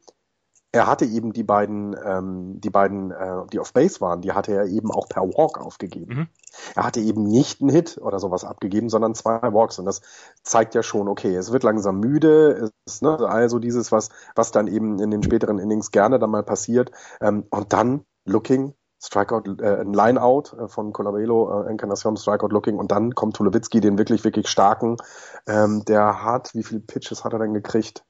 er 0.74 0.88
hatte 0.88 1.06
eben 1.06 1.34
die 1.34 1.44
beiden, 1.44 1.96
ähm, 2.04 2.60
die 2.60 2.72
beiden, 2.72 3.12
äh, 3.12 3.46
die 3.52 3.60
auf 3.60 3.74
Base 3.74 4.02
waren, 4.02 4.22
die 4.22 4.32
hatte 4.32 4.54
er 4.54 4.66
eben 4.66 4.92
auch 4.92 5.08
per 5.08 5.22
Walk 5.22 5.62
aufgegeben. 5.62 6.14
Mhm. 6.14 6.28
Er 6.76 6.84
hatte 6.84 7.00
eben 7.00 7.24
nicht 7.24 7.62
einen 7.62 7.70
Hit 7.70 8.00
oder 8.02 8.18
sowas 8.20 8.44
abgegeben, 8.44 8.90
sondern 8.90 9.14
zwei 9.14 9.40
Walks. 9.54 9.78
Und 9.78 9.86
das 9.86 10.02
zeigt 10.42 10.74
ja 10.74 10.82
schon, 10.82 11.08
okay, 11.08 11.36
es 11.36 11.52
wird 11.52 11.62
langsam 11.62 12.00
müde, 12.00 12.72
ist, 12.88 13.04
ne, 13.04 13.20
also 13.20 13.60
dieses, 13.60 13.92
was, 13.92 14.10
was 14.36 14.52
dann 14.52 14.68
eben 14.68 15.00
in 15.00 15.12
den 15.12 15.22
späteren 15.22 15.60
Innings 15.60 15.92
gerne 15.92 16.18
dann 16.18 16.32
mal 16.32 16.44
passiert. 16.44 16.92
Ähm, 17.22 17.46
und 17.52 17.72
dann 17.72 18.04
Looking, 18.26 18.74
Strikeout, 19.00 19.62
äh, 19.62 19.82
ein 19.82 19.94
Lineout 19.94 20.58
äh, 20.58 20.68
von 20.68 20.92
Colabello, 20.92 21.66
äh, 21.66 21.70
Encarnacion, 21.70 22.18
Strikeout 22.18 22.48
Looking 22.48 22.80
und 22.80 22.92
dann 22.92 23.14
kommt 23.14 23.36
Tulowitzki, 23.36 23.80
den 23.80 24.00
wirklich, 24.00 24.24
wirklich 24.24 24.48
starken. 24.48 24.98
Ähm, 25.46 25.86
der 25.86 26.24
hat, 26.24 26.56
wie 26.56 26.64
viele 26.64 26.80
Pitches 26.80 27.24
hat 27.24 27.34
er 27.34 27.40
denn 27.40 27.54
gekriegt? 27.54 28.04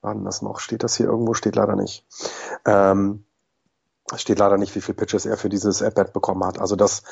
Wann 0.00 0.24
das 0.24 0.42
noch? 0.42 0.60
Steht 0.60 0.82
das 0.82 0.96
hier 0.96 1.06
irgendwo? 1.06 1.34
Steht 1.34 1.56
leider 1.56 1.76
nicht. 1.76 2.06
Ähm, 2.64 3.24
steht 4.16 4.38
leider 4.38 4.56
nicht, 4.56 4.74
wie 4.74 4.80
viele 4.80 4.96
Pitches 4.96 5.26
er 5.26 5.36
für 5.36 5.48
dieses 5.48 5.82
At-Bat 5.82 6.12
bekommen 6.12 6.44
hat. 6.44 6.60
Also 6.60 6.76
das, 6.76 7.02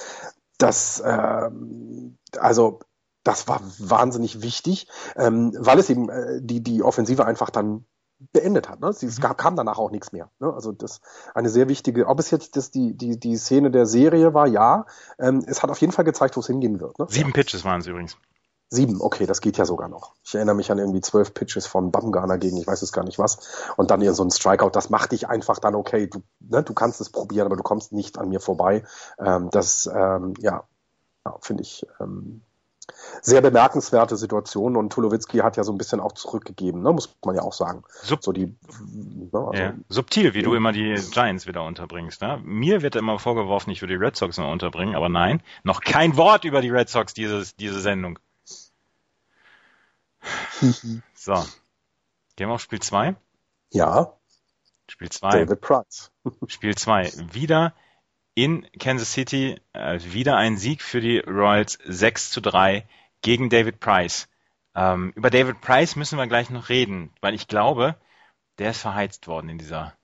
das, 0.59 1.03
ähm, 1.05 2.18
also 2.39 2.80
das 3.22 3.49
war 3.49 3.61
wahnsinnig 3.78 4.43
wichtig, 4.43 4.89
ähm, 5.16 5.53
weil 5.59 5.78
es 5.78 5.91
eben 5.91 6.09
äh, 6.09 6.41
die 6.41 6.62
die 6.62 6.82
Offensive 6.82 7.26
einfach 7.26 7.51
dann 7.51 7.84
beendet 8.32 8.68
hat. 8.68 8.80
Ne? 8.80 8.89
Es 8.89 9.20
gab, 9.20 9.37
kam 9.37 9.57
danach 9.57 9.78
auch 9.78 9.91
nichts 9.91 10.12
mehr. 10.12 10.30
Ne? 10.39 10.53
Also 10.53 10.72
das 10.72 11.01
eine 11.34 11.51
sehr 11.51 11.68
wichtige, 11.68 12.07
ob 12.07 12.18
es 12.18 12.30
jetzt 12.30 12.57
das 12.57 12.70
die, 12.70 12.97
die, 12.97 13.18
die 13.18 13.37
Szene 13.37 13.70
der 13.70 13.87
Serie 13.87 14.32
war, 14.32 14.47
ja. 14.47 14.87
Ähm, 15.18 15.45
es 15.47 15.62
hat 15.62 15.70
auf 15.70 15.80
jeden 15.80 15.93
Fall 15.93 16.05
gezeigt, 16.05 16.37
wo 16.37 16.41
es 16.41 16.47
hingehen 16.47 16.80
wird. 16.80 16.99
Ne? 16.99 17.07
Sieben. 17.09 17.32
Pitches 17.32 17.64
waren 17.64 17.80
es 17.80 17.87
übrigens. 17.87 18.16
Sieben, 18.68 19.00
okay, 19.00 19.26
das 19.26 19.40
geht 19.40 19.58
ja 19.58 19.64
sogar 19.64 19.88
noch. 19.88 20.14
Ich 20.24 20.34
erinnere 20.34 20.56
mich 20.56 20.72
an 20.72 20.78
irgendwie 20.78 21.00
zwölf 21.00 21.34
Pitches 21.34 21.66
von 21.66 21.92
Bumgarner 21.92 22.36
gegen, 22.36 22.56
ich 22.56 22.66
weiß 22.66 22.82
es 22.82 22.92
gar 22.92 23.04
nicht 23.04 23.18
was. 23.18 23.38
Und 23.76 23.92
dann 23.92 24.02
so 24.12 24.24
ein 24.24 24.30
Strikeout, 24.30 24.70
das 24.72 24.90
macht 24.90 25.12
dich 25.12 25.28
einfach 25.28 25.60
dann 25.60 25.76
okay. 25.76 26.08
Du, 26.08 26.22
ne, 26.40 26.64
du 26.64 26.74
kannst 26.74 27.00
es 27.00 27.10
probieren, 27.10 27.46
aber 27.46 27.56
du 27.56 27.62
kommst 27.62 27.92
nicht 27.92 28.18
an 28.18 28.28
mir 28.28 28.40
vorbei. 28.40 28.84
Ähm, 29.18 29.50
das, 29.52 29.86
ähm, 29.86 30.34
ja, 30.40 30.64
ja 31.24 31.36
finde 31.40 31.62
ich 31.62 31.86
ähm, 32.00 32.42
sehr 33.22 33.40
bemerkenswerte 33.40 34.16
Situation 34.16 34.76
und 34.76 34.92
Tulowitzki 34.92 35.38
hat 35.38 35.56
ja 35.56 35.64
so 35.64 35.72
ein 35.72 35.78
bisschen 35.78 36.00
auch 36.00 36.12
zurückgegeben, 36.12 36.82
ne, 36.82 36.92
muss 36.92 37.14
man 37.24 37.34
ja 37.34 37.42
auch 37.42 37.52
sagen. 37.52 37.82
Sub 38.02 38.22
so 38.22 38.32
die, 38.32 38.46
ne, 38.46 39.28
also, 39.32 39.52
ja. 39.52 39.74
Subtil, 39.88 40.34
wie 40.34 40.42
du 40.42 40.54
immer 40.54 40.72
die 40.72 40.94
Giants 41.12 41.46
wieder 41.46 41.64
unterbringst. 41.64 42.20
Ne? 42.20 42.40
Mir 42.42 42.82
wird 42.82 42.96
immer 42.96 43.18
vorgeworfen, 43.18 43.70
ich 43.70 43.82
würde 43.82 43.94
die 43.94 44.04
Red 44.04 44.16
Sox 44.16 44.38
noch 44.38 44.50
unterbringen, 44.50 44.94
aber 44.94 45.08
nein, 45.08 45.42
noch 45.62 45.80
kein 45.80 46.16
Wort 46.16 46.44
über 46.44 46.60
die 46.60 46.70
Red 46.70 46.88
Sox 46.88 47.14
dieses, 47.14 47.56
diese 47.56 47.80
Sendung. 47.80 48.18
So. 51.14 51.34
Gehen 52.36 52.48
wir 52.48 52.54
auf 52.54 52.60
Spiel 52.60 52.80
2? 52.80 53.16
Ja. 53.72 54.12
Spiel 54.88 55.10
2. 55.10 55.30
David 55.30 55.60
Price. 55.60 56.10
Spiel 56.48 56.74
2. 56.74 57.12
Wieder 57.32 57.74
in 58.34 58.66
Kansas 58.78 59.12
City 59.12 59.60
äh, 59.72 59.98
wieder 60.02 60.36
ein 60.36 60.56
Sieg 60.58 60.82
für 60.82 61.00
die 61.00 61.18
Royals 61.18 61.78
6 61.84 62.30
zu 62.30 62.40
3 62.40 62.86
gegen 63.22 63.48
David 63.48 63.80
Price. 63.80 64.28
Ähm, 64.74 65.12
über 65.16 65.30
David 65.30 65.62
Price 65.62 65.96
müssen 65.96 66.18
wir 66.18 66.26
gleich 66.26 66.50
noch 66.50 66.68
reden, 66.68 67.10
weil 67.22 67.34
ich 67.34 67.48
glaube, 67.48 67.96
der 68.58 68.70
ist 68.70 68.82
verheizt 68.82 69.26
worden 69.26 69.48
in 69.48 69.58
dieser, 69.58 69.94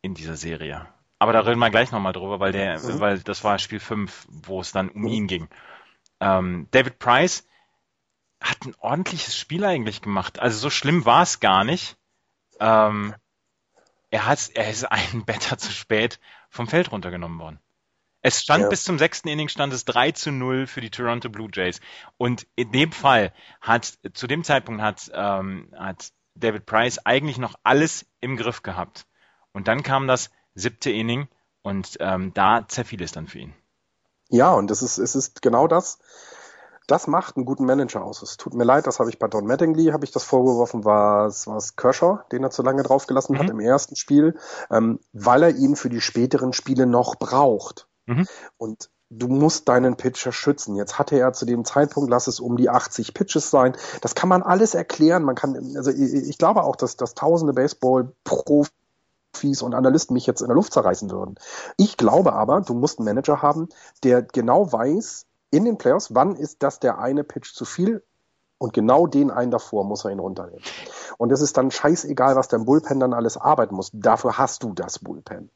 in 0.00 0.14
dieser 0.14 0.36
Serie. 0.36 0.86
Aber 1.18 1.32
da 1.32 1.40
reden 1.40 1.58
wir 1.58 1.70
gleich 1.70 1.90
nochmal 1.90 2.12
drüber, 2.12 2.38
weil 2.38 2.52
der, 2.52 2.78
mhm. 2.78 3.00
weil 3.00 3.18
das 3.18 3.42
war 3.42 3.58
Spiel 3.58 3.80
5, 3.80 4.26
wo 4.28 4.60
es 4.60 4.70
dann 4.70 4.88
um 4.90 5.02
mhm. 5.02 5.08
ihn 5.08 5.26
ging. 5.26 5.48
Ähm, 6.20 6.68
David 6.70 7.00
Price 7.00 7.46
hat 8.40 8.64
ein 8.64 8.74
ordentliches 8.78 9.36
Spiel 9.36 9.64
eigentlich 9.64 10.02
gemacht. 10.02 10.38
Also 10.38 10.58
so 10.58 10.70
schlimm 10.70 11.04
war 11.04 11.22
es 11.22 11.40
gar 11.40 11.64
nicht. 11.64 11.96
Ähm, 12.60 13.14
er, 14.10 14.26
hat, 14.26 14.50
er 14.54 14.70
ist 14.70 14.84
einen 14.84 15.24
Better 15.24 15.58
zu 15.58 15.72
spät 15.72 16.20
vom 16.50 16.68
Feld 16.68 16.92
runtergenommen 16.92 17.38
worden. 17.38 17.60
Es 18.22 18.42
stand 18.42 18.64
ja. 18.64 18.68
bis 18.68 18.82
zum 18.82 18.98
sechsten 18.98 19.28
Inning 19.28 19.48
stand 19.48 19.72
es 19.72 19.84
3 19.84 20.12
zu 20.12 20.32
0 20.32 20.66
für 20.66 20.80
die 20.80 20.90
Toronto 20.90 21.28
Blue 21.28 21.48
Jays. 21.52 21.80
Und 22.16 22.46
in 22.56 22.72
dem 22.72 22.90
Fall 22.90 23.32
hat, 23.60 23.98
zu 24.14 24.26
dem 24.26 24.42
Zeitpunkt 24.42 24.82
hat, 24.82 25.10
ähm, 25.14 25.72
hat 25.78 26.12
David 26.34 26.66
Price 26.66 26.98
eigentlich 27.04 27.38
noch 27.38 27.54
alles 27.62 28.04
im 28.20 28.36
Griff 28.36 28.62
gehabt. 28.62 29.06
Und 29.52 29.68
dann 29.68 29.82
kam 29.82 30.08
das 30.08 30.30
siebte 30.54 30.90
Inning 30.90 31.28
und 31.62 31.98
ähm, 32.00 32.34
da 32.34 32.66
zerfiel 32.66 33.02
es 33.02 33.12
dann 33.12 33.28
für 33.28 33.38
ihn. 33.38 33.54
Ja, 34.28 34.52
und 34.52 34.70
es 34.70 34.82
ist, 34.82 34.98
es 34.98 35.14
ist 35.14 35.40
genau 35.40 35.68
das. 35.68 35.98
Das 36.86 37.08
macht 37.08 37.36
einen 37.36 37.46
guten 37.46 37.64
Manager 37.64 38.04
aus. 38.04 38.22
Es 38.22 38.36
tut 38.36 38.54
mir 38.54 38.64
leid, 38.64 38.86
das 38.86 39.00
habe 39.00 39.10
ich 39.10 39.18
bei 39.18 39.26
Don 39.26 39.46
Mattingly, 39.46 39.86
habe 39.86 40.04
ich 40.04 40.12
das 40.12 40.22
vorgeworfen, 40.22 40.84
war 40.84 41.26
es 41.26 41.46
war 41.46 41.56
es 41.56 41.74
Kershaw, 41.74 42.20
den 42.30 42.44
er 42.44 42.50
zu 42.50 42.62
lange 42.62 42.82
draufgelassen 42.82 43.34
mhm. 43.34 43.40
hat 43.40 43.50
im 43.50 43.60
ersten 43.60 43.96
Spiel, 43.96 44.36
ähm, 44.70 45.00
weil 45.12 45.42
er 45.42 45.50
ihn 45.50 45.76
für 45.76 45.90
die 45.90 46.00
späteren 46.00 46.52
Spiele 46.52 46.86
noch 46.86 47.16
braucht. 47.16 47.88
Mhm. 48.06 48.26
Und 48.56 48.90
du 49.10 49.28
musst 49.28 49.68
deinen 49.68 49.96
Pitcher 49.96 50.32
schützen. 50.32 50.76
Jetzt 50.76 50.98
hatte 50.98 51.18
er 51.18 51.32
zu 51.32 51.46
dem 51.46 51.64
Zeitpunkt, 51.64 52.10
lass 52.10 52.26
es 52.26 52.40
um 52.40 52.56
die 52.56 52.70
80 52.70 53.14
Pitches 53.14 53.50
sein. 53.50 53.76
Das 54.00 54.14
kann 54.14 54.28
man 54.28 54.42
alles 54.42 54.74
erklären. 54.74 55.22
Man 55.22 55.34
kann, 55.34 55.76
also 55.76 55.90
ich, 55.90 56.12
ich 56.12 56.38
glaube 56.38 56.64
auch, 56.64 56.76
dass, 56.76 56.96
dass 56.96 57.14
tausende 57.14 57.52
Baseball-Profis 57.52 59.62
und 59.62 59.74
Analysten 59.74 60.14
mich 60.14 60.26
jetzt 60.26 60.40
in 60.40 60.48
der 60.48 60.56
Luft 60.56 60.72
zerreißen 60.72 61.10
würden. 61.10 61.36
Ich 61.76 61.96
glaube 61.96 62.32
aber, 62.32 62.60
du 62.60 62.74
musst 62.74 62.98
einen 62.98 63.06
Manager 63.06 63.42
haben, 63.42 63.68
der 64.02 64.22
genau 64.22 64.72
weiß, 64.72 65.26
in 65.56 65.64
den 65.64 65.78
Playoffs, 65.78 66.14
wann 66.14 66.36
ist 66.36 66.62
das 66.62 66.80
der 66.80 66.98
eine 66.98 67.24
Pitch 67.24 67.54
zu 67.54 67.64
viel 67.64 68.02
und 68.58 68.72
genau 68.72 69.06
den 69.06 69.30
einen 69.30 69.50
davor 69.50 69.84
muss 69.84 70.04
er 70.04 70.10
ihn 70.10 70.18
runternehmen. 70.18 70.62
Und 71.18 71.32
es 71.32 71.40
ist 71.40 71.56
dann 71.56 71.70
scheißegal, 71.70 72.36
was 72.36 72.48
dein 72.48 72.64
Bullpen 72.64 73.00
dann 73.00 73.14
alles 73.14 73.36
arbeiten 73.36 73.74
muss. 73.74 73.90
Dafür 73.92 74.38
hast 74.38 74.62
du 74.62 74.72
das 74.72 74.98
Bullpen. 74.98 75.50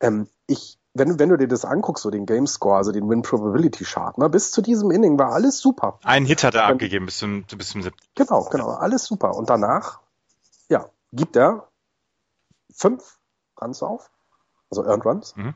Ähm, 0.00 0.28
ich, 0.46 0.78
wenn, 0.94 1.18
wenn 1.18 1.28
du 1.28 1.36
dir 1.36 1.48
das 1.48 1.64
anguckst, 1.64 2.02
so 2.02 2.10
den 2.10 2.26
Game 2.26 2.46
Score, 2.46 2.76
also 2.76 2.92
den 2.92 3.08
Win 3.08 3.22
Probability 3.22 3.84
Chart, 3.84 4.16
ne, 4.18 4.28
bis 4.28 4.50
zu 4.50 4.62
diesem 4.62 4.90
Inning 4.90 5.18
war 5.18 5.32
alles 5.32 5.58
super. 5.58 5.98
Ein 6.02 6.24
Hit 6.24 6.44
hat 6.44 6.54
er 6.54 6.62
Dann, 6.62 6.72
abgegeben 6.72 7.06
bis 7.06 7.18
zum, 7.18 7.44
bis 7.44 7.70
zum 7.70 7.82
siebten. 7.82 8.00
Genau, 8.14 8.44
genau, 8.50 8.68
alles 8.70 9.04
super. 9.04 9.34
Und 9.34 9.48
danach, 9.48 10.00
ja, 10.68 10.90
gibt 11.12 11.36
er 11.36 11.68
fünf 12.74 13.18
Runs 13.60 13.82
auf, 13.82 14.10
also 14.70 14.84
Earned 14.84 15.04
Runs. 15.04 15.36
Mhm 15.36 15.54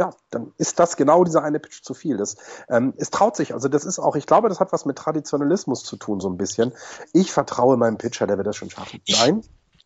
ja, 0.00 0.14
dann 0.30 0.52
ist 0.56 0.78
das 0.78 0.96
genau 0.96 1.24
dieser 1.24 1.44
eine 1.44 1.60
Pitch 1.60 1.82
zu 1.82 1.92
viel. 1.92 2.16
Das, 2.16 2.36
ähm, 2.70 2.94
es 2.96 3.10
traut 3.10 3.36
sich, 3.36 3.52
also 3.52 3.68
das 3.68 3.84
ist 3.84 3.98
auch, 3.98 4.16
ich 4.16 4.24
glaube, 4.24 4.48
das 4.48 4.58
hat 4.58 4.72
was 4.72 4.86
mit 4.86 4.96
Traditionalismus 4.96 5.84
zu 5.84 5.96
tun, 5.96 6.20
so 6.20 6.30
ein 6.30 6.38
bisschen. 6.38 6.72
Ich 7.12 7.30
vertraue 7.30 7.76
meinem 7.76 7.98
Pitcher, 7.98 8.26
der 8.26 8.38
wird 8.38 8.46
das 8.46 8.56
schon 8.56 8.70
schaffen. 8.70 9.02
Ich, 9.04 9.20
Nein, 9.20 9.42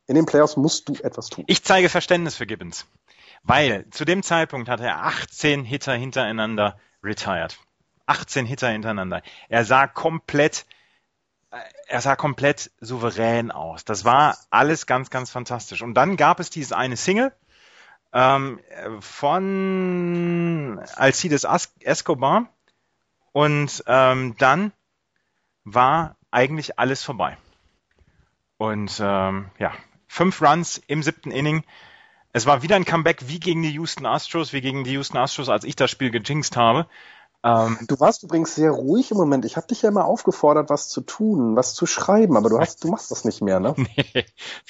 in 0.07 0.15
den 0.15 0.25
Playoffs 0.25 0.57
musst 0.57 0.89
du 0.89 0.95
etwas 1.03 1.31
tun. 1.31 1.43
Ich 1.49 1.65
zeige 1.65 1.89
Verständnis 1.89 2.37
für 2.37 2.47
Gibbons. 2.47 2.87
Weil 3.43 3.91
zu 3.91 4.05
dem 4.05 4.23
Zeitpunkt 4.23 4.69
hat 4.69 4.81
er 4.81 5.05
18 5.05 5.65
Hitter 5.65 5.95
hintereinander 5.95 6.79
retired. 7.03 7.59
18 8.07 8.47
Hitter 8.47 8.69
hintereinander. 8.69 9.21
Er 9.49 9.65
sah 9.65 9.89
komplett, 9.89 10.65
er 11.89 12.01
sah 12.01 12.15
komplett 12.15 12.71
souverän 12.81 13.51
aus. 13.51 13.85
Das 13.85 14.05
war 14.05 14.39
alles 14.51 14.87
ganz, 14.87 15.11
ganz 15.11 15.31
fantastisch. 15.31 15.83
Und 15.83 15.95
dann 15.95 16.17
gab 16.17 16.39
es 16.39 16.51
dieses 16.51 16.73
eine 16.73 16.97
Single, 16.97 17.33
ähm, 18.15 18.61
von 19.01 20.81
Alcides 20.95 21.45
Escobar 21.81 22.49
und 23.33 23.83
ähm, 23.89 24.37
dann 24.39 24.73
war 25.65 26.17
eigentlich 26.31 26.79
alles 26.79 27.03
vorbei. 27.03 27.37
Und 28.57 29.01
ähm, 29.03 29.51
ja, 29.59 29.73
fünf 30.07 30.41
Runs 30.41 30.81
im 30.87 31.03
siebten 31.03 31.33
Inning. 31.33 31.65
Es 32.33 32.47
war 32.47 32.63
wieder 32.63 32.77
ein 32.77 32.85
Comeback 32.85 33.29
wie 33.29 33.41
gegen 33.41 33.63
die 33.63 33.73
Houston 33.73 34.07
Astros, 34.07 34.53
wie 34.53 34.61
gegen 34.61 34.85
die 34.85 34.93
Houston 34.93 35.19
Astros, 35.19 35.49
als 35.49 35.65
ich 35.65 35.75
das 35.75 35.91
Spiel 35.91 36.11
gejinxt 36.11 36.57
habe. 36.57 36.89
Ähm, 37.45 37.77
du 37.87 38.01
warst 38.01 38.23
übrigens 38.23 38.55
sehr 38.55 38.71
ruhig 38.71 39.11
im 39.11 39.19
Moment. 39.19 39.45
Ich 39.45 39.59
habe 39.59 39.67
dich 39.67 39.83
ja 39.83 39.91
immer 39.91 40.07
aufgefordert, 40.07 40.71
was 40.71 40.89
zu 40.89 41.03
tun, 41.03 41.57
was 41.57 41.75
zu 41.75 41.85
schreiben, 41.85 42.39
aber 42.39 42.49
du 42.49 42.59
hast, 42.59 42.83
du 42.83 42.89
machst 42.89 43.11
das 43.11 43.27
nicht 43.27 43.43
mehr, 43.43 43.61
ne? 43.61 43.75
nee. 43.77 44.25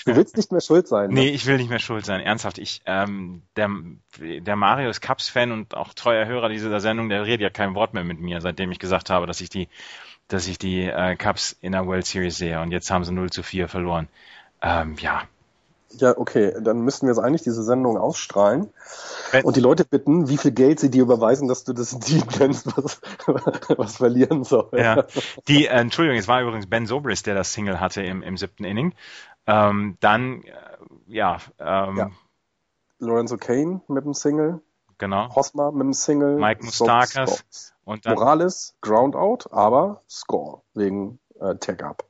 Du 0.05 0.16
willst 0.16 0.37
nicht 0.37 0.51
mehr 0.51 0.61
schuld 0.61 0.89
sein. 0.89 1.11
Ne? 1.11 1.14
Nee, 1.14 1.29
ich 1.29 1.47
will 1.47 1.57
nicht 1.57 1.70
mehr 1.70 1.79
schuld 1.79 2.05
sein. 2.05 2.20
Ernsthaft, 2.20 2.59
ich, 2.59 2.83
ähm, 2.87 3.43
der, 3.55 3.70
der 4.18 4.57
Mario 4.57 4.91
ist 4.91 5.01
Cubs-Fan 5.01 5.53
und 5.53 5.77
auch 5.77 5.95
treuer 5.95 6.27
Hörer 6.27 6.49
dieser 6.49 6.81
Sendung, 6.81 7.09
der 7.09 7.25
redet 7.25 7.43
ja 7.43 7.51
kein 7.51 7.77
Wort 7.77 7.95
mehr 7.95 8.03
mit 8.03 8.18
mir, 8.18 8.41
seitdem 8.41 8.72
ich 8.72 8.81
gesagt 8.81 9.09
habe, 9.09 9.29
dass 9.29 9.41
ich 9.41 9.51
die, 9.51 9.68
dass 10.27 10.49
ich 10.49 10.59
die 10.59 10.83
äh, 10.83 11.14
Cubs 11.14 11.57
in 11.61 11.72
der 11.72 11.87
World 11.87 12.07
Series 12.07 12.37
sehe 12.37 12.61
und 12.61 12.72
jetzt 12.72 12.91
haben 12.91 13.05
sie 13.05 13.12
0 13.12 13.31
zu 13.31 13.45
4 13.45 13.68
verloren. 13.68 14.09
Ähm, 14.62 14.97
ja, 14.99 15.22
ja, 16.01 16.17
okay, 16.17 16.55
dann 16.61 16.81
müssten 16.81 17.07
wir 17.07 17.15
jetzt 17.15 17.23
eigentlich 17.23 17.43
diese 17.43 17.63
Sendung 17.63 17.97
ausstrahlen 17.97 18.71
ben, 19.33 19.45
und 19.45 19.57
die 19.57 19.61
Leute 19.61 19.85
bitten, 19.85 20.29
wie 20.29 20.37
viel 20.37 20.53
Geld 20.53 20.81
sie 20.81 20.91
dir 20.91 21.03
überweisen, 21.03 21.49
dass 21.49 21.65
du 21.65 21.73
das 21.73 21.99
Team 22.01 22.27
kennst, 22.27 22.67
was, 22.77 23.01
was 23.77 23.97
verlieren 23.97 24.45
soll. 24.45 24.69
Ja, 24.73 25.05
die, 25.49 25.67
äh, 25.67 25.71
Entschuldigung, 25.71 26.19
es 26.19 26.29
war 26.29 26.43
übrigens 26.43 26.67
Ben 26.67 26.87
Sobris, 26.87 27.23
der 27.23 27.35
das 27.35 27.53
Single 27.53 27.81
hatte 27.81 28.03
im, 28.03 28.23
im 28.23 28.37
siebten 28.37 28.65
Inning. 28.65 28.95
Ähm, 29.47 29.97
dann, 30.01 30.43
äh, 30.43 30.53
ja, 31.07 31.39
ähm, 31.59 31.97
ja. 31.97 32.11
Lorenzo 32.99 33.37
Kane 33.37 33.83
mit 33.89 34.05
dem 34.05 34.15
Single. 34.15 34.61
Genau. 34.99 35.35
Hosmer 35.35 35.73
mit 35.73 35.83
dem 35.83 35.93
Single. 35.93 36.37
Mike 36.37 36.65
Mustakas. 36.65 37.75
Und 37.85 38.07
dann, 38.07 38.15
Morales, 38.15 38.77
Groundout, 38.81 39.51
aber 39.51 40.03
Score 40.09 40.63
wegen 40.73 41.19
äh, 41.41 41.57
Tag-Up. 41.57 42.05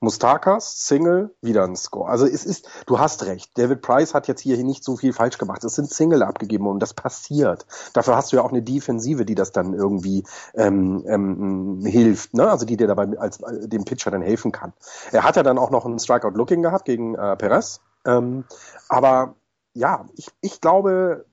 Mustakas, 0.00 0.86
Single, 0.86 1.34
wieder 1.40 1.64
ein 1.64 1.76
Score. 1.76 2.08
Also 2.08 2.26
es 2.26 2.44
ist, 2.44 2.68
du 2.86 2.98
hast 2.98 3.24
recht. 3.24 3.56
David 3.56 3.80
Price 3.80 4.14
hat 4.14 4.28
jetzt 4.28 4.40
hier 4.40 4.62
nicht 4.62 4.84
so 4.84 4.96
viel 4.96 5.12
falsch 5.12 5.38
gemacht. 5.38 5.64
Es 5.64 5.74
sind 5.74 5.90
Single 5.90 6.22
abgegeben 6.22 6.66
und 6.66 6.80
das 6.80 6.94
passiert. 6.94 7.66
Dafür 7.92 8.16
hast 8.16 8.32
du 8.32 8.36
ja 8.36 8.42
auch 8.42 8.50
eine 8.50 8.62
Defensive, 8.62 9.24
die 9.24 9.34
das 9.34 9.52
dann 9.52 9.72
irgendwie 9.72 10.24
ähm, 10.54 11.04
ähm, 11.06 11.84
hilft, 11.84 12.34
ne? 12.34 12.50
Also 12.50 12.66
die 12.66 12.76
dir 12.76 12.86
dabei 12.86 13.08
als 13.18 13.40
äh, 13.40 13.68
dem 13.68 13.84
Pitcher 13.84 14.10
dann 14.10 14.22
helfen 14.22 14.52
kann. 14.52 14.72
Er 15.12 15.24
hat 15.24 15.36
ja 15.36 15.42
dann 15.42 15.58
auch 15.58 15.70
noch 15.70 15.86
einen 15.86 15.98
Strikeout-Looking 15.98 16.62
gehabt 16.62 16.84
gegen 16.84 17.14
äh, 17.14 17.36
Perez. 17.36 17.80
Ähm, 18.04 18.44
aber 18.88 19.36
ja, 19.72 20.06
ich, 20.16 20.28
ich 20.40 20.60
glaube, 20.60 21.24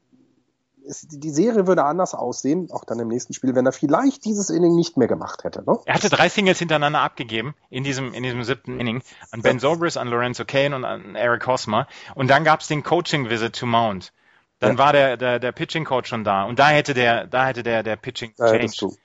es, 0.87 1.07
die 1.07 1.29
Serie 1.29 1.67
würde 1.67 1.83
anders 1.83 2.13
aussehen, 2.13 2.69
auch 2.71 2.83
dann 2.85 2.99
im 2.99 3.07
nächsten 3.07 3.33
Spiel, 3.33 3.55
wenn 3.55 3.65
er 3.65 3.71
vielleicht 3.71 4.25
dieses 4.25 4.49
Inning 4.49 4.75
nicht 4.75 4.97
mehr 4.97 5.07
gemacht 5.07 5.43
hätte. 5.43 5.63
Ne? 5.65 5.79
Er 5.85 5.93
hatte 5.93 6.09
drei 6.09 6.29
Singles 6.29 6.59
hintereinander 6.59 6.99
abgegeben 6.99 7.55
in 7.69 7.83
diesem, 7.83 8.13
in 8.13 8.23
diesem 8.23 8.43
siebten 8.43 8.79
Inning. 8.79 9.01
An 9.31 9.41
Ben 9.41 9.59
Zobrist, 9.59 9.97
an 9.97 10.07
Lorenzo 10.07 10.45
Kane 10.45 10.75
und 10.75 10.85
an 10.85 11.15
Eric 11.15 11.47
Hosmer. 11.47 11.87
Und 12.15 12.29
dann 12.29 12.43
gab 12.43 12.61
es 12.61 12.67
den 12.67 12.83
Coaching-Visit 12.83 13.55
to 13.55 13.65
Mount. 13.65 14.13
Dann 14.59 14.73
ja. 14.73 14.77
war 14.77 14.93
der, 14.93 15.17
der, 15.17 15.39
der 15.39 15.51
Pitching-Coach 15.51 16.07
schon 16.07 16.23
da. 16.23 16.43
Und 16.43 16.59
da 16.59 16.69
hätte 16.69 16.93
der, 16.93 17.27
da 17.27 17.47
hätte 17.47 17.63
der, 17.63 17.83
der 17.83 17.95
Pitching 17.95 18.33
da 18.37 18.51
changed. 18.51 18.99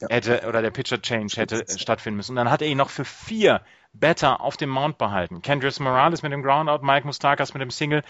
ja. 0.00 0.08
hätte 0.08 0.46
oder 0.48 0.62
der 0.62 0.70
Pitcher 0.70 1.02
Change 1.02 1.34
hätte 1.36 1.64
stattfinden 1.76 2.16
müssen. 2.18 2.32
Und 2.32 2.36
dann 2.36 2.50
hat 2.50 2.62
er 2.62 2.68
ihn 2.68 2.78
noch 2.78 2.90
für 2.90 3.04
vier 3.04 3.62
Better 3.92 4.40
auf 4.40 4.56
dem 4.56 4.70
Mount 4.70 4.98
behalten. 4.98 5.42
Kendrick 5.42 5.78
Morales 5.80 6.22
mit 6.22 6.32
dem 6.32 6.42
Groundout, 6.42 6.84
Mike 6.84 7.06
Mustakas 7.06 7.52
mit 7.54 7.60
dem 7.60 7.70
Single, 7.70 8.02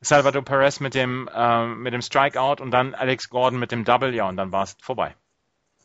Salvador 0.00 0.42
Perez 0.42 0.80
mit 0.80 0.94
dem 0.94 1.28
äh, 1.32 1.66
mit 1.66 1.92
dem 1.94 2.02
Strikeout 2.02 2.60
und 2.60 2.70
dann 2.70 2.94
Alex 2.94 3.28
Gordon 3.30 3.58
mit 3.58 3.72
dem 3.72 3.84
Double. 3.84 4.14
Ja, 4.14 4.28
und 4.28 4.36
dann 4.36 4.52
war 4.52 4.64
es 4.64 4.76
vorbei. 4.80 5.14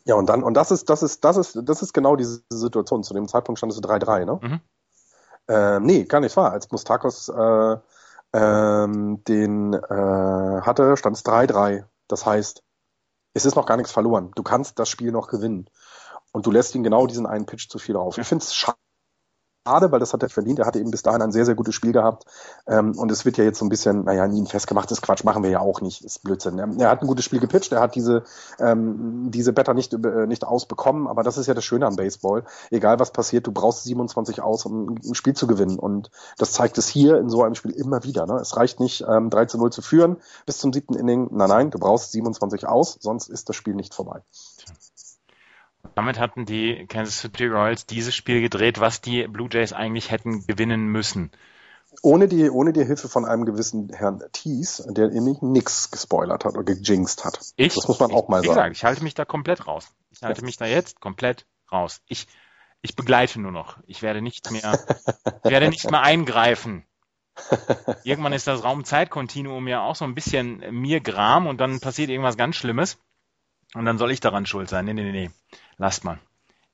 Ja, 0.04 0.16
und 0.16 0.26
dann, 0.26 0.42
und 0.42 0.54
das 0.54 0.70
ist, 0.70 0.90
das 0.90 1.02
ist, 1.02 1.24
das 1.24 1.36
ist, 1.36 1.58
das 1.64 1.82
ist 1.82 1.94
genau 1.94 2.16
diese 2.16 2.42
Situation. 2.50 3.02
Zu 3.02 3.14
dem 3.14 3.26
Zeitpunkt 3.26 3.58
stand 3.58 3.72
es 3.72 3.82
3-3, 3.82 4.24
ne? 4.26 4.38
Mhm. 4.42 4.60
Äh, 5.48 5.80
nee, 5.80 6.04
gar 6.04 6.20
nicht 6.20 6.36
wahr. 6.36 6.52
Als 6.52 6.70
Mustakos 6.70 7.28
äh, 7.28 7.76
ähm, 8.34 9.24
den 9.24 9.72
äh, 9.72 10.60
hatte, 10.62 10.96
stand 10.96 11.16
es 11.16 11.24
3-3. 11.24 11.84
Das 12.08 12.26
heißt, 12.26 12.62
es 13.32 13.46
ist 13.46 13.54
noch 13.54 13.66
gar 13.66 13.76
nichts 13.76 13.92
verloren. 13.92 14.30
Du 14.34 14.42
kannst 14.42 14.78
das 14.78 14.88
Spiel 14.88 15.10
noch 15.10 15.28
gewinnen. 15.28 15.70
Und 16.32 16.46
du 16.46 16.50
lässt 16.50 16.74
ihn 16.74 16.82
genau 16.82 17.06
diesen 17.06 17.26
einen 17.26 17.46
Pitch 17.46 17.68
zu 17.68 17.78
viel 17.78 17.96
auf. 17.96 18.18
Ich 18.18 18.26
finde 18.26 18.42
es 18.42 18.54
schade 18.54 18.76
schade, 19.66 19.90
weil 19.92 20.00
das 20.00 20.12
hat 20.12 20.22
er 20.22 20.28
verdient. 20.28 20.58
Er 20.58 20.66
hatte 20.66 20.78
eben 20.78 20.90
bis 20.90 21.02
dahin 21.02 21.22
ein 21.22 21.32
sehr, 21.32 21.46
sehr 21.46 21.54
gutes 21.54 21.74
Spiel 21.74 21.92
gehabt. 21.92 22.26
Ähm, 22.66 22.96
und 22.98 23.10
es 23.10 23.24
wird 23.24 23.38
ja 23.38 23.44
jetzt 23.44 23.58
so 23.58 23.64
ein 23.64 23.70
bisschen, 23.70 24.04
naja, 24.04 24.28
nie 24.28 24.44
festgemacht, 24.46 24.90
das 24.90 25.00
Quatsch, 25.00 25.24
machen 25.24 25.42
wir 25.42 25.50
ja 25.50 25.60
auch 25.60 25.80
nicht, 25.80 26.04
ist 26.04 26.22
Blödsinn. 26.22 26.58
Er, 26.58 26.68
er 26.78 26.90
hat 26.90 27.00
ein 27.02 27.06
gutes 27.06 27.24
Spiel 27.24 27.40
gepitcht, 27.40 27.72
er 27.72 27.80
hat 27.80 27.94
diese, 27.94 28.24
ähm, 28.58 29.30
diese 29.30 29.52
Better 29.52 29.72
nicht, 29.72 29.94
äh, 29.94 30.26
nicht 30.26 30.44
ausbekommen, 30.44 31.06
aber 31.06 31.22
das 31.22 31.38
ist 31.38 31.46
ja 31.46 31.54
das 31.54 31.64
Schöne 31.64 31.86
am 31.86 31.96
Baseball. 31.96 32.44
Egal 32.70 32.98
was 33.00 33.10
passiert, 33.10 33.46
du 33.46 33.52
brauchst 33.52 33.84
27 33.84 34.42
aus, 34.42 34.66
um 34.66 34.96
ein 35.02 35.14
Spiel 35.14 35.34
zu 35.34 35.46
gewinnen. 35.46 35.78
Und 35.78 36.10
das 36.36 36.52
zeigt 36.52 36.76
es 36.76 36.88
hier 36.88 37.18
in 37.18 37.30
so 37.30 37.42
einem 37.42 37.54
Spiel 37.54 37.72
immer 37.72 38.04
wieder. 38.04 38.26
Ne? 38.26 38.34
Es 38.34 38.56
reicht 38.56 38.80
nicht, 38.80 39.04
ähm, 39.08 39.30
3 39.30 39.46
zu 39.46 39.58
0 39.58 39.72
zu 39.72 39.80
führen 39.80 40.18
bis 40.44 40.58
zum 40.58 40.72
siebten 40.72 40.94
Inning. 40.94 41.28
Nein, 41.30 41.48
nein, 41.48 41.70
du 41.70 41.78
brauchst 41.78 42.12
27 42.12 42.66
aus, 42.66 42.98
sonst 43.00 43.28
ist 43.28 43.48
das 43.48 43.56
Spiel 43.56 43.74
nicht 43.74 43.94
vorbei. 43.94 44.20
Damit 45.94 46.18
hatten 46.18 46.44
die 46.44 46.86
Kansas 46.86 47.18
City 47.18 47.46
Royals 47.46 47.86
dieses 47.86 48.14
Spiel 48.14 48.40
gedreht, 48.40 48.80
was 48.80 49.00
die 49.00 49.26
Blue 49.28 49.48
Jays 49.50 49.72
eigentlich 49.72 50.10
hätten 50.10 50.46
gewinnen 50.46 50.86
müssen. 50.86 51.30
Ohne 52.02 52.26
die, 52.26 52.50
ohne 52.50 52.72
die 52.72 52.84
Hilfe 52.84 53.08
von 53.08 53.24
einem 53.24 53.44
gewissen 53.44 53.90
Herrn 53.92 54.22
Thies, 54.32 54.82
der 54.88 55.08
nämlich 55.08 55.42
nichts 55.42 55.90
gespoilert 55.90 56.44
hat 56.44 56.54
oder 56.54 56.64
gejinxt 56.64 57.24
hat. 57.24 57.40
Ich, 57.56 57.74
das 57.74 57.86
muss 57.86 58.00
man 58.00 58.12
auch 58.12 58.28
mal 58.28 58.42
sagen. 58.42 58.48
Gesagt, 58.48 58.76
ich 58.76 58.84
halte 58.84 59.04
mich 59.04 59.14
da 59.14 59.24
komplett 59.24 59.66
raus. 59.66 59.94
Ich 60.10 60.22
halte 60.22 60.40
ja. 60.40 60.46
mich 60.46 60.56
da 60.56 60.66
jetzt 60.66 61.00
komplett 61.00 61.46
raus. 61.70 62.00
Ich, 62.06 62.26
ich 62.82 62.96
begleite 62.96 63.40
nur 63.40 63.52
noch. 63.52 63.78
Ich 63.86 64.02
werde 64.02 64.22
nicht 64.22 64.50
mehr, 64.50 64.78
ich 65.44 65.50
werde 65.50 65.68
nicht 65.68 65.90
mehr 65.90 66.02
eingreifen. 66.02 66.84
Irgendwann 68.04 68.32
ist 68.32 68.46
das 68.46 68.64
Raum-Zeit-Kontinuum 68.64 69.68
ja 69.68 69.82
auch 69.82 69.96
so 69.96 70.04
ein 70.04 70.14
bisschen 70.14 70.62
mir 70.70 71.00
Gram 71.00 71.46
und 71.46 71.60
dann 71.60 71.80
passiert 71.80 72.10
irgendwas 72.10 72.36
ganz 72.36 72.56
Schlimmes. 72.56 72.98
Und 73.74 73.86
dann 73.86 73.98
soll 73.98 74.12
ich 74.12 74.20
daran 74.20 74.46
schuld 74.46 74.68
sein. 74.68 74.84
Nee, 74.84 74.94
nee, 74.94 75.02
nee, 75.02 75.12
nee. 75.12 75.30
Lasst 75.78 76.04
mal. 76.04 76.18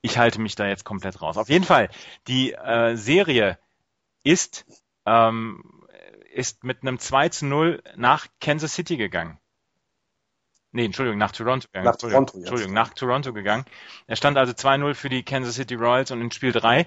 Ich 0.03 0.19
halte 0.19 0.41
mich 0.41 0.55
da 0.55 0.67
jetzt 0.67 0.85
komplett 0.85 1.21
raus. 1.21 1.37
Auf 1.37 1.49
jeden 1.49 1.65
Fall, 1.65 1.91
die 2.27 2.53
äh, 2.53 2.97
Serie 2.97 3.59
ist, 4.23 4.67
ähm, 5.07 5.87
ist 6.33 6.65
mit 6.65 6.83
einem 6.83 6.99
2 6.99 7.29
zu 7.29 7.47
0 7.47 7.83
nach 7.97 8.27
Kansas 8.41 8.75
City 8.75 8.97
gegangen. 8.97 9.39
Nee, 10.73 10.85
Entschuldigung, 10.85 11.19
nach 11.19 11.33
Toronto 11.33 11.67
gegangen. 11.67 11.85
Nach 11.85 11.93
Entschuldigung, 11.95 12.27
Toronto, 12.27 12.39
Entschuldigung, 12.39 12.75
nach 12.75 12.95
Toronto 12.95 13.33
gegangen. 13.33 13.65
Er 14.07 14.17
stand 14.17 14.39
also 14.39 14.53
2-0 14.53 14.95
für 14.95 15.09
die 15.09 15.25
Kansas 15.25 15.57
City 15.57 15.75
Royals 15.75 16.13
und 16.13 16.21
in 16.21 16.31
Spiel 16.31 16.53
3 16.53 16.87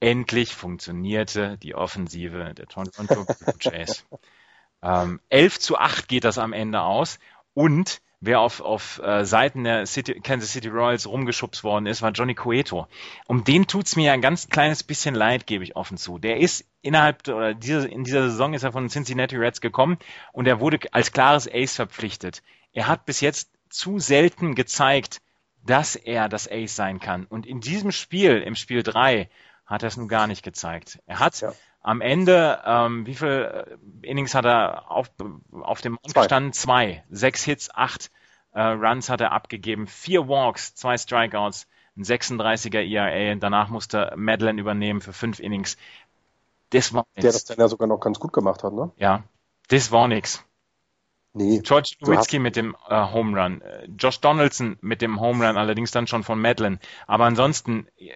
endlich 0.00 0.54
funktionierte 0.54 1.58
die 1.58 1.74
Offensive 1.74 2.54
der 2.54 2.66
Toronto 2.66 3.02
Blue 3.04 3.26
Jays. 3.60 4.06
ähm, 4.82 5.20
11 5.28 5.58
zu 5.58 5.78
8 5.78 6.08
geht 6.08 6.24
das 6.24 6.38
am 6.38 6.52
Ende 6.52 6.82
aus 6.82 7.18
und 7.52 8.00
wer 8.20 8.40
auf, 8.40 8.60
auf 8.60 9.00
äh, 9.02 9.24
Seiten 9.24 9.64
der 9.64 9.86
City, 9.86 10.20
Kansas 10.20 10.52
City 10.52 10.68
Royals 10.68 11.06
rumgeschubst 11.06 11.64
worden 11.64 11.86
ist, 11.86 12.02
war 12.02 12.12
Johnny 12.12 12.34
Cueto. 12.34 12.86
Um 13.26 13.44
den 13.44 13.66
tut's 13.66 13.96
mir 13.96 14.12
ein 14.12 14.20
ganz 14.20 14.48
kleines 14.48 14.82
bisschen 14.82 15.14
leid, 15.14 15.46
gebe 15.46 15.64
ich 15.64 15.76
offen 15.76 15.96
zu. 15.96 16.18
Der 16.18 16.38
ist 16.38 16.64
innerhalb 16.82 17.26
oder 17.28 17.54
diese, 17.54 17.88
in 17.88 18.04
dieser 18.04 18.30
Saison 18.30 18.54
ist 18.54 18.62
er 18.62 18.72
von 18.72 18.84
den 18.84 18.90
Cincinnati 18.90 19.36
Reds 19.36 19.60
gekommen 19.60 19.98
und 20.32 20.46
er 20.46 20.60
wurde 20.60 20.78
als 20.92 21.12
klares 21.12 21.48
Ace 21.52 21.76
verpflichtet. 21.76 22.42
Er 22.72 22.88
hat 22.88 23.06
bis 23.06 23.20
jetzt 23.20 23.50
zu 23.68 23.98
selten 23.98 24.54
gezeigt, 24.54 25.20
dass 25.64 25.96
er 25.96 26.28
das 26.28 26.50
Ace 26.50 26.74
sein 26.74 27.00
kann. 27.00 27.26
Und 27.26 27.46
in 27.46 27.60
diesem 27.60 27.90
Spiel, 27.90 28.40
im 28.40 28.54
Spiel 28.54 28.82
3, 28.82 29.28
hat 29.66 29.82
er 29.82 29.88
es 29.88 29.96
nun 29.96 30.08
gar 30.08 30.26
nicht 30.26 30.44
gezeigt. 30.44 31.00
Er 31.06 31.18
hat 31.18 31.40
ja. 31.40 31.52
Am 31.86 32.00
Ende, 32.00 32.60
ähm, 32.66 33.06
wie 33.06 33.14
viel 33.14 33.28
äh, 34.02 34.08
Innings 34.08 34.34
hat 34.34 34.44
er 34.44 34.90
auf, 34.90 35.08
auf 35.52 35.80
dem 35.82 35.92
Mount 35.92 36.14
gestanden? 36.14 36.52
Zwei. 36.52 37.04
Sechs 37.10 37.44
Hits, 37.44 37.70
acht 37.72 38.10
äh, 38.54 38.60
Runs 38.60 39.08
hat 39.08 39.20
er 39.20 39.30
abgegeben, 39.30 39.86
vier 39.86 40.26
Walks, 40.26 40.74
zwei 40.74 40.98
Strikeouts, 40.98 41.68
ein 41.96 42.02
36er 42.02 42.80
ERA 42.80 43.32
und 43.32 43.40
danach 43.40 43.68
musste 43.68 44.12
Madeline 44.16 44.60
übernehmen 44.60 45.00
für 45.00 45.12
fünf 45.12 45.38
Innings. 45.38 45.76
Das 46.70 46.92
war 46.92 47.06
nix. 47.14 47.22
Der 47.22 47.30
das 47.30 47.44
dann 47.44 47.58
ja 47.58 47.68
sogar 47.68 47.86
noch 47.86 48.00
ganz 48.00 48.18
gut 48.18 48.32
gemacht 48.32 48.64
hat, 48.64 48.72
ne? 48.72 48.90
Ja, 48.96 49.22
das 49.68 49.92
war 49.92 50.08
nix. 50.08 50.44
Nee. 51.34 51.60
George 51.60 51.94
Nowitzki 52.00 52.40
mit 52.40 52.56
dem 52.56 52.74
äh, 52.88 53.12
Home 53.12 53.40
Run, 53.40 53.60
äh, 53.60 53.86
Josh 53.96 54.20
Donaldson 54.20 54.76
mit 54.80 55.02
dem 55.02 55.20
Home 55.20 55.46
Run, 55.46 55.56
allerdings 55.56 55.92
dann 55.92 56.08
schon 56.08 56.24
von 56.24 56.40
Madeline. 56.40 56.80
Aber 57.06 57.26
ansonsten 57.26 57.86
äh, 57.96 58.10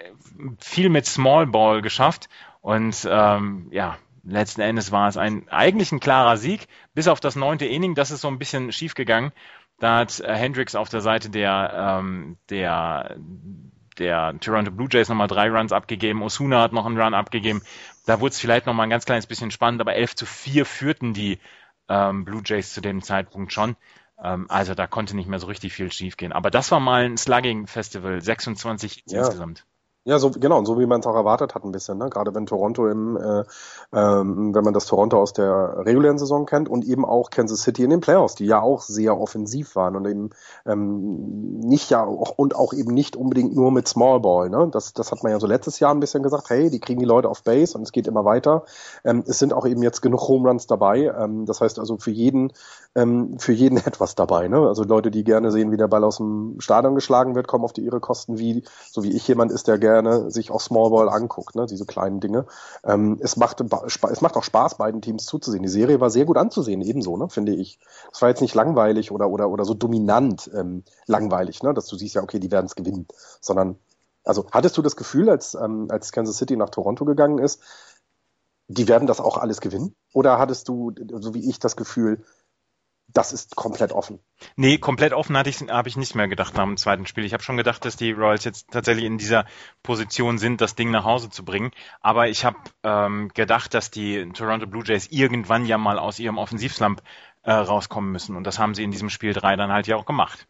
viel 0.58 0.88
mit 0.88 1.06
Small 1.06 1.46
Ball 1.46 1.82
geschafft 1.82 2.28
und 2.60 3.08
ähm, 3.10 3.68
ja, 3.70 3.96
letzten 4.22 4.60
Endes 4.60 4.92
war 4.92 5.08
es 5.08 5.16
ein 5.16 5.48
eigentlich 5.48 5.92
ein 5.92 6.00
klarer 6.00 6.36
Sieg, 6.36 6.68
bis 6.94 7.08
auf 7.08 7.20
das 7.20 7.36
neunte 7.36 7.66
Inning, 7.66 7.94
das 7.94 8.10
ist 8.10 8.20
so 8.20 8.28
ein 8.28 8.38
bisschen 8.38 8.72
schief 8.72 8.94
gegangen. 8.94 9.32
Da 9.78 9.98
hat 9.98 10.20
äh, 10.20 10.34
Hendricks 10.34 10.74
auf 10.74 10.90
der 10.90 11.00
Seite 11.00 11.30
der, 11.30 11.98
ähm, 12.00 12.36
der, 12.50 13.16
der 13.98 14.38
Toronto 14.40 14.70
Blue 14.70 14.88
Jays 14.90 15.08
nochmal 15.08 15.26
drei 15.26 15.50
Runs 15.50 15.72
abgegeben, 15.72 16.22
Osuna 16.22 16.60
hat 16.62 16.72
noch 16.72 16.84
einen 16.84 17.00
Run 17.00 17.14
abgegeben. 17.14 17.62
Da 18.06 18.20
wurde 18.20 18.32
es 18.32 18.40
vielleicht 18.40 18.66
nochmal 18.66 18.86
ein 18.86 18.90
ganz 18.90 19.06
kleines 19.06 19.26
bisschen 19.26 19.50
spannend, 19.50 19.80
aber 19.80 19.94
11 19.94 20.16
zu 20.16 20.26
4 20.26 20.66
führten 20.66 21.14
die 21.14 21.38
ähm, 21.88 22.24
Blue 22.24 22.42
Jays 22.44 22.74
zu 22.74 22.82
dem 22.82 23.02
Zeitpunkt 23.02 23.52
schon. 23.52 23.76
Ähm, 24.22 24.46
also 24.50 24.74
da 24.74 24.86
konnte 24.86 25.16
nicht 25.16 25.28
mehr 25.28 25.38
so 25.38 25.46
richtig 25.46 25.72
viel 25.72 25.90
schief 25.90 26.18
gehen. 26.18 26.32
Aber 26.32 26.50
das 26.50 26.70
war 26.70 26.80
mal 26.80 27.04
ein 27.04 27.16
Slugging-Festival, 27.16 28.20
26 28.20 29.04
ja. 29.06 29.20
insgesamt. 29.20 29.64
Ja, 30.04 30.18
so 30.18 30.30
genau, 30.30 30.56
und 30.56 30.64
so 30.64 30.78
wie 30.78 30.86
man 30.86 31.00
es 31.00 31.06
auch 31.06 31.14
erwartet 31.14 31.54
hat 31.54 31.62
ein 31.62 31.72
bisschen, 31.72 31.98
ne? 31.98 32.08
Gerade 32.08 32.34
wenn 32.34 32.46
Toronto 32.46 32.88
im, 32.88 33.18
äh, 33.18 33.44
ähm, 33.92 34.54
wenn 34.54 34.64
man 34.64 34.72
das 34.72 34.86
Toronto 34.86 35.20
aus 35.20 35.34
der 35.34 35.84
regulären 35.84 36.16
Saison 36.16 36.46
kennt 36.46 36.70
und 36.70 36.86
eben 36.86 37.04
auch 37.04 37.28
Kansas 37.28 37.60
City 37.60 37.84
in 37.84 37.90
den 37.90 38.00
Playoffs, 38.00 38.34
die 38.34 38.46
ja 38.46 38.62
auch 38.62 38.80
sehr 38.80 39.20
offensiv 39.20 39.76
waren 39.76 39.96
und 39.96 40.06
eben 40.06 40.30
ähm, 40.64 41.58
nicht 41.60 41.90
ja 41.90 42.02
auch, 42.02 42.30
und 42.38 42.56
auch 42.56 42.72
eben 42.72 42.94
nicht 42.94 43.14
unbedingt 43.14 43.54
nur 43.54 43.70
mit 43.72 43.88
Small 43.88 44.20
Ball. 44.20 44.48
Ne? 44.48 44.70
Das, 44.72 44.94
das 44.94 45.12
hat 45.12 45.22
man 45.22 45.32
ja 45.32 45.38
so 45.38 45.46
letztes 45.46 45.80
Jahr 45.80 45.92
ein 45.92 46.00
bisschen 46.00 46.22
gesagt, 46.22 46.48
hey, 46.48 46.70
die 46.70 46.80
kriegen 46.80 47.00
die 47.00 47.04
Leute 47.04 47.28
auf 47.28 47.42
Base 47.42 47.76
und 47.76 47.82
es 47.82 47.92
geht 47.92 48.06
immer 48.06 48.24
weiter. 48.24 48.64
Ähm, 49.04 49.22
es 49.26 49.38
sind 49.38 49.52
auch 49.52 49.66
eben 49.66 49.82
jetzt 49.82 50.00
genug 50.00 50.26
Home 50.28 50.48
Runs 50.48 50.66
dabei. 50.66 51.12
Ähm, 51.14 51.44
das 51.44 51.60
heißt 51.60 51.78
also 51.78 51.98
für 51.98 52.10
jeden, 52.10 52.54
ähm, 52.94 53.38
für 53.38 53.52
jeden 53.52 53.76
etwas 53.86 54.14
dabei. 54.14 54.48
Ne? 54.48 54.66
Also 54.66 54.82
Leute, 54.82 55.10
die 55.10 55.24
gerne 55.24 55.50
sehen, 55.50 55.72
wie 55.72 55.76
der 55.76 55.88
Ball 55.88 56.04
aus 56.04 56.16
dem 56.16 56.58
Stadion 56.58 56.94
geschlagen 56.94 57.34
wird, 57.34 57.48
kommen 57.48 57.64
auf 57.64 57.74
die 57.74 57.82
ihre 57.82 58.00
Kosten, 58.00 58.38
wie 58.38 58.64
so 58.90 59.02
wie 59.02 59.14
ich 59.14 59.28
jemand 59.28 59.52
ist, 59.52 59.68
der 59.68 59.76
gerne 59.76 59.89
gerne 59.90 60.30
sich 60.30 60.50
auch 60.50 60.60
Small 60.60 60.90
Ball 60.90 61.08
anguckt, 61.08 61.54
ne, 61.54 61.66
diese 61.66 61.86
kleinen 61.86 62.20
Dinge. 62.20 62.46
Ähm, 62.84 63.18
es, 63.20 63.36
macht, 63.36 63.60
es 63.60 64.20
macht 64.20 64.36
auch 64.36 64.44
Spaß, 64.44 64.76
beiden 64.76 65.02
Teams 65.02 65.26
zuzusehen. 65.26 65.62
Die 65.62 65.68
Serie 65.68 66.00
war 66.00 66.10
sehr 66.10 66.24
gut 66.24 66.36
anzusehen, 66.36 66.82
ebenso, 66.82 67.16
ne, 67.16 67.28
finde 67.28 67.52
ich. 67.52 67.78
Es 68.12 68.22
war 68.22 68.28
jetzt 68.28 68.42
nicht 68.42 68.54
langweilig 68.54 69.12
oder, 69.12 69.28
oder, 69.28 69.50
oder 69.50 69.64
so 69.64 69.74
dominant 69.74 70.50
ähm, 70.54 70.84
langweilig, 71.06 71.62
ne, 71.62 71.74
dass 71.74 71.86
du 71.86 71.96
siehst 71.96 72.14
ja, 72.14 72.22
okay, 72.22 72.38
die 72.38 72.50
werden 72.50 72.66
es 72.66 72.74
gewinnen, 72.74 73.06
sondern 73.40 73.76
also 74.24 74.46
hattest 74.52 74.76
du 74.76 74.82
das 74.82 74.96
Gefühl, 74.96 75.30
als, 75.30 75.54
ähm, 75.54 75.86
als 75.90 76.12
Kansas 76.12 76.36
City 76.36 76.56
nach 76.56 76.70
Toronto 76.70 77.04
gegangen 77.04 77.38
ist, 77.38 77.62
die 78.68 78.86
werden 78.86 79.08
das 79.08 79.20
auch 79.20 79.36
alles 79.36 79.60
gewinnen? 79.60 79.96
Oder 80.12 80.38
hattest 80.38 80.68
du, 80.68 80.92
so 81.20 81.34
wie 81.34 81.48
ich, 81.48 81.58
das 81.58 81.76
Gefühl, 81.76 82.22
das 83.12 83.32
ist 83.32 83.56
komplett 83.56 83.92
offen. 83.92 84.20
Nee, 84.56 84.78
komplett 84.78 85.12
offen 85.12 85.36
hatte 85.36 85.50
ich, 85.50 85.60
habe 85.68 85.88
ich 85.88 85.96
nicht 85.96 86.14
mehr 86.14 86.28
gedacht 86.28 86.54
nach 86.54 86.64
dem 86.64 86.76
zweiten 86.76 87.06
Spiel. 87.06 87.24
Ich 87.24 87.32
habe 87.32 87.42
schon 87.42 87.56
gedacht, 87.56 87.84
dass 87.84 87.96
die 87.96 88.12
Royals 88.12 88.44
jetzt 88.44 88.70
tatsächlich 88.70 89.04
in 89.04 89.18
dieser 89.18 89.46
Position 89.82 90.38
sind, 90.38 90.60
das 90.60 90.74
Ding 90.74 90.90
nach 90.90 91.04
Hause 91.04 91.30
zu 91.30 91.44
bringen. 91.44 91.70
Aber 92.00 92.28
ich 92.28 92.44
habe 92.44 92.58
ähm, 92.82 93.30
gedacht, 93.34 93.74
dass 93.74 93.90
die 93.90 94.28
Toronto 94.32 94.66
Blue 94.66 94.84
Jays 94.84 95.08
irgendwann 95.10 95.66
ja 95.66 95.78
mal 95.78 95.98
aus 95.98 96.18
ihrem 96.18 96.38
Offensivslump 96.38 97.02
äh, 97.42 97.52
rauskommen 97.52 98.12
müssen. 98.12 98.36
Und 98.36 98.44
das 98.44 98.58
haben 98.58 98.74
sie 98.74 98.84
in 98.84 98.90
diesem 98.90 99.10
Spiel 99.10 99.32
3 99.32 99.56
dann 99.56 99.72
halt 99.72 99.86
ja 99.86 99.96
auch 99.96 100.06
gemacht. 100.06 100.46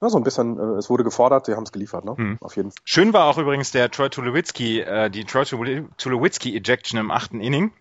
Ja, 0.00 0.08
so 0.08 0.16
ein 0.16 0.24
bisschen, 0.24 0.58
äh, 0.58 0.78
es 0.78 0.88
wurde 0.88 1.02
gefordert, 1.02 1.46
sie 1.46 1.54
haben 1.54 1.64
es 1.64 1.72
geliefert, 1.72 2.04
ne? 2.04 2.16
Hm. 2.16 2.38
Auf 2.40 2.56
jeden 2.56 2.70
Fall. 2.70 2.80
Schön 2.84 3.12
war 3.12 3.26
auch 3.26 3.38
übrigens 3.38 3.72
der 3.72 3.90
Troy 3.90 4.08
Tulowitzki, 4.08 4.80
äh, 4.80 5.10
die 5.10 5.24
Troy 5.24 5.44
Tulowitzki 5.44 6.56
Ejection 6.56 7.00
im 7.00 7.10
achten 7.10 7.40
Inning 7.40 7.72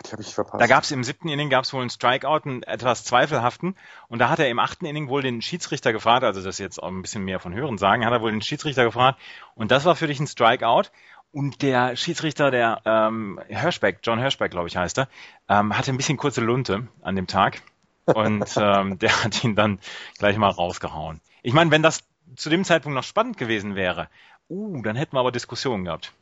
die 0.00 0.12
habe 0.12 0.22
ich 0.22 0.34
verpasst. 0.34 0.60
Da 0.60 0.66
gab 0.66 0.84
es 0.84 0.90
im 0.90 1.04
siebten 1.04 1.28
Inning 1.28 1.50
gab 1.50 1.64
es 1.64 1.72
wohl 1.72 1.80
einen 1.80 1.90
Strikeout, 1.90 2.40
einen 2.44 2.62
etwas 2.62 3.04
zweifelhaften. 3.04 3.76
Und 4.08 4.18
da 4.18 4.28
hat 4.28 4.38
er 4.38 4.48
im 4.48 4.58
achten 4.58 4.86
Inning 4.86 5.08
wohl 5.08 5.22
den 5.22 5.42
Schiedsrichter 5.42 5.92
gefragt, 5.92 6.24
also 6.24 6.42
das 6.42 6.58
jetzt 6.58 6.82
auch 6.82 6.88
ein 6.88 7.02
bisschen 7.02 7.24
mehr 7.24 7.40
von 7.40 7.54
Hören 7.54 7.78
sagen, 7.78 8.04
hat 8.04 8.12
er 8.12 8.20
wohl 8.20 8.30
den 8.30 8.42
Schiedsrichter 8.42 8.84
gefragt. 8.84 9.20
Und 9.54 9.70
das 9.70 9.84
war 9.84 9.96
für 9.96 10.06
dich 10.06 10.20
ein 10.20 10.26
Strikeout. 10.26 10.90
Und 11.32 11.62
der 11.62 11.96
Schiedsrichter, 11.96 12.50
der 12.50 12.82
ähm, 12.84 13.40
Hirschbeck, 13.48 14.00
John 14.02 14.18
Hirschbeck, 14.18 14.50
glaube 14.50 14.68
ich, 14.68 14.76
heißt 14.76 14.98
er, 14.98 15.08
ähm, 15.48 15.76
hatte 15.76 15.90
ein 15.90 15.96
bisschen 15.96 16.18
kurze 16.18 16.42
Lunte 16.42 16.88
an 17.00 17.16
dem 17.16 17.26
Tag. 17.26 17.62
Und 18.04 18.44
ähm, 18.56 18.98
der 18.98 19.24
hat 19.24 19.42
ihn 19.42 19.56
dann 19.56 19.78
gleich 20.18 20.36
mal 20.36 20.50
rausgehauen. 20.50 21.20
Ich 21.42 21.54
meine, 21.54 21.70
wenn 21.70 21.82
das 21.82 22.04
zu 22.36 22.50
dem 22.50 22.64
Zeitpunkt 22.64 22.94
noch 22.94 23.04
spannend 23.04 23.38
gewesen 23.38 23.74
wäre, 23.74 24.08
uh, 24.48 24.82
dann 24.82 24.96
hätten 24.96 25.16
wir 25.16 25.20
aber 25.20 25.32
Diskussionen 25.32 25.84
gehabt. 25.84 26.12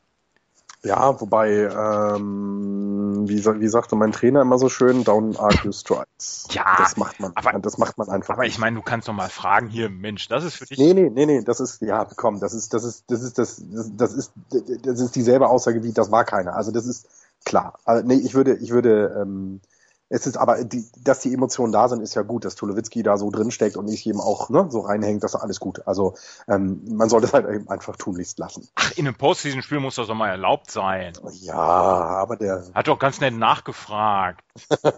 Ja, 0.82 1.20
wobei, 1.20 1.68
ähm, 1.68 3.28
wie, 3.28 3.44
wie 3.44 3.68
sagte 3.68 3.96
mein 3.96 4.12
Trainer 4.12 4.40
immer 4.40 4.58
so 4.58 4.70
schön, 4.70 5.04
down 5.04 5.36
argue 5.36 5.72
strikes. 5.74 6.46
Ja, 6.52 6.76
das 6.78 6.96
macht 6.96 7.20
man, 7.20 7.32
aber, 7.34 7.58
das 7.58 7.76
macht 7.76 7.98
man 7.98 8.08
einfach. 8.08 8.34
Aber 8.34 8.46
ich 8.46 8.58
meine, 8.58 8.76
du 8.76 8.82
kannst 8.82 9.06
doch 9.06 9.12
mal 9.12 9.28
fragen 9.28 9.68
hier, 9.68 9.90
Mensch, 9.90 10.28
das 10.28 10.44
ist 10.44 10.56
für 10.56 10.64
dich. 10.64 10.78
Nee, 10.78 10.94
nee, 10.94 11.10
nee, 11.10 11.26
nee, 11.26 11.42
das 11.42 11.60
ist, 11.60 11.82
ja, 11.82 12.06
komm, 12.16 12.40
das 12.40 12.54
ist, 12.54 12.72
das 12.72 12.84
ist, 12.84 13.04
das 13.10 13.22
ist, 13.22 13.36
das, 13.36 13.62
das, 13.70 13.90
das 13.94 14.14
ist, 14.14 14.32
das 14.82 15.00
ist 15.00 15.16
dieselbe 15.16 15.48
Aussage 15.48 15.82
wie, 15.82 15.92
das 15.92 16.10
war 16.10 16.24
keiner. 16.24 16.56
Also 16.56 16.72
das 16.72 16.86
ist 16.86 17.06
klar. 17.44 17.78
Also, 17.84 18.06
nee, 18.06 18.14
ich 18.14 18.34
würde, 18.34 18.54
ich 18.54 18.70
würde, 18.70 19.20
ähm, 19.20 19.60
es 20.12 20.26
ist 20.26 20.36
aber, 20.36 20.64
die, 20.64 20.84
dass 21.04 21.20
die 21.20 21.32
Emotionen 21.32 21.72
da 21.72 21.88
sind, 21.88 22.02
ist 22.02 22.14
ja 22.16 22.22
gut, 22.22 22.44
dass 22.44 22.56
Tulowitzki 22.56 23.04
da 23.04 23.16
so 23.16 23.30
drinsteckt 23.30 23.76
und 23.76 23.84
nicht 23.84 24.04
eben 24.06 24.20
auch 24.20 24.50
ne, 24.50 24.66
so 24.68 24.80
reinhängt, 24.80 25.22
das 25.22 25.34
ist 25.34 25.40
alles 25.40 25.60
gut. 25.60 25.86
Also 25.86 26.14
ähm, 26.48 26.82
man 26.90 27.08
sollte 27.08 27.28
es 27.28 27.32
halt 27.32 27.48
eben 27.48 27.68
einfach 27.68 27.94
tunlichst 27.94 28.40
lassen. 28.40 28.68
Ach, 28.74 28.90
in 28.96 29.06
einem 29.06 29.14
Postseason-Spiel 29.14 29.78
muss 29.78 29.94
das 29.94 30.08
doch 30.08 30.16
mal 30.16 30.28
erlaubt 30.28 30.68
sein. 30.72 31.12
Ja, 31.42 31.54
aber 31.54 32.36
der... 32.36 32.64
Hat 32.74 32.88
doch 32.88 32.98
ganz 32.98 33.20
nett 33.20 33.34
nachgefragt. 33.34 34.44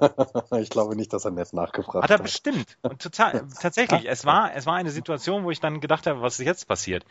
ich 0.59 0.71
glaube 0.71 0.97
nicht, 0.97 1.13
dass 1.13 1.27
er 1.27 1.31
nett 1.31 1.53
nachgefragt 1.53 2.05
hat. 2.05 2.05
Hat 2.05 2.11
er 2.11 2.23
bestimmt. 2.23 2.79
Und 2.81 3.03
total, 3.03 3.47
tatsächlich, 3.61 4.09
es 4.09 4.25
war, 4.25 4.55
es 4.55 4.65
war 4.65 4.77
eine 4.77 4.91
Situation, 4.91 5.45
wo 5.45 5.51
ich 5.51 5.61
dann 5.61 5.81
gedacht 5.81 6.07
habe, 6.07 6.23
was 6.23 6.41
ist 6.41 6.47
jetzt 6.47 6.67
passiert? 6.67 7.05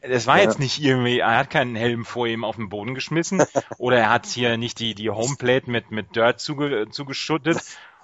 Es 0.00 0.26
war 0.26 0.38
ja. 0.38 0.42
jetzt 0.42 0.58
nicht 0.58 0.82
irgendwie, 0.82 1.20
er 1.20 1.38
hat 1.38 1.50
keinen 1.50 1.76
Helm 1.76 2.04
vor 2.04 2.26
ihm 2.26 2.42
auf 2.42 2.56
den 2.56 2.68
Boden 2.68 2.96
geschmissen 2.96 3.44
oder 3.78 3.98
er 3.98 4.10
hat 4.10 4.26
hier 4.26 4.56
nicht 4.56 4.80
die, 4.80 4.96
die 4.96 5.10
Homeplate 5.10 5.70
mit, 5.70 5.92
mit 5.92 6.16
Dirt 6.16 6.40
zuge, 6.40 6.88
zugeschüttet 6.90 7.43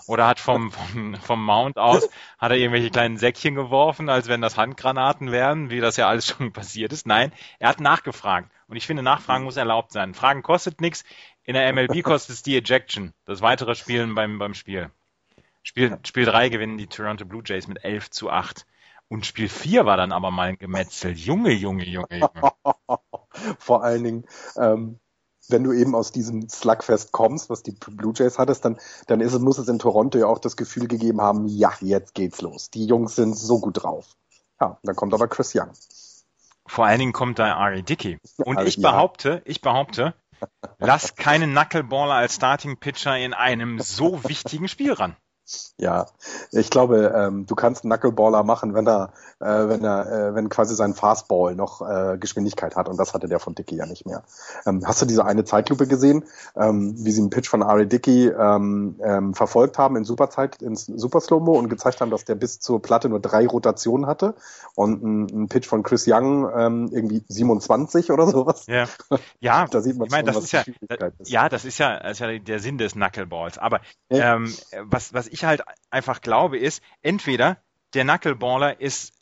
oder 0.06 0.26
hat 0.26 0.40
vom, 0.40 0.72
vom, 0.72 1.14
vom 1.14 1.44
Mount 1.44 1.78
aus, 1.78 2.08
hat 2.38 2.50
er 2.50 2.56
irgendwelche 2.56 2.90
kleinen 2.90 3.16
Säckchen 3.16 3.54
geworfen, 3.54 4.08
als 4.08 4.28
wenn 4.28 4.40
das 4.40 4.56
Handgranaten 4.56 5.30
wären, 5.30 5.70
wie 5.70 5.80
das 5.80 5.96
ja 5.96 6.08
alles 6.08 6.26
schon 6.26 6.52
passiert 6.52 6.92
ist. 6.92 7.06
Nein, 7.06 7.32
er 7.58 7.68
hat 7.68 7.80
nachgefragt. 7.80 8.50
Und 8.66 8.76
ich 8.76 8.86
finde, 8.86 9.02
Nachfragen 9.02 9.44
muss 9.44 9.56
erlaubt 9.56 9.92
sein. 9.92 10.14
Fragen 10.14 10.42
kostet 10.42 10.80
nichts. 10.80 11.04
In 11.44 11.54
der 11.54 11.72
MLB 11.72 12.02
kostet 12.02 12.36
es 12.36 12.42
die 12.42 12.56
Ejection, 12.56 13.12
das 13.24 13.42
weitere 13.42 13.74
Spielen 13.74 14.14
beim, 14.14 14.38
beim 14.38 14.54
Spiel. 14.54 14.90
Spiel, 15.62 15.98
Spiel 16.04 16.24
3 16.24 16.48
gewinnen 16.48 16.78
die 16.78 16.86
Toronto 16.86 17.24
Blue 17.24 17.42
Jays 17.44 17.68
mit 17.68 17.84
11 17.84 18.10
zu 18.10 18.30
8. 18.30 18.66
Und 19.08 19.26
Spiel 19.26 19.48
4 19.48 19.86
war 19.86 19.96
dann 19.96 20.12
aber 20.12 20.30
mal 20.30 20.50
ein 20.50 20.58
Gemetzel. 20.58 21.12
Junge, 21.12 21.52
Junge, 21.52 21.84
Junge, 21.84 22.16
Junge. 22.16 22.30
Vor 23.58 23.82
allen 23.82 24.04
Dingen, 24.04 24.24
ähm, 24.56 25.00
wenn 25.50 25.64
du 25.64 25.72
eben 25.72 25.94
aus 25.94 26.12
diesem 26.12 26.48
Slugfest 26.48 27.12
kommst, 27.12 27.50
was 27.50 27.62
die 27.62 27.72
Blue 27.72 28.12
Jays 28.14 28.38
hattest, 28.38 28.64
dann, 28.64 28.78
dann 29.06 29.20
ist 29.20 29.32
es, 29.32 29.40
muss 29.40 29.58
es 29.58 29.68
in 29.68 29.78
Toronto 29.78 30.18
ja 30.18 30.26
auch 30.26 30.38
das 30.38 30.56
Gefühl 30.56 30.88
gegeben 30.88 31.20
haben, 31.20 31.46
ja, 31.46 31.72
jetzt 31.80 32.14
geht's 32.14 32.40
los. 32.40 32.70
Die 32.70 32.86
Jungs 32.86 33.16
sind 33.16 33.36
so 33.36 33.60
gut 33.60 33.82
drauf. 33.82 34.16
Ja, 34.60 34.78
dann 34.82 34.96
kommt 34.96 35.14
aber 35.14 35.28
Chris 35.28 35.54
Young. 35.54 35.70
Vor 36.66 36.86
allen 36.86 36.98
Dingen 36.98 37.12
kommt 37.12 37.38
da 37.38 37.56
Ari 37.56 37.82
Dickey. 37.82 38.18
Und 38.36 38.58
also, 38.58 38.68
ich 38.68 38.80
behaupte, 38.80 39.28
ja. 39.30 39.40
ich 39.44 39.60
behaupte, 39.60 40.14
lass 40.78 41.14
keinen 41.16 41.52
Knuckleballer 41.52 42.14
als 42.14 42.34
Starting 42.36 42.76
Pitcher 42.78 43.16
in 43.18 43.34
einem 43.34 43.80
so 43.80 44.22
wichtigen 44.24 44.68
Spiel 44.68 44.92
ran. 44.92 45.16
Ja, 45.78 46.06
ich 46.52 46.70
glaube, 46.70 47.12
ähm, 47.16 47.46
du 47.46 47.54
kannst 47.54 47.84
einen 47.84 47.92
Knuckleballer 47.92 48.42
machen, 48.42 48.74
wenn 48.74 48.86
er, 48.86 49.12
äh, 49.40 49.68
wenn 49.68 49.82
er, 49.82 50.12
äh, 50.12 50.34
wenn 50.34 50.48
quasi 50.48 50.74
sein 50.74 50.94
Fastball 50.94 51.54
noch 51.54 51.80
äh, 51.80 52.18
Geschwindigkeit 52.18 52.76
hat 52.76 52.88
und 52.88 52.98
das 52.98 53.14
hatte 53.14 53.28
der 53.28 53.40
von 53.40 53.54
Dickey 53.54 53.76
ja 53.76 53.86
nicht 53.86 54.04
mehr. 54.04 54.22
Ähm, 54.66 54.82
hast 54.86 55.00
du 55.00 55.06
diese 55.06 55.24
eine 55.24 55.44
Zeitlupe 55.44 55.86
gesehen, 55.86 56.24
ähm, 56.54 56.94
wie 56.98 57.10
sie 57.10 57.22
einen 57.22 57.30
Pitch 57.30 57.48
von 57.48 57.62
Ari 57.62 57.86
Dickey 57.88 58.28
ähm, 58.28 58.96
ähm, 59.02 59.34
verfolgt 59.34 59.78
haben 59.78 59.96
in 59.96 60.04
Superzeit, 60.04 60.60
in 60.60 60.76
Super 60.76 61.20
Slow-Mo 61.20 61.58
und 61.58 61.68
gezeigt 61.68 62.00
haben, 62.00 62.10
dass 62.10 62.24
der 62.24 62.34
bis 62.34 62.60
zur 62.60 62.82
Platte 62.82 63.08
nur 63.08 63.20
drei 63.20 63.46
Rotationen 63.46 64.06
hatte 64.06 64.34
und 64.74 65.02
ein, 65.02 65.44
ein 65.44 65.48
Pitch 65.48 65.66
von 65.66 65.82
Chris 65.82 66.04
Young 66.06 66.50
ähm, 66.54 66.90
irgendwie 66.92 67.24
27 67.28 68.10
oder 68.10 68.26
sowas. 68.26 68.66
Ja, 68.66 68.86
ja 69.40 69.66
da 69.70 69.80
sieht 69.80 69.96
man 69.96 70.06
ich 70.06 70.12
meine, 70.12 70.32
schon, 70.32 70.42
das 70.42 70.44
ist 70.44 70.52
ja, 70.52 70.60
ist. 71.18 71.30
ja, 71.30 71.48
das 71.48 71.64
ist 71.64 71.78
ja, 71.78 71.98
das 72.00 72.12
ist 72.12 72.20
ja 72.20 72.38
der 72.38 72.58
Sinn 72.60 72.78
des 72.78 72.92
Knuckleballs. 72.92 73.58
Aber 73.58 73.80
ja. 74.10 74.36
ähm, 74.36 74.54
was, 74.82 75.14
was 75.14 75.26
ich 75.28 75.39
ich 75.40 75.44
halt 75.44 75.62
einfach 75.90 76.20
glaube, 76.20 76.58
ist, 76.58 76.82
entweder 77.02 77.58
der 77.94 78.04
Knuckleballer 78.04 78.80
ist, 78.80 79.12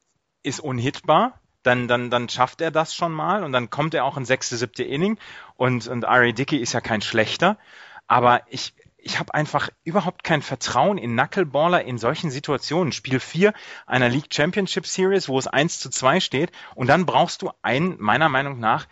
ist 0.42 0.60
unhittbar, 0.60 1.40
dann, 1.62 1.88
dann, 1.88 2.10
dann 2.10 2.28
schafft 2.28 2.60
er 2.60 2.70
das 2.70 2.94
schon 2.94 3.12
mal 3.12 3.44
und 3.44 3.52
dann 3.52 3.70
kommt 3.70 3.94
er 3.94 4.04
auch 4.04 4.16
in 4.16 4.24
sechste, 4.24 4.56
siebte 4.56 4.84
Inning 4.84 5.18
und, 5.54 5.86
und 5.88 6.04
Ari 6.04 6.32
Dickey 6.32 6.56
ist 6.56 6.72
ja 6.72 6.80
kein 6.80 7.02
schlechter, 7.02 7.58
aber 8.06 8.42
ich, 8.48 8.74
ich 8.96 9.18
habe 9.18 9.34
einfach 9.34 9.68
überhaupt 9.84 10.24
kein 10.24 10.42
Vertrauen 10.42 10.98
in 10.98 11.16
Knuckleballer 11.16 11.84
in 11.84 11.98
solchen 11.98 12.30
Situationen. 12.30 12.92
Spiel 12.92 13.20
4 13.20 13.54
einer 13.86 14.08
League 14.08 14.32
Championship 14.32 14.86
Series, 14.86 15.28
wo 15.28 15.38
es 15.38 15.46
1 15.46 15.80
zu 15.80 15.90
2 15.90 16.20
steht 16.20 16.52
und 16.74 16.88
dann 16.88 17.06
brauchst 17.06 17.42
du 17.42 17.50
einen, 17.62 17.96
meiner 18.00 18.28
Meinung 18.28 18.58
nach, 18.58 18.86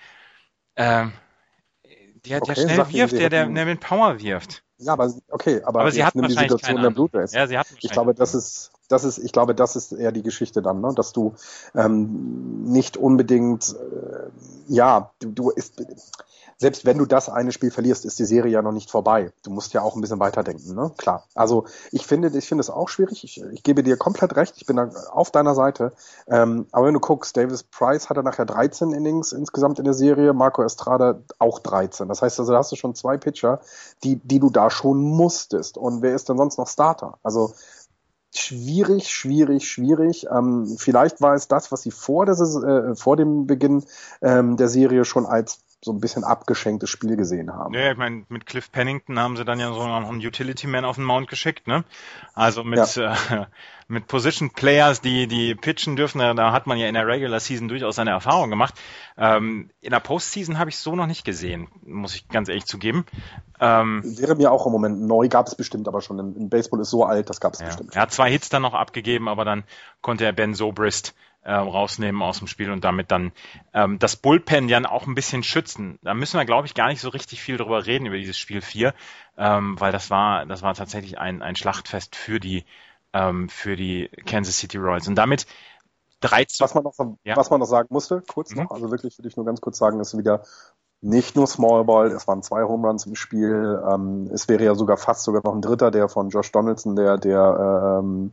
äh, 0.74 1.06
der, 2.28 2.40
der 2.40 2.50
okay, 2.50 2.60
schnell 2.60 2.92
wirft, 2.92 3.12
der, 3.12 3.30
der, 3.30 3.46
der 3.46 3.66
mit 3.66 3.80
Power 3.80 4.20
wirft. 4.20 4.62
Ja, 4.78 4.92
aber 4.92 5.12
okay, 5.30 5.62
aber, 5.64 5.80
aber 5.80 5.90
sie 5.90 6.04
hatten 6.04 6.22
die 6.22 6.34
Situation 6.34 6.82
der 6.82 6.90
Blue 6.90 7.08
Jays. 7.10 7.32
Ja, 7.32 7.46
sie 7.46 7.56
hatten 7.56 7.74
ich 7.80 7.90
glaube, 7.90 8.14
das 8.14 8.34
ist, 8.34 8.72
das 8.88 9.04
ist, 9.04 9.18
ich 9.18 9.32
glaube, 9.32 9.54
das 9.54 9.74
ist 9.74 9.92
eher 9.92 10.12
die 10.12 10.22
Geschichte 10.22 10.60
dann, 10.60 10.82
ne? 10.82 10.92
dass 10.94 11.12
du 11.12 11.34
ähm, 11.74 12.64
nicht 12.64 12.98
unbedingt, 12.98 13.74
äh, 13.74 14.28
ja, 14.68 15.12
du, 15.20 15.30
du 15.30 15.50
ist, 15.50 15.82
selbst 16.58 16.86
wenn 16.86 16.96
du 16.96 17.04
das 17.04 17.28
eine 17.28 17.52
Spiel 17.52 17.70
verlierst, 17.70 18.04
ist 18.06 18.18
die 18.18 18.24
Serie 18.24 18.52
ja 18.52 18.62
noch 18.62 18.72
nicht 18.72 18.90
vorbei. 18.90 19.30
Du 19.42 19.50
musst 19.50 19.74
ja 19.74 19.82
auch 19.82 19.94
ein 19.94 20.00
bisschen 20.00 20.20
weiterdenken, 20.20 20.74
ne? 20.74 20.90
Klar. 20.96 21.24
Also 21.34 21.66
ich 21.92 22.06
finde, 22.06 22.28
ich 22.36 22.48
finde 22.48 22.60
es 22.60 22.70
auch 22.70 22.88
schwierig. 22.88 23.24
Ich, 23.24 23.42
ich 23.42 23.62
gebe 23.62 23.82
dir 23.82 23.96
komplett 23.98 24.36
recht. 24.36 24.54
Ich 24.56 24.64
bin 24.64 24.76
da 24.76 24.88
auf 25.10 25.30
deiner 25.30 25.54
Seite. 25.54 25.92
Ähm, 26.26 26.66
aber 26.72 26.86
wenn 26.86 26.94
du 26.94 27.00
guckst, 27.00 27.36
Davis 27.36 27.62
Price 27.62 28.08
hatte 28.08 28.22
nachher 28.22 28.46
13 28.46 28.92
Innings 28.92 29.32
insgesamt 29.32 29.78
in 29.78 29.84
der 29.84 29.94
Serie, 29.94 30.32
Marco 30.32 30.62
Estrada 30.62 31.20
auch 31.38 31.58
13. 31.58 32.08
Das 32.08 32.22
heißt 32.22 32.40
also, 32.40 32.52
da 32.52 32.58
hast 32.58 32.72
du 32.72 32.76
schon 32.76 32.94
zwei 32.94 33.18
Pitcher, 33.18 33.60
die, 34.02 34.16
die 34.16 34.40
du 34.40 34.48
da 34.48 34.70
schon 34.70 34.98
musstest. 35.02 35.76
Und 35.76 36.00
wer 36.00 36.14
ist 36.14 36.30
denn 36.30 36.38
sonst 36.38 36.56
noch 36.56 36.68
Starter? 36.68 37.18
Also 37.22 37.52
schwierig, 38.34 39.10
schwierig, 39.10 39.68
schwierig. 39.68 40.26
Ähm, 40.30 40.76
vielleicht 40.78 41.20
war 41.20 41.34
es 41.34 41.48
das, 41.48 41.72
was 41.72 41.82
sie 41.82 41.90
vor, 41.90 42.26
der, 42.26 42.34
äh, 42.34 42.94
vor 42.94 43.16
dem 43.16 43.46
Beginn 43.46 43.84
ähm, 44.22 44.56
der 44.56 44.68
Serie 44.68 45.04
schon 45.04 45.26
als 45.26 45.65
so 45.86 45.92
ein 45.92 46.00
bisschen 46.00 46.24
abgeschenktes 46.24 46.90
Spiel 46.90 47.16
gesehen 47.16 47.54
haben. 47.54 47.72
Ja, 47.72 47.92
ich 47.92 47.96
meine, 47.96 48.24
mit 48.28 48.44
Cliff 48.44 48.72
Pennington 48.72 49.20
haben 49.20 49.36
sie 49.36 49.44
dann 49.44 49.60
ja 49.60 49.72
so 49.72 49.80
einen 49.80 50.18
Utility 50.18 50.66
Man 50.66 50.84
auf 50.84 50.96
den 50.96 51.04
Mount 51.04 51.28
geschickt, 51.28 51.68
ne? 51.68 51.84
Also 52.34 52.64
mit, 52.64 52.96
ja. 52.96 53.14
äh, 53.14 53.46
mit 53.88 54.08
Position 54.08 54.50
Players, 54.50 55.00
die, 55.00 55.28
die 55.28 55.54
pitchen 55.54 55.94
dürfen, 55.94 56.18
da 56.18 56.50
hat 56.50 56.66
man 56.66 56.76
ja 56.76 56.88
in 56.88 56.94
der 56.94 57.06
Regular 57.06 57.38
Season 57.38 57.68
durchaus 57.68 57.94
seine 57.94 58.10
Erfahrung 58.10 58.50
gemacht. 58.50 58.74
Ähm, 59.16 59.70
in 59.80 59.90
der 59.90 60.00
Postseason 60.00 60.58
habe 60.58 60.70
ich 60.70 60.78
so 60.78 60.96
noch 60.96 61.06
nicht 61.06 61.24
gesehen, 61.24 61.68
muss 61.84 62.16
ich 62.16 62.28
ganz 62.28 62.48
ehrlich 62.48 62.66
zugeben. 62.66 63.06
Ähm, 63.60 64.02
Wäre 64.04 64.34
mir 64.34 64.50
auch 64.50 64.66
im 64.66 64.72
Moment 64.72 65.02
neu, 65.02 65.28
gab 65.28 65.46
es 65.46 65.54
bestimmt 65.54 65.86
aber 65.86 66.00
schon. 66.00 66.18
Im 66.18 66.48
Baseball 66.48 66.80
ist 66.80 66.90
so 66.90 67.04
alt, 67.04 67.30
das 67.30 67.40
gab 67.40 67.54
es 67.54 67.60
ja. 67.60 67.66
bestimmt. 67.66 67.94
Er 67.94 68.02
hat 68.02 68.12
zwei 68.12 68.28
Hits 68.28 68.48
dann 68.48 68.62
noch 68.62 68.74
abgegeben, 68.74 69.28
aber 69.28 69.44
dann 69.44 69.62
konnte 70.00 70.24
er 70.24 70.32
Ben 70.32 70.54
Sobrist 70.54 71.14
äh, 71.46 71.52
rausnehmen 71.52 72.22
aus 72.22 72.38
dem 72.38 72.48
Spiel 72.48 72.72
und 72.72 72.82
damit 72.84 73.12
dann 73.12 73.30
ähm, 73.72 74.00
das 74.00 74.16
Bullpen 74.16 74.68
ja 74.68 74.84
auch 74.90 75.06
ein 75.06 75.14
bisschen 75.14 75.44
schützen. 75.44 75.98
Da 76.02 76.12
müssen 76.12 76.38
wir, 76.38 76.44
glaube 76.44 76.66
ich, 76.66 76.74
gar 76.74 76.88
nicht 76.88 77.00
so 77.00 77.08
richtig 77.08 77.40
viel 77.40 77.56
drüber 77.56 77.86
reden 77.86 78.06
über 78.06 78.16
dieses 78.16 78.36
Spiel 78.36 78.60
4, 78.60 78.92
ähm, 79.38 79.78
weil 79.78 79.92
das 79.92 80.10
war, 80.10 80.44
das 80.46 80.62
war 80.62 80.74
tatsächlich 80.74 81.18
ein, 81.18 81.42
ein 81.42 81.54
Schlachtfest 81.54 82.16
für 82.16 82.40
die, 82.40 82.64
ähm, 83.12 83.48
für 83.48 83.76
die 83.76 84.10
Kansas 84.26 84.58
City 84.58 84.76
Royals. 84.76 85.06
Und 85.06 85.14
damit 85.14 85.46
13. 86.20 86.64
Was 86.64 86.74
man 86.74 86.82
noch, 86.82 86.94
ja. 87.22 87.36
was 87.36 87.50
man 87.50 87.60
noch 87.60 87.66
sagen 87.66 87.88
musste, 87.90 88.22
kurz 88.26 88.50
mhm. 88.50 88.64
noch, 88.64 88.72
also 88.72 88.90
wirklich 88.90 89.16
würde 89.18 89.28
ich 89.28 89.36
nur 89.36 89.46
ganz 89.46 89.60
kurz 89.60 89.78
sagen, 89.78 90.00
ist 90.00 90.18
wieder 90.18 90.42
nicht 91.02 91.36
nur 91.36 91.46
Small 91.46 91.84
Ball, 91.84 92.08
es 92.08 92.26
waren 92.26 92.42
zwei 92.42 92.64
Home 92.64 92.86
Runs 92.86 93.06
im 93.06 93.14
Spiel. 93.14 93.82
Ähm, 93.88 94.30
es 94.32 94.48
wäre 94.48 94.64
ja 94.64 94.74
sogar 94.74 94.96
fast 94.96 95.24
sogar 95.24 95.42
noch 95.44 95.54
ein 95.54 95.62
dritter, 95.62 95.90
der 95.90 96.08
von 96.08 96.30
Josh 96.30 96.50
Donaldson, 96.52 96.96
der, 96.96 97.18
der 97.18 98.00
ähm, 98.02 98.32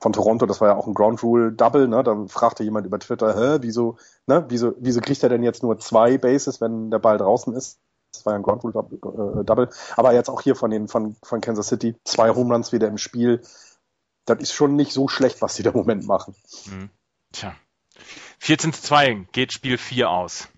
von 0.00 0.12
Toronto, 0.12 0.46
das 0.46 0.60
war 0.60 0.68
ja 0.68 0.76
auch 0.76 0.86
ein 0.86 0.94
Ground 0.94 1.22
Rule 1.22 1.52
Double, 1.52 1.88
ne? 1.88 2.02
Da 2.02 2.16
fragte 2.28 2.62
jemand 2.62 2.86
über 2.86 2.98
Twitter, 2.98 3.34
hä, 3.34 3.58
wieso, 3.62 3.96
ne, 4.26 4.44
wieso, 4.48 4.74
wieso 4.78 5.00
kriegt 5.00 5.22
er 5.22 5.28
denn 5.28 5.42
jetzt 5.42 5.62
nur 5.62 5.78
zwei 5.78 6.18
Bases, 6.18 6.60
wenn 6.60 6.90
der 6.90 6.98
Ball 6.98 7.18
draußen 7.18 7.54
ist? 7.54 7.78
Das 8.12 8.24
war 8.24 8.32
ja 8.32 8.38
ein 8.38 8.42
Ground 8.42 8.62
Rule 8.62 9.40
äh, 9.40 9.44
Double. 9.44 9.68
Aber 9.96 10.14
jetzt 10.14 10.30
auch 10.30 10.40
hier 10.40 10.54
von 10.54 10.70
den, 10.70 10.88
von, 10.88 11.16
von 11.22 11.40
Kansas 11.40 11.66
City, 11.66 11.96
zwei 12.04 12.30
Home 12.30 12.52
Runs 12.52 12.72
wieder 12.72 12.86
im 12.86 12.98
Spiel. 12.98 13.42
Das 14.24 14.38
ist 14.38 14.52
schon 14.52 14.76
nicht 14.76 14.92
so 14.92 15.08
schlecht, 15.08 15.42
was 15.42 15.54
die 15.54 15.62
da 15.62 15.70
im 15.70 15.76
Moment 15.76 16.06
machen. 16.06 16.34
Hm. 16.70 16.90
Tja. 17.32 17.54
14 18.38 18.72
zu 18.72 18.82
2 18.82 19.26
geht 19.32 19.52
Spiel 19.52 19.78
4 19.78 20.10
aus. 20.10 20.48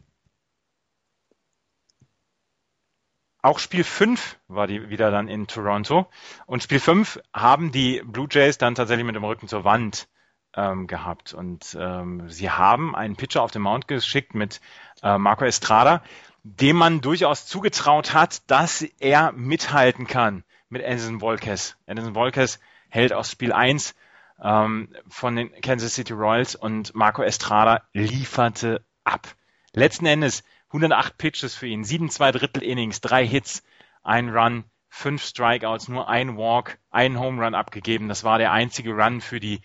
Auch 3.47 3.61
Spiel 3.61 3.85
5 3.85 4.41
war 4.49 4.67
die 4.67 4.91
wieder 4.91 5.13
dann 5.13 5.29
in 5.29 5.47
Toronto. 5.47 6.09
Und 6.47 6.65
Spiel 6.65 6.81
5 6.81 7.21
haben 7.33 7.71
die 7.71 8.03
Blue 8.05 8.27
Jays 8.29 8.59
dann 8.59 8.75
tatsächlich 8.75 9.07
mit 9.07 9.15
dem 9.15 9.23
Rücken 9.23 9.47
zur 9.47 9.63
Wand 9.63 10.09
ähm, 10.57 10.89
gehabt. 10.89 11.33
Und 11.33 11.79
ähm, 11.81 12.29
sie 12.29 12.51
haben 12.51 12.97
einen 12.97 13.15
Pitcher 13.15 13.43
auf 13.43 13.53
den 13.53 13.63
Mount 13.63 13.87
geschickt 13.87 14.35
mit 14.35 14.61
äh, 15.05 15.17
Marco 15.17 15.45
Estrada, 15.45 16.03
dem 16.43 16.75
man 16.75 17.01
durchaus 17.01 17.47
zugetraut 17.47 18.15
hat, 18.15 18.51
dass 18.51 18.83
er 18.83 19.31
mithalten 19.31 20.09
kann 20.09 20.43
mit 20.69 20.85
Anderson 20.85 21.21
Volquez. 21.21 21.77
Anderson 21.87 22.17
Volquez 22.17 22.59
hält 22.89 23.13
aus 23.13 23.31
Spiel 23.31 23.53
1 23.53 23.95
ähm, 24.43 24.89
von 25.07 25.37
den 25.37 25.53
Kansas 25.61 25.95
City 25.95 26.15
Royals 26.15 26.57
und 26.57 26.97
Marco 26.97 27.23
Estrada 27.23 27.85
lieferte 27.93 28.85
ab. 29.05 29.29
Letzten 29.73 30.07
Endes 30.07 30.43
108 30.77 31.19
Pitches 31.19 31.55
für 31.55 31.67
ihn, 31.67 31.85
7 31.85 32.11
2 32.11 32.33
Drittel 32.33 32.63
Innings, 32.63 33.01
drei 33.01 33.27
Hits, 33.27 33.63
ein 34.03 34.29
Run, 34.31 34.65
fünf 34.89 35.23
Strikeouts, 35.23 35.89
nur 35.89 36.09
ein 36.09 36.37
Walk, 36.37 36.79
ein 36.91 37.19
Home 37.19 37.45
Run 37.45 37.55
abgegeben. 37.55 38.09
Das 38.09 38.25
war 38.25 38.39
der 38.39 38.53
einzige 38.53 38.93
Run 38.93 39.21
für 39.21 39.41
die 39.41 39.61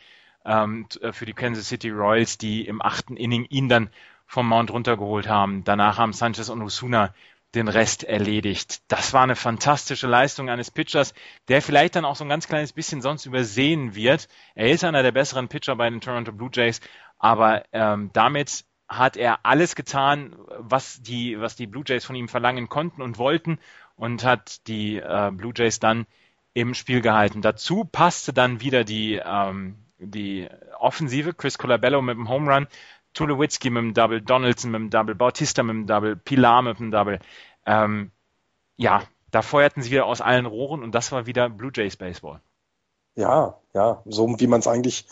ähm, 0.45 0.88
äh, 1.01 1.12
für 1.12 1.26
die 1.26 1.34
Kansas 1.34 1.68
City 1.68 1.89
Royals, 1.89 2.38
die 2.38 2.66
im 2.66 2.82
achten 2.82 3.16
Inning 3.16 3.45
ihn 3.45 3.70
dann 3.70 3.89
vom 4.26 4.47
Mount 4.47 4.72
runtergeholt 4.72 5.28
haben. 5.28 5.64
Danach 5.64 5.97
haben 5.97 6.14
Sanchez 6.14 6.49
und 6.49 6.62
Osuna 6.62 7.14
den 7.53 7.68
Rest 7.68 8.05
erledigt. 8.05 8.82
Das 8.88 9.14
war 9.14 9.24
eine 9.24 9.36
fantastische 9.36 10.07
Leistung 10.07 10.49
eines 10.49 10.72
Pitchers, 10.72 11.14
der 11.49 11.62
vielleicht 11.62 11.95
dann 11.95 12.05
auch 12.05 12.16
so 12.16 12.24
ein 12.24 12.30
ganz 12.30 12.47
kleines 12.47 12.72
bisschen 12.72 13.01
sonst 13.01 13.26
übersehen 13.26 13.93
wird. 13.93 14.30
Er 14.55 14.72
ist 14.72 14.86
einer 14.86 15.03
der 15.03 15.12
besseren 15.12 15.49
Pitcher 15.49 15.76
bei 15.76 15.89
den 15.89 15.99
Toronto 15.99 16.32
Blue 16.32 16.49
Jays, 16.51 16.80
aber 17.20 17.66
ähm, 17.74 18.09
damit 18.14 18.64
hat 18.92 19.16
er 19.16 19.46
alles 19.46 19.76
getan, 19.76 20.36
was 20.58 21.02
die, 21.02 21.39
was 21.39 21.56
die 21.56 21.66
Blue 21.66 21.84
Jays 21.88 22.04
von 22.04 22.16
ihm 22.16 22.28
verlangen 22.28 22.68
konnten 22.68 23.02
und 23.02 23.18
wollten 23.18 23.58
und 23.96 24.26
hat 24.26 24.68
die 24.68 24.98
äh, 24.98 25.32
Blue 25.32 25.54
Jays 25.56 25.80
dann 25.80 26.06
im 26.54 26.74
Spiel 26.74 27.02
gehalten. 27.02 27.42
Dazu 27.42 27.86
passte 27.86 28.34
dann 28.34 28.60
wieder 28.60 28.84
die, 28.84 29.22
ähm, 29.24 29.78
die 29.98 30.50
Offensive, 30.78 31.34
Chris 31.34 31.58
Colabello 31.58 32.02
mit 32.02 32.18
dem 32.18 32.28
Home 32.28 32.54
Run, 32.54 32.68
Tulowitzki 33.14 33.70
mit 33.70 33.82
dem 33.82 33.94
Double, 33.94 34.22
Donaldson 34.22 34.72
mit 34.72 34.82
dem 34.82 34.89
Double, 34.89 35.16
Bautista 35.16 35.64
mit 35.64 35.74
dem 35.74 35.88
Double, 35.88 36.18
Pilar 36.18 36.62
mit 36.62 36.80
dem 36.80 36.92
Double. 36.92 37.20
Ähm, 37.66 38.12
ja, 38.76 39.04
da 39.32 39.42
feuerten 39.42 39.82
sie 39.82 39.92
wieder 39.92 40.06
aus 40.06 40.20
allen 40.20 40.46
Rohren 40.46 40.84
und 40.84 40.94
das 40.94 41.14
war 41.14 41.26
wieder 41.26 41.50
Blue 41.50 41.72
Jays 41.74 41.96
Baseball. 41.96 42.42
Ja, 43.16 43.58
ja, 43.74 44.02
so 44.06 44.28
wie 44.38 44.48
man 44.48 44.60
es 44.60 44.68
eigentlich 44.68 45.06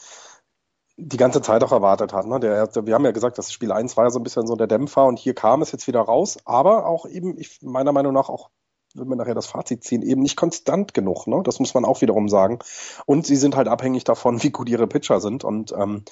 die 0.99 1.17
ganze 1.17 1.41
Zeit 1.41 1.63
auch 1.63 1.71
erwartet 1.71 2.13
hat. 2.13 2.25
Ne? 2.27 2.39
Der, 2.39 2.69
wir 2.85 2.93
haben 2.93 3.05
ja 3.05 3.11
gesagt, 3.11 3.37
das 3.37 3.51
Spiel 3.51 3.71
1 3.71 3.95
war 3.97 4.05
ja 4.05 4.09
so 4.11 4.19
ein 4.19 4.23
bisschen 4.23 4.47
so 4.47 4.55
der 4.55 4.67
Dämpfer 4.67 5.05
und 5.05 5.17
hier 5.17 5.33
kam 5.33 5.61
es 5.61 5.71
jetzt 5.71 5.87
wieder 5.87 6.01
raus, 6.01 6.37
aber 6.45 6.85
auch 6.85 7.05
eben, 7.05 7.37
ich, 7.37 7.59
meiner 7.61 7.91
Meinung 7.91 8.13
nach 8.13 8.29
auch 8.29 8.49
wenn 8.95 9.07
wir 9.07 9.15
nachher 9.15 9.35
das 9.35 9.45
Fazit 9.45 9.83
ziehen, 9.83 10.01
eben 10.01 10.21
nicht 10.21 10.35
konstant 10.35 10.93
genug. 10.93 11.27
Ne? 11.27 11.41
Das 11.43 11.59
muss 11.59 11.73
man 11.73 11.85
auch 11.85 12.01
wiederum 12.01 12.27
sagen. 12.27 12.59
Und 13.05 13.25
sie 13.25 13.35
sind 13.35 13.55
halt 13.55 13.67
abhängig 13.67 14.03
davon, 14.03 14.41
wie 14.41 14.49
gut 14.49 14.67
ihre 14.69 14.87
Pitcher 14.87 15.19
sind. 15.19 15.43
Und 15.43 15.71
ähm, 15.73 16.03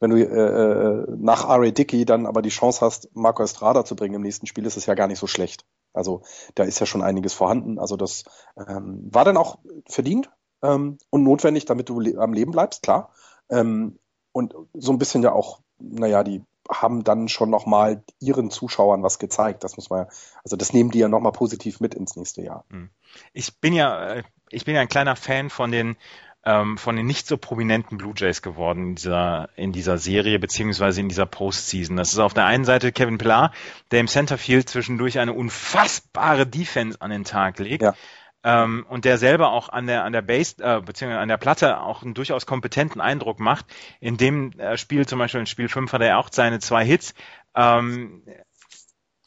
wenn 0.00 0.10
du 0.10 0.16
äh, 0.16 0.22
äh 0.24 1.16
nach 1.16 1.48
R.A. 1.48 1.70
Dickey 1.70 2.04
dann 2.04 2.26
aber 2.26 2.42
die 2.42 2.48
Chance 2.48 2.80
hast, 2.80 3.14
Marco 3.14 3.42
Estrada 3.42 3.84
zu 3.84 3.94
bringen 3.94 4.16
im 4.16 4.22
nächsten 4.22 4.46
Spiel, 4.46 4.66
ist 4.66 4.76
es 4.76 4.86
ja 4.86 4.94
gar 4.94 5.06
nicht 5.06 5.20
so 5.20 5.26
schlecht. 5.26 5.64
Also 5.92 6.22
da 6.56 6.64
ist 6.64 6.80
ja 6.80 6.86
schon 6.86 7.02
einiges 7.02 7.34
vorhanden. 7.34 7.78
Also 7.78 7.96
das 7.96 8.24
ähm, 8.56 9.08
war 9.12 9.24
dann 9.24 9.36
auch 9.36 9.58
verdient 9.86 10.28
ähm, 10.62 10.98
und 11.10 11.22
notwendig, 11.22 11.66
damit 11.66 11.88
du 11.88 12.00
le 12.00 12.18
am 12.18 12.32
Leben 12.32 12.50
bleibst, 12.50 12.82
klar. 12.82 13.10
Ähm, 13.48 13.98
und 14.34 14.54
so 14.74 14.92
ein 14.92 14.98
bisschen 14.98 15.22
ja 15.22 15.32
auch, 15.32 15.60
naja, 15.78 16.24
die 16.24 16.42
haben 16.68 17.04
dann 17.04 17.28
schon 17.28 17.50
nochmal 17.50 18.02
ihren 18.18 18.50
Zuschauern 18.50 19.02
was 19.02 19.18
gezeigt. 19.18 19.62
Das 19.62 19.76
muss 19.76 19.90
man, 19.90 20.06
also 20.42 20.56
das 20.56 20.72
nehmen 20.72 20.90
die 20.90 20.98
ja 20.98 21.08
nochmal 21.08 21.32
positiv 21.32 21.78
mit 21.78 21.94
ins 21.94 22.16
nächste 22.16 22.42
Jahr. 22.42 22.64
Hm. 22.70 22.90
Ich 23.32 23.60
bin 23.60 23.74
ja, 23.74 24.14
äh, 24.14 24.22
ich 24.50 24.64
bin 24.64 24.74
ja 24.74 24.80
ein 24.80 24.88
kleiner 24.88 25.14
Fan 25.14 25.50
von 25.50 25.70
den 25.70 25.96
ähm, 26.44 26.76
von 26.76 26.96
den 26.96 27.06
nicht 27.06 27.26
so 27.26 27.38
prominenten 27.38 27.96
Blue 27.96 28.12
Jays 28.14 28.42
geworden 28.42 28.88
in 28.88 28.94
dieser, 28.96 29.48
in 29.56 29.72
dieser 29.72 29.96
Serie 29.96 30.38
beziehungsweise 30.38 31.00
in 31.00 31.08
dieser 31.08 31.24
Postseason. 31.24 31.96
Das 31.96 32.12
ist 32.12 32.18
auf 32.18 32.34
der 32.34 32.44
einen 32.44 32.64
Seite 32.64 32.92
Kevin 32.92 33.16
Pillar, 33.16 33.52
der 33.92 34.00
im 34.00 34.08
Centerfield 34.08 34.68
zwischendurch 34.68 35.18
eine 35.20 35.32
unfassbare 35.32 36.46
Defense 36.46 37.00
an 37.00 37.10
den 37.10 37.24
Tag 37.24 37.60
legt. 37.60 37.82
Ja 37.82 37.94
ähm, 38.44 38.84
und 38.88 39.06
der 39.06 39.16
selber 39.16 39.52
auch 39.52 39.70
an 39.70 39.86
der 39.86 40.04
an 40.04 40.12
der 40.12 40.22
Base 40.22 40.62
äh, 40.62 40.80
beziehungsweise 40.80 41.20
an 41.20 41.28
der 41.28 41.38
Platte 41.38 41.80
auch 41.80 42.02
einen 42.02 42.14
durchaus 42.14 42.44
kompetenten 42.44 43.00
Eindruck 43.00 43.40
macht. 43.40 43.66
In 44.00 44.18
dem 44.18 44.52
äh, 44.58 44.76
Spiel 44.76 45.06
zum 45.06 45.18
Beispiel 45.18 45.40
in 45.40 45.46
Spiel 45.46 45.68
5 45.68 45.92
hat 45.92 46.02
er 46.02 46.18
auch 46.18 46.28
seine 46.30 46.60
zwei 46.60 46.84
Hits. 46.84 47.14
Ähm, 47.56 48.22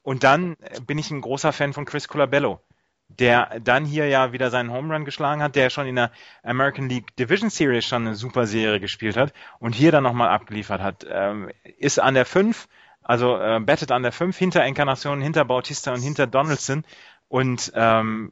und 0.04 0.24
dann 0.24 0.56
bin 0.86 1.00
ich 1.00 1.12
ein 1.12 1.22
großer 1.22 1.52
Fan 1.52 1.74
von 1.74 1.86
Chris 1.86 2.08
Colabello, 2.08 2.62
der 3.10 3.60
dann 3.60 3.86
hier 3.86 4.08
ja 4.08 4.32
wieder 4.32 4.52
seinen 4.52 4.72
Home 4.72 4.94
Run 4.94 5.04
geschlagen 5.04 5.42
hat, 5.42 5.56
der 5.56 5.70
schon 5.72 5.88
in 5.88 5.96
der 5.96 6.12
American 6.44 6.88
League 6.88 7.16
Division 7.18 7.50
Series 7.50 7.86
schon 7.86 8.06
eine 8.06 8.16
super 8.16 8.46
Serie 8.46 8.80
gespielt 8.80 9.18
hat 9.18 9.34
und 9.60 9.74
hier 9.74 9.92
dann 9.92 10.04
nochmal 10.04 10.30
abgeliefert 10.30 10.82
hat. 10.82 11.06
Ähm, 11.10 11.50
ist 11.78 12.00
an 12.00 12.14
der 12.14 12.26
5, 12.26 12.68
also 13.02 13.36
äh, 13.38 13.60
bettet 13.60 13.92
an 13.92 14.04
der 14.04 14.12
5 14.12 14.38
hinter 14.38 14.62
Encarnacion, 14.62 15.22
hinter 15.22 15.44
Bautista 15.44 15.92
und 15.94 16.02
hinter 16.02 16.28
Donaldson 16.28 16.86
und 17.28 17.72
ähm, 17.76 18.32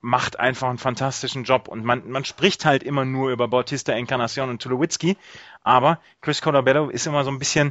macht 0.00 0.38
einfach 0.38 0.68
einen 0.68 0.78
fantastischen 0.78 1.44
Job. 1.44 1.68
Und 1.68 1.84
man, 1.84 2.10
man 2.10 2.24
spricht 2.24 2.64
halt 2.64 2.82
immer 2.82 3.04
nur 3.04 3.30
über 3.30 3.48
Bautista, 3.48 3.92
Encarnacion 3.92 4.48
und 4.48 4.62
Tulowitzki, 4.62 5.16
aber 5.62 6.00
Chris 6.20 6.42
Colabello 6.42 6.88
ist 6.88 7.06
immer 7.06 7.24
so 7.24 7.30
ein 7.30 7.38
bisschen, 7.38 7.70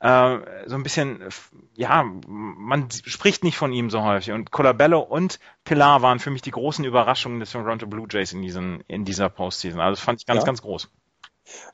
äh, 0.00 0.38
so 0.66 0.76
ein 0.76 0.82
bisschen, 0.82 1.28
ja, 1.74 2.04
man 2.26 2.88
spricht 2.90 3.44
nicht 3.44 3.56
von 3.56 3.72
ihm 3.72 3.90
so 3.90 4.02
häufig. 4.02 4.32
Und 4.32 4.50
Colabello 4.50 5.00
und 5.00 5.40
Pilar 5.64 6.02
waren 6.02 6.18
für 6.18 6.30
mich 6.30 6.42
die 6.42 6.50
großen 6.50 6.84
Überraschungen 6.84 7.40
des 7.40 7.52
Toronto 7.52 7.86
Blue 7.86 8.06
Jays 8.10 8.32
in, 8.32 8.42
diesen, 8.42 8.82
in 8.88 9.04
dieser 9.04 9.28
Postseason. 9.28 9.80
Also 9.80 9.92
das 9.92 10.00
fand 10.00 10.20
ich 10.20 10.26
ganz, 10.26 10.40
ja. 10.40 10.46
ganz 10.46 10.62
groß 10.62 10.90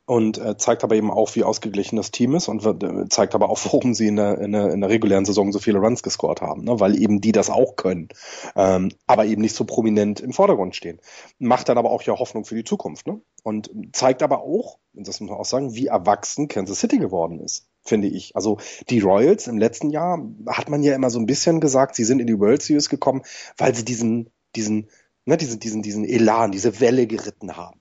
und 0.04 0.38
äh, 0.38 0.56
zeigt 0.56 0.84
aber 0.84 0.94
eben 0.94 1.10
auch, 1.10 1.34
wie 1.34 1.44
ausgeglichen 1.44 1.96
das 1.96 2.10
Team 2.10 2.34
ist 2.34 2.48
und 2.48 2.64
äh, 2.64 3.08
zeigt 3.08 3.34
aber 3.34 3.50
auch, 3.50 3.58
warum 3.64 3.94
sie 3.94 4.08
in 4.08 4.16
der, 4.16 4.38
in, 4.38 4.52
der, 4.52 4.70
in 4.72 4.80
der 4.80 4.90
regulären 4.90 5.24
Saison 5.24 5.52
so 5.52 5.58
viele 5.58 5.78
Runs 5.78 6.02
gescored 6.02 6.40
haben, 6.40 6.64
ne? 6.64 6.78
weil 6.80 7.00
eben 7.00 7.20
die 7.20 7.32
das 7.32 7.50
auch 7.50 7.76
können, 7.76 8.08
ähm, 8.54 8.90
aber 9.06 9.26
eben 9.26 9.42
nicht 9.42 9.56
so 9.56 9.64
prominent 9.64 10.20
im 10.20 10.32
Vordergrund 10.32 10.76
stehen. 10.76 11.00
Macht 11.38 11.68
dann 11.68 11.78
aber 11.78 11.90
auch 11.90 12.02
ja 12.02 12.18
Hoffnung 12.18 12.44
für 12.44 12.54
die 12.54 12.64
Zukunft 12.64 13.06
ne? 13.06 13.20
und 13.42 13.70
zeigt 13.92 14.22
aber 14.22 14.42
auch, 14.42 14.78
das 14.92 15.20
muss 15.20 15.30
man 15.30 15.38
auch 15.38 15.44
sagen, 15.44 15.74
wie 15.74 15.86
erwachsen 15.86 16.48
Kansas 16.48 16.80
City 16.80 16.98
geworden 16.98 17.40
ist 17.40 17.66
finde 17.88 18.08
ich. 18.08 18.34
Also 18.34 18.58
die 18.90 18.98
Royals 19.00 19.46
im 19.46 19.58
letzten 19.58 19.90
Jahr 19.90 20.20
hat 20.48 20.68
man 20.68 20.82
ja 20.82 20.94
immer 20.94 21.10
so 21.10 21.18
ein 21.18 21.26
bisschen 21.26 21.60
gesagt, 21.60 21.94
sie 21.94 22.04
sind 22.04 22.20
in 22.20 22.26
die 22.26 22.38
World 22.38 22.62
Series 22.62 22.88
gekommen, 22.88 23.22
weil 23.56 23.74
sie 23.74 23.84
diesen, 23.84 24.30
diesen, 24.56 24.88
ne, 25.24 25.36
diesen, 25.36 25.60
diesen, 25.60 25.82
diesen 25.82 26.04
Elan, 26.04 26.52
diese 26.52 26.80
Welle 26.80 27.06
geritten 27.06 27.56
haben. 27.56 27.80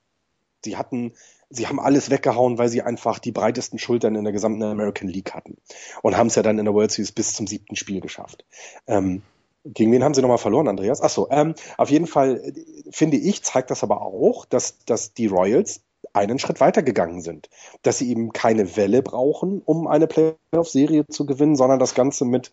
Sie 0.63 0.77
hatten 0.77 1.13
sie 1.49 1.67
haben 1.67 1.79
alles 1.79 2.09
weggehauen, 2.09 2.57
weil 2.57 2.69
sie 2.69 2.81
einfach 2.81 3.19
die 3.19 3.31
breitesten 3.31 3.79
Schultern 3.79 4.15
in 4.15 4.23
der 4.23 4.33
gesamten 4.33 4.63
American 4.63 5.07
League 5.07 5.33
hatten. 5.33 5.57
Und 6.01 6.17
haben 6.17 6.27
es 6.27 6.35
ja 6.35 6.43
dann 6.43 6.59
in 6.59 6.65
der 6.65 6.73
World 6.73 6.91
Series 6.91 7.11
bis 7.11 7.33
zum 7.33 7.47
siebten 7.47 7.75
Spiel 7.75 8.01
geschafft. 8.01 8.45
Ähm, 8.87 9.21
gegen 9.65 9.91
wen 9.91 10.03
haben 10.03 10.13
sie 10.13 10.21
nochmal 10.21 10.37
verloren, 10.37 10.67
Andreas? 10.67 11.01
Achso, 11.01 11.27
ähm, 11.31 11.55
auf 11.77 11.89
jeden 11.89 12.07
Fall 12.07 12.37
äh, 12.37 12.53
finde 12.91 13.17
ich, 13.17 13.43
zeigt 13.43 13.71
das 13.71 13.83
aber 13.83 14.01
auch, 14.01 14.45
dass, 14.45 14.79
dass 14.85 15.13
die 15.13 15.27
Royals 15.27 15.81
einen 16.13 16.39
Schritt 16.39 16.59
weitergegangen 16.59 17.21
sind. 17.21 17.49
Dass 17.81 17.97
sie 17.97 18.09
eben 18.09 18.31
keine 18.31 18.77
Welle 18.77 19.01
brauchen, 19.01 19.61
um 19.65 19.87
eine 19.87 20.07
Playoff-Serie 20.07 21.07
zu 21.07 21.25
gewinnen, 21.25 21.55
sondern 21.55 21.79
das 21.79 21.95
Ganze 21.95 22.25
mit 22.25 22.51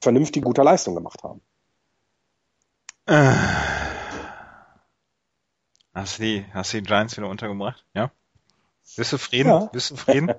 vernünftig 0.00 0.44
guter 0.44 0.64
Leistung 0.64 0.94
gemacht 0.94 1.22
haben. 1.22 1.40
Äh. 3.06 3.93
Hast 5.94 6.18
du 6.18 6.24
die, 6.24 6.44
hast 6.52 6.72
du 6.72 6.78
die 6.78 6.86
Giants 6.86 7.16
wieder 7.16 7.28
untergebracht? 7.28 7.84
Ja? 7.94 8.10
Bist 8.96 9.12
du 9.12 9.16
zufrieden? 9.16 9.48
Ja. 9.48 9.58
Bist 9.72 9.90
du 9.90 9.94
zufrieden? 9.94 10.34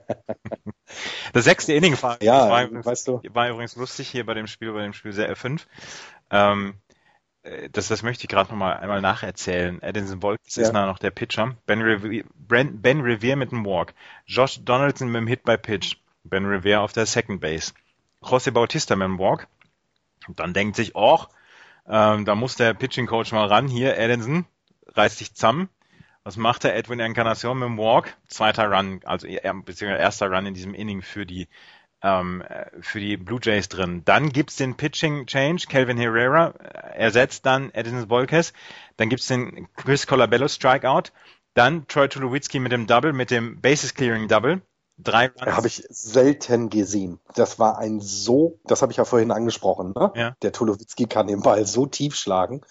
das 1.34 1.46
sechste 1.46 1.74
Inning 1.74 2.00
war, 2.02 2.22
ja, 2.22 2.50
war, 2.50 2.64
übrigens, 2.64 2.86
weißt 2.86 3.08
du. 3.08 3.22
war 3.34 3.50
übrigens 3.50 3.76
lustig 3.76 4.10
hier 4.10 4.26
bei 4.26 4.34
dem 4.34 4.48
Spiel, 4.48 4.72
bei 4.74 4.84
dem 4.84 4.94
Spiel 4.94 5.14
5. 5.14 5.68
Ähm, 6.30 6.76
äh, 7.44 7.70
das, 7.70 7.88
das 7.88 8.04
möchte 8.04 8.26
ich 8.26 8.30
gerade 8.30 8.52
noch 8.52 8.58
mal 8.58 8.74
einmal 8.74 9.02
nacherzählen. 9.02 9.82
Edinson 9.82 10.22
Volkes 10.22 10.56
ja. 10.58 10.64
ist 10.64 10.74
noch 10.74 11.00
der 11.00 11.12
Pitcher. 11.12 11.56
Ben 11.66 11.82
Revere, 11.82 12.26
ben 12.38 13.02
Revere 13.02 13.36
mit 13.36 13.52
dem 13.52 13.66
Walk. 13.66 13.94
Josh 14.26 14.60
Donaldson 14.64 15.10
mit 15.10 15.22
dem 15.22 15.28
Hit 15.28 15.44
by 15.44 15.58
Pitch. 15.58 15.96
Ben 16.24 16.46
Revere 16.46 16.82
auf 16.82 16.94
der 16.94 17.06
Second 17.06 17.42
Base. 17.42 17.74
José 18.22 18.52
Bautista 18.52 18.96
mit 18.96 19.06
dem 19.06 19.20
Walk. 19.20 19.48
Und 20.28 20.40
dann 20.40 20.54
denkt 20.54 20.76
sich, 20.76 20.96
oh, 20.96 21.20
ähm, 21.88 22.26
da 22.26 22.36
muss 22.36 22.56
der 22.56 22.74
Pitching 22.74 23.06
Coach 23.06 23.32
mal 23.32 23.48
ran. 23.48 23.68
Hier, 23.68 23.98
Edinson, 23.98 24.46
reißt 24.96 25.18
sich 25.18 25.34
zusammen. 25.34 25.70
Was 26.24 26.38
macht 26.38 26.64
der 26.64 26.76
Edwin 26.76 27.00
Encarnacion 27.00 27.60
mit 27.60 27.68
dem 27.68 27.78
Walk? 27.78 28.16
Zweiter 28.28 28.72
Run, 28.72 29.02
also 29.06 29.28
beziehungsweise 29.28 30.02
erster 30.02 30.32
Run 30.32 30.48
in 30.48 30.54
diesem 30.56 30.74
Inning 30.74 31.02
für 31.02 31.26
die 31.26 31.48
ähm, 32.02 32.44
für 32.82 33.00
die 33.00 33.18
Blue 33.18 33.40
Jays 33.42 33.70
drin. 33.70 34.04
Dann 34.06 34.30
gibt's 34.30 34.56
den 34.56 34.76
Pitching 34.76 35.26
Change, 35.28 35.66
Calvin 35.70 35.98
Herrera 35.98 36.48
ersetzt 36.94 37.46
dann 37.46 37.72
Edison 37.74 38.10
Volquez. 38.10 38.54
Dann 38.98 39.10
gibt's 39.10 39.28
den 39.28 39.68
Chris 39.76 40.08
Colabello 40.08 40.48
Strikeout. 40.48 41.12
Dann 41.54 41.88
Troy 41.88 42.10
Tulowitzki 42.10 42.60
mit 42.60 42.72
dem 42.72 42.86
Double, 42.86 43.14
mit 43.14 43.32
dem 43.32 43.62
Bases 43.62 43.94
Clearing 43.94 44.28
Double. 44.28 44.62
Drei 44.98 45.28
Runs. 45.28 45.58
Habe 45.58 45.68
ich 45.68 45.84
selten 45.90 46.70
gesehen. 46.70 47.20
Das 47.36 47.60
war 47.60 47.78
ein 47.78 48.00
so, 48.00 48.60
das 48.66 48.82
habe 48.82 48.92
ich 48.92 48.98
ja 48.98 49.06
vorhin 49.06 49.32
angesprochen, 49.32 49.94
ne? 49.96 50.12
Ja. 50.16 50.36
Der 50.42 50.54
Tulowitzki 50.54 51.06
kann 51.06 51.28
den 51.28 51.42
Ball 51.42 51.66
so 51.66 51.86
tief 51.86 52.16
schlagen. 52.16 52.62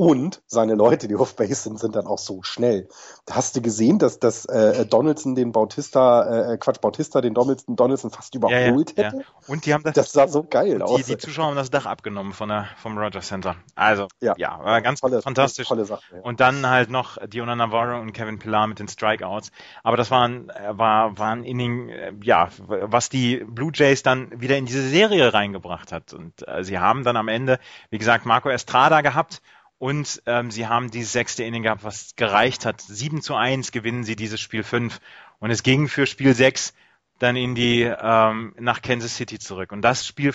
Und 0.00 0.42
seine 0.46 0.76
Leute, 0.76 1.08
die 1.08 1.16
auf 1.16 1.34
Base 1.34 1.56
sind, 1.56 1.80
sind 1.80 1.96
dann 1.96 2.06
auch 2.06 2.20
so 2.20 2.44
schnell. 2.44 2.86
Hast 3.28 3.56
du 3.56 3.60
gesehen, 3.60 3.98
dass, 3.98 4.20
dass 4.20 4.44
äh, 4.44 4.86
Donaldson 4.86 5.34
den 5.34 5.50
Bautista, 5.50 6.52
äh, 6.52 6.56
Quatsch, 6.56 6.80
Bautista 6.80 7.20
den 7.20 7.34
Donaldson, 7.34 7.74
Donaldson 7.74 8.12
fast 8.12 8.32
überholt 8.36 8.96
ja, 8.96 9.02
ja, 9.02 9.10
hätte. 9.10 9.22
Ja. 9.22 9.24
Und 9.48 9.66
die 9.66 9.74
haben 9.74 9.82
das, 9.82 9.94
das 9.94 10.12
sah 10.12 10.28
so 10.28 10.44
geil 10.44 10.82
aus. 10.82 10.98
Die, 10.98 11.02
die 11.02 11.18
Zuschauer 11.18 11.46
haben 11.46 11.56
das 11.56 11.70
Dach 11.70 11.84
abgenommen 11.86 12.32
von 12.32 12.48
der, 12.48 12.68
vom 12.76 12.96
Rogers 12.96 13.26
Center. 13.26 13.56
Also, 13.74 14.06
ja, 14.20 14.34
ja 14.36 14.60
war 14.62 14.80
ganz 14.82 15.00
tolle, 15.00 15.20
fantastisch. 15.20 15.66
Tolle 15.66 15.84
Sache. 15.84 16.20
Und 16.22 16.38
dann 16.38 16.64
halt 16.68 16.90
noch 16.90 17.18
Diona 17.26 17.56
Navarro 17.56 18.00
und 18.00 18.12
Kevin 18.12 18.38
Pillar 18.38 18.68
mit 18.68 18.78
den 18.78 18.86
Strikeouts. 18.86 19.50
Aber 19.82 19.96
das 19.96 20.12
war 20.12 20.28
ein, 20.28 20.52
war, 20.70 21.18
war 21.18 21.32
ein 21.32 21.42
Inning, 21.42 21.88
äh, 21.88 22.12
ja, 22.22 22.50
was 22.68 23.08
die 23.08 23.38
Blue 23.38 23.72
Jays 23.74 24.04
dann 24.04 24.40
wieder 24.40 24.58
in 24.58 24.66
diese 24.66 24.88
Serie 24.88 25.34
reingebracht 25.34 25.90
hat. 25.90 26.12
Und 26.12 26.46
äh, 26.46 26.62
sie 26.62 26.78
haben 26.78 27.02
dann 27.02 27.16
am 27.16 27.26
Ende, 27.26 27.58
wie 27.90 27.98
gesagt, 27.98 28.26
Marco 28.26 28.48
Estrada 28.48 29.00
gehabt 29.00 29.42
und 29.78 30.22
ähm, 30.26 30.50
sie 30.50 30.66
haben 30.66 30.90
dieses 30.90 31.12
sechste 31.12 31.44
Inning 31.44 31.62
gehabt, 31.62 31.84
was 31.84 32.16
gereicht 32.16 32.66
hat. 32.66 32.80
7 32.80 33.22
zu 33.22 33.36
1 33.36 33.70
gewinnen 33.70 34.04
sie 34.04 34.16
dieses 34.16 34.40
Spiel 34.40 34.64
5. 34.64 35.00
Und 35.38 35.50
es 35.50 35.62
ging 35.62 35.88
für 35.88 36.06
Spiel 36.06 36.34
6 36.34 36.74
dann 37.20 37.36
in 37.36 37.54
die 37.54 37.82
ähm, 37.82 38.54
nach 38.58 38.82
Kansas 38.82 39.16
City 39.16 39.38
zurück. 39.38 39.70
Und 39.70 39.82
das 39.82 40.06
Spiel 40.06 40.34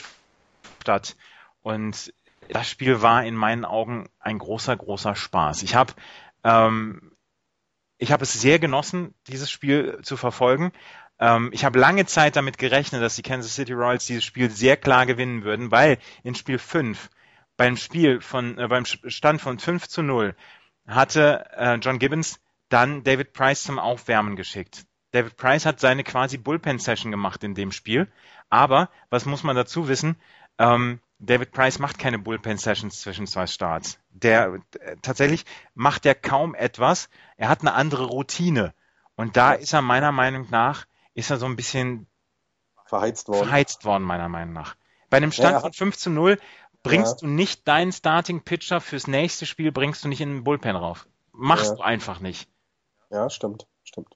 statt. 0.81 1.17
Und 1.61 2.13
das 2.49 2.69
Spiel 2.69 3.01
war 3.01 3.25
in 3.25 3.35
meinen 3.35 3.65
Augen 3.65 4.09
ein 4.19 4.37
großer, 4.37 4.75
großer 4.75 5.15
Spaß. 5.15 5.63
Ich 5.63 5.75
habe 5.75 5.93
ähm, 6.45 7.13
ich 7.97 8.11
habe 8.11 8.23
es 8.23 8.33
sehr 8.33 8.59
genossen, 8.59 9.13
dieses 9.27 9.49
Spiel 9.49 9.99
zu 10.03 10.17
verfolgen. 10.17 10.71
Ähm, 11.19 11.49
ich 11.53 11.63
habe 11.63 11.79
lange 11.79 12.05
Zeit 12.05 12.35
damit 12.35 12.57
gerechnet, 12.57 13.01
dass 13.01 13.15
die 13.15 13.21
Kansas 13.21 13.55
City 13.55 13.73
Royals 13.73 14.05
dieses 14.05 14.23
Spiel 14.23 14.49
sehr 14.49 14.77
klar 14.77 15.05
gewinnen 15.05 15.43
würden, 15.43 15.71
weil 15.71 15.97
in 16.23 16.35
Spiel 16.35 16.59
5 16.59 17.09
beim 17.58 17.78
Spiel 17.78 18.22
von, 18.22 18.58
äh, 18.58 18.68
beim 18.68 18.86
Stand 18.86 19.41
von 19.41 19.60
5 19.60 19.88
zu 19.88 20.01
0 20.01 20.36
hatte 20.88 21.45
äh, 21.56 21.76
John 21.76 21.99
Gibbons 21.99 22.39
dann 22.70 23.04
David 23.04 23.34
Price 23.34 23.64
zum 23.64 23.80
Aufwärmen 23.80 24.36
geschickt. 24.36 24.86
David 25.12 25.38
Price 25.38 25.66
hat 25.66 25.80
seine 25.80 26.04
quasi 26.04 26.38
Bullpen-Session 26.38 27.12
gemacht 27.12 27.43
in 27.43 27.54
dem 27.54 27.72
Spiel. 27.72 28.12
Aber, 28.49 28.89
was 29.10 29.26
muss 29.26 29.43
man 29.43 29.56
dazu 29.56 29.88
wissen? 29.88 30.16
Ähm, 30.58 30.99
David 31.20 31.51
Price 31.51 31.80
macht 31.80 31.99
keine 31.99 32.20
Bullpen-Sessions 32.20 32.99
zwischen 32.99 33.28
zwei 33.28 33.45
Starts. 33.45 33.99
Der 34.10 34.60
äh, 34.80 34.95
tatsächlich 35.01 35.45
macht 35.76 36.06
er 36.06 36.16
kaum 36.16 36.56
etwas. 36.56 37.10
Er 37.38 37.49
hat 37.49 37.62
eine 37.62 37.74
andere 37.74 38.06
Routine. 38.06 38.74
Und 39.16 39.38
da 39.38 39.54
ist 39.54 39.74
er 39.74 39.84
meiner 39.84 40.12
Meinung 40.12 40.47
nach, 40.49 40.86
ist 41.14 41.30
er 41.30 41.38
so 41.38 41.45
ein 41.45 41.56
bisschen 41.56 42.08
verheizt 42.88 43.28
worden. 43.28 43.47
Verheizt 43.47 43.86
worden, 43.86 44.04
meiner 44.04 44.30
Meinung 44.30 44.54
nach. 44.54 44.76
Bei 45.10 45.18
einem 45.18 45.32
Stand 45.32 45.54
ja, 45.54 45.60
von 45.60 45.74
5 45.74 45.95
zu 45.95 46.10
0 46.10 46.39
bringst 46.84 47.21
ja. 47.21 47.27
du 47.27 47.34
nicht 47.34 47.67
deinen 47.67 47.91
Starting 47.91 48.41
Pitcher 48.41 48.81
fürs 48.81 49.07
nächste 49.07 49.45
Spiel, 49.45 49.71
bringst 49.71 50.03
du 50.03 50.09
nicht 50.09 50.21
in 50.21 50.29
den 50.29 50.43
Bullpen 50.43 50.75
rauf. 50.75 51.07
Machst 51.31 51.71
ja. 51.71 51.75
du 51.75 51.81
einfach 51.81 52.19
nicht. 52.19 52.47
Ja, 53.09 53.29
stimmt, 53.29 53.67
stimmt. 53.84 54.15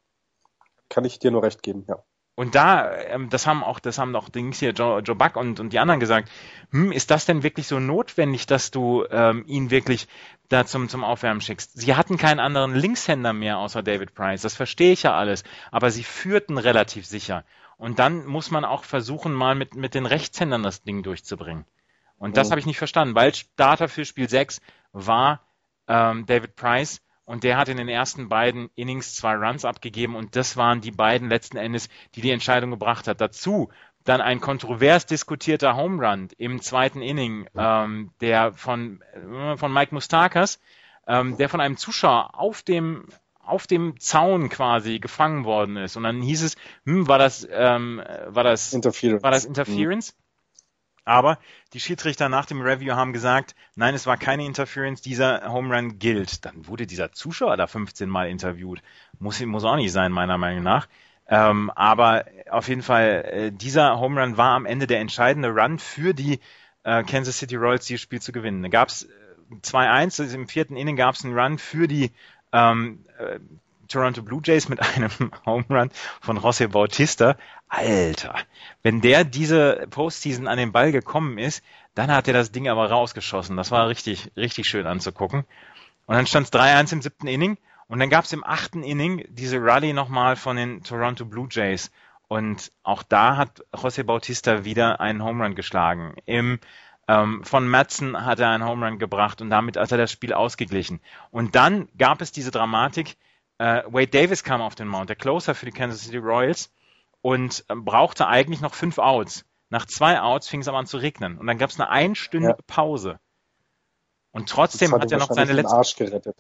Kann 0.89 1.05
ich 1.05 1.19
dir 1.19 1.31
nur 1.31 1.43
recht 1.43 1.63
geben, 1.63 1.85
ja. 1.87 2.03
Und 2.39 2.53
da, 2.53 2.95
ähm, 2.95 3.31
das 3.31 3.47
haben 3.47 3.63
auch, 3.63 3.79
das 3.79 3.97
haben 3.97 4.15
auch 4.15 4.29
Dings 4.29 4.59
hier, 4.59 4.69
Joe, 4.69 4.99
Joe 4.99 5.15
Buck 5.15 5.37
und, 5.37 5.59
und 5.59 5.73
die 5.73 5.79
anderen 5.79 5.99
gesagt, 5.99 6.29
hm, 6.69 6.91
ist 6.91 7.09
das 7.09 7.25
denn 7.25 7.41
wirklich 7.41 7.65
so 7.65 7.79
notwendig, 7.79 8.45
dass 8.45 8.69
du 8.69 9.05
ähm, 9.09 9.43
ihn 9.47 9.71
wirklich 9.71 10.07
da 10.47 10.63
zum, 10.63 10.87
zum 10.87 11.03
Aufwärmen 11.03 11.41
schickst? 11.41 11.71
Sie 11.73 11.95
hatten 11.95 12.17
keinen 12.17 12.39
anderen 12.39 12.75
Linkshänder 12.75 13.33
mehr 13.33 13.57
außer 13.57 13.81
David 13.81 14.13
Price, 14.13 14.43
das 14.43 14.55
verstehe 14.55 14.93
ich 14.93 15.01
ja 15.01 15.15
alles, 15.15 15.43
aber 15.71 15.89
sie 15.89 16.03
führten 16.03 16.59
relativ 16.59 17.07
sicher. 17.07 17.43
Und 17.77 17.97
dann 17.97 18.27
muss 18.27 18.51
man 18.51 18.65
auch 18.65 18.83
versuchen, 18.83 19.33
mal 19.33 19.55
mit, 19.55 19.75
mit 19.75 19.95
den 19.95 20.05
Rechtshändern 20.05 20.61
das 20.61 20.83
Ding 20.83 21.01
durchzubringen. 21.01 21.65
Und 22.17 22.37
das 22.37 22.47
mhm. 22.47 22.51
habe 22.51 22.59
ich 22.59 22.65
nicht 22.65 22.77
verstanden, 22.77 23.15
weil 23.15 23.33
Starter 23.33 23.87
für 23.87 24.05
Spiel 24.05 24.29
6 24.29 24.61
war 24.91 25.41
ähm, 25.87 26.25
David 26.25 26.55
Price 26.55 27.01
und 27.25 27.43
der 27.43 27.57
hat 27.57 27.69
in 27.69 27.77
den 27.77 27.89
ersten 27.89 28.29
beiden 28.29 28.69
Innings 28.75 29.15
zwei 29.15 29.35
Runs 29.35 29.65
abgegeben 29.65 30.15
und 30.15 30.35
das 30.35 30.57
waren 30.57 30.81
die 30.81 30.91
beiden 30.91 31.29
letzten 31.29 31.57
Endes, 31.57 31.89
die 32.15 32.21
die 32.21 32.31
Entscheidung 32.31 32.71
gebracht 32.71 33.07
hat. 33.07 33.21
Dazu 33.21 33.69
dann 34.03 34.21
ein 34.21 34.39
kontrovers 34.39 35.05
diskutierter 35.05 35.75
Home 35.75 36.05
Run 36.05 36.29
im 36.37 36.61
zweiten 36.61 37.01
Inning, 37.01 37.47
ähm, 37.55 38.11
der 38.21 38.53
von, 38.53 39.01
äh, 39.13 39.57
von 39.57 39.73
Mike 39.73 39.93
Mustakas, 39.93 40.59
ähm, 41.05 41.37
der 41.37 41.49
von 41.49 41.61
einem 41.61 41.77
Zuschauer 41.77 42.39
auf 42.39 42.63
dem 42.63 43.05
auf 43.47 43.65
dem 43.65 43.97
Zaun 43.97 44.49
quasi 44.49 44.99
gefangen 44.99 45.45
worden 45.45 45.77
ist. 45.77 45.95
Und 45.95 46.03
dann 46.03 46.21
hieß 46.21 46.43
es, 46.43 46.57
hm, 46.85 47.07
war 47.07 47.17
das, 47.17 47.47
ähm, 47.49 48.03
war 48.27 48.43
das 48.43 48.73
Interference? 48.73 49.23
War 49.23 49.31
das 49.31 49.45
Interference? 49.45 50.13
Mhm. 50.13 50.26
Aber 51.07 51.39
die 51.71 51.79
Schiedsrichter 51.79 52.27
nach 52.27 52.45
dem 52.45 52.61
Review 52.61 52.93
haben 52.93 53.13
gesagt, 53.13 53.55
nein, 53.75 53.95
es 53.95 54.05
war 54.05 54.17
keine 54.17 54.45
Interference, 54.45 55.01
dieser 55.01 55.51
Home 55.51 55.73
Run 55.73 55.99
gilt. 55.99 56.43
Dann 56.43 56.67
wurde 56.67 56.85
dieser 56.85 57.13
Zuschauer 57.13 57.55
da 57.55 57.65
15 57.65 58.09
Mal 58.09 58.29
interviewt. 58.29 58.81
Muss, 59.17 59.39
muss 59.39 59.63
auch 59.63 59.77
nicht 59.77 59.93
sein, 59.93 60.11
meiner 60.11 60.37
Meinung 60.37 60.63
nach. 60.63 60.89
Ähm, 61.29 61.71
aber 61.75 62.25
auf 62.49 62.67
jeden 62.67 62.83
Fall, 62.83 63.23
äh, 63.25 63.51
dieser 63.51 63.99
Home 63.99 64.21
Run 64.21 64.35
war 64.35 64.51
am 64.51 64.65
Ende 64.65 64.85
der 64.85 64.99
entscheidende 64.99 65.49
Run 65.49 65.79
für 65.79 66.13
die 66.13 66.41
äh, 66.83 67.03
Kansas 67.03 67.37
City 67.37 67.55
Royals, 67.55 67.85
dieses 67.85 68.01
Spiel 68.01 68.21
zu 68.21 68.33
gewinnen. 68.33 68.61
Da 68.61 68.67
gab 68.67 68.89
es 68.89 69.03
äh, 69.03 69.07
2-1, 69.63 70.21
also 70.21 70.35
im 70.35 70.49
vierten 70.49 70.75
Inning 70.75 70.97
gab 70.97 71.15
es 71.15 71.23
einen 71.23 71.37
Run 71.37 71.57
für 71.57 71.87
die 71.87 72.11
ähm, 72.51 73.05
äh, 73.17 73.39
Toronto 73.87 74.21
Blue 74.21 74.41
Jays 74.43 74.69
mit 74.69 74.79
einem 74.81 75.11
Home 75.45 75.65
Run 75.69 75.91
von 76.21 76.39
José 76.39 76.67
Bautista. 76.67 77.37
Alter, 77.69 78.35
wenn 78.83 79.01
der 79.01 79.23
diese 79.23 79.87
Postseason 79.89 80.47
an 80.47 80.57
den 80.57 80.71
Ball 80.71 80.91
gekommen 80.91 81.37
ist, 81.37 81.63
dann 81.95 82.11
hat 82.11 82.27
er 82.27 82.33
das 82.33 82.51
Ding 82.51 82.69
aber 82.69 82.89
rausgeschossen. 82.89 83.57
Das 83.57 83.71
war 83.71 83.89
richtig, 83.89 84.31
richtig 84.37 84.67
schön 84.67 84.87
anzugucken. 84.87 85.45
Und 86.05 86.15
dann 86.15 86.27
stand 86.27 86.45
es 86.45 86.53
3-1 86.53 86.93
im 86.93 87.01
siebten 87.01 87.27
Inning 87.27 87.57
und 87.87 87.99
dann 87.99 88.09
gab 88.09 88.25
es 88.25 88.33
im 88.33 88.43
achten 88.43 88.83
Inning 88.83 89.25
diese 89.29 89.61
Rally 89.61 89.93
nochmal 89.93 90.35
von 90.35 90.55
den 90.55 90.83
Toronto 90.83 91.25
Blue 91.25 91.47
Jays. 91.49 91.91
Und 92.27 92.71
auch 92.83 93.03
da 93.03 93.37
hat 93.37 93.63
José 93.73 94.03
Bautista 94.03 94.65
wieder 94.65 94.99
einen 94.99 95.23
Home 95.23 95.43
Run 95.43 95.55
geschlagen. 95.55 96.15
Im 96.25 96.59
ähm, 97.07 97.43
von 97.43 97.67
Madsen 97.67 98.25
hat 98.25 98.39
er 98.39 98.49
einen 98.49 98.65
Home 98.65 98.85
Run 98.85 98.99
gebracht 98.99 99.41
und 99.41 99.49
damit 99.49 99.77
hat 99.77 99.91
er 99.91 99.97
das 99.97 100.11
Spiel 100.11 100.33
ausgeglichen. 100.33 100.99
Und 101.31 101.55
dann 101.55 101.87
gab 101.97 102.21
es 102.21 102.33
diese 102.33 102.51
Dramatik, 102.51 103.15
äh, 103.57 103.83
Wade 103.87 104.07
Davis 104.07 104.43
kam 104.43 104.61
auf 104.61 104.75
den 104.75 104.87
Mount, 104.87 105.09
der 105.09 105.15
Closer 105.15 105.55
für 105.55 105.65
die 105.65 105.71
Kansas 105.71 106.03
City 106.03 106.17
Royals 106.17 106.71
und 107.21 107.65
äh, 107.69 107.75
brauchte 107.75 108.27
eigentlich 108.27 108.61
noch 108.61 108.73
fünf 108.73 108.97
Outs. 108.97 109.45
Nach 109.69 109.85
zwei 109.85 110.21
Outs 110.21 110.47
fing 110.47 110.61
es 110.61 110.67
aber 110.67 110.77
an 110.77 110.85
zu 110.85 110.97
regnen 110.97 111.37
und 111.37 111.47
dann 111.47 111.57
gab 111.57 111.69
es 111.69 111.79
eine 111.79 111.89
einstündige 111.89 112.55
ja. 112.57 112.63
Pause. 112.67 113.19
Und 114.31 114.49
trotzdem 114.49 114.93
hat, 114.93 115.11
er 115.11 115.17
noch 115.17 115.31
seine 115.31 115.53
letzte. 115.53 115.75
Arsch 115.75 115.95
gerettet. 115.95 116.37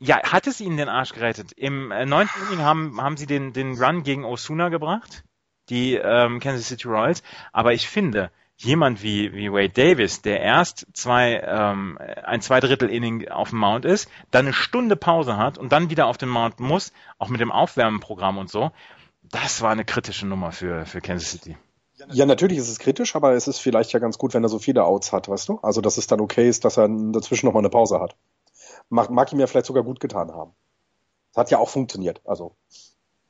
Ja, 0.00 0.22
hat 0.22 0.46
es 0.46 0.60
ihnen 0.60 0.76
den 0.76 0.88
Arsch 0.88 1.12
gerettet. 1.12 1.52
Im 1.52 1.90
äh, 1.92 2.04
neunten 2.04 2.42
Inning 2.46 2.64
haben, 2.64 3.00
haben 3.00 3.16
sie 3.16 3.26
den, 3.26 3.52
den 3.52 3.80
Run 3.80 4.02
gegen 4.02 4.24
Osuna 4.24 4.68
gebracht, 4.68 5.24
die 5.68 5.94
ähm, 5.94 6.40
Kansas 6.40 6.68
City 6.68 6.88
Royals. 6.88 7.22
Aber 7.52 7.72
ich 7.72 7.88
finde, 7.88 8.30
jemand 8.56 9.02
wie, 9.02 9.32
wie 9.32 9.50
Wade 9.50 9.70
Davis, 9.70 10.22
der 10.22 10.40
erst 10.40 10.86
zwei, 10.92 11.40
ähm, 11.44 11.98
ein 12.22 12.40
Zweidrittel-Inning 12.40 13.28
auf 13.28 13.50
dem 13.50 13.58
Mount 13.58 13.84
ist, 13.84 14.08
dann 14.30 14.46
eine 14.46 14.52
Stunde 14.52 14.96
Pause 14.96 15.36
hat 15.36 15.58
und 15.58 15.72
dann 15.72 15.90
wieder 15.90 16.06
auf 16.06 16.18
den 16.18 16.28
Mount 16.28 16.60
muss, 16.60 16.92
auch 17.18 17.28
mit 17.28 17.40
dem 17.40 17.52
Aufwärmprogramm 17.52 18.38
und 18.38 18.50
so, 18.50 18.70
das 19.22 19.62
war 19.62 19.70
eine 19.70 19.84
kritische 19.84 20.26
Nummer 20.26 20.52
für, 20.52 20.86
für 20.86 21.00
Kansas 21.00 21.30
City. 21.30 21.56
Ja, 22.10 22.26
natürlich 22.26 22.58
ist 22.58 22.68
es 22.68 22.78
kritisch, 22.78 23.16
aber 23.16 23.32
es 23.32 23.48
ist 23.48 23.58
vielleicht 23.58 23.92
ja 23.92 23.98
ganz 23.98 24.18
gut, 24.18 24.34
wenn 24.34 24.42
er 24.42 24.48
so 24.48 24.58
viele 24.58 24.84
Outs 24.84 25.12
hat, 25.12 25.28
weißt 25.28 25.48
du? 25.48 25.58
Also, 25.62 25.80
dass 25.80 25.96
es 25.96 26.06
dann 26.06 26.20
okay 26.20 26.48
ist, 26.48 26.64
dass 26.64 26.76
er 26.76 26.88
dazwischen 26.88 27.46
nochmal 27.46 27.62
eine 27.62 27.70
Pause 27.70 28.00
hat. 28.00 28.16
Mag, 28.88 29.10
mag 29.10 29.32
ihm 29.32 29.40
ja 29.40 29.46
vielleicht 29.46 29.66
sogar 29.66 29.84
gut 29.84 30.00
getan 30.00 30.32
haben. 30.32 30.52
Das 31.32 31.42
hat 31.42 31.50
ja 31.50 31.58
auch 31.58 31.68
funktioniert, 31.68 32.20
also. 32.24 32.56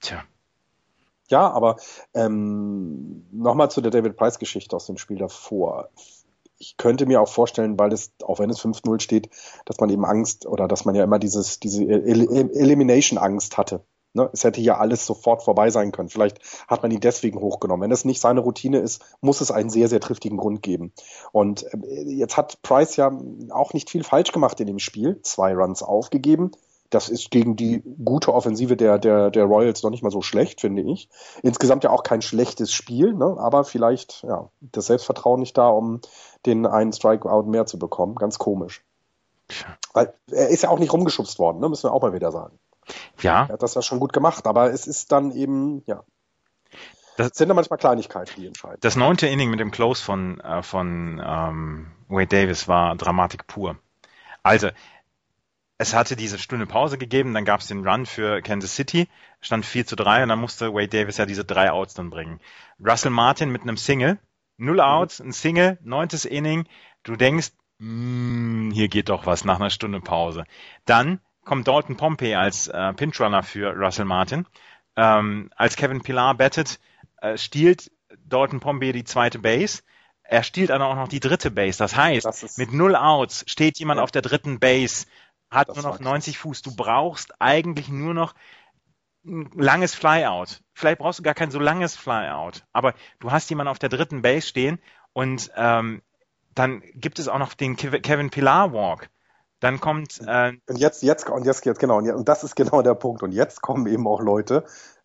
Tja. 0.00 0.24
Ja, 1.28 1.50
aber 1.50 1.76
ähm, 2.12 3.26
nochmal 3.32 3.70
zu 3.70 3.80
der 3.80 3.90
David 3.90 4.16
Price-Geschichte 4.16 4.76
aus 4.76 4.86
dem 4.86 4.98
Spiel 4.98 5.18
davor. 5.18 5.88
Ich 6.58 6.76
könnte 6.76 7.06
mir 7.06 7.20
auch 7.20 7.28
vorstellen, 7.28 7.78
weil 7.78 7.92
es, 7.92 8.12
auch 8.22 8.38
wenn 8.38 8.50
es 8.50 8.60
5-0 8.60 9.00
steht, 9.00 9.30
dass 9.64 9.78
man 9.80 9.90
eben 9.90 10.04
Angst 10.04 10.46
oder 10.46 10.68
dass 10.68 10.84
man 10.84 10.94
ja 10.94 11.04
immer 11.04 11.18
dieses, 11.18 11.60
diese 11.60 11.84
El 11.84 12.28
Elimination-Angst 12.54 13.58
hatte. 13.58 13.84
Ne? 14.14 14.30
Es 14.32 14.44
hätte 14.44 14.60
ja 14.60 14.78
alles 14.78 15.04
sofort 15.04 15.42
vorbei 15.42 15.70
sein 15.70 15.90
können. 15.90 16.08
Vielleicht 16.08 16.38
hat 16.68 16.82
man 16.82 16.92
ihn 16.92 17.00
deswegen 17.00 17.40
hochgenommen. 17.40 17.82
Wenn 17.82 17.92
es 17.92 18.04
nicht 18.04 18.20
seine 18.20 18.40
Routine 18.40 18.78
ist, 18.78 19.02
muss 19.20 19.40
es 19.40 19.50
einen 19.50 19.70
sehr, 19.70 19.88
sehr 19.88 20.00
triftigen 20.00 20.38
Grund 20.38 20.62
geben. 20.62 20.92
Und 21.32 21.64
äh, 21.64 22.02
jetzt 22.02 22.36
hat 22.36 22.62
Price 22.62 22.96
ja 22.96 23.10
auch 23.50 23.72
nicht 23.72 23.90
viel 23.90 24.04
falsch 24.04 24.32
gemacht 24.32 24.60
in 24.60 24.68
dem 24.68 24.78
Spiel. 24.78 25.20
Zwei 25.22 25.54
Runs 25.54 25.82
aufgegeben. 25.82 26.52
Das 26.90 27.08
ist 27.08 27.30
gegen 27.30 27.56
die 27.56 27.82
gute 28.04 28.32
Offensive 28.32 28.76
der, 28.76 28.98
der, 28.98 29.30
der 29.30 29.44
Royals 29.44 29.82
noch 29.82 29.90
nicht 29.90 30.02
mal 30.02 30.10
so 30.10 30.22
schlecht, 30.22 30.60
finde 30.60 30.82
ich. 30.82 31.08
Insgesamt 31.42 31.82
ja 31.82 31.90
auch 31.90 32.02
kein 32.02 32.22
schlechtes 32.22 32.72
Spiel, 32.72 33.14
ne? 33.14 33.36
aber 33.38 33.64
vielleicht 33.64 34.22
ja, 34.22 34.50
das 34.60 34.86
Selbstvertrauen 34.86 35.40
nicht 35.40 35.58
da, 35.58 35.68
um 35.68 36.00
den 36.46 36.66
einen 36.66 36.92
Strikeout 36.92 37.44
mehr 37.44 37.66
zu 37.66 37.78
bekommen. 37.78 38.14
Ganz 38.14 38.38
komisch. 38.38 38.84
Weil 39.92 40.14
er 40.30 40.48
ist 40.48 40.62
ja 40.62 40.68
auch 40.70 40.78
nicht 40.78 40.92
rumgeschubst 40.92 41.38
worden, 41.38 41.60
ne? 41.60 41.68
müssen 41.68 41.84
wir 41.84 41.92
auch 41.92 42.02
mal 42.02 42.12
wieder 42.12 42.32
sagen. 42.32 42.58
Ja. 43.20 43.46
Er 43.46 43.54
hat 43.54 43.62
das 43.62 43.74
ja 43.74 43.82
schon 43.82 44.00
gut 44.00 44.12
gemacht, 44.12 44.46
aber 44.46 44.72
es 44.72 44.86
ist 44.86 45.12
dann 45.12 45.32
eben, 45.32 45.82
ja. 45.86 46.04
Das 47.16 47.30
sind 47.34 47.48
ja 47.48 47.54
manchmal 47.54 47.78
Kleinigkeiten, 47.78 48.32
die 48.36 48.46
entscheiden. 48.46 48.78
Das 48.80 48.96
neunte 48.96 49.26
Inning 49.26 49.50
mit 49.50 49.60
dem 49.60 49.70
Close 49.70 50.02
von, 50.02 50.40
äh, 50.40 50.62
von 50.62 51.22
ähm, 51.24 51.92
Wade 52.08 52.26
Davis 52.26 52.66
war 52.66 52.96
Dramatik 52.96 53.46
pur. 53.46 53.76
Also, 54.42 54.68
es 55.78 55.92
hatte 55.94 56.16
diese 56.16 56.38
Stunde 56.38 56.66
Pause 56.66 56.98
gegeben, 56.98 57.34
dann 57.34 57.44
gab 57.44 57.60
es 57.60 57.66
den 57.68 57.86
Run 57.86 58.06
für 58.06 58.42
Kansas 58.42 58.74
City, 58.76 59.08
stand 59.40 59.66
4 59.66 59.86
zu 59.86 59.96
3 59.96 60.22
und 60.22 60.28
dann 60.28 60.38
musste 60.40 60.72
Wade 60.72 60.88
Davis 60.88 61.16
ja 61.16 61.26
diese 61.26 61.44
drei 61.44 61.70
Outs 61.72 61.94
dann 61.94 62.10
bringen. 62.10 62.40
Russell 62.84 63.10
Martin 63.10 63.50
mit 63.50 63.62
einem 63.62 63.76
Single, 63.76 64.18
null 64.56 64.80
Outs, 64.80 65.20
ein 65.20 65.32
Single, 65.32 65.78
neuntes 65.82 66.24
Inning, 66.24 66.66
du 67.02 67.16
denkst, 67.16 67.50
mm, 67.78 68.70
hier 68.70 68.88
geht 68.88 69.08
doch 69.08 69.26
was 69.26 69.44
nach 69.44 69.56
einer 69.58 69.70
Stunde 69.70 70.00
Pause. 70.00 70.44
Dann 70.84 71.20
kommt 71.44 71.66
Dalton 71.68 71.96
Pompey 71.96 72.34
als 72.34 72.68
äh, 72.68 72.92
Pinch-Runner 72.94 73.42
für 73.42 73.72
Russell 73.74 74.06
Martin. 74.06 74.46
Ähm, 74.96 75.50
als 75.56 75.76
Kevin 75.76 76.02
Pilar 76.02 76.34
bettet, 76.36 76.78
äh, 77.20 77.36
stiehlt 77.36 77.90
Dalton 78.24 78.60
Pompey 78.60 78.92
die 78.92 79.04
zweite 79.04 79.40
Base. 79.40 79.82
Er 80.22 80.42
stiehlt 80.42 80.70
dann 80.70 80.80
auch 80.80 80.94
noch 80.94 81.08
die 81.08 81.20
dritte 81.20 81.50
Base. 81.50 81.76
Das 81.78 81.96
heißt, 81.96 82.24
Das 82.24 82.56
mit 82.56 82.72
null 82.72 82.96
Outs 82.96 83.44
steht 83.46 83.78
jemand 83.78 83.98
Ja. 83.98 84.04
auf 84.04 84.10
der 84.10 84.22
dritten 84.22 84.58
Base, 84.58 85.06
hat 85.54 85.68
Das 85.68 85.76
nur 85.76 85.84
noch 85.84 85.96
krass. 85.96 86.04
90 86.04 86.38
Fuß. 86.38 86.62
Du 86.62 86.74
brauchst 86.74 87.40
eigentlich 87.40 87.88
nur 87.88 88.14
noch 88.14 88.34
ein 89.26 89.50
langes 89.54 89.94
Flyout. 89.94 90.60
Vielleicht 90.74 90.98
brauchst 90.98 91.18
du 91.18 91.22
gar 91.22 91.34
kein 91.34 91.50
so 91.50 91.58
langes 91.58 91.96
Flyout, 91.96 92.64
aber 92.72 92.94
du 93.20 93.30
hast 93.32 93.48
jemanden 93.48 93.70
auf 93.70 93.78
der 93.78 93.88
dritten 93.88 94.20
Base 94.22 94.46
stehen 94.46 94.78
und 95.12 95.50
ähm, 95.56 96.02
dann 96.54 96.82
gibt 96.94 97.18
es 97.18 97.28
auch 97.28 97.38
noch 97.38 97.54
den 97.54 97.76
Kev- 97.76 98.00
Kevin 98.00 98.30
Pilar 98.30 98.72
Walk. 98.72 99.08
Dann 99.60 99.80
kommt 99.80 100.20
äh, 100.26 100.52
Und 100.66 100.76
jetzt, 100.78 101.02
jetzt, 101.02 101.28
und 101.30 101.46
jetzt, 101.46 101.64
jetzt, 101.64 101.78
genau, 101.80 101.98
und 101.98 102.28
das 102.28 102.44
ist 102.44 102.54
genau 102.54 102.82
der 102.82 102.94
Punkt. 102.94 103.22
Und 103.22 103.32
jetzt 103.32 103.62
kommen 103.62 103.86
eben 103.86 104.06
auch 104.06 104.20
Leute 104.20 104.64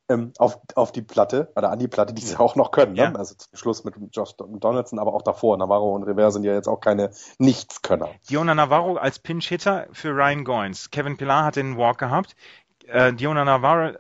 ähm, 0.10 0.34
auf, 0.38 0.60
auf 0.76 0.92
die 0.92 1.02
Platte, 1.02 1.52
oder 1.56 1.72
an 1.72 1.80
die 1.80 1.88
Platte, 1.88 2.14
die 2.14 2.22
sie 2.22 2.38
auch 2.38 2.56
noch 2.56 2.72
können. 2.72 2.96
Ja. 2.96 3.12
Ne? 3.12 3.20
Also 3.20 3.36
zum 3.36 3.58
Schluss 3.58 3.84
mit 3.84 3.96
Josh 4.12 4.36
Donaldson, 4.36 5.00
aber 5.00 5.14
auch 5.14 5.22
davor. 5.22 5.58
Navarro 5.58 5.96
und 5.96 6.04
Rivera 6.04 6.32
sind 6.32 6.44
ja 6.44 6.54
jetzt 6.54 6.68
auch 6.68 6.80
keine 6.80 7.12
Nichtskönner. 7.38 8.10
Diona 8.30 8.56
Navarro 8.56 8.98
als 8.98 9.20
Pinch-Hitter 9.20 9.88
für 9.92 10.10
Ryan 10.10 10.44
Goins. 10.44 10.92
Kevin 10.92 11.18
Pilar 11.18 11.46
hat 11.46 11.56
den 11.56 11.78
Walk 11.78 12.00
gehabt. 12.00 12.36
Äh, 12.88 13.14
Diona 13.14 13.46
Navarro 13.46 13.90
äh, 13.90 13.98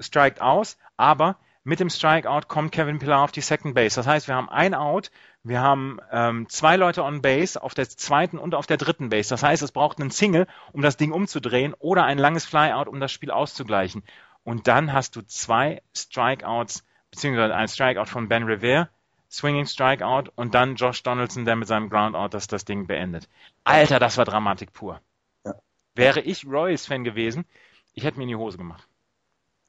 strikt 0.00 0.40
aus, 0.40 0.78
aber 0.96 1.36
mit 1.64 1.80
dem 1.80 1.90
Strikeout 1.90 2.48
kommt 2.48 2.72
Kevin 2.72 2.98
Pilar 2.98 3.24
auf 3.24 3.32
die 3.32 3.42
Second 3.42 3.74
Base. 3.74 3.96
Das 3.96 4.06
heißt, 4.06 4.26
wir 4.26 4.36
haben 4.36 4.48
ein 4.48 4.72
Out, 4.74 5.10
wir 5.42 5.60
haben 5.60 5.98
ähm, 6.10 6.48
zwei 6.48 6.76
Leute 6.76 7.04
on 7.04 7.20
Base 7.20 7.62
auf 7.62 7.74
der 7.74 7.86
zweiten 7.88 8.38
und 8.38 8.54
auf 8.54 8.66
der 8.66 8.78
dritten 8.78 9.10
Base. 9.10 9.28
Das 9.28 9.42
heißt, 9.42 9.62
es 9.62 9.72
braucht 9.72 10.00
einen 10.00 10.10
Single, 10.10 10.46
um 10.72 10.80
das 10.80 10.96
Ding 10.96 11.12
umzudrehen 11.12 11.74
oder 11.78 12.04
ein 12.04 12.16
langes 12.16 12.46
Flyout, 12.46 12.88
um 12.88 13.00
das 13.00 13.12
Spiel 13.12 13.30
auszugleichen. 13.30 14.02
Und 14.44 14.66
dann 14.66 14.92
hast 14.92 15.16
du 15.16 15.22
zwei 15.22 15.82
Strikeouts, 15.94 16.84
beziehungsweise 17.10 17.54
ein 17.54 17.68
Strikeout 17.68 18.06
von 18.06 18.28
Ben 18.28 18.44
Revere, 18.44 18.88
Swinging 19.30 19.66
Strikeout 19.66 20.30
und 20.36 20.54
dann 20.54 20.76
Josh 20.76 21.02
Donaldson, 21.02 21.44
der 21.44 21.56
mit 21.56 21.68
seinem 21.68 21.90
Groundout 21.90 22.28
das, 22.30 22.46
das 22.46 22.64
Ding 22.64 22.86
beendet. 22.86 23.28
Alter, 23.64 23.98
das 23.98 24.16
war 24.16 24.24
Dramatik 24.24 24.72
pur. 24.72 25.00
Ja. 25.44 25.54
Wäre 25.94 26.20
ich 26.20 26.46
Royals-Fan 26.46 27.04
gewesen, 27.04 27.44
ich 27.92 28.04
hätte 28.04 28.16
mir 28.16 28.24
in 28.24 28.30
die 28.30 28.36
Hose 28.36 28.56
gemacht. 28.56 28.88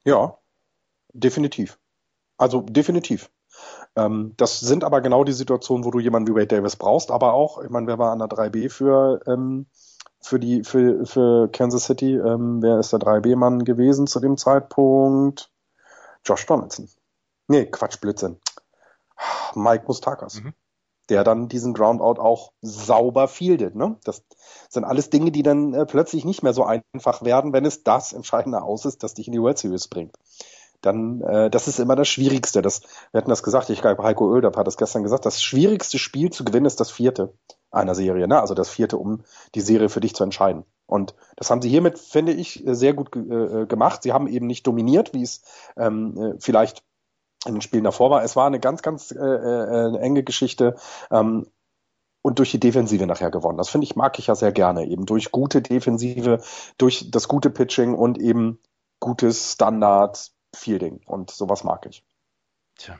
Ja, 0.05 0.37
definitiv. 1.13 1.77
Also 2.37 2.61
definitiv. 2.61 3.29
Ähm, 3.95 4.33
das 4.37 4.59
sind 4.59 4.83
aber 4.83 5.01
genau 5.01 5.23
die 5.23 5.33
Situationen, 5.33 5.83
wo 5.83 5.91
du 5.91 5.99
jemanden 5.99 6.29
wie 6.29 6.35
Wade 6.35 6.47
Davis 6.47 6.75
brauchst, 6.77 7.11
aber 7.11 7.33
auch, 7.33 7.61
ich 7.61 7.69
meine, 7.69 7.87
wer 7.87 7.99
war 7.99 8.11
an 8.11 8.19
der 8.19 8.29
3B 8.29 8.69
für, 8.69 9.19
ähm, 9.27 9.65
für 10.21 10.39
die, 10.39 10.63
für, 10.63 11.05
für 11.05 11.49
Kansas 11.49 11.85
City? 11.85 12.15
Ähm, 12.15 12.61
wer 12.61 12.79
ist 12.79 12.93
der 12.93 12.99
3B-Mann 12.99 13.63
gewesen 13.63 14.07
zu 14.07 14.19
dem 14.19 14.37
Zeitpunkt? 14.37 15.51
Josh 16.25 16.45
Donaldson. 16.45 16.89
Nee, 17.47 17.65
Quatsch, 17.65 17.99
Blödsinn. 17.99 18.39
Mike 19.55 19.85
Mustakas. 19.87 20.41
Mhm. 20.41 20.53
Der 21.09 21.23
dann 21.23 21.49
diesen 21.49 21.73
Groundout 21.73 22.21
auch 22.21 22.51
sauber 22.61 23.27
fieldet, 23.27 23.75
ne? 23.75 23.97
Das 24.03 24.23
sind 24.69 24.83
alles 24.83 25.09
Dinge, 25.09 25.31
die 25.31 25.41
dann 25.41 25.73
äh, 25.73 25.85
plötzlich 25.87 26.23
nicht 26.23 26.43
mehr 26.43 26.53
so 26.53 26.63
einfach 26.63 27.23
werden, 27.23 27.51
wenn 27.51 27.65
es 27.65 27.83
das 27.83 28.13
entscheidende 28.13 28.61
Aus 28.61 28.85
ist, 28.85 29.01
das 29.01 29.15
dich 29.15 29.27
in 29.27 29.33
die 29.33 29.41
World 29.41 29.57
Series 29.57 29.87
bringt 29.87 30.15
dann 30.81 31.21
äh, 31.21 31.49
das 31.49 31.67
ist 31.67 31.79
immer 31.79 31.95
das 31.95 32.07
Schwierigste. 32.07 32.61
Das, 32.61 32.81
wir 33.11 33.19
hatten 33.19 33.29
das 33.29 33.43
gesagt, 33.43 33.69
ich 33.69 33.81
glaube, 33.81 34.03
Heiko 34.03 34.29
Oeldap 34.31 34.57
hat 34.57 34.67
das 34.67 34.77
gestern 34.77 35.03
gesagt, 35.03 35.25
das 35.25 35.41
schwierigste 35.41 35.99
Spiel 35.99 36.31
zu 36.31 36.43
gewinnen 36.43 36.65
ist 36.65 36.79
das 36.79 36.91
vierte 36.91 37.33
einer 37.71 37.95
Serie, 37.95 38.27
ne? 38.27 38.39
Also 38.39 38.53
das 38.53 38.69
vierte, 38.69 38.97
um 38.97 39.23
die 39.55 39.61
Serie 39.61 39.89
für 39.89 39.99
dich 39.99 40.15
zu 40.15 40.23
entscheiden. 40.23 40.65
Und 40.87 41.13
das 41.35 41.51
haben 41.51 41.61
sie 41.61 41.69
hiermit, 41.69 41.99
finde 41.99 42.31
ich, 42.31 42.63
sehr 42.65 42.93
gut 42.93 43.15
äh, 43.15 43.67
gemacht. 43.67 44.01
Sie 44.01 44.11
haben 44.11 44.27
eben 44.27 44.47
nicht 44.47 44.65
dominiert, 44.65 45.13
wie 45.13 45.21
es 45.21 45.41
ähm, 45.77 46.17
äh, 46.17 46.33
vielleicht 46.39 46.83
in 47.45 47.53
den 47.53 47.61
Spielen 47.61 47.83
davor 47.83 48.09
war. 48.09 48.23
Es 48.23 48.35
war 48.35 48.47
eine 48.47 48.59
ganz, 48.59 48.81
ganz 48.81 49.11
äh, 49.11 49.17
äh, 49.17 49.97
enge 49.97 50.23
Geschichte. 50.23 50.75
Ähm, 51.11 51.45
und 52.21 52.39
durch 52.39 52.51
die 52.51 52.59
Defensive 52.59 53.05
nachher 53.05 53.31
gewonnen. 53.31 53.57
Das 53.57 53.69
finde 53.69 53.85
ich, 53.85 53.95
mag 53.95 54.19
ich 54.19 54.27
ja 54.27 54.35
sehr 54.35 54.51
gerne. 54.51 54.85
Eben 54.85 55.05
durch 55.05 55.31
gute 55.31 55.61
Defensive, 55.61 56.41
durch 56.77 57.09
das 57.11 57.29
gute 57.29 57.49
Pitching 57.49 57.93
und 57.93 58.17
eben 58.17 58.59
gutes 58.99 59.53
Standard, 59.53 60.31
Fielding 60.55 61.01
und 61.05 61.31
sowas 61.31 61.63
mag 61.63 61.85
ich. 61.85 62.03
Tja. 62.77 62.97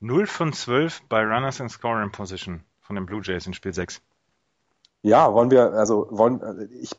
0 0.00 0.26
von 0.26 0.52
12 0.52 1.02
bei 1.08 1.22
Runners 1.22 1.60
in 1.60 1.68
Scoring 1.68 2.10
Position 2.10 2.64
von 2.80 2.96
den 2.96 3.06
Blue 3.06 3.20
Jays 3.22 3.46
in 3.46 3.54
Spiel 3.54 3.72
6. 3.72 4.00
Ja, 5.02 5.32
wollen 5.32 5.50
wir, 5.50 5.72
also 5.72 6.06
wollen, 6.10 6.68
ich, 6.80 6.90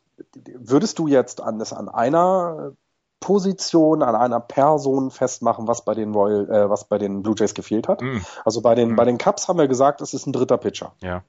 würdest 0.56 1.00
du 1.00 1.08
jetzt 1.08 1.42
an 1.42 1.60
das 1.60 1.74
an 1.74 1.90
einer 1.90 2.74
Position, 3.20 4.04
an 4.04 4.16
einer 4.16 4.42
Person 4.42 5.10
festmachen, 5.10 5.68
was 5.68 5.86
bei 5.86 5.94
den 5.94 6.14
Royal, 6.14 6.50
äh, 6.52 6.70
was 6.70 6.84
bei 6.86 6.98
den 6.98 7.24
Blue 7.24 7.36
Jays 7.38 7.54
gefehlt 7.54 7.88
hat? 7.88 8.02
Mm, 8.02 8.18
Also 8.44 8.62
bei 8.62 8.76
den, 8.76 8.92
Mhm. 8.92 8.96
bei 8.98 9.06
den 9.06 9.18
Cubs 9.18 9.48
haben 9.48 9.58
wir 9.58 9.70
gesagt, 9.70 10.02
es 10.02 10.14
ist 10.14 10.26
ein 10.28 10.34
dritter 10.34 10.58
Pitcher. 10.58 10.94
ja. 11.02 11.24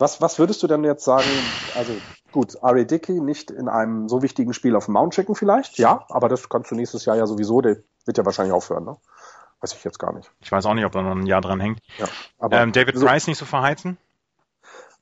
Was, 0.00 0.20
was 0.22 0.38
würdest 0.38 0.62
du 0.62 0.66
denn 0.66 0.82
jetzt 0.82 1.04
sagen? 1.04 1.26
Also 1.74 1.92
gut, 2.32 2.62
Ari 2.62 2.86
Dickey 2.86 3.20
nicht 3.20 3.50
in 3.50 3.68
einem 3.68 4.08
so 4.08 4.22
wichtigen 4.22 4.54
Spiel 4.54 4.74
auf 4.74 4.86
den 4.86 4.94
Mount 4.94 5.14
schicken 5.14 5.34
vielleicht, 5.34 5.78
ja, 5.78 6.04
aber 6.08 6.28
das 6.28 6.48
kannst 6.48 6.70
du 6.70 6.74
nächstes 6.74 7.04
Jahr 7.04 7.16
ja 7.16 7.26
sowieso, 7.26 7.60
der 7.60 7.76
wird 8.06 8.16
ja 8.16 8.24
wahrscheinlich 8.24 8.54
aufhören, 8.54 8.84
ne? 8.84 8.96
Weiß 9.60 9.74
ich 9.74 9.84
jetzt 9.84 9.98
gar 9.98 10.14
nicht. 10.14 10.30
Ich 10.40 10.50
weiß 10.50 10.64
auch 10.64 10.72
nicht, 10.72 10.86
ob 10.86 10.92
da 10.92 11.02
noch 11.02 11.10
ein 11.10 11.26
Jahr 11.26 11.42
dran 11.42 11.60
hängt. 11.60 11.80
Ja, 11.98 12.08
Ähm, 12.50 12.72
David 12.72 12.96
so, 12.96 13.04
Price 13.04 13.26
nicht 13.26 13.36
so 13.36 13.44
verheizen. 13.44 13.98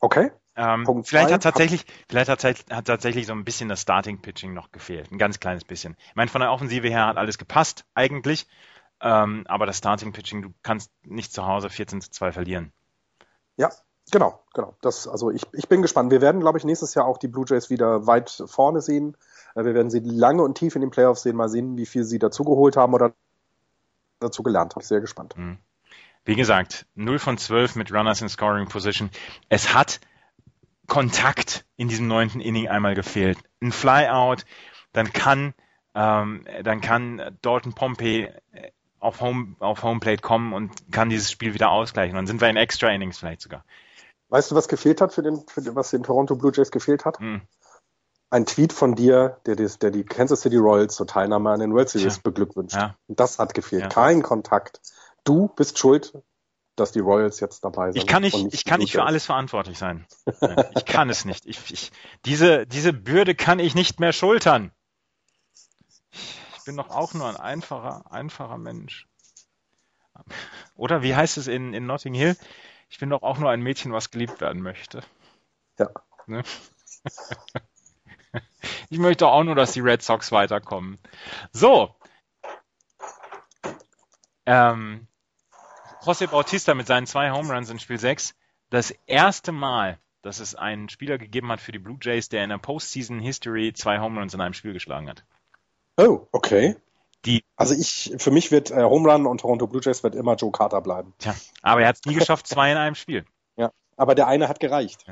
okay, 0.01 0.32
Ähm, 0.57 1.05
vielleicht 1.05 1.30
hat 1.30 1.44
tatsächlich, 1.44 1.86
vielleicht 2.09 2.28
hat, 2.28 2.42
hat 2.42 2.84
tatsächlich 2.84 3.28
so 3.28 3.32
ein 3.34 3.44
bisschen 3.44 3.68
das 3.68 3.82
Starting 3.82 4.20
Pitching 4.20 4.53
noch 4.53 4.72
gefehlt. 4.72 5.12
Ein 5.12 5.18
ganz 5.18 5.38
kleines 5.38 5.62
bisschen. 5.62 5.96
Ich 6.09 6.16
meine, 6.16 6.28
von 6.28 6.40
der 6.40 6.51
Offensive 6.51 6.88
her 6.88 7.07
hat 7.07 7.18
alles 7.18 7.38
gepasst, 7.38 7.84
eigentlich. 7.94 8.49
Ähm, 9.01 9.44
aber 9.46 9.64
das 9.66 9.78
Starting 9.78 10.12
Pitching, 10.12 10.42
du 10.42 10.53
kannst 10.64 10.90
nicht 11.05 11.32
zu 11.32 11.46
Hause 11.46 11.70
14 11.70 12.01
zu 12.01 12.11
2 12.11 12.32
verlieren. 12.32 12.72
ja, 13.57 13.70
genau, 14.11 14.40
genau. 14.54 14.74
Das, 14.80 15.09
also 15.09 15.30
ich, 15.30 15.42
ich 15.52 15.68
bin 15.68 15.82
gespannt. 15.82 16.11
Wir 16.11 16.20
werden, 16.20 16.40
glaube 16.40 16.59
ich, 16.59 16.64
nächstes 16.64 16.94
Jahr 16.94 17.06
auch 17.06 17.18
die 17.18 17.28
Blue 17.28 17.44
Jays 17.46 17.70
wieder 17.70 18.06
weit 18.06 18.42
vorne 18.46 18.80
sehen. 18.80 19.16
Äh, 19.54 19.64
Wir 19.64 19.74
werden 19.74 19.90
sie 19.90 20.00
lange 20.00 20.42
und 20.42 20.56
tief 20.56 20.74
in 20.74 20.80
den 20.80 20.90
Playoffs 20.90 21.22
sehen, 21.22 21.36
mal 21.36 21.48
sehen, 21.48 21.76
wie 21.76 21.86
viel 21.86 22.04
sie 22.04 22.18
dazugeholt 22.18 22.76
haben 22.76 22.94
oder 22.94 23.12
dazu 24.20 24.42
gelernt 24.42 24.74
haben. 24.74 24.84
Sehr 24.84 25.00
gespannt. 25.00 25.36
Mhm. 25.36 25.59
Wie 26.24 26.34
gesagt, 26.34 26.86
0 26.94 27.18
von 27.18 27.38
12 27.38 27.76
mit 27.76 27.92
Runners 27.92 28.20
in 28.20 28.28
Scoring 28.28 28.68
Position. 28.68 29.11
Es 29.48 29.72
hat 29.72 30.00
Kontakt 30.86 31.64
in 31.76 31.88
diesem 31.88 32.06
neunten 32.06 32.40
Inning 32.40 32.68
einmal 32.68 32.94
gefehlt. 32.94 33.38
Ein 33.62 33.72
Flyout, 33.72 34.44
dann 34.92 35.12
kann, 35.12 35.54
ähm, 35.94 36.44
dann 36.64 36.80
kann 36.80 37.38
Dalton 37.40 37.74
Pompey 37.74 38.24
äh, 38.52 38.70
auf 39.00 39.20
Home, 39.20 39.56
auf 39.61 39.82
Homeplate 39.82 40.20
kommen 40.20 40.52
und 40.52 40.92
kann 40.92 41.09
dieses 41.09 41.30
Spiel 41.30 41.54
wieder 41.54 41.70
ausgleichen. 41.70 42.16
Dann 42.16 42.26
sind 42.26 42.40
wir 42.40 42.48
in 42.48 42.56
Extra 42.56 42.88
Innings 42.88 43.18
vielleicht 43.18 43.42
sogar. 43.42 43.64
Weißt 44.28 44.50
du, 44.50 44.54
was 44.54 44.68
gefehlt 44.68 45.00
hat 45.00 45.12
für 45.14 45.22
den, 45.22 45.42
für 45.48 45.62
den 45.62 45.74
was 45.74 45.90
den 45.90 46.02
Toronto 46.02 46.36
Blue 46.36 46.52
Jays 46.54 46.70
gefehlt 46.70 47.04
hat? 47.04 47.20
Mhm. 47.20 47.42
Ein 48.30 48.44
Tweet 48.44 48.74
von 48.74 48.94
dir, 48.94 49.40
der, 49.46 49.56
des- 49.56 49.78
der 49.78 49.90
die 49.90 50.04
Kansas 50.04 50.42
City 50.42 50.56
Royals 50.58 50.94
zur 50.96 51.06
Teilnahme 51.06 51.50
an 51.50 51.60
den 51.60 51.72
World 51.72 51.88
Series 51.88 52.14
Tja. 52.14 52.20
beglückwünscht. 52.24 52.76
Ja. 52.76 52.94
Das 53.08 53.38
hat 53.38 53.54
gefehlt. 53.54 53.82
Ja. 53.84 53.88
Kein 53.88 54.22
Kontakt. 54.22 54.82
Du 55.24 55.48
bist 55.48 55.78
schuld, 55.78 56.12
dass 56.76 56.92
die 56.92 57.00
Royals 57.00 57.40
jetzt 57.40 57.64
dabei 57.64 57.90
sind. 57.90 58.02
Ich 58.02 58.06
kann 58.06 58.22
und 58.24 58.32
nicht, 58.34 58.54
ich 58.54 58.64
kann 58.66 58.80
nicht 58.80 58.92
für 58.92 59.04
alles 59.04 59.24
verantwortlich 59.24 59.78
sein. 59.78 60.06
Ich 60.76 60.84
kann 60.84 61.08
es 61.08 61.24
nicht. 61.24 61.46
Ich, 61.46 61.72
ich, 61.72 61.90
diese, 62.26 62.66
diese 62.66 62.92
Bürde 62.92 63.34
kann 63.34 63.58
ich 63.58 63.74
nicht 63.74 63.98
mehr 63.98 64.12
schultern. 64.12 64.72
Ich 66.12 66.64
bin 66.66 66.76
doch 66.76 66.90
auch 66.90 67.14
nur 67.14 67.26
ein 67.28 67.36
einfacher, 67.36 68.04
einfacher 68.12 68.58
Mensch. 68.58 69.06
Oder 70.76 71.02
wie 71.02 71.16
heißt 71.16 71.38
es 71.38 71.46
in, 71.46 71.72
in 71.72 71.86
Notting 71.86 72.12
Hill? 72.14 72.36
Ich 72.89 72.99
bin 72.99 73.11
doch 73.11 73.22
auch 73.22 73.39
nur 73.39 73.51
ein 73.51 73.62
Mädchen, 73.62 73.93
was 73.93 74.11
geliebt 74.11 74.41
werden 74.41 74.62
möchte. 74.62 75.03
Ja. 75.78 75.91
Ne? 76.26 76.43
Ich 78.91 78.99
möchte 78.99 79.26
auch 79.28 79.45
nur, 79.45 79.55
dass 79.55 79.72
die 79.72 79.80
Red 79.80 80.03
Sox 80.03 80.32
weiterkommen. 80.32 80.99
So. 81.53 81.95
Ähm, 84.47 85.07
José 86.03 86.26
Bautista 86.26 86.74
mit 86.74 86.86
seinen 86.86 87.07
zwei 87.07 87.30
Home 87.30 87.53
Runs 87.53 87.70
in 87.70 87.78
Spiel 87.78 87.99
6. 87.99 88.34
Das 88.70 88.91
erste 89.07 89.53
Mal, 89.53 89.99
dass 90.22 90.41
es 90.41 90.55
einen 90.55 90.89
Spieler 90.89 91.18
gegeben 91.18 91.51
hat 91.53 91.61
für 91.61 91.72
die 91.72 91.78
Blue 91.78 91.99
Jays, 92.01 92.28
der 92.28 92.45
in 92.45 92.51
der 92.51 92.59
Postseason 92.59 93.20
History 93.20 93.72
zwei 93.74 93.99
Home 94.01 94.18
Runs 94.18 94.34
in 94.34 94.41
einem 94.41 94.55
Spiel 94.55 94.72
geschlagen 94.72 95.09
hat. 95.09 95.24
Oh, 95.97 96.26
okay. 96.32 96.76
Die, 97.24 97.44
Also 97.56 97.74
ich, 97.74 98.14
für 98.18 98.30
mich 98.30 98.50
wird 98.50 98.70
äh, 98.70 98.82
Home 98.82 99.10
Run 99.10 99.26
und 99.26 99.40
Toronto 99.40 99.66
Blue 99.66 99.82
Jays 99.82 100.02
wird 100.02 100.14
immer 100.14 100.36
Joe 100.36 100.52
Carter 100.52 100.80
bleiben. 100.80 101.14
tja, 101.18 101.34
aber 101.62 101.82
er 101.82 101.88
hat 101.88 101.96
es 101.96 102.04
nie 102.04 102.14
geschafft, 102.14 102.46
zwei 102.46 102.70
in 102.72 102.78
einem 102.78 102.94
Spiel. 102.94 103.24
Ja. 103.56 103.72
Aber 103.96 104.14
der 104.14 104.28
eine 104.28 104.48
hat 104.48 104.60
gereicht. 104.60 105.04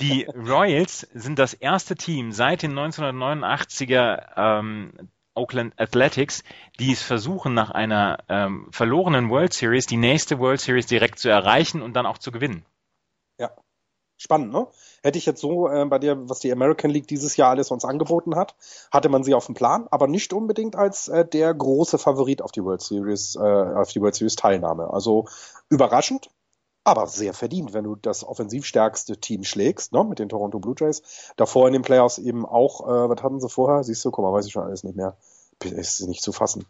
Die 0.00 0.24
Royals 0.24 1.06
sind 1.14 1.38
das 1.38 1.54
erste 1.54 1.94
Team 1.94 2.32
seit 2.32 2.62
den 2.62 2.76
1989er 2.76 4.26
ähm, 4.36 4.92
Oakland 5.36 5.78
Athletics, 5.78 6.42
die 6.80 6.92
es 6.92 7.02
versuchen, 7.02 7.54
nach 7.54 7.70
einer 7.70 8.18
ähm, 8.28 8.66
verlorenen 8.72 9.30
World 9.30 9.52
Series 9.52 9.86
die 9.86 9.96
nächste 9.98 10.40
World 10.40 10.60
Series 10.60 10.86
direkt 10.86 11.20
zu 11.20 11.28
erreichen 11.28 11.82
und 11.82 11.94
dann 11.94 12.06
auch 12.06 12.18
zu 12.18 12.32
gewinnen. 12.32 12.64
Spannend, 14.18 14.52
ne? 14.52 14.66
Hätte 15.02 15.18
ich 15.18 15.26
jetzt 15.26 15.40
so 15.40 15.68
äh, 15.68 15.84
bei 15.84 15.98
dir, 15.98 16.28
was 16.28 16.40
die 16.40 16.50
American 16.50 16.90
League 16.90 17.06
dieses 17.06 17.36
Jahr 17.36 17.50
alles 17.50 17.70
uns 17.70 17.84
angeboten 17.84 18.34
hat, 18.34 18.54
hatte 18.90 19.10
man 19.10 19.24
sie 19.24 19.34
auf 19.34 19.46
dem 19.46 19.54
Plan, 19.54 19.86
aber 19.90 20.06
nicht 20.06 20.32
unbedingt 20.32 20.74
als 20.74 21.08
äh, 21.08 21.26
der 21.26 21.52
große 21.52 21.98
Favorit 21.98 22.40
auf 22.40 22.50
die 22.50 22.64
World 22.64 22.80
Series, 22.80 23.36
äh, 23.36 23.40
auf 23.40 23.92
die 23.92 24.00
World 24.00 24.14
Series 24.14 24.36
Teilnahme. 24.36 24.90
Also 24.90 25.26
überraschend, 25.68 26.30
aber 26.82 27.08
sehr 27.08 27.34
verdient, 27.34 27.74
wenn 27.74 27.84
du 27.84 27.96
das 27.96 28.24
offensiv 28.24 28.64
stärkste 28.64 29.18
Team 29.18 29.44
schlägst, 29.44 29.92
ne, 29.92 30.02
mit 30.04 30.18
den 30.18 30.28
Toronto 30.28 30.60
Blue 30.60 30.76
Jays. 30.78 31.02
Davor 31.36 31.66
in 31.66 31.74
den 31.74 31.82
Playoffs 31.82 32.18
eben 32.18 32.46
auch, 32.46 32.86
äh, 32.86 33.10
was 33.10 33.22
hatten 33.22 33.40
sie 33.40 33.50
vorher? 33.50 33.82
Siehst 33.82 34.04
du, 34.04 34.10
guck 34.10 34.24
mal, 34.24 34.32
weiß 34.32 34.46
ich 34.46 34.52
schon 34.52 34.62
alles 34.62 34.84
nicht 34.84 34.96
mehr. 34.96 35.16
Ist 35.62 36.06
nicht 36.06 36.22
zu 36.22 36.32
fassen. 36.32 36.64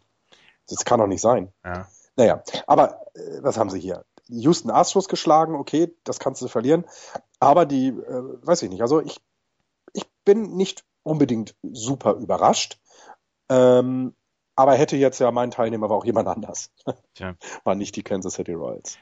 Das 0.67 0.83
kann 0.85 0.99
doch 0.99 1.07
nicht 1.07 1.21
sein. 1.21 1.53
Ja. 1.63 1.87
Naja, 2.17 2.43
aber 2.65 3.05
äh, 3.13 3.43
was 3.43 3.57
haben 3.57 3.69
sie 3.69 3.79
hier? 3.79 4.03
Houston 4.29 4.71
Astros 4.71 5.07
geschlagen, 5.07 5.55
okay, 5.55 5.93
das 6.03 6.19
kannst 6.19 6.41
du 6.41 6.47
verlieren. 6.47 6.85
Aber 7.39 7.65
die, 7.65 7.87
äh, 7.87 8.23
weiß 8.41 8.63
ich 8.63 8.69
nicht, 8.69 8.81
also 8.81 9.01
ich, 9.01 9.19
ich 9.93 10.05
bin 10.25 10.55
nicht 10.55 10.85
unbedingt 11.03 11.55
super 11.63 12.15
überrascht. 12.15 12.79
Ähm, 13.49 14.13
aber 14.55 14.73
hätte 14.73 14.97
jetzt 14.97 15.19
ja 15.19 15.31
mein 15.31 15.51
Teilnehmer 15.51 15.89
war 15.89 15.97
auch 15.97 16.05
jemand 16.05 16.27
anders. 16.27 16.71
Tja. 17.13 17.35
War 17.63 17.75
nicht 17.75 17.95
die 17.95 18.03
Kansas 18.03 18.33
City 18.33 18.53
Royals. 18.53 18.97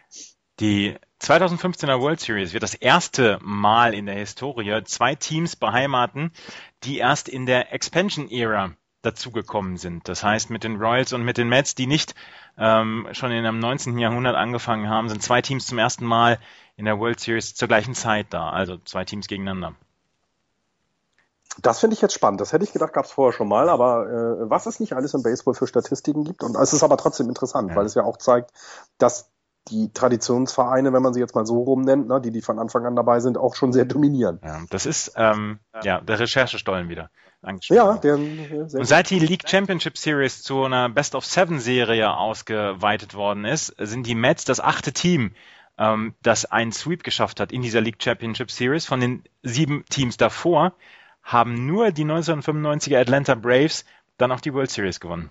Die 0.59 0.95
2015er 1.21 1.99
World 1.99 2.19
Series 2.19 2.53
wird 2.53 2.63
das 2.63 2.75
erste 2.75 3.39
Mal 3.41 3.93
in 3.93 4.05
der 4.05 4.15
Historie 4.15 4.83
zwei 4.83 5.15
Teams 5.15 5.55
beheimaten, 5.55 6.31
die 6.83 6.97
erst 6.97 7.29
in 7.29 7.45
der 7.45 7.73
Expansion 7.73 8.29
Era 8.29 8.75
dazugekommen 9.05 9.77
sind. 9.77 10.07
Das 10.07 10.23
heißt, 10.23 10.49
mit 10.49 10.63
den 10.63 10.77
Royals 10.77 11.13
und 11.13 11.23
mit 11.23 11.37
den 11.37 11.49
Mets, 11.49 11.75
die 11.75 11.87
nicht 11.87 12.15
ähm, 12.57 13.07
schon 13.11 13.31
in 13.31 13.43
dem 13.43 13.59
19. 13.59 13.97
Jahrhundert 13.97 14.35
angefangen 14.35 14.89
haben, 14.89 15.09
sind 15.09 15.21
zwei 15.21 15.41
Teams 15.41 15.67
zum 15.67 15.77
ersten 15.77 16.05
Mal 16.05 16.39
in 16.75 16.85
der 16.85 16.99
World 16.99 17.19
Series 17.19 17.55
zur 17.55 17.67
gleichen 17.67 17.93
Zeit 17.93 18.27
da. 18.31 18.49
Also 18.49 18.77
zwei 18.77 19.05
Teams 19.05 19.27
gegeneinander. 19.27 19.75
Das 21.61 21.79
finde 21.79 21.93
ich 21.93 22.01
jetzt 22.01 22.13
spannend. 22.13 22.41
Das 22.41 22.51
hätte 22.51 22.65
ich 22.65 22.73
gedacht, 22.73 22.93
gab 22.93 23.05
es 23.05 23.11
vorher 23.11 23.31
schon 23.31 23.47
mal. 23.47 23.69
Aber 23.69 24.07
äh, 24.07 24.49
was 24.49 24.65
es 24.65 24.79
nicht 24.79 24.93
alles 24.93 25.13
im 25.13 25.23
Baseball 25.23 25.53
für 25.53 25.67
Statistiken 25.67 26.23
gibt. 26.23 26.43
Und 26.43 26.55
es 26.55 26.73
ist 26.73 26.83
aber 26.83 26.97
trotzdem 26.97 27.29
interessant, 27.29 27.69
ja. 27.69 27.75
weil 27.75 27.85
es 27.85 27.93
ja 27.93 28.03
auch 28.03 28.17
zeigt, 28.17 28.51
dass 28.97 29.29
die 29.69 29.91
Traditionsvereine, 29.91 30.93
wenn 30.93 31.01
man 31.01 31.13
sie 31.13 31.19
jetzt 31.19 31.35
mal 31.35 31.45
so 31.45 31.61
rum 31.61 31.81
nennt, 31.81 32.07
ne, 32.07 32.21
die, 32.21 32.31
die 32.31 32.41
von 32.41 32.59
Anfang 32.59 32.85
an 32.85 32.95
dabei 32.95 33.19
sind, 33.19 33.37
auch 33.37 33.55
schon 33.55 33.73
sehr 33.73 33.85
dominieren. 33.85 34.39
Ja, 34.43 34.61
das 34.69 34.85
ist 34.85 35.13
ähm, 35.15 35.59
ja 35.83 36.01
der 36.01 36.19
Recherchestollen 36.19 36.89
wieder. 36.89 37.09
Ja, 37.69 37.97
der, 37.97 38.15
Und 38.15 38.85
seit 38.85 39.11
die 39.11 39.19
League 39.19 39.47
Championship 39.47 39.97
Series 39.97 40.41
zu 40.41 40.63
einer 40.63 40.89
Best 40.89 41.13
of 41.13 41.25
Seven 41.25 41.59
Serie 41.59 42.15
ausgeweitet 42.15 43.13
worden 43.13 43.45
ist, 43.45 43.75
sind 43.77 44.07
die 44.07 44.15
Mets 44.15 44.45
das 44.45 44.59
achte 44.59 44.93
Team, 44.93 45.31
ähm, 45.77 46.15
das 46.23 46.45
einen 46.45 46.71
Sweep 46.71 47.03
geschafft 47.03 47.39
hat 47.39 47.51
in 47.51 47.61
dieser 47.61 47.81
League 47.81 48.01
Championship 48.01 48.49
Series. 48.49 48.85
Von 48.85 48.99
den 48.99 49.23
sieben 49.43 49.85
Teams 49.89 50.17
davor 50.17 50.73
haben 51.21 51.67
nur 51.67 51.91
die 51.91 52.05
1995er 52.05 52.99
Atlanta 52.99 53.35
Braves 53.35 53.85
dann 54.17 54.31
auch 54.31 54.41
die 54.41 54.53
World 54.53 54.71
Series 54.71 54.99
gewonnen. 54.99 55.29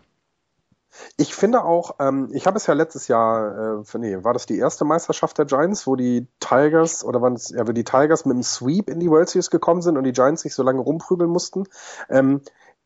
Ich 1.17 1.35
finde 1.35 1.65
auch, 1.65 1.97
ähm, 2.01 2.31
ich 2.33 2.47
habe 2.47 2.57
es 2.57 2.67
ja 2.67 2.75
letztes 2.75 3.09
Jahr, 3.09 3.83
äh, 3.83 3.99
nee, 3.99 4.23
war 4.23 4.33
das 4.33 4.47
die 4.47 4.59
erste 4.59 4.85
Meisterschaft 4.85 5.39
der 5.39 5.45
Giants, 5.45 5.87
wo 5.87 5.97
die 5.97 6.27
Tigers 6.41 7.05
oder 7.05 7.23
wann 7.23 7.35
es, 7.35 7.51
ja, 7.51 7.67
wo 7.67 7.73
die 7.73 7.85
Tigers 7.85 8.25
mit 8.25 8.35
dem 8.35 8.43
Sweep 8.43 8.91
in 8.91 9.01
die 9.01 9.11
World 9.11 9.29
Series 9.29 9.51
gekommen 9.51 9.83
sind 9.83 9.97
und 9.97 10.05
die 10.05 10.13
Giants 10.13 10.43
sich 10.43 10.55
so 10.55 10.63
lange 10.63 10.81
rumprügeln 10.81 11.31
mussten. 11.31 11.65
Ähm, 12.09 12.43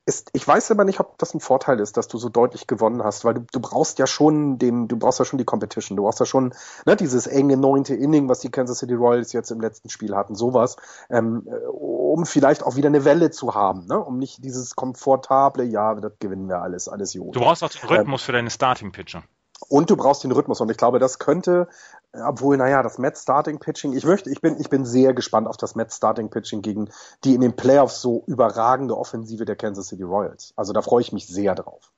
ist, 0.09 0.31
ich 0.33 0.49
weiß 0.49 0.71
aber 0.71 0.85
nicht, 0.85 1.01
ob 1.01 1.19
das 1.19 1.35
ein 1.35 1.41
Vorteil 1.41 1.81
ist, 1.81 1.99
dass 1.99 2.09
du 2.09 2.17
so 2.17 2.31
deutlich 2.31 2.67
gewonnen 2.67 3.05
hast, 3.05 3.27
weil 3.27 3.35
du, 3.35 3.41
du 3.53 3.61
brauchst 3.61 3.99
ja 3.99 4.07
schon 4.07 4.59
den, 4.59 4.89
du 4.89 4.97
brauchst 4.97 5.19
ja 5.19 5.27
schon 5.27 5.39
die 5.39 5.45
Competition, 5.45 5.99
du 5.99 6.05
brauchst 6.05 6.19
ja 6.19 6.25
schon 6.25 6.55
ne, 6.87 6.97
dieses 6.97 7.27
enge 7.27 7.59
neunte 7.59 7.95
Inning, 7.95 8.27
was 8.27 8.41
die 8.41 8.51
Kansas 8.51 8.79
City 8.79 8.95
Royals 8.95 9.35
jetzt 9.35 9.51
im 9.51 9.61
letzten 9.61 9.91
Spiel 9.91 10.17
hatten, 10.17 10.35
sowas, 10.35 10.77
ähm, 11.11 11.47
um 11.71 12.25
vielleicht 12.25 12.63
auch 12.63 12.77
wieder 12.77 12.89
eine 12.89 13.05
Welle 13.05 13.31
zu 13.31 13.55
haben, 13.55 13.87
ne? 13.87 14.03
um 14.03 14.19
nicht 14.19 14.43
dieses 14.43 14.75
komfortable, 14.75 15.65
ja, 15.65 15.95
das 15.95 16.13
gewinnen 16.19 16.49
wir 16.49 16.63
alles, 16.63 16.89
alles 16.89 17.13
Jod. 17.13 17.37
Du 17.37 17.41
brauchst 17.41 17.63
auch 17.63 17.69
den 17.69 17.87
Rhythmus 17.87 18.23
ähm, 18.23 18.25
für 18.25 18.33
deine 18.33 18.51
Starting 18.51 18.93
Pitcher. 18.93 19.23
Und 19.67 19.91
du 19.91 19.97
brauchst 19.97 20.23
den 20.23 20.33
Rhythmus. 20.33 20.61
Und 20.61 20.71
ich 20.71 20.77
glaube, 20.77 20.99
das 20.99 21.19
könnte, 21.19 21.69
obwohl, 22.13 22.57
naja, 22.57 22.83
das 22.83 22.99
Met 22.99 23.19
Starting 23.19 23.59
Pitching, 23.59 23.93
ich 23.93 24.05
möchte, 24.05 24.31
ich 24.31 24.41
bin, 24.41 24.61
ich 24.61 24.71
bin 24.71 24.85
sehr 24.85 25.15
gespannt 25.15 25.49
auf 25.49 25.57
das 25.57 25.75
Met 25.75 25.93
Starting 25.93 26.31
Pitching 26.31 26.63
gegen 26.63 26.91
die 27.25 27.35
in 27.35 27.41
den 27.41 27.57
Playoffs 27.57 28.01
so 28.01 28.23
überragende 28.27 28.97
Offensive 28.97 29.45
der 29.45 29.57
Kansas 29.57 29.89
City 29.89 30.05
Royals. 30.05 30.53
Also 30.57 30.73
da 30.73 30.83
freue 30.83 31.01
ich 31.01 31.13
mich 31.13 31.27
sehr 31.27 31.55
drauf. 31.55 31.91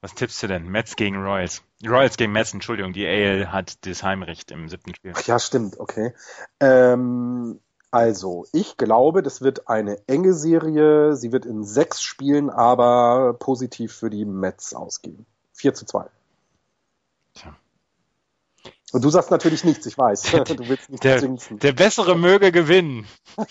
Was 0.00 0.14
tippst 0.14 0.42
du 0.42 0.46
denn? 0.46 0.68
Mets 0.68 0.96
gegen 0.96 1.16
Royals. 1.16 1.62
Royals 1.84 2.16
gegen 2.16 2.32
Mets, 2.32 2.52
Entschuldigung, 2.54 2.92
die 2.92 3.06
AL 3.06 3.50
hat 3.50 3.84
das 3.86 4.02
Heimrecht 4.02 4.50
im 4.50 4.68
siebten 4.68 4.94
Spiel. 4.94 5.12
Ach 5.16 5.26
ja, 5.26 5.38
stimmt, 5.38 5.80
okay. 5.80 6.14
Ähm, 6.60 7.60
also, 7.90 8.46
ich 8.52 8.76
glaube, 8.76 9.22
das 9.22 9.40
wird 9.40 9.68
eine 9.68 9.98
enge 10.06 10.34
Serie. 10.34 11.16
Sie 11.16 11.32
wird 11.32 11.46
in 11.46 11.64
sechs 11.64 12.02
Spielen 12.02 12.50
aber 12.50 13.34
positiv 13.38 13.94
für 13.94 14.10
die 14.10 14.24
Mets 14.24 14.74
ausgehen. 14.74 15.26
4 15.54 15.74
zu 15.74 15.86
2. 15.86 16.06
Tja. 17.36 17.54
Und 18.92 19.04
du 19.04 19.10
sagst 19.10 19.30
natürlich 19.30 19.64
nichts, 19.64 19.84
ich 19.86 19.98
weiß. 19.98 20.22
Du 20.56 20.68
willst 20.68 20.90
nicht 20.90 21.04
der, 21.04 21.20
der 21.20 21.72
Bessere 21.72 22.16
möge 22.16 22.50
gewinnen. 22.50 23.06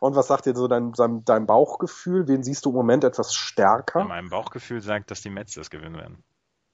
Und 0.00 0.16
was 0.16 0.26
sagt 0.26 0.46
dir 0.46 0.54
so 0.54 0.68
dein, 0.68 0.92
dein, 0.92 1.24
dein, 1.24 1.46
Bauchgefühl? 1.46 2.28
Wen 2.28 2.42
siehst 2.42 2.64
du 2.66 2.70
im 2.70 2.76
Moment 2.76 3.04
etwas 3.04 3.34
stärker? 3.34 4.00
Ja, 4.00 4.04
mein 4.04 4.28
Bauchgefühl 4.28 4.80
sagt, 4.80 5.10
dass 5.10 5.22
die 5.22 5.30
Mets 5.30 5.54
das 5.54 5.70
gewinnen 5.70 5.96
werden. 5.96 6.22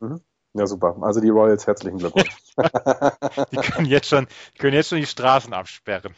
Mhm. 0.01 0.21
Ja, 0.55 0.67
super. 0.67 0.97
Also 1.03 1.21
die 1.21 1.29
Royals, 1.29 1.67
herzlichen 1.67 1.99
Glückwunsch. 1.99 2.35
die 3.53 3.57
können 3.57 3.87
jetzt 3.87 4.09
schon, 4.09 4.27
können 4.59 4.73
jetzt 4.73 4.89
schon 4.89 4.99
die 4.99 5.07
Straßen 5.07 5.53
absperren. 5.53 6.15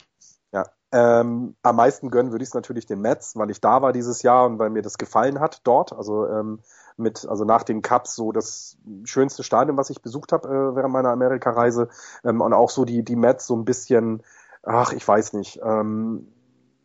Ja. 0.52 0.64
Ähm, 0.92 1.56
am 1.62 1.76
meisten 1.76 2.10
gönnen 2.10 2.30
würde 2.30 2.44
ich 2.44 2.50
es 2.50 2.54
natürlich 2.54 2.86
den 2.86 3.00
Mets, 3.00 3.36
weil 3.36 3.50
ich 3.50 3.60
da 3.60 3.82
war 3.82 3.92
dieses 3.92 4.22
Jahr 4.22 4.46
und 4.46 4.58
weil 4.58 4.70
mir 4.70 4.82
das 4.82 4.96
gefallen 4.96 5.40
hat 5.40 5.60
dort. 5.64 5.92
Also 5.92 6.26
ähm, 6.28 6.62
mit, 6.98 7.26
also 7.28 7.44
nach 7.44 7.62
den 7.62 7.82
Cups 7.82 8.14
so 8.14 8.32
das 8.32 8.76
schönste 9.04 9.42
Stadion, 9.42 9.76
was 9.76 9.90
ich 9.90 10.02
besucht 10.02 10.32
habe 10.32 10.48
äh, 10.48 10.76
während 10.76 10.92
meiner 10.92 11.10
Amerikareise. 11.10 11.88
Ähm, 12.24 12.40
und 12.40 12.52
auch 12.52 12.70
so 12.70 12.84
die 12.84 13.02
die 13.04 13.16
Mets 13.16 13.46
so 13.46 13.56
ein 13.56 13.64
bisschen, 13.64 14.22
ach 14.62 14.92
ich 14.92 15.06
weiß 15.06 15.32
nicht, 15.34 15.60
ähm, 15.62 16.28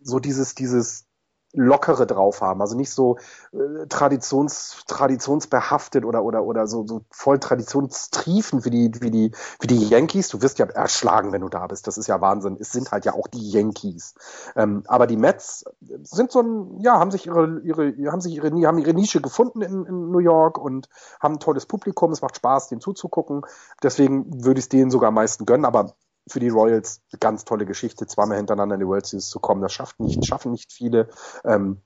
so 0.01 0.19
dieses 0.19 0.55
dieses 0.55 1.05
lockere 1.53 2.07
drauf 2.07 2.41
haben, 2.41 2.61
also 2.61 2.75
nicht 2.75 2.89
so 2.89 3.17
äh, 3.51 3.85
traditions 3.87 4.83
traditionsbehaftet 4.87 6.03
oder 6.03 6.23
oder 6.23 6.43
oder 6.43 6.67
so 6.67 6.85
so 6.85 7.01
voll 7.11 7.39
traditionstriefend 7.39 8.65
wie 8.65 8.69
die 8.71 8.91
wie 9.01 9.11
die 9.11 9.31
wie 9.59 9.67
die 9.67 9.87
Yankees. 9.87 10.29
Du 10.29 10.41
wirst 10.41 10.57
ja 10.57 10.65
erschlagen, 10.65 11.31
wenn 11.31 11.41
du 11.41 11.49
da 11.49 11.67
bist. 11.67 11.85
Das 11.85 11.97
ist 11.97 12.07
ja 12.07 12.19
Wahnsinn. 12.21 12.57
Es 12.59 12.71
sind 12.71 12.91
halt 12.91 13.05
ja 13.05 13.13
auch 13.13 13.27
die 13.27 13.51
Yankees. 13.51 14.15
Ähm, 14.55 14.83
aber 14.87 15.05
die 15.05 15.17
Mets 15.17 15.65
sind 16.01 16.31
so 16.31 16.41
ein 16.41 16.79
ja 16.81 16.99
haben 16.99 17.11
sich 17.11 17.27
ihre 17.27 17.59
ihre 17.59 17.93
haben 18.11 18.21
sich 18.21 18.35
ihre 18.35 18.49
haben 18.67 18.79
ihre 18.79 18.93
Nische 18.93 19.21
gefunden 19.21 19.61
in, 19.61 19.85
in 19.85 20.11
New 20.11 20.19
York 20.19 20.57
und 20.57 20.89
haben 21.19 21.35
ein 21.35 21.39
tolles 21.39 21.67
Publikum. 21.67 22.11
Es 22.11 22.21
macht 22.21 22.37
Spaß, 22.37 22.69
denen 22.69 22.81
zuzugucken. 22.81 23.45
Deswegen 23.83 24.43
würde 24.43 24.59
ich 24.59 24.65
es 24.65 24.69
denen 24.69 24.89
sogar 24.89 25.09
am 25.09 25.15
meisten 25.15 25.45
gönnen. 25.45 25.65
Aber 25.65 25.93
für 26.27 26.39
die 26.39 26.49
Royals 26.49 27.01
eine 27.11 27.19
ganz 27.19 27.45
tolle 27.45 27.65
Geschichte, 27.65 28.07
zweimal 28.07 28.37
hintereinander 28.37 28.75
in 28.75 28.81
die 28.81 28.87
World 28.87 29.05
Series 29.05 29.29
zu 29.29 29.39
kommen. 29.39 29.61
Das 29.61 29.73
schafft 29.73 29.99
nicht, 29.99 30.25
schaffen 30.25 30.51
nicht 30.51 30.71
viele. 30.71 31.09
Ähm, 31.43 31.81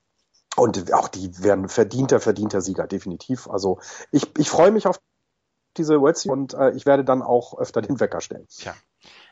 und 0.55 0.91
auch 0.93 1.07
die 1.07 1.43
werden 1.43 1.69
verdienter, 1.69 2.19
verdienter 2.19 2.61
Sieger, 2.61 2.87
definitiv. 2.87 3.47
Also 3.47 3.79
ich, 4.11 4.27
ich 4.37 4.49
freue 4.49 4.71
mich 4.71 4.87
auf 4.87 4.99
diese 5.77 6.01
World 6.01 6.17
Series 6.17 6.33
und 6.33 6.53
äh, 6.53 6.71
ich 6.71 6.85
werde 6.85 7.03
dann 7.03 7.21
auch 7.21 7.57
öfter 7.57 7.81
den 7.81 7.99
Wecker 7.99 8.21
stellen. 8.21 8.47
Tja. 8.49 8.73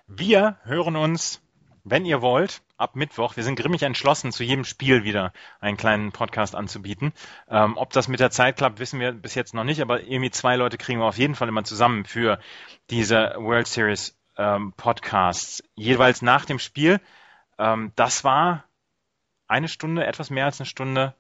Wir 0.08 0.58
hören 0.64 0.96
uns, 0.96 1.42
wenn 1.84 2.06
ihr 2.06 2.22
wollt, 2.22 2.62
ab 2.78 2.96
Mittwoch. 2.96 3.36
Wir 3.36 3.44
sind 3.44 3.58
grimmig 3.58 3.82
entschlossen, 3.84 4.32
zu 4.32 4.44
jedem 4.44 4.66
Spiel 4.66 5.04
wieder 5.04 5.34
einen 5.60 5.78
kleinen 5.78 6.12
Podcast 6.12 6.56
anzubieten. 6.56 7.14
Ähm, 7.48 7.78
ob 7.78 7.92
das 7.94 8.08
mit 8.08 8.20
der 8.20 8.32
Zeit 8.32 8.58
klappt, 8.58 8.80
wissen 8.80 9.00
wir 9.00 9.12
bis 9.12 9.36
jetzt 9.36 9.54
noch 9.54 9.64
nicht, 9.64 9.82
aber 9.82 10.02
irgendwie 10.02 10.32
zwei 10.32 10.56
Leute 10.56 10.78
kriegen 10.78 11.00
wir 11.00 11.06
auf 11.06 11.18
jeden 11.18 11.36
Fall 11.36 11.48
immer 11.48 11.64
zusammen 11.64 12.06
für 12.06 12.40
diese 12.90 13.36
World 13.38 13.68
Series 13.68 14.16
ähm, 14.38 14.74
Podcasts, 14.78 15.64
jeweils 15.76 16.22
nach 16.22 16.46
dem 16.46 16.60
Spiel. 16.60 17.00
Ähm, 17.58 17.92
das 17.96 18.24
war 18.24 18.66
eine 19.48 19.68
Stunde, 19.68 20.06
etwas 20.06 20.30
mehr 20.30 20.46
als 20.46 20.60
eine 20.60 20.68
Stunde 20.68 21.14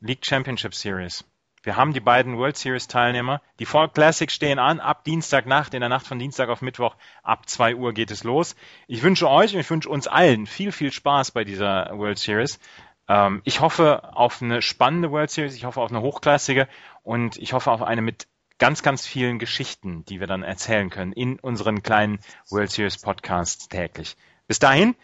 League 0.00 0.24
Championship 0.24 0.74
Series. 0.74 1.24
Wir 1.62 1.76
haben 1.76 1.92
die 1.92 2.00
beiden 2.00 2.38
World 2.38 2.56
Series 2.56 2.86
Teilnehmer. 2.86 3.42
Die 3.58 3.66
Fall 3.66 3.88
Classics 3.88 4.32
stehen 4.32 4.58
an 4.58 4.80
ab 4.80 5.04
Dienstagnacht, 5.04 5.74
in 5.74 5.80
der 5.80 5.88
Nacht 5.88 6.06
von 6.06 6.18
Dienstag 6.18 6.48
auf 6.48 6.62
Mittwoch. 6.62 6.96
Ab 7.22 7.48
zwei 7.48 7.74
Uhr 7.74 7.92
geht 7.92 8.10
es 8.10 8.24
los. 8.24 8.54
Ich 8.86 9.02
wünsche 9.02 9.28
euch 9.28 9.54
und 9.54 9.60
ich 9.60 9.70
wünsche 9.70 9.88
uns 9.88 10.06
allen 10.06 10.46
viel, 10.46 10.72
viel 10.72 10.92
Spaß 10.92 11.32
bei 11.32 11.44
dieser 11.44 11.90
World 11.98 12.18
Series. 12.18 12.60
Ähm, 13.08 13.42
ich 13.44 13.60
hoffe 13.60 14.14
auf 14.14 14.40
eine 14.40 14.62
spannende 14.62 15.10
World 15.10 15.30
Series. 15.30 15.56
Ich 15.56 15.64
hoffe 15.64 15.80
auf 15.80 15.90
eine 15.90 16.00
hochklassige 16.00 16.68
und 17.02 17.36
ich 17.36 17.52
hoffe 17.52 17.70
auf 17.72 17.82
eine 17.82 18.02
mit 18.02 18.28
ganz, 18.58 18.82
ganz 18.82 19.06
vielen 19.06 19.38
Geschichten, 19.38 20.04
die 20.04 20.20
wir 20.20 20.26
dann 20.26 20.42
erzählen 20.42 20.90
können 20.90 21.12
in 21.12 21.38
unseren 21.38 21.82
kleinen 21.82 22.18
World 22.50 22.70
Series 22.70 22.98
Podcasts 22.98 23.68
täglich. 23.68 24.16
Bis 24.46 24.58
dahin, 24.58 24.96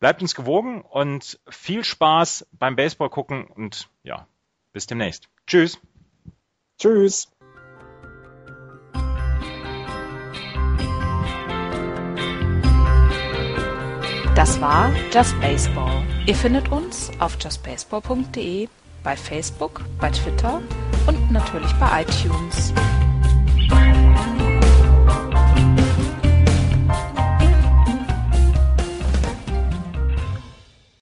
bleibt 0.00 0.22
uns 0.22 0.34
gewogen 0.34 0.82
und 0.82 1.40
viel 1.48 1.84
Spaß 1.84 2.46
beim 2.52 2.76
Baseball 2.76 3.10
gucken 3.10 3.46
und 3.46 3.88
ja, 4.02 4.26
bis 4.72 4.86
demnächst. 4.86 5.28
Tschüss. 5.46 5.80
Tschüss. 6.78 7.32
Das 14.34 14.60
war 14.60 14.92
Just 15.10 15.40
Baseball. 15.40 16.06
Ihr 16.26 16.34
findet 16.34 16.70
uns 16.70 17.10
auf 17.20 17.38
justbaseball.de, 17.40 18.68
bei 19.06 19.16
Facebook, 19.16 19.82
bei 20.00 20.10
Twitter 20.10 20.60
und 21.06 21.30
natürlich 21.30 21.72
bei 21.74 22.02
iTunes. 22.02 22.74